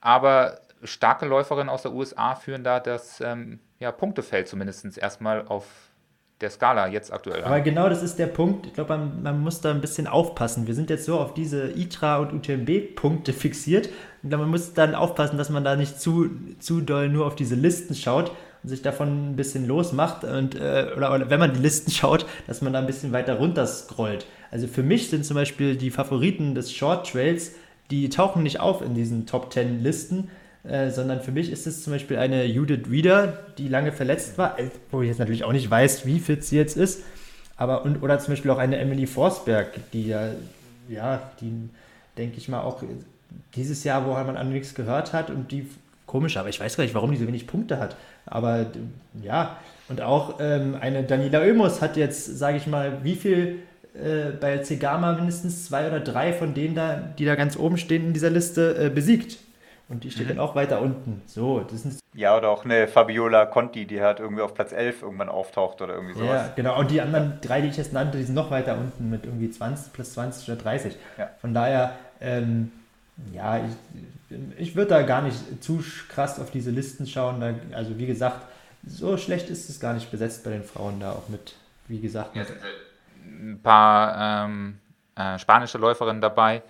Aber 0.00 0.60
starke 0.82 1.26
Läuferinnen 1.26 1.68
aus 1.68 1.82
der 1.82 1.92
USA 1.92 2.34
führen 2.34 2.64
da 2.64 2.80
das 2.80 3.20
ähm, 3.20 3.60
ja, 3.78 3.92
Punktefeld 3.92 4.48
zumindest 4.48 4.98
erstmal 4.98 5.46
auf 5.46 5.64
der 6.40 6.50
Skala 6.50 6.88
jetzt 6.88 7.12
aktuell. 7.12 7.42
Aber 7.42 7.60
genau 7.60 7.88
das 7.88 8.02
ist 8.02 8.18
der 8.18 8.26
Punkt. 8.26 8.66
Ich 8.66 8.74
glaube, 8.74 8.96
man, 8.96 9.22
man, 9.22 9.40
muss 9.40 9.60
da 9.60 9.70
ein 9.70 9.80
bisschen 9.80 10.06
aufpassen. 10.06 10.66
Wir 10.66 10.74
sind 10.74 10.88
jetzt 10.90 11.04
so 11.04 11.18
auf 11.18 11.34
diese 11.34 11.70
ITRA 11.70 12.18
und 12.18 12.32
UTMB-Punkte 12.32 13.32
fixiert. 13.32 13.88
Und 14.22 14.30
man 14.30 14.48
muss 14.48 14.72
dann 14.72 14.94
aufpassen, 14.94 15.36
dass 15.36 15.50
man 15.50 15.64
da 15.64 15.74
nicht 15.74 16.00
zu, 16.00 16.30
zu 16.60 16.80
doll 16.80 17.08
nur 17.08 17.26
auf 17.26 17.34
diese 17.34 17.56
Listen 17.56 17.94
schaut 17.94 18.30
und 18.62 18.68
sich 18.68 18.82
davon 18.82 19.30
ein 19.30 19.36
bisschen 19.36 19.66
losmacht. 19.66 20.22
Und, 20.22 20.54
äh, 20.54 20.92
oder, 20.96 21.12
oder, 21.12 21.30
wenn 21.30 21.40
man 21.40 21.54
die 21.54 21.60
Listen 21.60 21.90
schaut, 21.92 22.24
dass 22.46 22.62
man 22.62 22.72
da 22.72 22.78
ein 22.78 22.86
bisschen 22.86 23.12
weiter 23.12 23.34
runter 23.34 23.66
scrollt. 23.66 24.26
Also 24.50 24.68
für 24.68 24.84
mich 24.84 25.10
sind 25.10 25.24
zum 25.24 25.34
Beispiel 25.34 25.76
die 25.76 25.90
Favoriten 25.90 26.54
des 26.54 26.72
Short 26.72 27.10
Trails, 27.10 27.52
die 27.90 28.08
tauchen 28.10 28.42
nicht 28.42 28.60
auf 28.60 28.82
in 28.82 28.94
diesen 28.94 29.26
Top 29.26 29.52
10 29.52 29.82
Listen, 29.82 30.30
äh, 30.68 30.90
sondern 30.90 31.20
für 31.20 31.32
mich 31.32 31.50
ist 31.50 31.66
es 31.66 31.82
zum 31.82 31.92
Beispiel 31.92 32.18
eine 32.18 32.44
Judith 32.44 32.90
Reader, 32.90 33.38
die 33.58 33.68
lange 33.68 33.92
verletzt 33.92 34.38
war, 34.38 34.58
äh, 34.58 34.64
wo 34.90 35.02
ich 35.02 35.08
jetzt 35.08 35.18
natürlich 35.18 35.44
auch 35.44 35.52
nicht 35.52 35.70
weiß, 35.70 36.06
wie 36.06 36.20
fit 36.20 36.44
sie 36.44 36.56
jetzt 36.56 36.76
ist, 36.76 37.02
aber 37.56 37.84
und, 37.84 38.02
oder 38.02 38.18
zum 38.18 38.32
Beispiel 38.32 38.50
auch 38.50 38.58
eine 38.58 38.78
Emily 38.78 39.06
Forsberg, 39.06 39.68
die 39.92 40.08
ja, 40.08 40.28
ja, 40.88 41.22
die 41.40 41.68
denke 42.16 42.38
ich 42.38 42.48
mal 42.48 42.60
auch 42.60 42.82
dieses 43.54 43.84
Jahr, 43.84 44.06
wo 44.06 44.12
man 44.12 44.36
an 44.36 44.52
nichts 44.52 44.74
gehört 44.74 45.12
hat 45.12 45.30
und 45.30 45.52
die 45.52 45.66
komisch, 46.06 46.36
aber 46.36 46.48
ich 46.48 46.60
weiß 46.60 46.76
gar 46.76 46.84
nicht, 46.84 46.94
warum 46.94 47.10
die 47.10 47.18
so 47.18 47.26
wenig 47.26 47.46
Punkte 47.46 47.78
hat, 47.78 47.96
aber 48.26 48.66
ja, 49.22 49.58
und 49.88 50.02
auch 50.02 50.38
ähm, 50.40 50.76
eine 50.80 51.02
Daniela 51.02 51.40
Oemus 51.40 51.80
hat 51.80 51.96
jetzt, 51.96 52.38
sage 52.38 52.58
ich 52.58 52.66
mal, 52.66 52.98
wie 53.02 53.14
viel 53.14 53.60
äh, 53.94 54.32
bei 54.38 54.58
Zegama 54.58 55.12
mindestens 55.12 55.64
zwei 55.64 55.88
oder 55.88 56.00
drei 56.00 56.32
von 56.32 56.54
denen 56.54 56.74
da, 56.74 56.94
die 57.18 57.24
da 57.24 57.34
ganz 57.34 57.56
oben 57.56 57.78
stehen 57.78 58.06
in 58.06 58.12
dieser 58.12 58.30
Liste, 58.30 58.76
äh, 58.78 58.90
besiegt. 58.90 59.38
Und 59.88 60.04
die 60.04 60.10
steht 60.10 60.26
mhm. 60.26 60.30
dann 60.30 60.38
auch 60.40 60.54
weiter 60.54 60.80
unten. 60.80 61.22
So, 61.26 61.60
das 61.60 61.84
ist 61.84 62.00
ja, 62.14 62.36
oder 62.36 62.48
auch 62.50 62.64
eine 62.64 62.88
Fabiola 62.88 63.46
Conti, 63.46 63.86
die 63.86 64.00
halt 64.00 64.18
irgendwie 64.18 64.42
auf 64.42 64.52
Platz 64.52 64.72
11 64.72 65.02
irgendwann 65.02 65.28
auftaucht 65.28 65.80
oder 65.80 65.94
irgendwie 65.94 66.14
sowas. 66.14 66.48
Ja, 66.48 66.52
genau. 66.56 66.78
Und 66.78 66.90
die 66.90 67.00
anderen 67.00 67.38
drei, 67.40 67.60
die 67.60 67.68
ich 67.68 67.76
jetzt 67.76 67.92
nannte, 67.92 68.18
die 68.18 68.24
sind 68.24 68.34
noch 68.34 68.50
weiter 68.50 68.76
unten 68.76 69.08
mit 69.08 69.24
irgendwie 69.24 69.50
20 69.50 69.92
plus 69.92 70.14
20 70.14 70.48
oder 70.50 70.60
30. 70.60 70.96
Ja. 71.16 71.30
Von 71.40 71.54
daher, 71.54 71.96
ähm, 72.20 72.72
ja, 73.32 73.58
ich, 73.58 74.36
ich 74.58 74.76
würde 74.76 74.90
da 74.90 75.02
gar 75.02 75.22
nicht 75.22 75.62
zu 75.62 75.82
krass 76.08 76.40
auf 76.40 76.50
diese 76.50 76.70
Listen 76.70 77.06
schauen. 77.06 77.42
Also 77.72 77.98
wie 77.98 78.06
gesagt, 78.06 78.40
so 78.86 79.16
schlecht 79.16 79.48
ist 79.48 79.68
es 79.68 79.80
gar 79.80 79.94
nicht 79.94 80.10
besetzt 80.10 80.44
bei 80.44 80.50
den 80.50 80.64
Frauen 80.64 81.00
da 81.00 81.12
auch 81.12 81.28
mit, 81.28 81.54
wie 81.86 82.00
gesagt. 82.00 82.34
Mit 82.34 82.48
ein 83.24 83.60
paar 83.62 84.46
ähm, 84.46 84.78
äh, 85.14 85.38
spanische 85.38 85.78
Läuferinnen 85.78 86.20
dabei, 86.20 86.62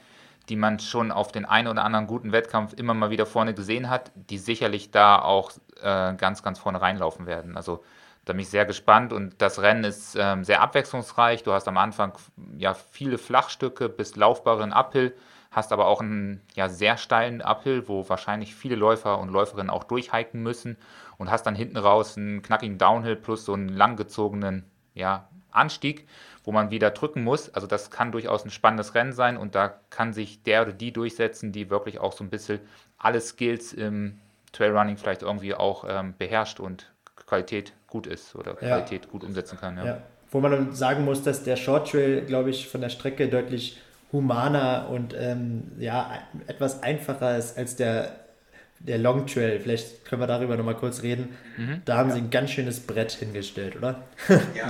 die 0.48 0.56
man 0.56 0.78
schon 0.78 1.12
auf 1.12 1.32
den 1.32 1.44
einen 1.44 1.68
oder 1.68 1.84
anderen 1.84 2.06
guten 2.06 2.32
Wettkampf 2.32 2.72
immer 2.72 2.94
mal 2.94 3.10
wieder 3.10 3.26
vorne 3.26 3.54
gesehen 3.54 3.90
hat, 3.90 4.10
die 4.14 4.38
sicherlich 4.38 4.90
da 4.90 5.20
auch 5.20 5.52
äh, 5.82 6.14
ganz, 6.14 6.42
ganz 6.42 6.58
vorne 6.58 6.80
reinlaufen 6.80 7.26
werden. 7.26 7.56
Also 7.56 7.84
da 8.24 8.32
bin 8.32 8.40
ich 8.40 8.50
sehr 8.50 8.66
gespannt 8.66 9.12
und 9.12 9.40
das 9.40 9.60
Rennen 9.60 9.84
ist 9.84 10.16
ähm, 10.18 10.44
sehr 10.44 10.60
abwechslungsreich. 10.60 11.42
Du 11.42 11.52
hast 11.52 11.66
am 11.66 11.78
Anfang 11.78 12.12
ja 12.56 12.74
viele 12.74 13.16
Flachstücke 13.16 13.88
bis 13.88 14.16
laufbaren 14.16 14.72
Uphill, 14.72 15.14
hast 15.50 15.72
aber 15.72 15.86
auch 15.86 16.00
einen 16.00 16.42
ja, 16.54 16.68
sehr 16.68 16.98
steilen 16.98 17.40
Uphill, 17.40 17.88
wo 17.88 18.06
wahrscheinlich 18.08 18.54
viele 18.54 18.76
Läufer 18.76 19.18
und 19.18 19.30
Läuferinnen 19.30 19.70
auch 19.70 19.84
durchhiken 19.84 20.42
müssen 20.42 20.76
und 21.16 21.30
hast 21.30 21.44
dann 21.44 21.54
hinten 21.54 21.78
raus 21.78 22.18
einen 22.18 22.42
knackigen 22.42 22.76
Downhill 22.76 23.16
plus 23.16 23.46
so 23.46 23.54
einen 23.54 23.70
langgezogenen 23.70 24.70
ja, 24.94 25.28
Anstieg 25.50 26.06
wo 26.48 26.52
man 26.52 26.70
wieder 26.70 26.90
drücken 26.92 27.24
muss. 27.24 27.52
Also 27.52 27.66
das 27.66 27.90
kann 27.90 28.10
durchaus 28.10 28.42
ein 28.42 28.50
spannendes 28.50 28.94
Rennen 28.94 29.12
sein 29.12 29.36
und 29.36 29.54
da 29.54 29.74
kann 29.90 30.14
sich 30.14 30.42
der 30.44 30.62
oder 30.62 30.72
die 30.72 30.94
durchsetzen, 30.94 31.52
die 31.52 31.68
wirklich 31.68 32.00
auch 32.00 32.14
so 32.14 32.24
ein 32.24 32.30
bisschen 32.30 32.60
alle 32.96 33.20
Skills 33.20 33.74
im 33.74 34.18
Trailrunning 34.52 34.96
vielleicht 34.96 35.20
irgendwie 35.20 35.52
auch 35.52 35.84
ähm, 35.86 36.14
beherrscht 36.16 36.58
und 36.58 36.90
Qualität 37.26 37.74
gut 37.86 38.06
ist 38.06 38.34
oder 38.34 38.52
ja. 38.52 38.68
Qualität 38.68 39.10
gut 39.10 39.24
umsetzen 39.24 39.58
kann. 39.60 39.76
Ja. 39.76 39.84
ja. 39.84 39.98
Wo 40.30 40.40
man 40.40 40.50
dann 40.52 40.72
sagen 40.72 41.04
muss, 41.04 41.22
dass 41.22 41.44
der 41.44 41.56
Short 41.56 41.90
Trail, 41.90 42.22
glaube 42.22 42.48
ich, 42.48 42.68
von 42.68 42.80
der 42.80 42.88
Strecke 42.88 43.28
deutlich 43.28 43.78
humaner 44.10 44.88
und 44.90 45.14
ähm, 45.18 45.72
ja, 45.78 46.18
etwas 46.46 46.82
einfacher 46.82 47.36
ist 47.36 47.58
als 47.58 47.76
der 47.76 48.12
der 48.80 48.98
Long 48.98 49.26
Trail, 49.26 49.58
vielleicht 49.58 50.04
können 50.04 50.22
wir 50.22 50.26
darüber 50.26 50.56
nochmal 50.56 50.76
kurz 50.76 51.02
reden. 51.02 51.36
Mhm. 51.56 51.82
Da 51.84 51.96
haben 51.96 52.10
ja. 52.10 52.14
sie 52.14 52.20
ein 52.20 52.30
ganz 52.30 52.50
schönes 52.50 52.80
Brett 52.80 53.10
hingestellt, 53.10 53.76
oder? 53.76 54.02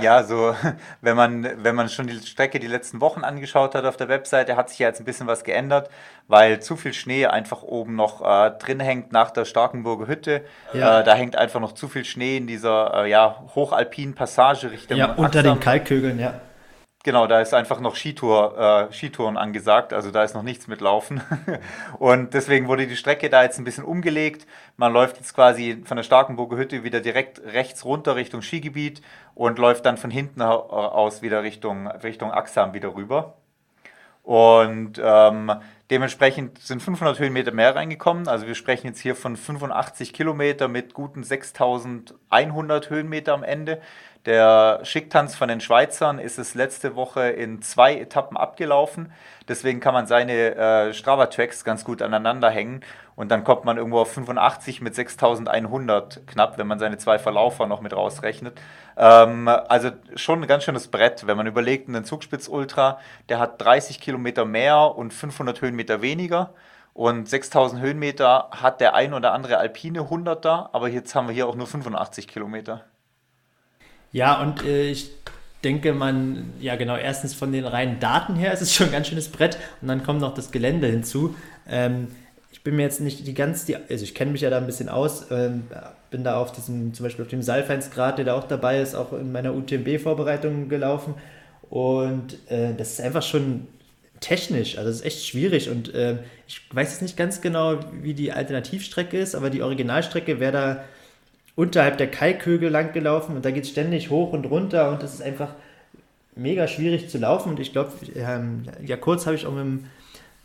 Ja, 0.01 0.23
so, 0.23 0.55
wenn 1.01 1.15
man, 1.15 1.63
wenn 1.63 1.75
man 1.75 1.89
schon 1.89 2.07
die 2.07 2.17
Strecke 2.19 2.59
die 2.59 2.67
letzten 2.67 3.01
Wochen 3.01 3.23
angeschaut 3.23 3.75
hat 3.75 3.85
auf 3.85 3.97
der 3.97 4.09
Webseite, 4.09 4.55
hat 4.55 4.69
sich 4.69 4.79
ja 4.79 4.87
jetzt 4.87 4.99
ein 4.99 5.05
bisschen 5.05 5.27
was 5.27 5.43
geändert, 5.43 5.89
weil 6.27 6.59
zu 6.59 6.75
viel 6.75 6.93
Schnee 6.93 7.27
einfach 7.27 7.61
oben 7.61 7.95
noch 7.95 8.21
äh, 8.21 8.51
drin 8.57 8.79
hängt 8.79 9.11
nach 9.11 9.29
der 9.29 9.45
Starkenburger 9.45 10.07
Hütte. 10.07 10.41
Ja. 10.73 11.01
Äh, 11.01 11.03
da 11.03 11.13
hängt 11.13 11.35
einfach 11.35 11.59
noch 11.59 11.73
zu 11.73 11.87
viel 11.87 12.05
Schnee 12.05 12.37
in 12.37 12.47
dieser 12.47 13.03
äh, 13.03 13.09
ja, 13.09 13.43
hochalpinen 13.53 14.15
Passage 14.15 14.71
Richtung. 14.71 14.97
Ja, 14.97 15.13
unter 15.13 15.39
Axam. 15.39 15.55
den 15.55 15.59
Kalkhögeln, 15.59 16.19
ja. 16.19 16.41
Genau, 17.05 17.27
da 17.27 17.39
ist 17.39 17.53
einfach 17.53 17.79
noch 17.79 17.95
Skitour, 17.95 18.89
äh, 18.89 18.93
Skitouren 18.93 19.37
angesagt, 19.37 19.93
also 19.93 20.11
da 20.11 20.21
ist 20.23 20.35
noch 20.35 20.43
nichts 20.43 20.67
mit 20.67 20.81
Laufen. 20.81 21.21
und 21.97 22.33
deswegen 22.33 22.67
wurde 22.67 22.87
die 22.87 22.97
Strecke 22.97 23.29
da 23.29 23.41
jetzt 23.41 23.57
ein 23.57 23.63
bisschen 23.63 23.85
umgelegt. 23.85 24.45
Man 24.75 24.91
läuft 24.91 25.15
jetzt 25.15 25.33
quasi 25.33 25.81
von 25.85 25.95
der 25.95 26.03
Starkenburger 26.03 26.57
Hütte 26.57 26.83
wieder 26.83 26.99
direkt 26.99 27.39
rechts 27.39 27.85
runter 27.85 28.17
Richtung 28.17 28.41
Skigebiet 28.41 29.01
und 29.33 29.59
läuft 29.59 29.85
dann 29.85 29.95
von 29.95 30.11
hinten 30.11 30.41
aus 30.41 31.21
wieder 31.21 31.41
Richtung, 31.41 31.87
Richtung 31.87 32.31
Axam 32.31 32.73
wieder 32.73 32.93
rüber. 32.93 33.35
Und 34.23 35.01
ähm, 35.01 35.53
dementsprechend 35.89 36.59
sind 36.59 36.81
500 36.81 37.19
Höhenmeter 37.19 37.51
mehr 37.51 37.75
reingekommen. 37.75 38.27
Also 38.27 38.47
wir 38.47 38.55
sprechen 38.55 38.87
jetzt 38.87 38.99
hier 38.99 39.15
von 39.15 39.35
85 39.35 40.13
Kilometer 40.13 40.67
mit 40.67 40.93
guten 40.93 41.23
6100 41.23 42.89
Höhenmeter 42.89 43.33
am 43.33 43.43
Ende. 43.43 43.81
Der 44.25 44.81
Schicktanz 44.83 45.35
von 45.35 45.47
den 45.47 45.61
Schweizern 45.61 46.19
ist 46.19 46.37
es 46.37 46.53
letzte 46.53 46.95
Woche 46.95 47.29
in 47.29 47.61
zwei 47.61 47.95
Etappen 47.95 48.35
abgelaufen. 48.35 49.13
Deswegen 49.47 49.79
kann 49.79 49.93
man 49.93 50.07
seine 50.07 50.55
äh, 50.55 50.93
Strava-Tracks 50.93 51.63
ganz 51.63 51.85
gut 51.85 52.01
aneinander 52.01 52.49
hängen. 52.49 52.81
Und 53.15 53.31
dann 53.31 53.43
kommt 53.43 53.65
man 53.65 53.77
irgendwo 53.77 53.99
auf 53.99 54.13
85 54.13 54.81
mit 54.81 54.93
6100 54.93 56.27
knapp, 56.27 56.57
wenn 56.57 56.67
man 56.67 56.79
seine 56.79 56.97
zwei 56.97 57.17
Verlaufer 57.17 57.65
noch 57.65 57.81
mit 57.81 57.93
rausrechnet. 57.93 58.59
Ähm, 58.97 59.47
also 59.47 59.91
schon 60.15 60.41
ein 60.41 60.47
ganz 60.47 60.65
schönes 60.65 60.89
Brett, 60.89 61.25
wenn 61.25 61.37
man 61.37 61.47
überlegt, 61.47 61.87
ein 61.87 62.03
Zugspitz-Ultra, 62.03 62.99
der 63.29 63.39
hat 63.39 63.61
30 63.61 64.01
Kilometer 64.01 64.43
mehr 64.43 64.95
und 64.95 65.13
500 65.13 65.61
Höhenmeter 65.61 65.78
weniger. 66.01 66.53
Und 66.93 67.29
6000 67.29 67.81
Höhenmeter 67.81 68.49
hat 68.51 68.81
der 68.81 68.93
ein 68.93 69.13
oder 69.13 69.33
andere 69.33 69.57
alpine 69.57 70.01
100er, 70.01 70.69
aber 70.73 70.89
jetzt 70.89 71.15
haben 71.15 71.27
wir 71.27 71.33
hier 71.33 71.47
auch 71.47 71.55
nur 71.55 71.67
85 71.67 72.27
Kilometer. 72.27 72.83
Ja, 74.11 74.41
und 74.41 74.65
äh, 74.65 74.89
ich 74.89 75.11
denke, 75.63 75.93
man, 75.93 76.53
ja 76.59 76.75
genau, 76.75 76.95
erstens 76.95 77.33
von 77.33 77.51
den 77.51 77.65
reinen 77.65 77.99
Daten 77.99 78.35
her 78.35 78.53
ist 78.53 78.61
es 78.61 78.73
schon 78.73 78.87
ein 78.87 78.91
ganz 78.91 79.07
schönes 79.07 79.29
Brett 79.29 79.57
und 79.81 79.87
dann 79.87 80.03
kommt 80.03 80.21
noch 80.21 80.33
das 80.33 80.51
Gelände 80.51 80.87
hinzu. 80.87 81.35
Ähm, 81.67 82.07
ich 82.51 82.63
bin 82.63 82.75
mir 82.75 82.83
jetzt 82.83 83.01
nicht 83.01 83.27
die 83.27 83.33
ganz, 83.33 83.65
die, 83.65 83.75
also 83.75 84.03
ich 84.03 84.15
kenne 84.15 84.31
mich 84.31 84.41
ja 84.41 84.49
da 84.49 84.57
ein 84.57 84.65
bisschen 84.65 84.89
aus, 84.89 85.31
ähm, 85.31 85.67
bin 86.09 86.23
da 86.23 86.37
auf 86.37 86.51
diesem, 86.51 86.93
zum 86.93 87.05
Beispiel 87.05 87.23
auf 87.23 87.29
dem 87.29 87.41
Salfeinsgrad, 87.41 88.17
der 88.17 88.25
da 88.25 88.33
auch 88.33 88.45
dabei 88.45 88.81
ist, 88.81 88.95
auch 88.95 89.13
in 89.13 89.31
meiner 89.31 89.53
UTMB-Vorbereitung 89.53 90.69
gelaufen 90.69 91.13
und 91.69 92.37
äh, 92.49 92.73
das 92.75 92.93
ist 92.93 93.01
einfach 93.01 93.21
schon 93.21 93.67
technisch, 94.19 94.77
also 94.77 94.89
es 94.89 94.97
ist 94.97 95.05
echt 95.05 95.25
schwierig 95.25 95.69
und 95.69 95.93
äh, 95.93 96.17
ich 96.47 96.61
weiß 96.71 96.91
jetzt 96.91 97.01
nicht 97.01 97.17
ganz 97.17 97.41
genau, 97.41 97.79
wie 98.01 98.13
die 98.13 98.31
Alternativstrecke 98.31 99.17
ist, 99.17 99.35
aber 99.35 99.49
die 99.49 99.61
Originalstrecke 99.61 100.39
wäre 100.39 100.51
da 100.51 100.83
unterhalb 101.55 101.97
der 101.97 102.09
Kalkhögel 102.09 102.69
lang 102.69 102.93
gelaufen 102.93 103.35
und 103.35 103.45
da 103.45 103.51
geht 103.51 103.63
es 103.63 103.69
ständig 103.69 104.09
hoch 104.09 104.33
und 104.33 104.45
runter 104.45 104.91
und 104.91 105.03
das 105.03 105.13
ist 105.13 105.21
einfach 105.21 105.49
mega 106.39 106.67
schwierig 106.67 107.09
zu 107.09 107.17
laufen. 107.17 107.49
Und 107.49 107.59
ich 107.59 107.71
glaube, 107.71 107.91
ähm, 108.15 108.63
ja, 108.81 108.97
kurz 108.97 109.25
habe 109.25 109.35
ich 109.35 109.45
auch 109.45 109.51
mit 109.51 109.63
dem, 109.63 109.85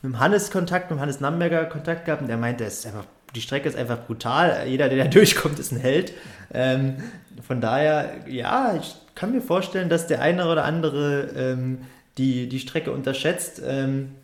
mit 0.02 0.18
Hannes 0.18 0.50
Kontakt, 0.50 0.90
mit 0.90 0.98
dem 0.98 1.00
Hannes 1.00 1.20
Namberger 1.20 1.64
Kontakt 1.66 2.04
gehabt 2.04 2.22
und 2.22 2.28
der 2.28 2.36
meinte, 2.36 2.64
es 2.64 2.80
ist 2.80 2.86
einfach, 2.86 3.06
die 3.34 3.40
Strecke 3.40 3.68
ist 3.68 3.76
einfach 3.76 4.04
brutal. 4.06 4.66
Jeder, 4.66 4.88
der 4.88 5.04
da 5.04 5.10
durchkommt, 5.10 5.58
ist 5.58 5.72
ein 5.72 5.78
Held. 5.78 6.12
Ähm, 6.52 6.96
von 7.46 7.60
daher, 7.60 8.10
ja, 8.28 8.74
ich 8.80 8.94
kann 9.14 9.32
mir 9.32 9.40
vorstellen, 9.40 9.88
dass 9.88 10.06
der 10.06 10.20
eine 10.20 10.48
oder 10.48 10.64
andere 10.64 11.28
ähm, 11.36 11.78
die, 12.18 12.48
die 12.48 12.60
Strecke 12.60 12.92
unterschätzt. 12.92 13.60
Ähm, 13.64 14.14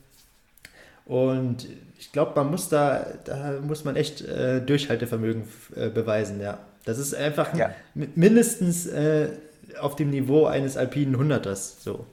und 1.07 1.67
ich 1.99 2.13
glaube, 2.13 2.33
man 2.37 2.51
muss 2.51 2.69
da, 2.69 3.07
da 3.25 3.59
muss 3.61 3.85
man 3.85 3.97
echt 3.97 4.23
äh, 4.23 4.61
Durchhaltevermögen 4.61 5.45
äh, 5.75 5.89
beweisen, 5.89 6.41
ja. 6.41 6.59
Das 6.85 6.99
ist 6.99 7.15
einfach 7.15 7.55
ja. 7.55 7.75
mindestens 7.95 8.87
äh, 8.87 9.31
auf 9.79 9.97
dem 9.97 10.11
Niveau 10.11 10.47
eines 10.47 10.77
alpinen 10.77 11.17
Hunderters 11.17 11.83
so. 11.83 12.07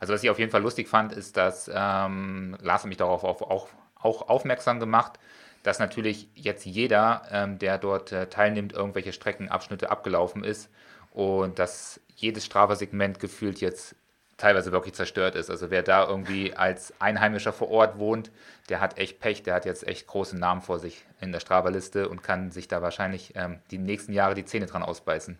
Also 0.00 0.12
was 0.12 0.22
ich 0.22 0.30
auf 0.30 0.38
jeden 0.38 0.50
Fall 0.50 0.62
lustig 0.62 0.88
fand, 0.88 1.12
ist, 1.12 1.36
dass 1.36 1.70
ähm, 1.72 2.56
Lars 2.60 2.82
hat 2.82 2.88
mich 2.88 2.98
darauf 2.98 3.24
auch, 3.24 3.40
auch, 3.42 3.68
auch 3.94 4.28
aufmerksam 4.28 4.80
gemacht, 4.80 5.18
dass 5.62 5.78
natürlich 5.78 6.28
jetzt 6.34 6.64
jeder, 6.64 7.22
ähm, 7.30 7.58
der 7.58 7.78
dort 7.78 8.12
äh, 8.12 8.26
teilnimmt, 8.28 8.72
irgendwelche 8.72 9.12
Streckenabschnitte 9.12 9.90
abgelaufen 9.90 10.44
ist 10.44 10.68
und 11.12 11.58
dass 11.58 12.00
jedes 12.14 12.44
Strava-Segment 12.44 13.20
gefühlt 13.20 13.60
jetzt 13.60 13.96
teilweise 14.36 14.72
wirklich 14.72 14.94
zerstört 14.94 15.34
ist. 15.34 15.50
Also 15.50 15.70
wer 15.70 15.82
da 15.82 16.06
irgendwie 16.06 16.54
als 16.54 16.92
Einheimischer 17.00 17.52
vor 17.52 17.70
Ort 17.70 17.98
wohnt, 17.98 18.30
der 18.68 18.80
hat 18.80 18.98
echt 18.98 19.20
Pech, 19.20 19.42
der 19.42 19.54
hat 19.54 19.64
jetzt 19.64 19.86
echt 19.86 20.06
großen 20.06 20.38
Namen 20.38 20.62
vor 20.62 20.78
sich 20.78 21.04
in 21.20 21.32
der 21.32 21.40
Strava-Liste 21.40 22.08
und 22.08 22.22
kann 22.22 22.50
sich 22.50 22.68
da 22.68 22.82
wahrscheinlich 22.82 23.32
ähm, 23.34 23.60
die 23.70 23.78
nächsten 23.78 24.12
Jahre 24.12 24.34
die 24.34 24.44
Zähne 24.44 24.66
dran 24.66 24.82
ausbeißen. 24.82 25.38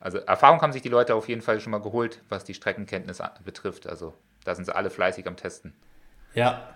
Also 0.00 0.18
Erfahrung 0.18 0.60
haben 0.60 0.72
sich 0.72 0.82
die 0.82 0.88
Leute 0.88 1.14
auf 1.14 1.28
jeden 1.28 1.42
Fall 1.42 1.60
schon 1.60 1.70
mal 1.70 1.80
geholt, 1.80 2.20
was 2.28 2.44
die 2.44 2.54
Streckenkenntnis 2.54 3.22
betrifft. 3.44 3.86
Also 3.86 4.14
da 4.44 4.54
sind 4.54 4.64
sie 4.64 4.74
alle 4.74 4.90
fleißig 4.90 5.26
am 5.28 5.36
Testen. 5.36 5.72
Ja, 6.34 6.74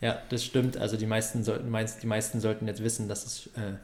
ja, 0.00 0.20
das 0.30 0.44
stimmt. 0.44 0.76
Also 0.78 0.96
die 0.96 1.06
meisten 1.06 1.44
sollten, 1.44 1.72
die 2.02 2.06
meisten 2.06 2.40
sollten 2.40 2.66
jetzt 2.66 2.82
wissen, 2.82 3.08
dass 3.08 3.24
es 3.24 3.46
äh, 3.56 3.60
eine 3.60 3.78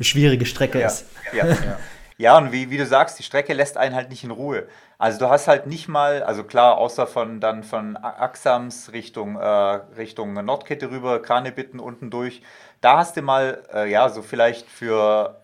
schwierige 0.00 0.46
Strecke 0.46 0.80
ja. 0.80 0.86
ist. 0.86 1.06
Ja, 1.32 1.46
ja. 1.46 1.78
Ja, 2.20 2.36
und 2.36 2.50
wie, 2.50 2.68
wie 2.70 2.76
du 2.78 2.84
sagst, 2.86 3.18
die 3.18 3.22
Strecke 3.22 3.52
lässt 3.52 3.76
einen 3.76 3.94
halt 3.94 4.10
nicht 4.10 4.24
in 4.24 4.32
Ruhe. 4.32 4.66
Also 4.98 5.20
du 5.20 5.28
hast 5.28 5.46
halt 5.46 5.66
nicht 5.68 5.86
mal, 5.86 6.22
also 6.24 6.42
klar, 6.42 6.76
außer 6.76 7.06
von 7.06 7.40
dann 7.40 7.62
von 7.62 7.96
Axams 7.96 8.90
Richtung, 8.92 9.36
äh, 9.36 9.44
Richtung 9.96 10.32
Nordkette 10.44 10.90
rüber, 10.90 11.22
Kranebitten 11.22 11.78
unten 11.78 12.10
durch, 12.10 12.42
da 12.80 12.98
hast 12.98 13.16
du 13.16 13.22
mal, 13.22 13.62
äh, 13.72 13.88
ja, 13.88 14.08
so 14.08 14.22
vielleicht 14.22 14.68
für 14.68 15.36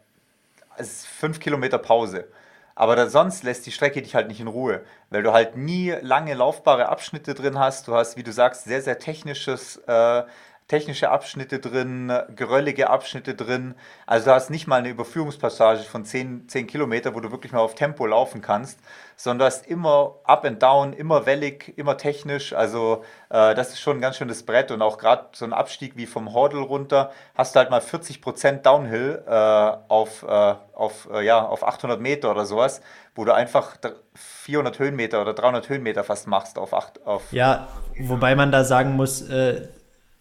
fünf 1.18 1.40
Kilometer 1.40 1.78
Pause. 1.78 2.26
Aber 2.74 3.08
sonst 3.08 3.44
lässt 3.44 3.66
die 3.66 3.72
Strecke 3.72 4.02
dich 4.02 4.14
halt 4.16 4.28
nicht 4.28 4.40
in 4.40 4.48
Ruhe, 4.48 4.82
weil 5.10 5.22
du 5.22 5.32
halt 5.32 5.56
nie 5.56 5.92
lange 6.02 6.34
laufbare 6.34 6.88
Abschnitte 6.88 7.34
drin 7.34 7.58
hast. 7.58 7.86
Du 7.88 7.94
hast, 7.94 8.16
wie 8.16 8.24
du 8.24 8.32
sagst, 8.32 8.64
sehr, 8.64 8.82
sehr 8.82 8.98
technisches, 8.98 9.76
äh, 9.86 10.24
technische 10.66 11.10
Abschnitte 11.10 11.58
drin, 11.58 12.10
geröllige 12.34 12.88
Abschnitte 12.88 13.34
drin. 13.34 13.74
Also 14.06 14.26
du 14.26 14.34
hast 14.34 14.48
nicht 14.48 14.66
mal 14.66 14.76
eine 14.76 14.88
Überführungspassage 14.88 15.82
von 15.82 16.06
10, 16.06 16.48
10 16.48 16.66
Kilometer, 16.66 17.14
wo 17.14 17.20
du 17.20 17.30
wirklich 17.30 17.52
mal 17.52 17.60
auf 17.60 17.74
Tempo 17.74 18.06
laufen 18.06 18.40
kannst, 18.40 18.78
sondern 19.14 19.40
du 19.40 19.44
hast 19.44 19.66
immer 19.66 20.14
up 20.24 20.46
and 20.46 20.62
down, 20.62 20.94
immer 20.94 21.26
wellig, 21.26 21.76
immer 21.76 21.98
technisch. 21.98 22.54
Also 22.54 23.04
äh, 23.28 23.54
das 23.54 23.70
ist 23.70 23.80
schon 23.80 23.98
ein 23.98 24.00
ganz 24.00 24.16
schönes 24.16 24.44
Brett 24.46 24.70
und 24.70 24.80
auch 24.80 24.96
gerade 24.96 25.28
so 25.32 25.44
ein 25.44 25.52
Abstieg 25.52 25.98
wie 25.98 26.06
vom 26.06 26.32
Hordel 26.32 26.62
runter, 26.62 27.12
hast 27.34 27.54
du 27.54 27.58
halt 27.58 27.68
mal 27.68 27.80
40% 27.80 28.62
Downhill 28.62 29.22
äh, 29.26 29.30
auf, 29.30 30.22
äh, 30.22 30.54
auf, 30.72 31.10
äh, 31.12 31.26
ja, 31.26 31.44
auf 31.44 31.62
800 31.62 32.00
Meter 32.00 32.30
oder 32.30 32.46
sowas, 32.46 32.80
wo 33.14 33.26
du 33.26 33.34
einfach 33.34 33.76
400 34.14 34.78
Höhenmeter 34.78 35.20
oder 35.20 35.34
300 35.34 35.68
Höhenmeter 35.68 36.04
fast 36.04 36.26
machst 36.26 36.58
auf 36.58 36.72
8. 36.72 37.06
Auf 37.06 37.30
ja, 37.32 37.68
wobei 38.00 38.34
man 38.34 38.50
da 38.50 38.64
sagen 38.64 38.96
muss, 38.96 39.28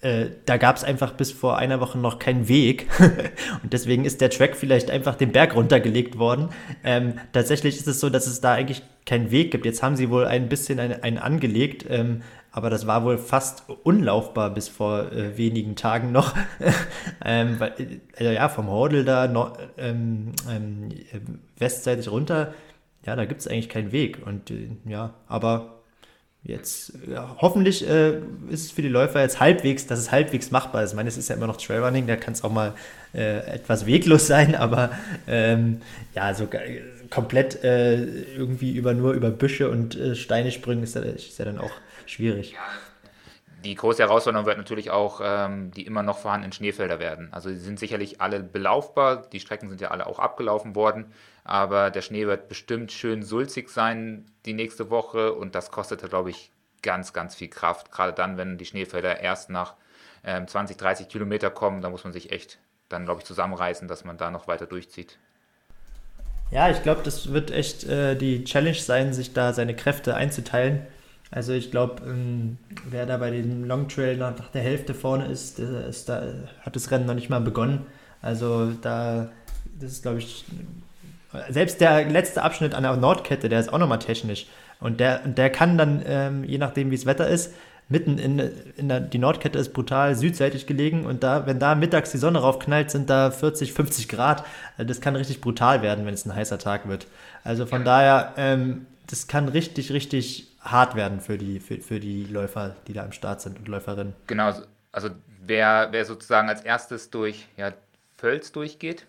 äh, 0.03 0.13
äh, 0.13 0.31
da 0.45 0.57
gab 0.57 0.75
es 0.75 0.83
einfach 0.83 1.13
bis 1.13 1.31
vor 1.31 1.57
einer 1.57 1.79
Woche 1.79 1.97
noch 1.97 2.19
keinen 2.19 2.47
Weg. 2.47 2.87
und 3.63 3.73
deswegen 3.73 4.05
ist 4.05 4.21
der 4.21 4.29
Track 4.29 4.55
vielleicht 4.55 4.91
einfach 4.91 5.15
den 5.15 5.31
Berg 5.31 5.55
runtergelegt 5.55 6.17
worden. 6.17 6.49
Ähm, 6.83 7.13
tatsächlich 7.31 7.77
ist 7.77 7.87
es 7.87 7.99
so, 7.99 8.09
dass 8.09 8.27
es 8.27 8.41
da 8.41 8.53
eigentlich 8.53 8.83
keinen 9.05 9.31
Weg 9.31 9.51
gibt. 9.51 9.65
Jetzt 9.65 9.81
haben 9.81 9.95
sie 9.95 10.09
wohl 10.09 10.25
ein 10.25 10.49
bisschen 10.49 10.79
einen, 10.79 11.03
einen 11.03 11.17
angelegt, 11.17 11.85
ähm, 11.89 12.21
aber 12.51 12.69
das 12.69 12.85
war 12.85 13.03
wohl 13.03 13.17
fast 13.17 13.63
unlaufbar 13.83 14.51
bis 14.51 14.67
vor 14.67 15.11
äh, 15.11 15.37
wenigen 15.37 15.75
Tagen 15.75 16.11
noch. 16.11 16.35
ähm, 17.25 17.59
weil, 17.59 17.73
äh, 18.19 18.35
ja, 18.35 18.49
vom 18.49 18.67
Hordel 18.67 19.05
da 19.05 19.27
no, 19.27 19.53
ähm, 19.77 20.33
ähm, 20.49 20.89
westseitig 21.57 22.09
runter, 22.11 22.53
ja, 23.05 23.15
da 23.15 23.25
gibt 23.25 23.41
es 23.41 23.47
eigentlich 23.47 23.69
keinen 23.69 23.91
Weg. 23.91 24.25
Und 24.25 24.51
äh, 24.51 24.69
ja, 24.85 25.15
aber 25.27 25.82
jetzt 26.43 26.93
ja, 27.07 27.37
hoffentlich 27.39 27.87
äh, 27.87 28.17
ist 28.49 28.65
es 28.65 28.71
für 28.71 28.81
die 28.81 28.89
Läufer 28.89 29.21
jetzt 29.21 29.39
halbwegs, 29.39 29.87
dass 29.87 29.99
es 29.99 30.11
halbwegs 30.11 30.51
machbar 30.51 30.83
ist. 30.83 30.91
Ich 30.91 30.95
meine, 30.95 31.07
es 31.07 31.17
ist 31.17 31.29
ja 31.29 31.35
immer 31.35 31.47
noch 31.47 31.57
Trailrunning, 31.57 32.05
da 32.05 32.17
kann 32.17 32.33
es 32.33 32.43
auch 32.43 32.51
mal 32.51 32.73
äh, 33.13 33.37
etwas 33.47 33.85
weglos 33.85 34.27
sein, 34.33 34.55
aber 34.55 34.91
ähm, 35.27 35.81
ja, 36.13 36.33
so 36.33 36.47
komplett 37.09 37.63
äh, 37.63 38.03
irgendwie 38.03 38.75
über 38.75 38.93
nur 38.93 39.13
über 39.13 39.29
Büsche 39.31 39.69
und 39.69 39.95
äh, 39.95 40.15
Steine 40.15 40.51
springen 40.51 40.83
ist 40.83 40.95
ja, 40.95 41.01
ist 41.01 41.37
ja 41.37 41.45
dann 41.45 41.59
auch 41.59 41.71
schwierig. 42.05 42.55
Die 43.63 43.75
große 43.75 44.03
Herausforderung 44.03 44.45
wird 44.45 44.57
natürlich 44.57 44.91
auch 44.91 45.21
ähm, 45.23 45.71
die 45.71 45.85
immer 45.85 46.03
noch 46.03 46.17
vorhandenen 46.17 46.51
Schneefelder 46.51 46.99
werden. 46.99 47.29
Also 47.31 47.47
sie 47.47 47.55
sind 47.55 47.79
sicherlich 47.79 48.19
alle 48.19 48.41
belaufbar, 48.41 49.25
die 49.31 49.39
Strecken 49.39 49.69
sind 49.69 49.79
ja 49.79 49.91
alle 49.91 50.05
auch 50.05 50.19
abgelaufen 50.19 50.75
worden, 50.75 51.13
aber 51.43 51.91
der 51.91 52.01
Schnee 52.01 52.27
wird 52.27 52.47
bestimmt 52.47 52.91
schön 52.91 53.23
sulzig 53.23 53.69
sein 53.69 54.25
die 54.45 54.53
nächste 54.53 54.89
Woche 54.89 55.33
und 55.33 55.55
das 55.55 55.71
kostet, 55.71 56.07
glaube 56.09 56.29
ich, 56.29 56.51
ganz, 56.81 57.13
ganz 57.13 57.35
viel 57.35 57.49
Kraft. 57.49 57.91
Gerade 57.91 58.13
dann, 58.13 58.37
wenn 58.37 58.57
die 58.57 58.65
Schneefelder 58.65 59.19
erst 59.19 59.49
nach 59.49 59.75
ähm, 60.23 60.47
20, 60.47 60.77
30 60.77 61.07
Kilometer 61.07 61.49
kommen, 61.49 61.81
da 61.81 61.89
muss 61.89 62.03
man 62.03 62.13
sich 62.13 62.31
echt 62.31 62.59
dann, 62.89 63.05
glaube 63.05 63.21
ich, 63.21 63.25
zusammenreißen, 63.25 63.87
dass 63.87 64.05
man 64.05 64.17
da 64.17 64.31
noch 64.31 64.47
weiter 64.47 64.65
durchzieht. 64.65 65.17
Ja, 66.51 66.69
ich 66.69 66.83
glaube, 66.83 67.01
das 67.03 67.31
wird 67.33 67.51
echt 67.51 67.83
äh, 67.85 68.15
die 68.15 68.43
Challenge 68.43 68.77
sein, 68.77 69.13
sich 69.13 69.33
da 69.33 69.53
seine 69.53 69.75
Kräfte 69.75 70.15
einzuteilen 70.15 70.85
also 71.35 71.53
ich 71.53 71.71
glaube, 71.71 72.03
ähm, 72.05 72.57
wer 72.87 73.07
da 73.07 73.17
bei 73.17 73.31
dem 73.31 73.63
Long 73.63 73.87
Trail 73.87 74.17
nach, 74.17 74.49
der 74.49 74.61
Hälfte 74.61 74.93
vorne 74.93 75.25
ist, 75.25 75.57
ist 75.57 76.07
da, 76.07 76.21
hat 76.61 76.75
das 76.75 76.91
Rennen 76.91 77.07
noch 77.07 77.15
nicht 77.15 77.29
mal 77.29 77.41
begonnen. 77.41 77.87
Also 78.21 78.71
da, 78.73 79.31
das 79.79 79.93
ist 79.93 80.03
glaube 80.03 80.19
ich, 80.19 80.45
selbst 81.49 81.81
der 81.81 82.05
letzte 82.05 82.43
Abschnitt 82.43 82.75
an 82.75 82.83
der 82.83 82.95
Nordkette, 82.95 83.49
der 83.49 83.59
ist 83.59 83.71
auch 83.71 83.79
nochmal 83.79 83.99
technisch. 83.99 84.47
Und 84.79 84.99
der, 84.99 85.19
der 85.19 85.49
kann 85.49 85.77
dann, 85.77 86.03
ähm, 86.05 86.43
je 86.43 86.57
nachdem 86.57 86.91
wie 86.91 86.95
das 86.95 87.05
Wetter 87.05 87.27
ist, 87.27 87.53
mitten 87.89 88.17
in, 88.17 88.39
in 88.75 88.89
der, 88.89 88.99
die 88.99 89.17
Nordkette 89.17 89.59
ist 89.59 89.73
brutal 89.73 90.15
südseitig 90.15 90.67
gelegen 90.67 91.05
und 91.05 91.23
da, 91.23 91.45
wenn 91.45 91.59
da 91.59 91.75
mittags 91.75 92.11
die 92.11 92.17
Sonne 92.17 92.39
raufknallt, 92.39 92.89
sind 92.91 93.09
da 93.09 93.31
40, 93.31 93.73
50 93.73 94.07
Grad. 94.07 94.43
Also 94.77 94.87
das 94.87 95.01
kann 95.01 95.15
richtig 95.15 95.41
brutal 95.41 95.81
werden, 95.81 96.05
wenn 96.05 96.13
es 96.13 96.25
ein 96.25 96.35
heißer 96.35 96.59
Tag 96.59 96.87
wird. 96.87 97.07
Also 97.43 97.65
von 97.65 97.83
daher, 97.83 98.33
ähm, 98.37 98.87
das 99.07 99.27
kann 99.27 99.47
richtig, 99.47 99.91
richtig 99.91 100.47
hart 100.61 100.95
werden 100.95 101.19
für 101.19 101.37
die, 101.37 101.59
für, 101.59 101.77
für 101.79 101.99
die 101.99 102.25
Läufer, 102.25 102.75
die 102.87 102.93
da 102.93 103.03
am 103.03 103.11
Start 103.11 103.41
sind 103.41 103.59
und 103.59 103.67
Läuferinnen. 103.67 104.13
Genau, 104.27 104.53
also 104.91 105.09
wer, 105.45 105.89
wer 105.91 106.05
sozusagen 106.05 106.49
als 106.49 106.61
erstes 106.61 107.09
durch 107.09 107.47
ja, 107.57 107.73
Völz 108.17 108.51
durchgeht, 108.51 109.05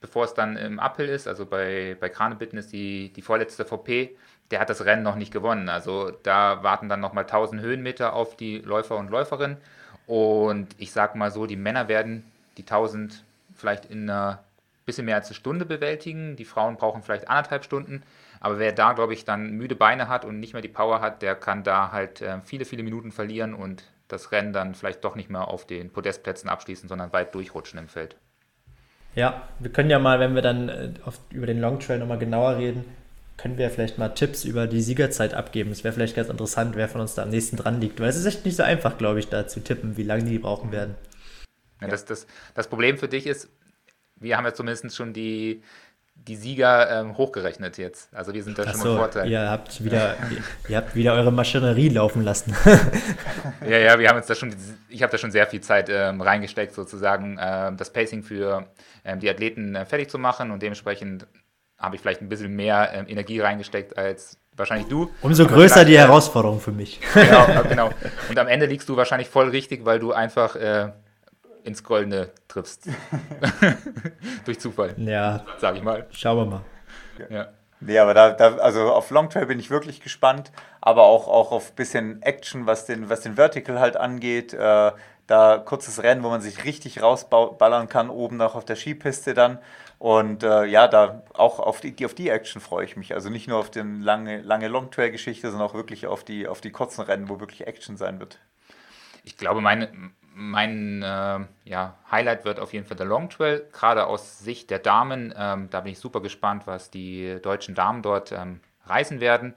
bevor 0.00 0.24
es 0.24 0.34
dann 0.34 0.56
im 0.56 0.78
Uphill 0.78 1.08
ist, 1.08 1.26
also 1.26 1.46
bei, 1.46 1.96
bei 1.98 2.08
Kranebitten 2.08 2.58
ist 2.58 2.72
die, 2.72 3.12
die 3.12 3.22
vorletzte 3.22 3.64
VP, 3.64 4.16
der 4.50 4.60
hat 4.60 4.70
das 4.70 4.84
Rennen 4.84 5.02
noch 5.02 5.16
nicht 5.16 5.32
gewonnen. 5.32 5.68
Also 5.68 6.10
da 6.22 6.62
warten 6.62 6.88
dann 6.88 7.00
nochmal 7.00 7.24
1000 7.24 7.60
Höhenmeter 7.60 8.12
auf 8.12 8.36
die 8.36 8.58
Läufer 8.58 8.96
und 8.96 9.10
Läuferinnen. 9.10 9.58
Und 10.06 10.68
ich 10.78 10.92
sag 10.92 11.16
mal 11.16 11.30
so, 11.30 11.46
die 11.46 11.56
Männer 11.56 11.88
werden 11.88 12.24
die 12.56 12.62
1000 12.62 13.24
vielleicht 13.54 13.86
in 13.86 14.08
einer 14.08 14.42
bisschen 14.86 15.04
mehr 15.04 15.16
als 15.16 15.26
eine 15.26 15.34
Stunde 15.34 15.66
bewältigen. 15.66 16.34
Die 16.36 16.46
Frauen 16.46 16.76
brauchen 16.76 17.02
vielleicht 17.02 17.28
anderthalb 17.28 17.64
Stunden. 17.64 18.02
Aber 18.40 18.58
wer 18.58 18.72
da, 18.72 18.94
glaube 18.94 19.12
ich, 19.12 19.24
dann 19.24 19.52
müde 19.52 19.76
Beine 19.76 20.08
hat 20.08 20.24
und 20.24 20.40
nicht 20.40 20.54
mehr 20.54 20.62
die 20.62 20.68
Power 20.68 21.00
hat, 21.00 21.22
der 21.22 21.34
kann 21.34 21.62
da 21.62 21.92
halt 21.92 22.22
äh, 22.22 22.40
viele, 22.44 22.64
viele 22.64 22.82
Minuten 22.82 23.12
verlieren 23.12 23.54
und 23.54 23.84
das 24.08 24.32
Rennen 24.32 24.52
dann 24.54 24.74
vielleicht 24.74 25.04
doch 25.04 25.14
nicht 25.14 25.28
mehr 25.28 25.48
auf 25.48 25.66
den 25.66 25.90
Podestplätzen 25.92 26.48
abschließen, 26.48 26.88
sondern 26.88 27.12
weit 27.12 27.34
durchrutschen 27.34 27.78
im 27.78 27.88
Feld. 27.88 28.16
Ja, 29.18 29.48
wir 29.58 29.72
können 29.72 29.90
ja 29.90 29.98
mal, 29.98 30.20
wenn 30.20 30.36
wir 30.36 30.42
dann 30.42 30.68
äh, 30.68 30.92
auf, 31.04 31.18
über 31.32 31.46
den 31.46 31.60
Long 31.60 31.80
Trail 31.80 31.98
nochmal 31.98 32.20
genauer 32.20 32.56
reden, 32.56 32.84
können 33.36 33.58
wir 33.58 33.68
vielleicht 33.68 33.98
mal 33.98 34.10
Tipps 34.10 34.44
über 34.44 34.68
die 34.68 34.80
Siegerzeit 34.80 35.34
abgeben. 35.34 35.72
Es 35.72 35.82
wäre 35.82 35.92
vielleicht 35.92 36.14
ganz 36.14 36.28
interessant, 36.28 36.76
wer 36.76 36.88
von 36.88 37.00
uns 37.00 37.16
da 37.16 37.24
am 37.24 37.30
nächsten 37.30 37.56
dran 37.56 37.80
liegt. 37.80 37.98
Weil 37.98 38.10
es 38.10 38.16
ist 38.16 38.26
echt 38.26 38.44
nicht 38.44 38.54
so 38.54 38.62
einfach, 38.62 38.96
glaube 38.96 39.18
ich, 39.18 39.26
da 39.26 39.48
zu 39.48 39.58
tippen, 39.58 39.96
wie 39.96 40.04
lange 40.04 40.22
die 40.22 40.38
brauchen 40.38 40.70
werden. 40.70 40.94
Ja, 41.80 41.88
das, 41.88 42.04
das, 42.04 42.28
das 42.54 42.68
Problem 42.68 42.96
für 42.96 43.08
dich 43.08 43.26
ist, 43.26 43.48
wir 44.20 44.36
haben 44.36 44.44
ja 44.44 44.54
zumindest 44.54 44.94
schon 44.94 45.12
die, 45.12 45.64
die 46.26 46.36
Sieger 46.36 46.90
ähm, 46.90 47.16
hochgerechnet 47.16 47.78
jetzt. 47.78 48.14
Also 48.14 48.34
wir 48.34 48.42
sind 48.42 48.58
da 48.58 48.64
Ach 48.66 48.72
schon 48.72 48.80
so, 48.80 48.90
im 48.92 48.98
Vorteil. 48.98 49.30
Ihr 49.30 49.50
habt 49.50 49.82
wieder, 49.82 50.16
ihr, 50.30 50.42
ihr, 50.68 50.76
habt 50.76 50.94
wieder 50.94 51.14
eure 51.14 51.32
Maschinerie 51.32 51.88
laufen 51.88 52.22
lassen. 52.22 52.54
ja, 53.68 53.78
ja, 53.78 53.98
wir 53.98 54.08
haben 54.08 54.16
jetzt 54.16 54.28
da 54.28 54.34
schon, 54.34 54.54
ich 54.88 55.02
habe 55.02 55.10
da 55.10 55.18
schon 55.18 55.30
sehr 55.30 55.46
viel 55.46 55.60
Zeit 55.60 55.88
ähm, 55.88 56.20
reingesteckt, 56.20 56.74
sozusagen 56.74 57.38
ähm, 57.40 57.76
das 57.76 57.92
Pacing 57.92 58.22
für 58.22 58.66
ähm, 59.04 59.20
die 59.20 59.30
Athleten 59.30 59.74
äh, 59.74 59.86
fertig 59.86 60.10
zu 60.10 60.18
machen 60.18 60.50
und 60.50 60.62
dementsprechend 60.62 61.26
habe 61.78 61.96
ich 61.96 62.02
vielleicht 62.02 62.20
ein 62.20 62.28
bisschen 62.28 62.54
mehr 62.54 62.90
ähm, 62.92 63.06
Energie 63.08 63.40
reingesteckt 63.40 63.96
als 63.96 64.36
wahrscheinlich 64.56 64.88
du. 64.88 65.10
Umso 65.22 65.46
größer 65.46 65.84
die 65.84 65.96
Herausforderung 65.96 66.60
für 66.60 66.72
mich. 66.72 67.00
Genau, 67.14 67.46
genau. 67.68 67.90
Und 68.28 68.38
am 68.38 68.48
Ende 68.48 68.66
liegst 68.66 68.88
du 68.88 68.96
wahrscheinlich 68.96 69.28
voll 69.28 69.48
richtig, 69.50 69.84
weil 69.84 70.00
du 70.00 70.12
einfach 70.12 70.56
äh, 70.56 70.88
ins 71.68 71.84
Goldene 71.84 72.30
triffst. 72.48 72.88
Durch 74.44 74.58
Zufall. 74.58 74.94
Ja. 74.96 75.44
Sag 75.58 75.76
ich 75.76 75.82
mal. 75.82 76.06
Schauen 76.10 76.36
wir 76.38 76.46
mal. 76.46 76.60
Ja. 77.30 77.48
Nee, 77.80 77.98
aber 77.98 78.12
da, 78.12 78.30
da, 78.30 78.56
also 78.56 78.92
auf 78.92 79.10
Longtrail 79.10 79.46
bin 79.46 79.60
ich 79.60 79.70
wirklich 79.70 80.00
gespannt, 80.00 80.50
aber 80.80 81.04
auch, 81.04 81.28
auch 81.28 81.52
auf 81.52 81.70
ein 81.70 81.74
bisschen 81.76 82.22
Action, 82.22 82.66
was 82.66 82.86
den, 82.86 83.08
was 83.08 83.20
den 83.20 83.36
Vertical 83.36 83.78
halt 83.78 83.96
angeht. 83.96 84.52
Äh, 84.52 84.92
da 85.28 85.58
kurzes 85.58 86.02
Rennen, 86.02 86.24
wo 86.24 86.30
man 86.30 86.40
sich 86.40 86.64
richtig 86.64 87.02
rausballern 87.02 87.88
kann, 87.88 88.08
oben 88.08 88.38
noch 88.38 88.54
auf 88.54 88.64
der 88.64 88.76
Skipiste 88.76 89.34
dann. 89.34 89.58
Und 89.98 90.42
äh, 90.42 90.64
ja, 90.64 90.88
da 90.88 91.22
auch 91.34 91.60
auf 91.60 91.80
die, 91.80 92.04
auf 92.06 92.14
die 92.14 92.30
Action 92.30 92.60
freue 92.60 92.84
ich 92.84 92.96
mich. 92.96 93.14
Also 93.14 93.28
nicht 93.28 93.46
nur 93.46 93.58
auf 93.58 93.70
die 93.70 93.80
lange, 93.80 94.40
lange 94.40 94.68
Longtrail-Geschichte, 94.68 95.50
sondern 95.50 95.68
auch 95.68 95.74
wirklich 95.74 96.06
auf 96.06 96.24
die, 96.24 96.48
auf 96.48 96.60
die 96.60 96.70
kurzen 96.70 97.02
Rennen, 97.02 97.28
wo 97.28 97.40
wirklich 97.40 97.66
Action 97.66 97.96
sein 97.96 98.20
wird. 98.20 98.38
Ich 99.22 99.36
glaube, 99.36 99.60
meine, 99.60 99.90
mein 100.38 101.02
äh, 101.02 101.40
ja, 101.64 101.96
Highlight 102.12 102.44
wird 102.44 102.60
auf 102.60 102.72
jeden 102.72 102.86
Fall 102.86 102.96
der 102.96 103.06
Long 103.06 103.28
Trail, 103.28 103.66
gerade 103.72 104.06
aus 104.06 104.38
Sicht 104.38 104.70
der 104.70 104.78
Damen. 104.78 105.34
Ähm, 105.36 105.68
da 105.68 105.80
bin 105.80 105.92
ich 105.92 105.98
super 105.98 106.20
gespannt, 106.20 106.66
was 106.66 106.92
die 106.92 107.38
deutschen 107.42 107.74
Damen 107.74 108.02
dort 108.02 108.30
ähm, 108.30 108.60
reisen 108.86 109.20
werden 109.20 109.54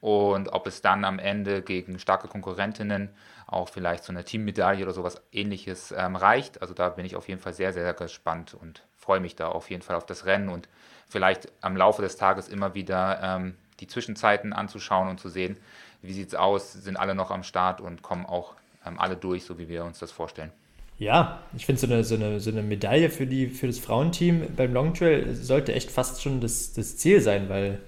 und 0.00 0.52
ob 0.52 0.66
es 0.66 0.82
dann 0.82 1.04
am 1.04 1.20
Ende 1.20 1.62
gegen 1.62 2.00
starke 2.00 2.26
Konkurrentinnen 2.26 3.10
auch 3.46 3.68
vielleicht 3.68 4.02
so 4.02 4.12
eine 4.12 4.24
Teammedaille 4.24 4.82
oder 4.82 4.92
sowas 4.92 5.22
ähnliches 5.30 5.94
ähm, 5.96 6.16
reicht. 6.16 6.60
Also 6.62 6.74
da 6.74 6.88
bin 6.88 7.06
ich 7.06 7.14
auf 7.14 7.28
jeden 7.28 7.40
Fall 7.40 7.52
sehr, 7.52 7.72
sehr 7.72 7.94
gespannt 7.94 8.54
und 8.54 8.82
freue 8.96 9.20
mich 9.20 9.36
da 9.36 9.48
auf 9.48 9.70
jeden 9.70 9.82
Fall 9.82 9.94
auf 9.94 10.06
das 10.06 10.26
Rennen 10.26 10.48
und 10.48 10.68
vielleicht 11.08 11.52
am 11.60 11.76
Laufe 11.76 12.02
des 12.02 12.16
Tages 12.16 12.48
immer 12.48 12.74
wieder 12.74 13.20
ähm, 13.22 13.56
die 13.78 13.86
Zwischenzeiten 13.86 14.52
anzuschauen 14.52 15.08
und 15.08 15.20
zu 15.20 15.28
sehen, 15.28 15.58
wie 16.02 16.12
sieht 16.12 16.28
es 16.28 16.34
aus, 16.34 16.72
sind 16.72 16.96
alle 16.96 17.14
noch 17.14 17.30
am 17.30 17.44
Start 17.44 17.80
und 17.80 18.02
kommen 18.02 18.26
auch 18.26 18.56
alle 18.84 19.16
durch, 19.16 19.44
so 19.44 19.58
wie 19.58 19.68
wir 19.68 19.84
uns 19.84 19.98
das 19.98 20.12
vorstellen. 20.12 20.50
Ja, 20.98 21.40
ich 21.56 21.66
finde 21.66 21.80
so 21.80 21.86
eine, 21.86 22.04
so, 22.04 22.14
eine, 22.14 22.38
so 22.38 22.50
eine 22.50 22.62
Medaille 22.62 23.10
für, 23.10 23.26
die, 23.26 23.48
für 23.48 23.66
das 23.66 23.78
Frauenteam 23.78 24.42
beim 24.56 24.72
Longtrail 24.72 25.34
sollte 25.34 25.74
echt 25.74 25.90
fast 25.90 26.22
schon 26.22 26.40
das, 26.40 26.72
das 26.72 26.96
Ziel 26.96 27.20
sein, 27.20 27.48
weil 27.48 27.80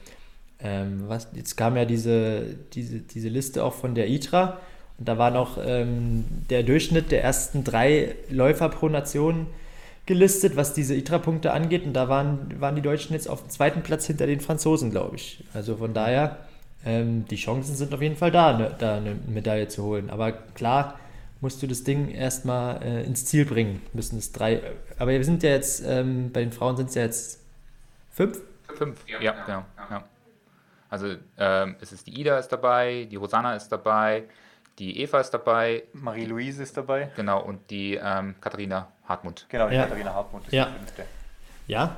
ähm, 0.61 1.05
was, 1.07 1.28
jetzt 1.34 1.57
kam 1.57 1.76
ja 1.76 1.84
diese, 1.84 2.57
diese, 2.72 2.99
diese 2.99 3.28
Liste 3.28 3.62
auch 3.62 3.74
von 3.74 3.94
der 3.94 4.09
ITRA 4.09 4.58
und 4.99 5.08
da 5.08 5.18
war 5.18 5.30
noch 5.30 5.58
ähm, 5.64 6.25
der 6.50 6.62
Durchschnitt 6.62 7.12
der 7.12 7.22
ersten 7.22 7.62
drei 7.62 8.16
Läufer 8.29 8.68
pro 8.70 8.88
Nation 8.88 9.46
gelistet, 10.07 10.57
was 10.57 10.72
diese 10.72 10.95
ITRA-Punkte 10.95 11.53
angeht 11.53 11.84
und 11.84 11.92
da 11.92 12.08
waren, 12.08 12.61
waren 12.61 12.75
die 12.75 12.83
Deutschen 12.83 13.12
jetzt 13.12 13.29
auf 13.29 13.42
dem 13.42 13.50
zweiten 13.50 13.83
Platz 13.83 14.07
hinter 14.07 14.26
den 14.26 14.41
Franzosen, 14.41 14.91
glaube 14.91 15.16
ich. 15.16 15.45
Also 15.53 15.76
von 15.76 15.95
daher 15.95 16.45
ähm, 16.87 17.26
die 17.26 17.37
Chancen 17.37 17.75
sind 17.75 17.92
auf 17.92 18.00
jeden 18.00 18.17
Fall 18.17 18.30
da, 18.30 18.57
ne, 18.57 18.75
da 18.79 18.96
eine 18.96 19.14
Medaille 19.26 19.68
zu 19.68 19.83
holen. 19.83 20.08
Aber 20.08 20.33
klar, 20.33 20.99
musst 21.41 21.63
du 21.63 21.67
das 21.67 21.84
Ding 21.84 22.08
erstmal 22.08 22.83
äh, 22.83 23.03
ins 23.04 23.26
Ziel 23.26 23.45
bringen. 23.45 23.83
Müssen 23.92 24.18
es 24.18 24.33
drei. 24.33 24.63
Aber 24.99 25.11
wir 25.11 25.25
sind 25.25 25.42
ja 25.42 25.50
jetzt, 25.50 25.84
ähm, 25.87 26.30
bei 26.33 26.41
den 26.41 26.53
Frauen 26.53 26.76
sind 26.76 26.88
es 26.88 26.95
ja 26.95 27.03
jetzt 27.03 27.41
fünf? 28.11 28.41
Fünf, 28.75 28.99
ja, 29.08 29.21
ja 29.21 29.33
genau. 29.45 29.64
Ja. 29.91 30.04
Also 30.88 31.14
ähm, 31.38 31.76
es 31.80 31.92
ist 31.92 32.07
die 32.07 32.18
Ida 32.21 32.38
ist 32.38 32.49
dabei, 32.49 33.07
die 33.11 33.17
Rosanna 33.17 33.54
ist 33.57 33.68
dabei, 33.68 34.25
die 34.79 35.00
Eva 35.00 35.21
ist 35.21 35.30
dabei. 35.30 35.83
Marie-Louise 35.92 36.63
ist 36.63 36.76
dabei. 36.76 37.11
Genau, 37.17 37.42
und 37.42 37.71
die 37.71 37.95
ähm, 38.03 38.34
Katharina 38.41 38.88
Hartmut. 39.04 39.46
Genau, 39.49 39.68
die 39.68 39.75
Ja. 39.75 39.83
Katharina 39.83 40.14
Hartmut 40.14 40.46
ist 40.46 40.53
Ja. 40.53 40.67
die 40.67 40.79
fünfte. 40.79 41.04
Ja, 41.67 41.96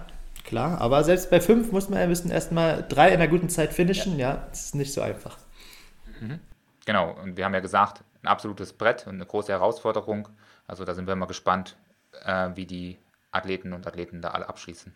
klar. 0.48 0.80
Aber 0.80 1.04
selbst 1.04 1.30
bei 1.30 1.40
fünf 1.40 1.70
muss 1.72 1.88
man 1.88 2.00
ja 2.00 2.06
müssen 2.06 2.30
erstmal 2.30 2.84
drei 2.88 3.08
in 3.08 3.14
einer 3.14 3.28
guten 3.28 3.48
Zeit 3.48 3.72
finishen. 3.72 4.18
Ja, 4.18 4.46
das 4.50 4.66
ist 4.66 4.74
nicht 4.74 4.92
so 4.92 5.00
einfach. 5.00 5.38
Genau, 6.86 7.12
und 7.22 7.36
wir 7.36 7.44
haben 7.44 7.54
ja 7.54 7.60
gesagt, 7.60 8.02
ein 8.22 8.28
absolutes 8.28 8.72
Brett 8.72 9.06
und 9.06 9.14
eine 9.14 9.26
große 9.26 9.52
Herausforderung. 9.52 10.28
Also 10.66 10.84
da 10.84 10.94
sind 10.94 11.06
wir 11.06 11.14
mal 11.16 11.26
gespannt, 11.26 11.76
äh, 12.24 12.50
wie 12.54 12.66
die 12.66 12.98
Athleten 13.30 13.72
und 13.72 13.86
Athleten 13.86 14.22
da 14.22 14.30
alle 14.30 14.48
abschließen. 14.48 14.94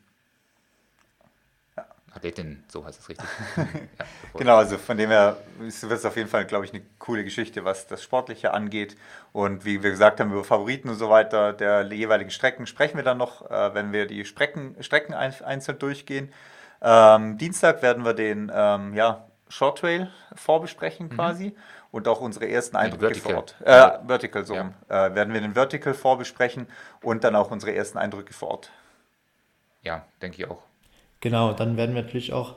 Athletinnen, 2.15 2.65
so 2.69 2.85
heißt 2.85 3.01
es 3.01 3.09
richtig. 3.09 3.27
ja, 3.57 4.05
Genau, 4.35 4.57
also 4.57 4.77
von 4.77 4.97
dem 4.97 5.11
her 5.11 5.39
ist 5.67 5.83
es 5.83 6.05
auf 6.05 6.17
jeden 6.17 6.29
Fall, 6.29 6.45
glaube 6.45 6.65
ich, 6.65 6.73
eine 6.73 6.83
coole 6.99 7.25
Geschichte, 7.25 7.65
was 7.65 7.87
das 7.87 8.03
Sportliche 8.03 8.53
angeht. 8.53 8.97
Und 9.33 9.65
wie 9.65 9.83
wir 9.83 9.91
gesagt 9.91 10.21
haben, 10.21 10.31
über 10.31 10.45
Favoriten 10.45 10.91
und 10.91 10.97
so 10.97 11.09
weiter 11.09 11.53
der 11.53 11.85
jeweiligen 11.85 12.31
Strecken 12.31 12.67
sprechen 12.67 12.97
wir 12.97 13.05
dann 13.05 13.19
noch, 13.19 13.51
äh, 13.51 13.75
wenn 13.75 13.93
wir 13.93 14.07
die 14.07 14.25
Strecken, 14.25 14.77
Strecken 14.83 15.15
ein, 15.15 15.35
einzeln 15.43 15.79
durchgehen. 15.79 16.33
Ähm, 16.83 17.39
Dienstag 17.39 17.83
werden 17.83 18.05
wir 18.05 18.13
den 18.13 18.53
ähm, 18.55 18.95
ja, 18.95 19.27
Short 19.49 19.79
Trail 19.79 20.11
vorbesprechen 20.35 21.11
quasi 21.11 21.55
und 21.93 22.09
auch 22.09 22.21
unsere 22.21 22.49
ersten 22.49 22.77
Eindrücke 22.77 23.15
vor 23.15 23.37
Ort. 23.37 23.55
Äh, 23.61 23.99
Vertical, 24.07 24.45
so 24.45 24.55
Ja. 24.55 24.73
Äh, 24.89 25.15
werden 25.15 25.33
wir 25.33 25.41
den 25.41 25.55
Vertical 25.55 25.95
vorbesprechen 25.95 26.67
und 27.03 27.25
dann 27.25 27.37
auch 27.37 27.51
unsere 27.51 27.75
ersten 27.75 27.99
Eindrücke 27.99 28.33
vor 28.33 28.51
Ort. 28.51 28.71
ja 29.83 30.05
denke 30.21 30.43
ich 30.43 30.51
auch. 30.51 30.63
Genau, 31.23 31.53
dann 31.53 31.77
werden 31.77 31.95
wir 31.95 32.03
natürlich 32.03 32.33
auch 32.33 32.57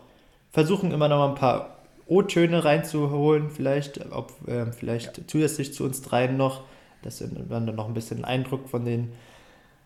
versuchen, 0.51 0.91
immer 0.91 1.07
noch 1.07 1.19
mal 1.19 1.29
ein 1.29 1.35
paar 1.35 1.77
O-Töne 2.07 2.65
reinzuholen, 2.65 3.49
vielleicht, 3.51 4.11
ob 4.11 4.33
ähm, 4.47 4.73
vielleicht 4.73 5.29
zusätzlich 5.29 5.73
zu 5.73 5.83
uns 5.83 6.01
dreien 6.01 6.35
noch, 6.35 6.63
dass 7.03 7.21
man 7.21 7.47
dann 7.67 7.75
noch 7.75 7.87
ein 7.87 7.93
bisschen 7.93 8.25
Eindruck 8.25 8.67
von 8.67 8.83
den 8.83 9.11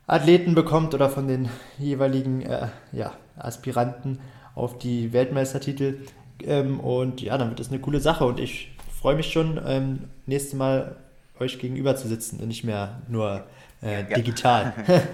Athleten 0.07 0.55
bekommt 0.55 0.93
oder 0.93 1.09
von 1.09 1.27
den 1.27 1.49
jeweiligen 1.77 2.41
äh, 2.41 2.67
ja, 2.93 3.13
Aspiranten 3.37 4.19
auf 4.55 4.77
die 4.77 5.11
Weltmeistertitel. 5.11 5.99
Ähm, 6.41 6.79
und 6.79 7.21
ja, 7.21 7.37
dann 7.37 7.49
wird 7.49 7.59
es 7.59 7.69
eine 7.69 7.79
coole 7.79 7.99
Sache 7.99 8.25
und 8.25 8.39
ich 8.39 8.71
freue 8.97 9.15
mich 9.15 9.31
schon, 9.31 9.59
ähm, 9.65 10.05
nächstes 10.25 10.53
Mal 10.53 10.95
euch 11.37 11.59
gegenüber 11.59 11.97
zu 11.97 12.07
sitzen 12.07 12.39
und 12.39 12.47
nicht 12.47 12.63
mehr 12.63 13.01
nur 13.09 13.43
äh, 13.81 14.05
digital. 14.15 14.73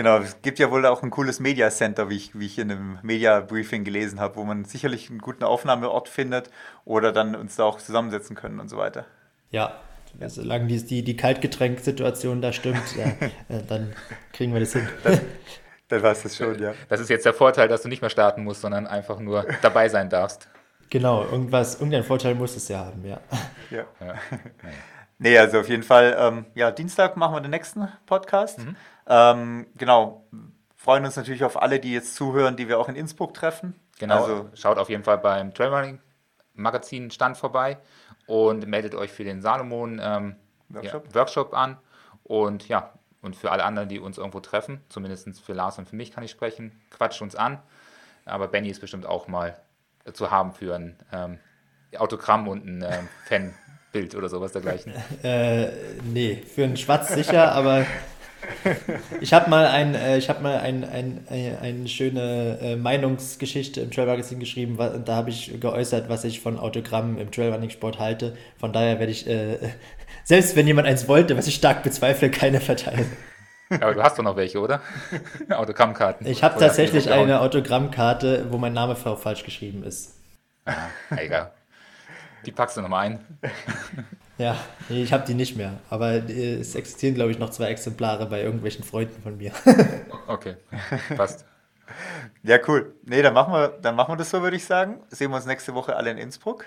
Genau, 0.00 0.16
es 0.16 0.40
gibt 0.40 0.58
ja 0.58 0.70
wohl 0.70 0.86
auch 0.86 1.02
ein 1.02 1.10
cooles 1.10 1.40
Media 1.40 1.68
Center, 1.68 2.08
wie 2.08 2.16
ich, 2.16 2.30
wie 2.32 2.46
ich 2.46 2.58
in 2.58 2.70
einem 2.70 2.98
Media 3.02 3.40
Briefing 3.40 3.84
gelesen 3.84 4.18
habe, 4.18 4.36
wo 4.36 4.44
man 4.44 4.64
sicherlich 4.64 5.10
einen 5.10 5.18
guten 5.18 5.44
Aufnahmeort 5.44 6.08
findet 6.08 6.48
oder 6.86 7.12
dann 7.12 7.34
uns 7.34 7.56
da 7.56 7.64
auch 7.64 7.76
zusammensetzen 7.76 8.34
können 8.34 8.60
und 8.60 8.70
so 8.70 8.78
weiter. 8.78 9.04
Ja, 9.50 9.74
solange 10.28 10.68
die, 10.68 10.82
die, 10.82 11.04
die 11.04 11.18
Kaltgetränk-Situation 11.18 12.40
da 12.40 12.54
stimmt, 12.54 12.96
ja, 12.96 13.08
äh, 13.54 13.62
dann 13.68 13.92
kriegen 14.32 14.54
wir 14.54 14.60
das 14.60 14.72
hin. 14.72 14.88
Dann 15.88 16.02
war 16.02 16.12
es 16.12 16.22
das 16.22 16.34
schon, 16.34 16.58
ja. 16.58 16.72
Das 16.88 16.98
ist 17.00 17.10
jetzt 17.10 17.26
der 17.26 17.34
Vorteil, 17.34 17.68
dass 17.68 17.82
du 17.82 17.88
nicht 17.88 18.00
mehr 18.00 18.08
starten 18.08 18.42
musst, 18.42 18.62
sondern 18.62 18.86
einfach 18.86 19.18
nur 19.18 19.44
dabei 19.60 19.90
sein 19.90 20.08
darfst. 20.08 20.48
Genau, 20.88 21.24
irgendwas, 21.24 21.74
irgendeinen 21.74 22.04
Vorteil 22.04 22.34
muss 22.36 22.56
es 22.56 22.68
ja 22.68 22.86
haben, 22.86 23.04
ja. 23.04 23.20
ja. 23.70 23.84
Ja. 24.00 24.14
Nee, 25.22 25.36
also 25.36 25.60
auf 25.60 25.68
jeden 25.68 25.82
Fall, 25.82 26.16
ähm, 26.18 26.46
ja, 26.54 26.70
Dienstag 26.70 27.18
machen 27.18 27.34
wir 27.34 27.42
den 27.42 27.50
nächsten 27.50 27.86
Podcast. 28.06 28.58
Ähm, 29.10 29.66
genau, 29.76 30.24
freuen 30.76 31.04
uns 31.04 31.16
natürlich 31.16 31.44
auf 31.44 31.60
alle, 31.60 31.80
die 31.80 31.92
jetzt 31.92 32.14
zuhören, 32.14 32.56
die 32.56 32.68
wir 32.68 32.78
auch 32.78 32.88
in 32.88 32.94
Innsbruck 32.94 33.34
treffen. 33.34 33.74
Genau, 33.98 34.22
Also, 34.22 34.48
schaut 34.54 34.78
auf 34.78 34.88
jeden 34.88 35.04
Fall 35.04 35.18
beim 35.18 35.52
Trailrunning 35.52 35.98
Magazin 36.54 37.10
Stand 37.10 37.36
vorbei 37.36 37.78
und 38.26 38.66
meldet 38.66 38.94
euch 38.94 39.10
für 39.10 39.24
den 39.24 39.42
Salomon 39.42 40.00
ähm, 40.02 40.36
Workshop. 40.68 41.06
Ja, 41.08 41.14
Workshop 41.14 41.54
an. 41.54 41.76
Und 42.22 42.68
ja, 42.68 42.92
und 43.22 43.36
für 43.36 43.50
alle 43.50 43.64
anderen, 43.64 43.88
die 43.88 43.98
uns 43.98 44.18
irgendwo 44.18 44.40
treffen, 44.40 44.80
zumindest 44.88 45.40
für 45.40 45.52
Lars 45.52 45.78
und 45.78 45.88
für 45.88 45.96
mich 45.96 46.12
kann 46.12 46.22
ich 46.22 46.30
sprechen, 46.30 46.80
quatscht 46.90 47.20
uns 47.20 47.34
an. 47.34 47.58
Aber 48.24 48.48
Benny 48.48 48.68
ist 48.68 48.80
bestimmt 48.80 49.06
auch 49.06 49.26
mal 49.26 49.58
zu 50.12 50.30
haben 50.30 50.52
für 50.52 50.74
ein 50.76 50.96
ähm, 51.12 51.38
Autogramm 51.98 52.46
und 52.48 52.64
ein 52.66 52.82
ähm, 52.82 53.08
Fanbild 53.92 54.14
oder 54.14 54.28
sowas 54.28 54.52
dergleichen. 54.52 54.94
Äh, 55.22 55.70
nee, 56.04 56.36
für 56.36 56.64
einen 56.64 56.76
Schwatz 56.76 57.08
sicher, 57.08 57.52
aber 57.52 57.84
ich 59.20 59.32
habe 59.32 59.50
mal, 59.50 59.66
ein, 59.66 59.94
äh, 59.94 60.18
ich 60.18 60.28
hab 60.28 60.42
mal 60.42 60.58
ein, 60.58 60.84
ein, 60.84 61.26
ein, 61.28 61.58
eine 61.60 61.88
schöne 61.88 62.58
äh, 62.60 62.76
Meinungsgeschichte 62.76 63.80
im 63.80 63.90
Trail 63.90 64.06
Magazine 64.06 64.40
geschrieben 64.40 64.78
wa- 64.78 64.88
und 64.88 65.08
da 65.08 65.16
habe 65.16 65.30
ich 65.30 65.60
geäußert, 65.60 66.08
was 66.08 66.24
ich 66.24 66.40
von 66.40 66.58
Autogrammen 66.58 67.18
im 67.18 67.30
Trailrunning-Sport 67.30 67.98
halte. 67.98 68.36
Von 68.58 68.72
daher 68.72 68.98
werde 68.98 69.12
ich, 69.12 69.26
äh, 69.26 69.58
selbst 70.24 70.56
wenn 70.56 70.66
jemand 70.66 70.86
eins 70.88 71.08
wollte, 71.08 71.36
was 71.36 71.46
ich 71.46 71.54
stark 71.56 71.82
bezweifle, 71.82 72.30
keine 72.30 72.60
verteilen. 72.60 73.10
Aber 73.70 73.94
du 73.94 74.02
hast 74.02 74.18
doch 74.18 74.24
noch 74.24 74.36
welche, 74.36 74.58
oder? 74.58 74.80
Autogrammkarten. 75.50 76.26
Ich 76.26 76.42
habe 76.42 76.58
tatsächlich 76.58 77.10
eine 77.12 77.40
Autogrammkarte, 77.40 78.46
wo 78.50 78.58
mein 78.58 78.72
Name 78.72 78.96
fa- 78.96 79.16
falsch 79.16 79.44
geschrieben 79.44 79.84
ist. 79.84 80.16
Ah, 80.64 80.88
egal. 81.16 81.52
Die 82.44 82.52
packst 82.52 82.76
du 82.76 82.80
nochmal 82.80 83.06
ein. 83.06 83.20
Ja, 84.40 84.56
nee, 84.88 85.02
ich 85.02 85.12
habe 85.12 85.26
die 85.26 85.34
nicht 85.34 85.54
mehr. 85.56 85.74
Aber 85.90 86.12
äh, 86.12 86.54
es 86.54 86.74
existieren, 86.74 87.14
glaube 87.14 87.30
ich, 87.30 87.38
noch 87.38 87.50
zwei 87.50 87.66
Exemplare 87.66 88.24
bei 88.24 88.42
irgendwelchen 88.42 88.84
Freunden 88.84 89.22
von 89.22 89.36
mir. 89.36 89.52
Okay, 90.26 90.56
passt. 91.16 91.44
ja, 92.44 92.58
cool. 92.68 92.94
Nee, 93.04 93.20
dann 93.20 93.34
machen 93.34 93.52
wir, 93.52 93.68
dann 93.68 93.96
machen 93.96 94.12
wir 94.12 94.16
das 94.16 94.30
so, 94.30 94.40
würde 94.42 94.56
ich 94.56 94.64
sagen. 94.64 95.00
Sehen 95.08 95.30
wir 95.30 95.36
uns 95.36 95.44
nächste 95.44 95.74
Woche 95.74 95.96
alle 95.96 96.10
in 96.10 96.18
Innsbruck. 96.18 96.64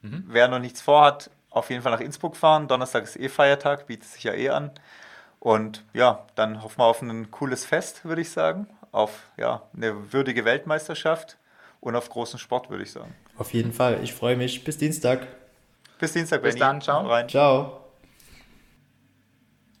Wer 0.00 0.48
noch 0.48 0.58
nichts 0.58 0.82
vorhat, 0.82 1.30
auf 1.48 1.70
jeden 1.70 1.82
Fall 1.82 1.92
nach 1.92 2.00
Innsbruck 2.00 2.36
fahren. 2.36 2.68
Donnerstag 2.68 3.04
ist 3.04 3.16
eh 3.16 3.30
Feiertag, 3.30 3.86
bietet 3.86 4.06
sich 4.06 4.24
ja 4.24 4.34
eh 4.34 4.50
an. 4.50 4.70
Und 5.40 5.82
ja, 5.94 6.26
dann 6.34 6.62
hoffen 6.62 6.78
wir 6.78 6.84
auf 6.84 7.00
ein 7.00 7.30
cooles 7.30 7.64
Fest, 7.64 8.04
würde 8.04 8.20
ich 8.20 8.30
sagen. 8.30 8.66
Auf 8.92 9.30
ja, 9.38 9.62
eine 9.74 10.12
würdige 10.12 10.44
Weltmeisterschaft 10.44 11.38
und 11.80 11.96
auf 11.96 12.10
großen 12.10 12.38
Sport, 12.38 12.68
würde 12.70 12.84
ich 12.84 12.92
sagen. 12.92 13.14
Auf 13.38 13.52
jeden 13.54 13.72
Fall. 13.72 13.98
Ich 14.02 14.12
freue 14.12 14.36
mich. 14.36 14.62
Bis 14.62 14.76
Dienstag. 14.78 15.26
Bis 16.04 16.12
Dienstag, 16.12 16.42
Bis 16.42 16.52
Benni. 16.54 16.60
dann, 16.60 16.80
ciao. 16.82 17.06
Rein. 17.06 17.28
Ciao. 17.28 17.83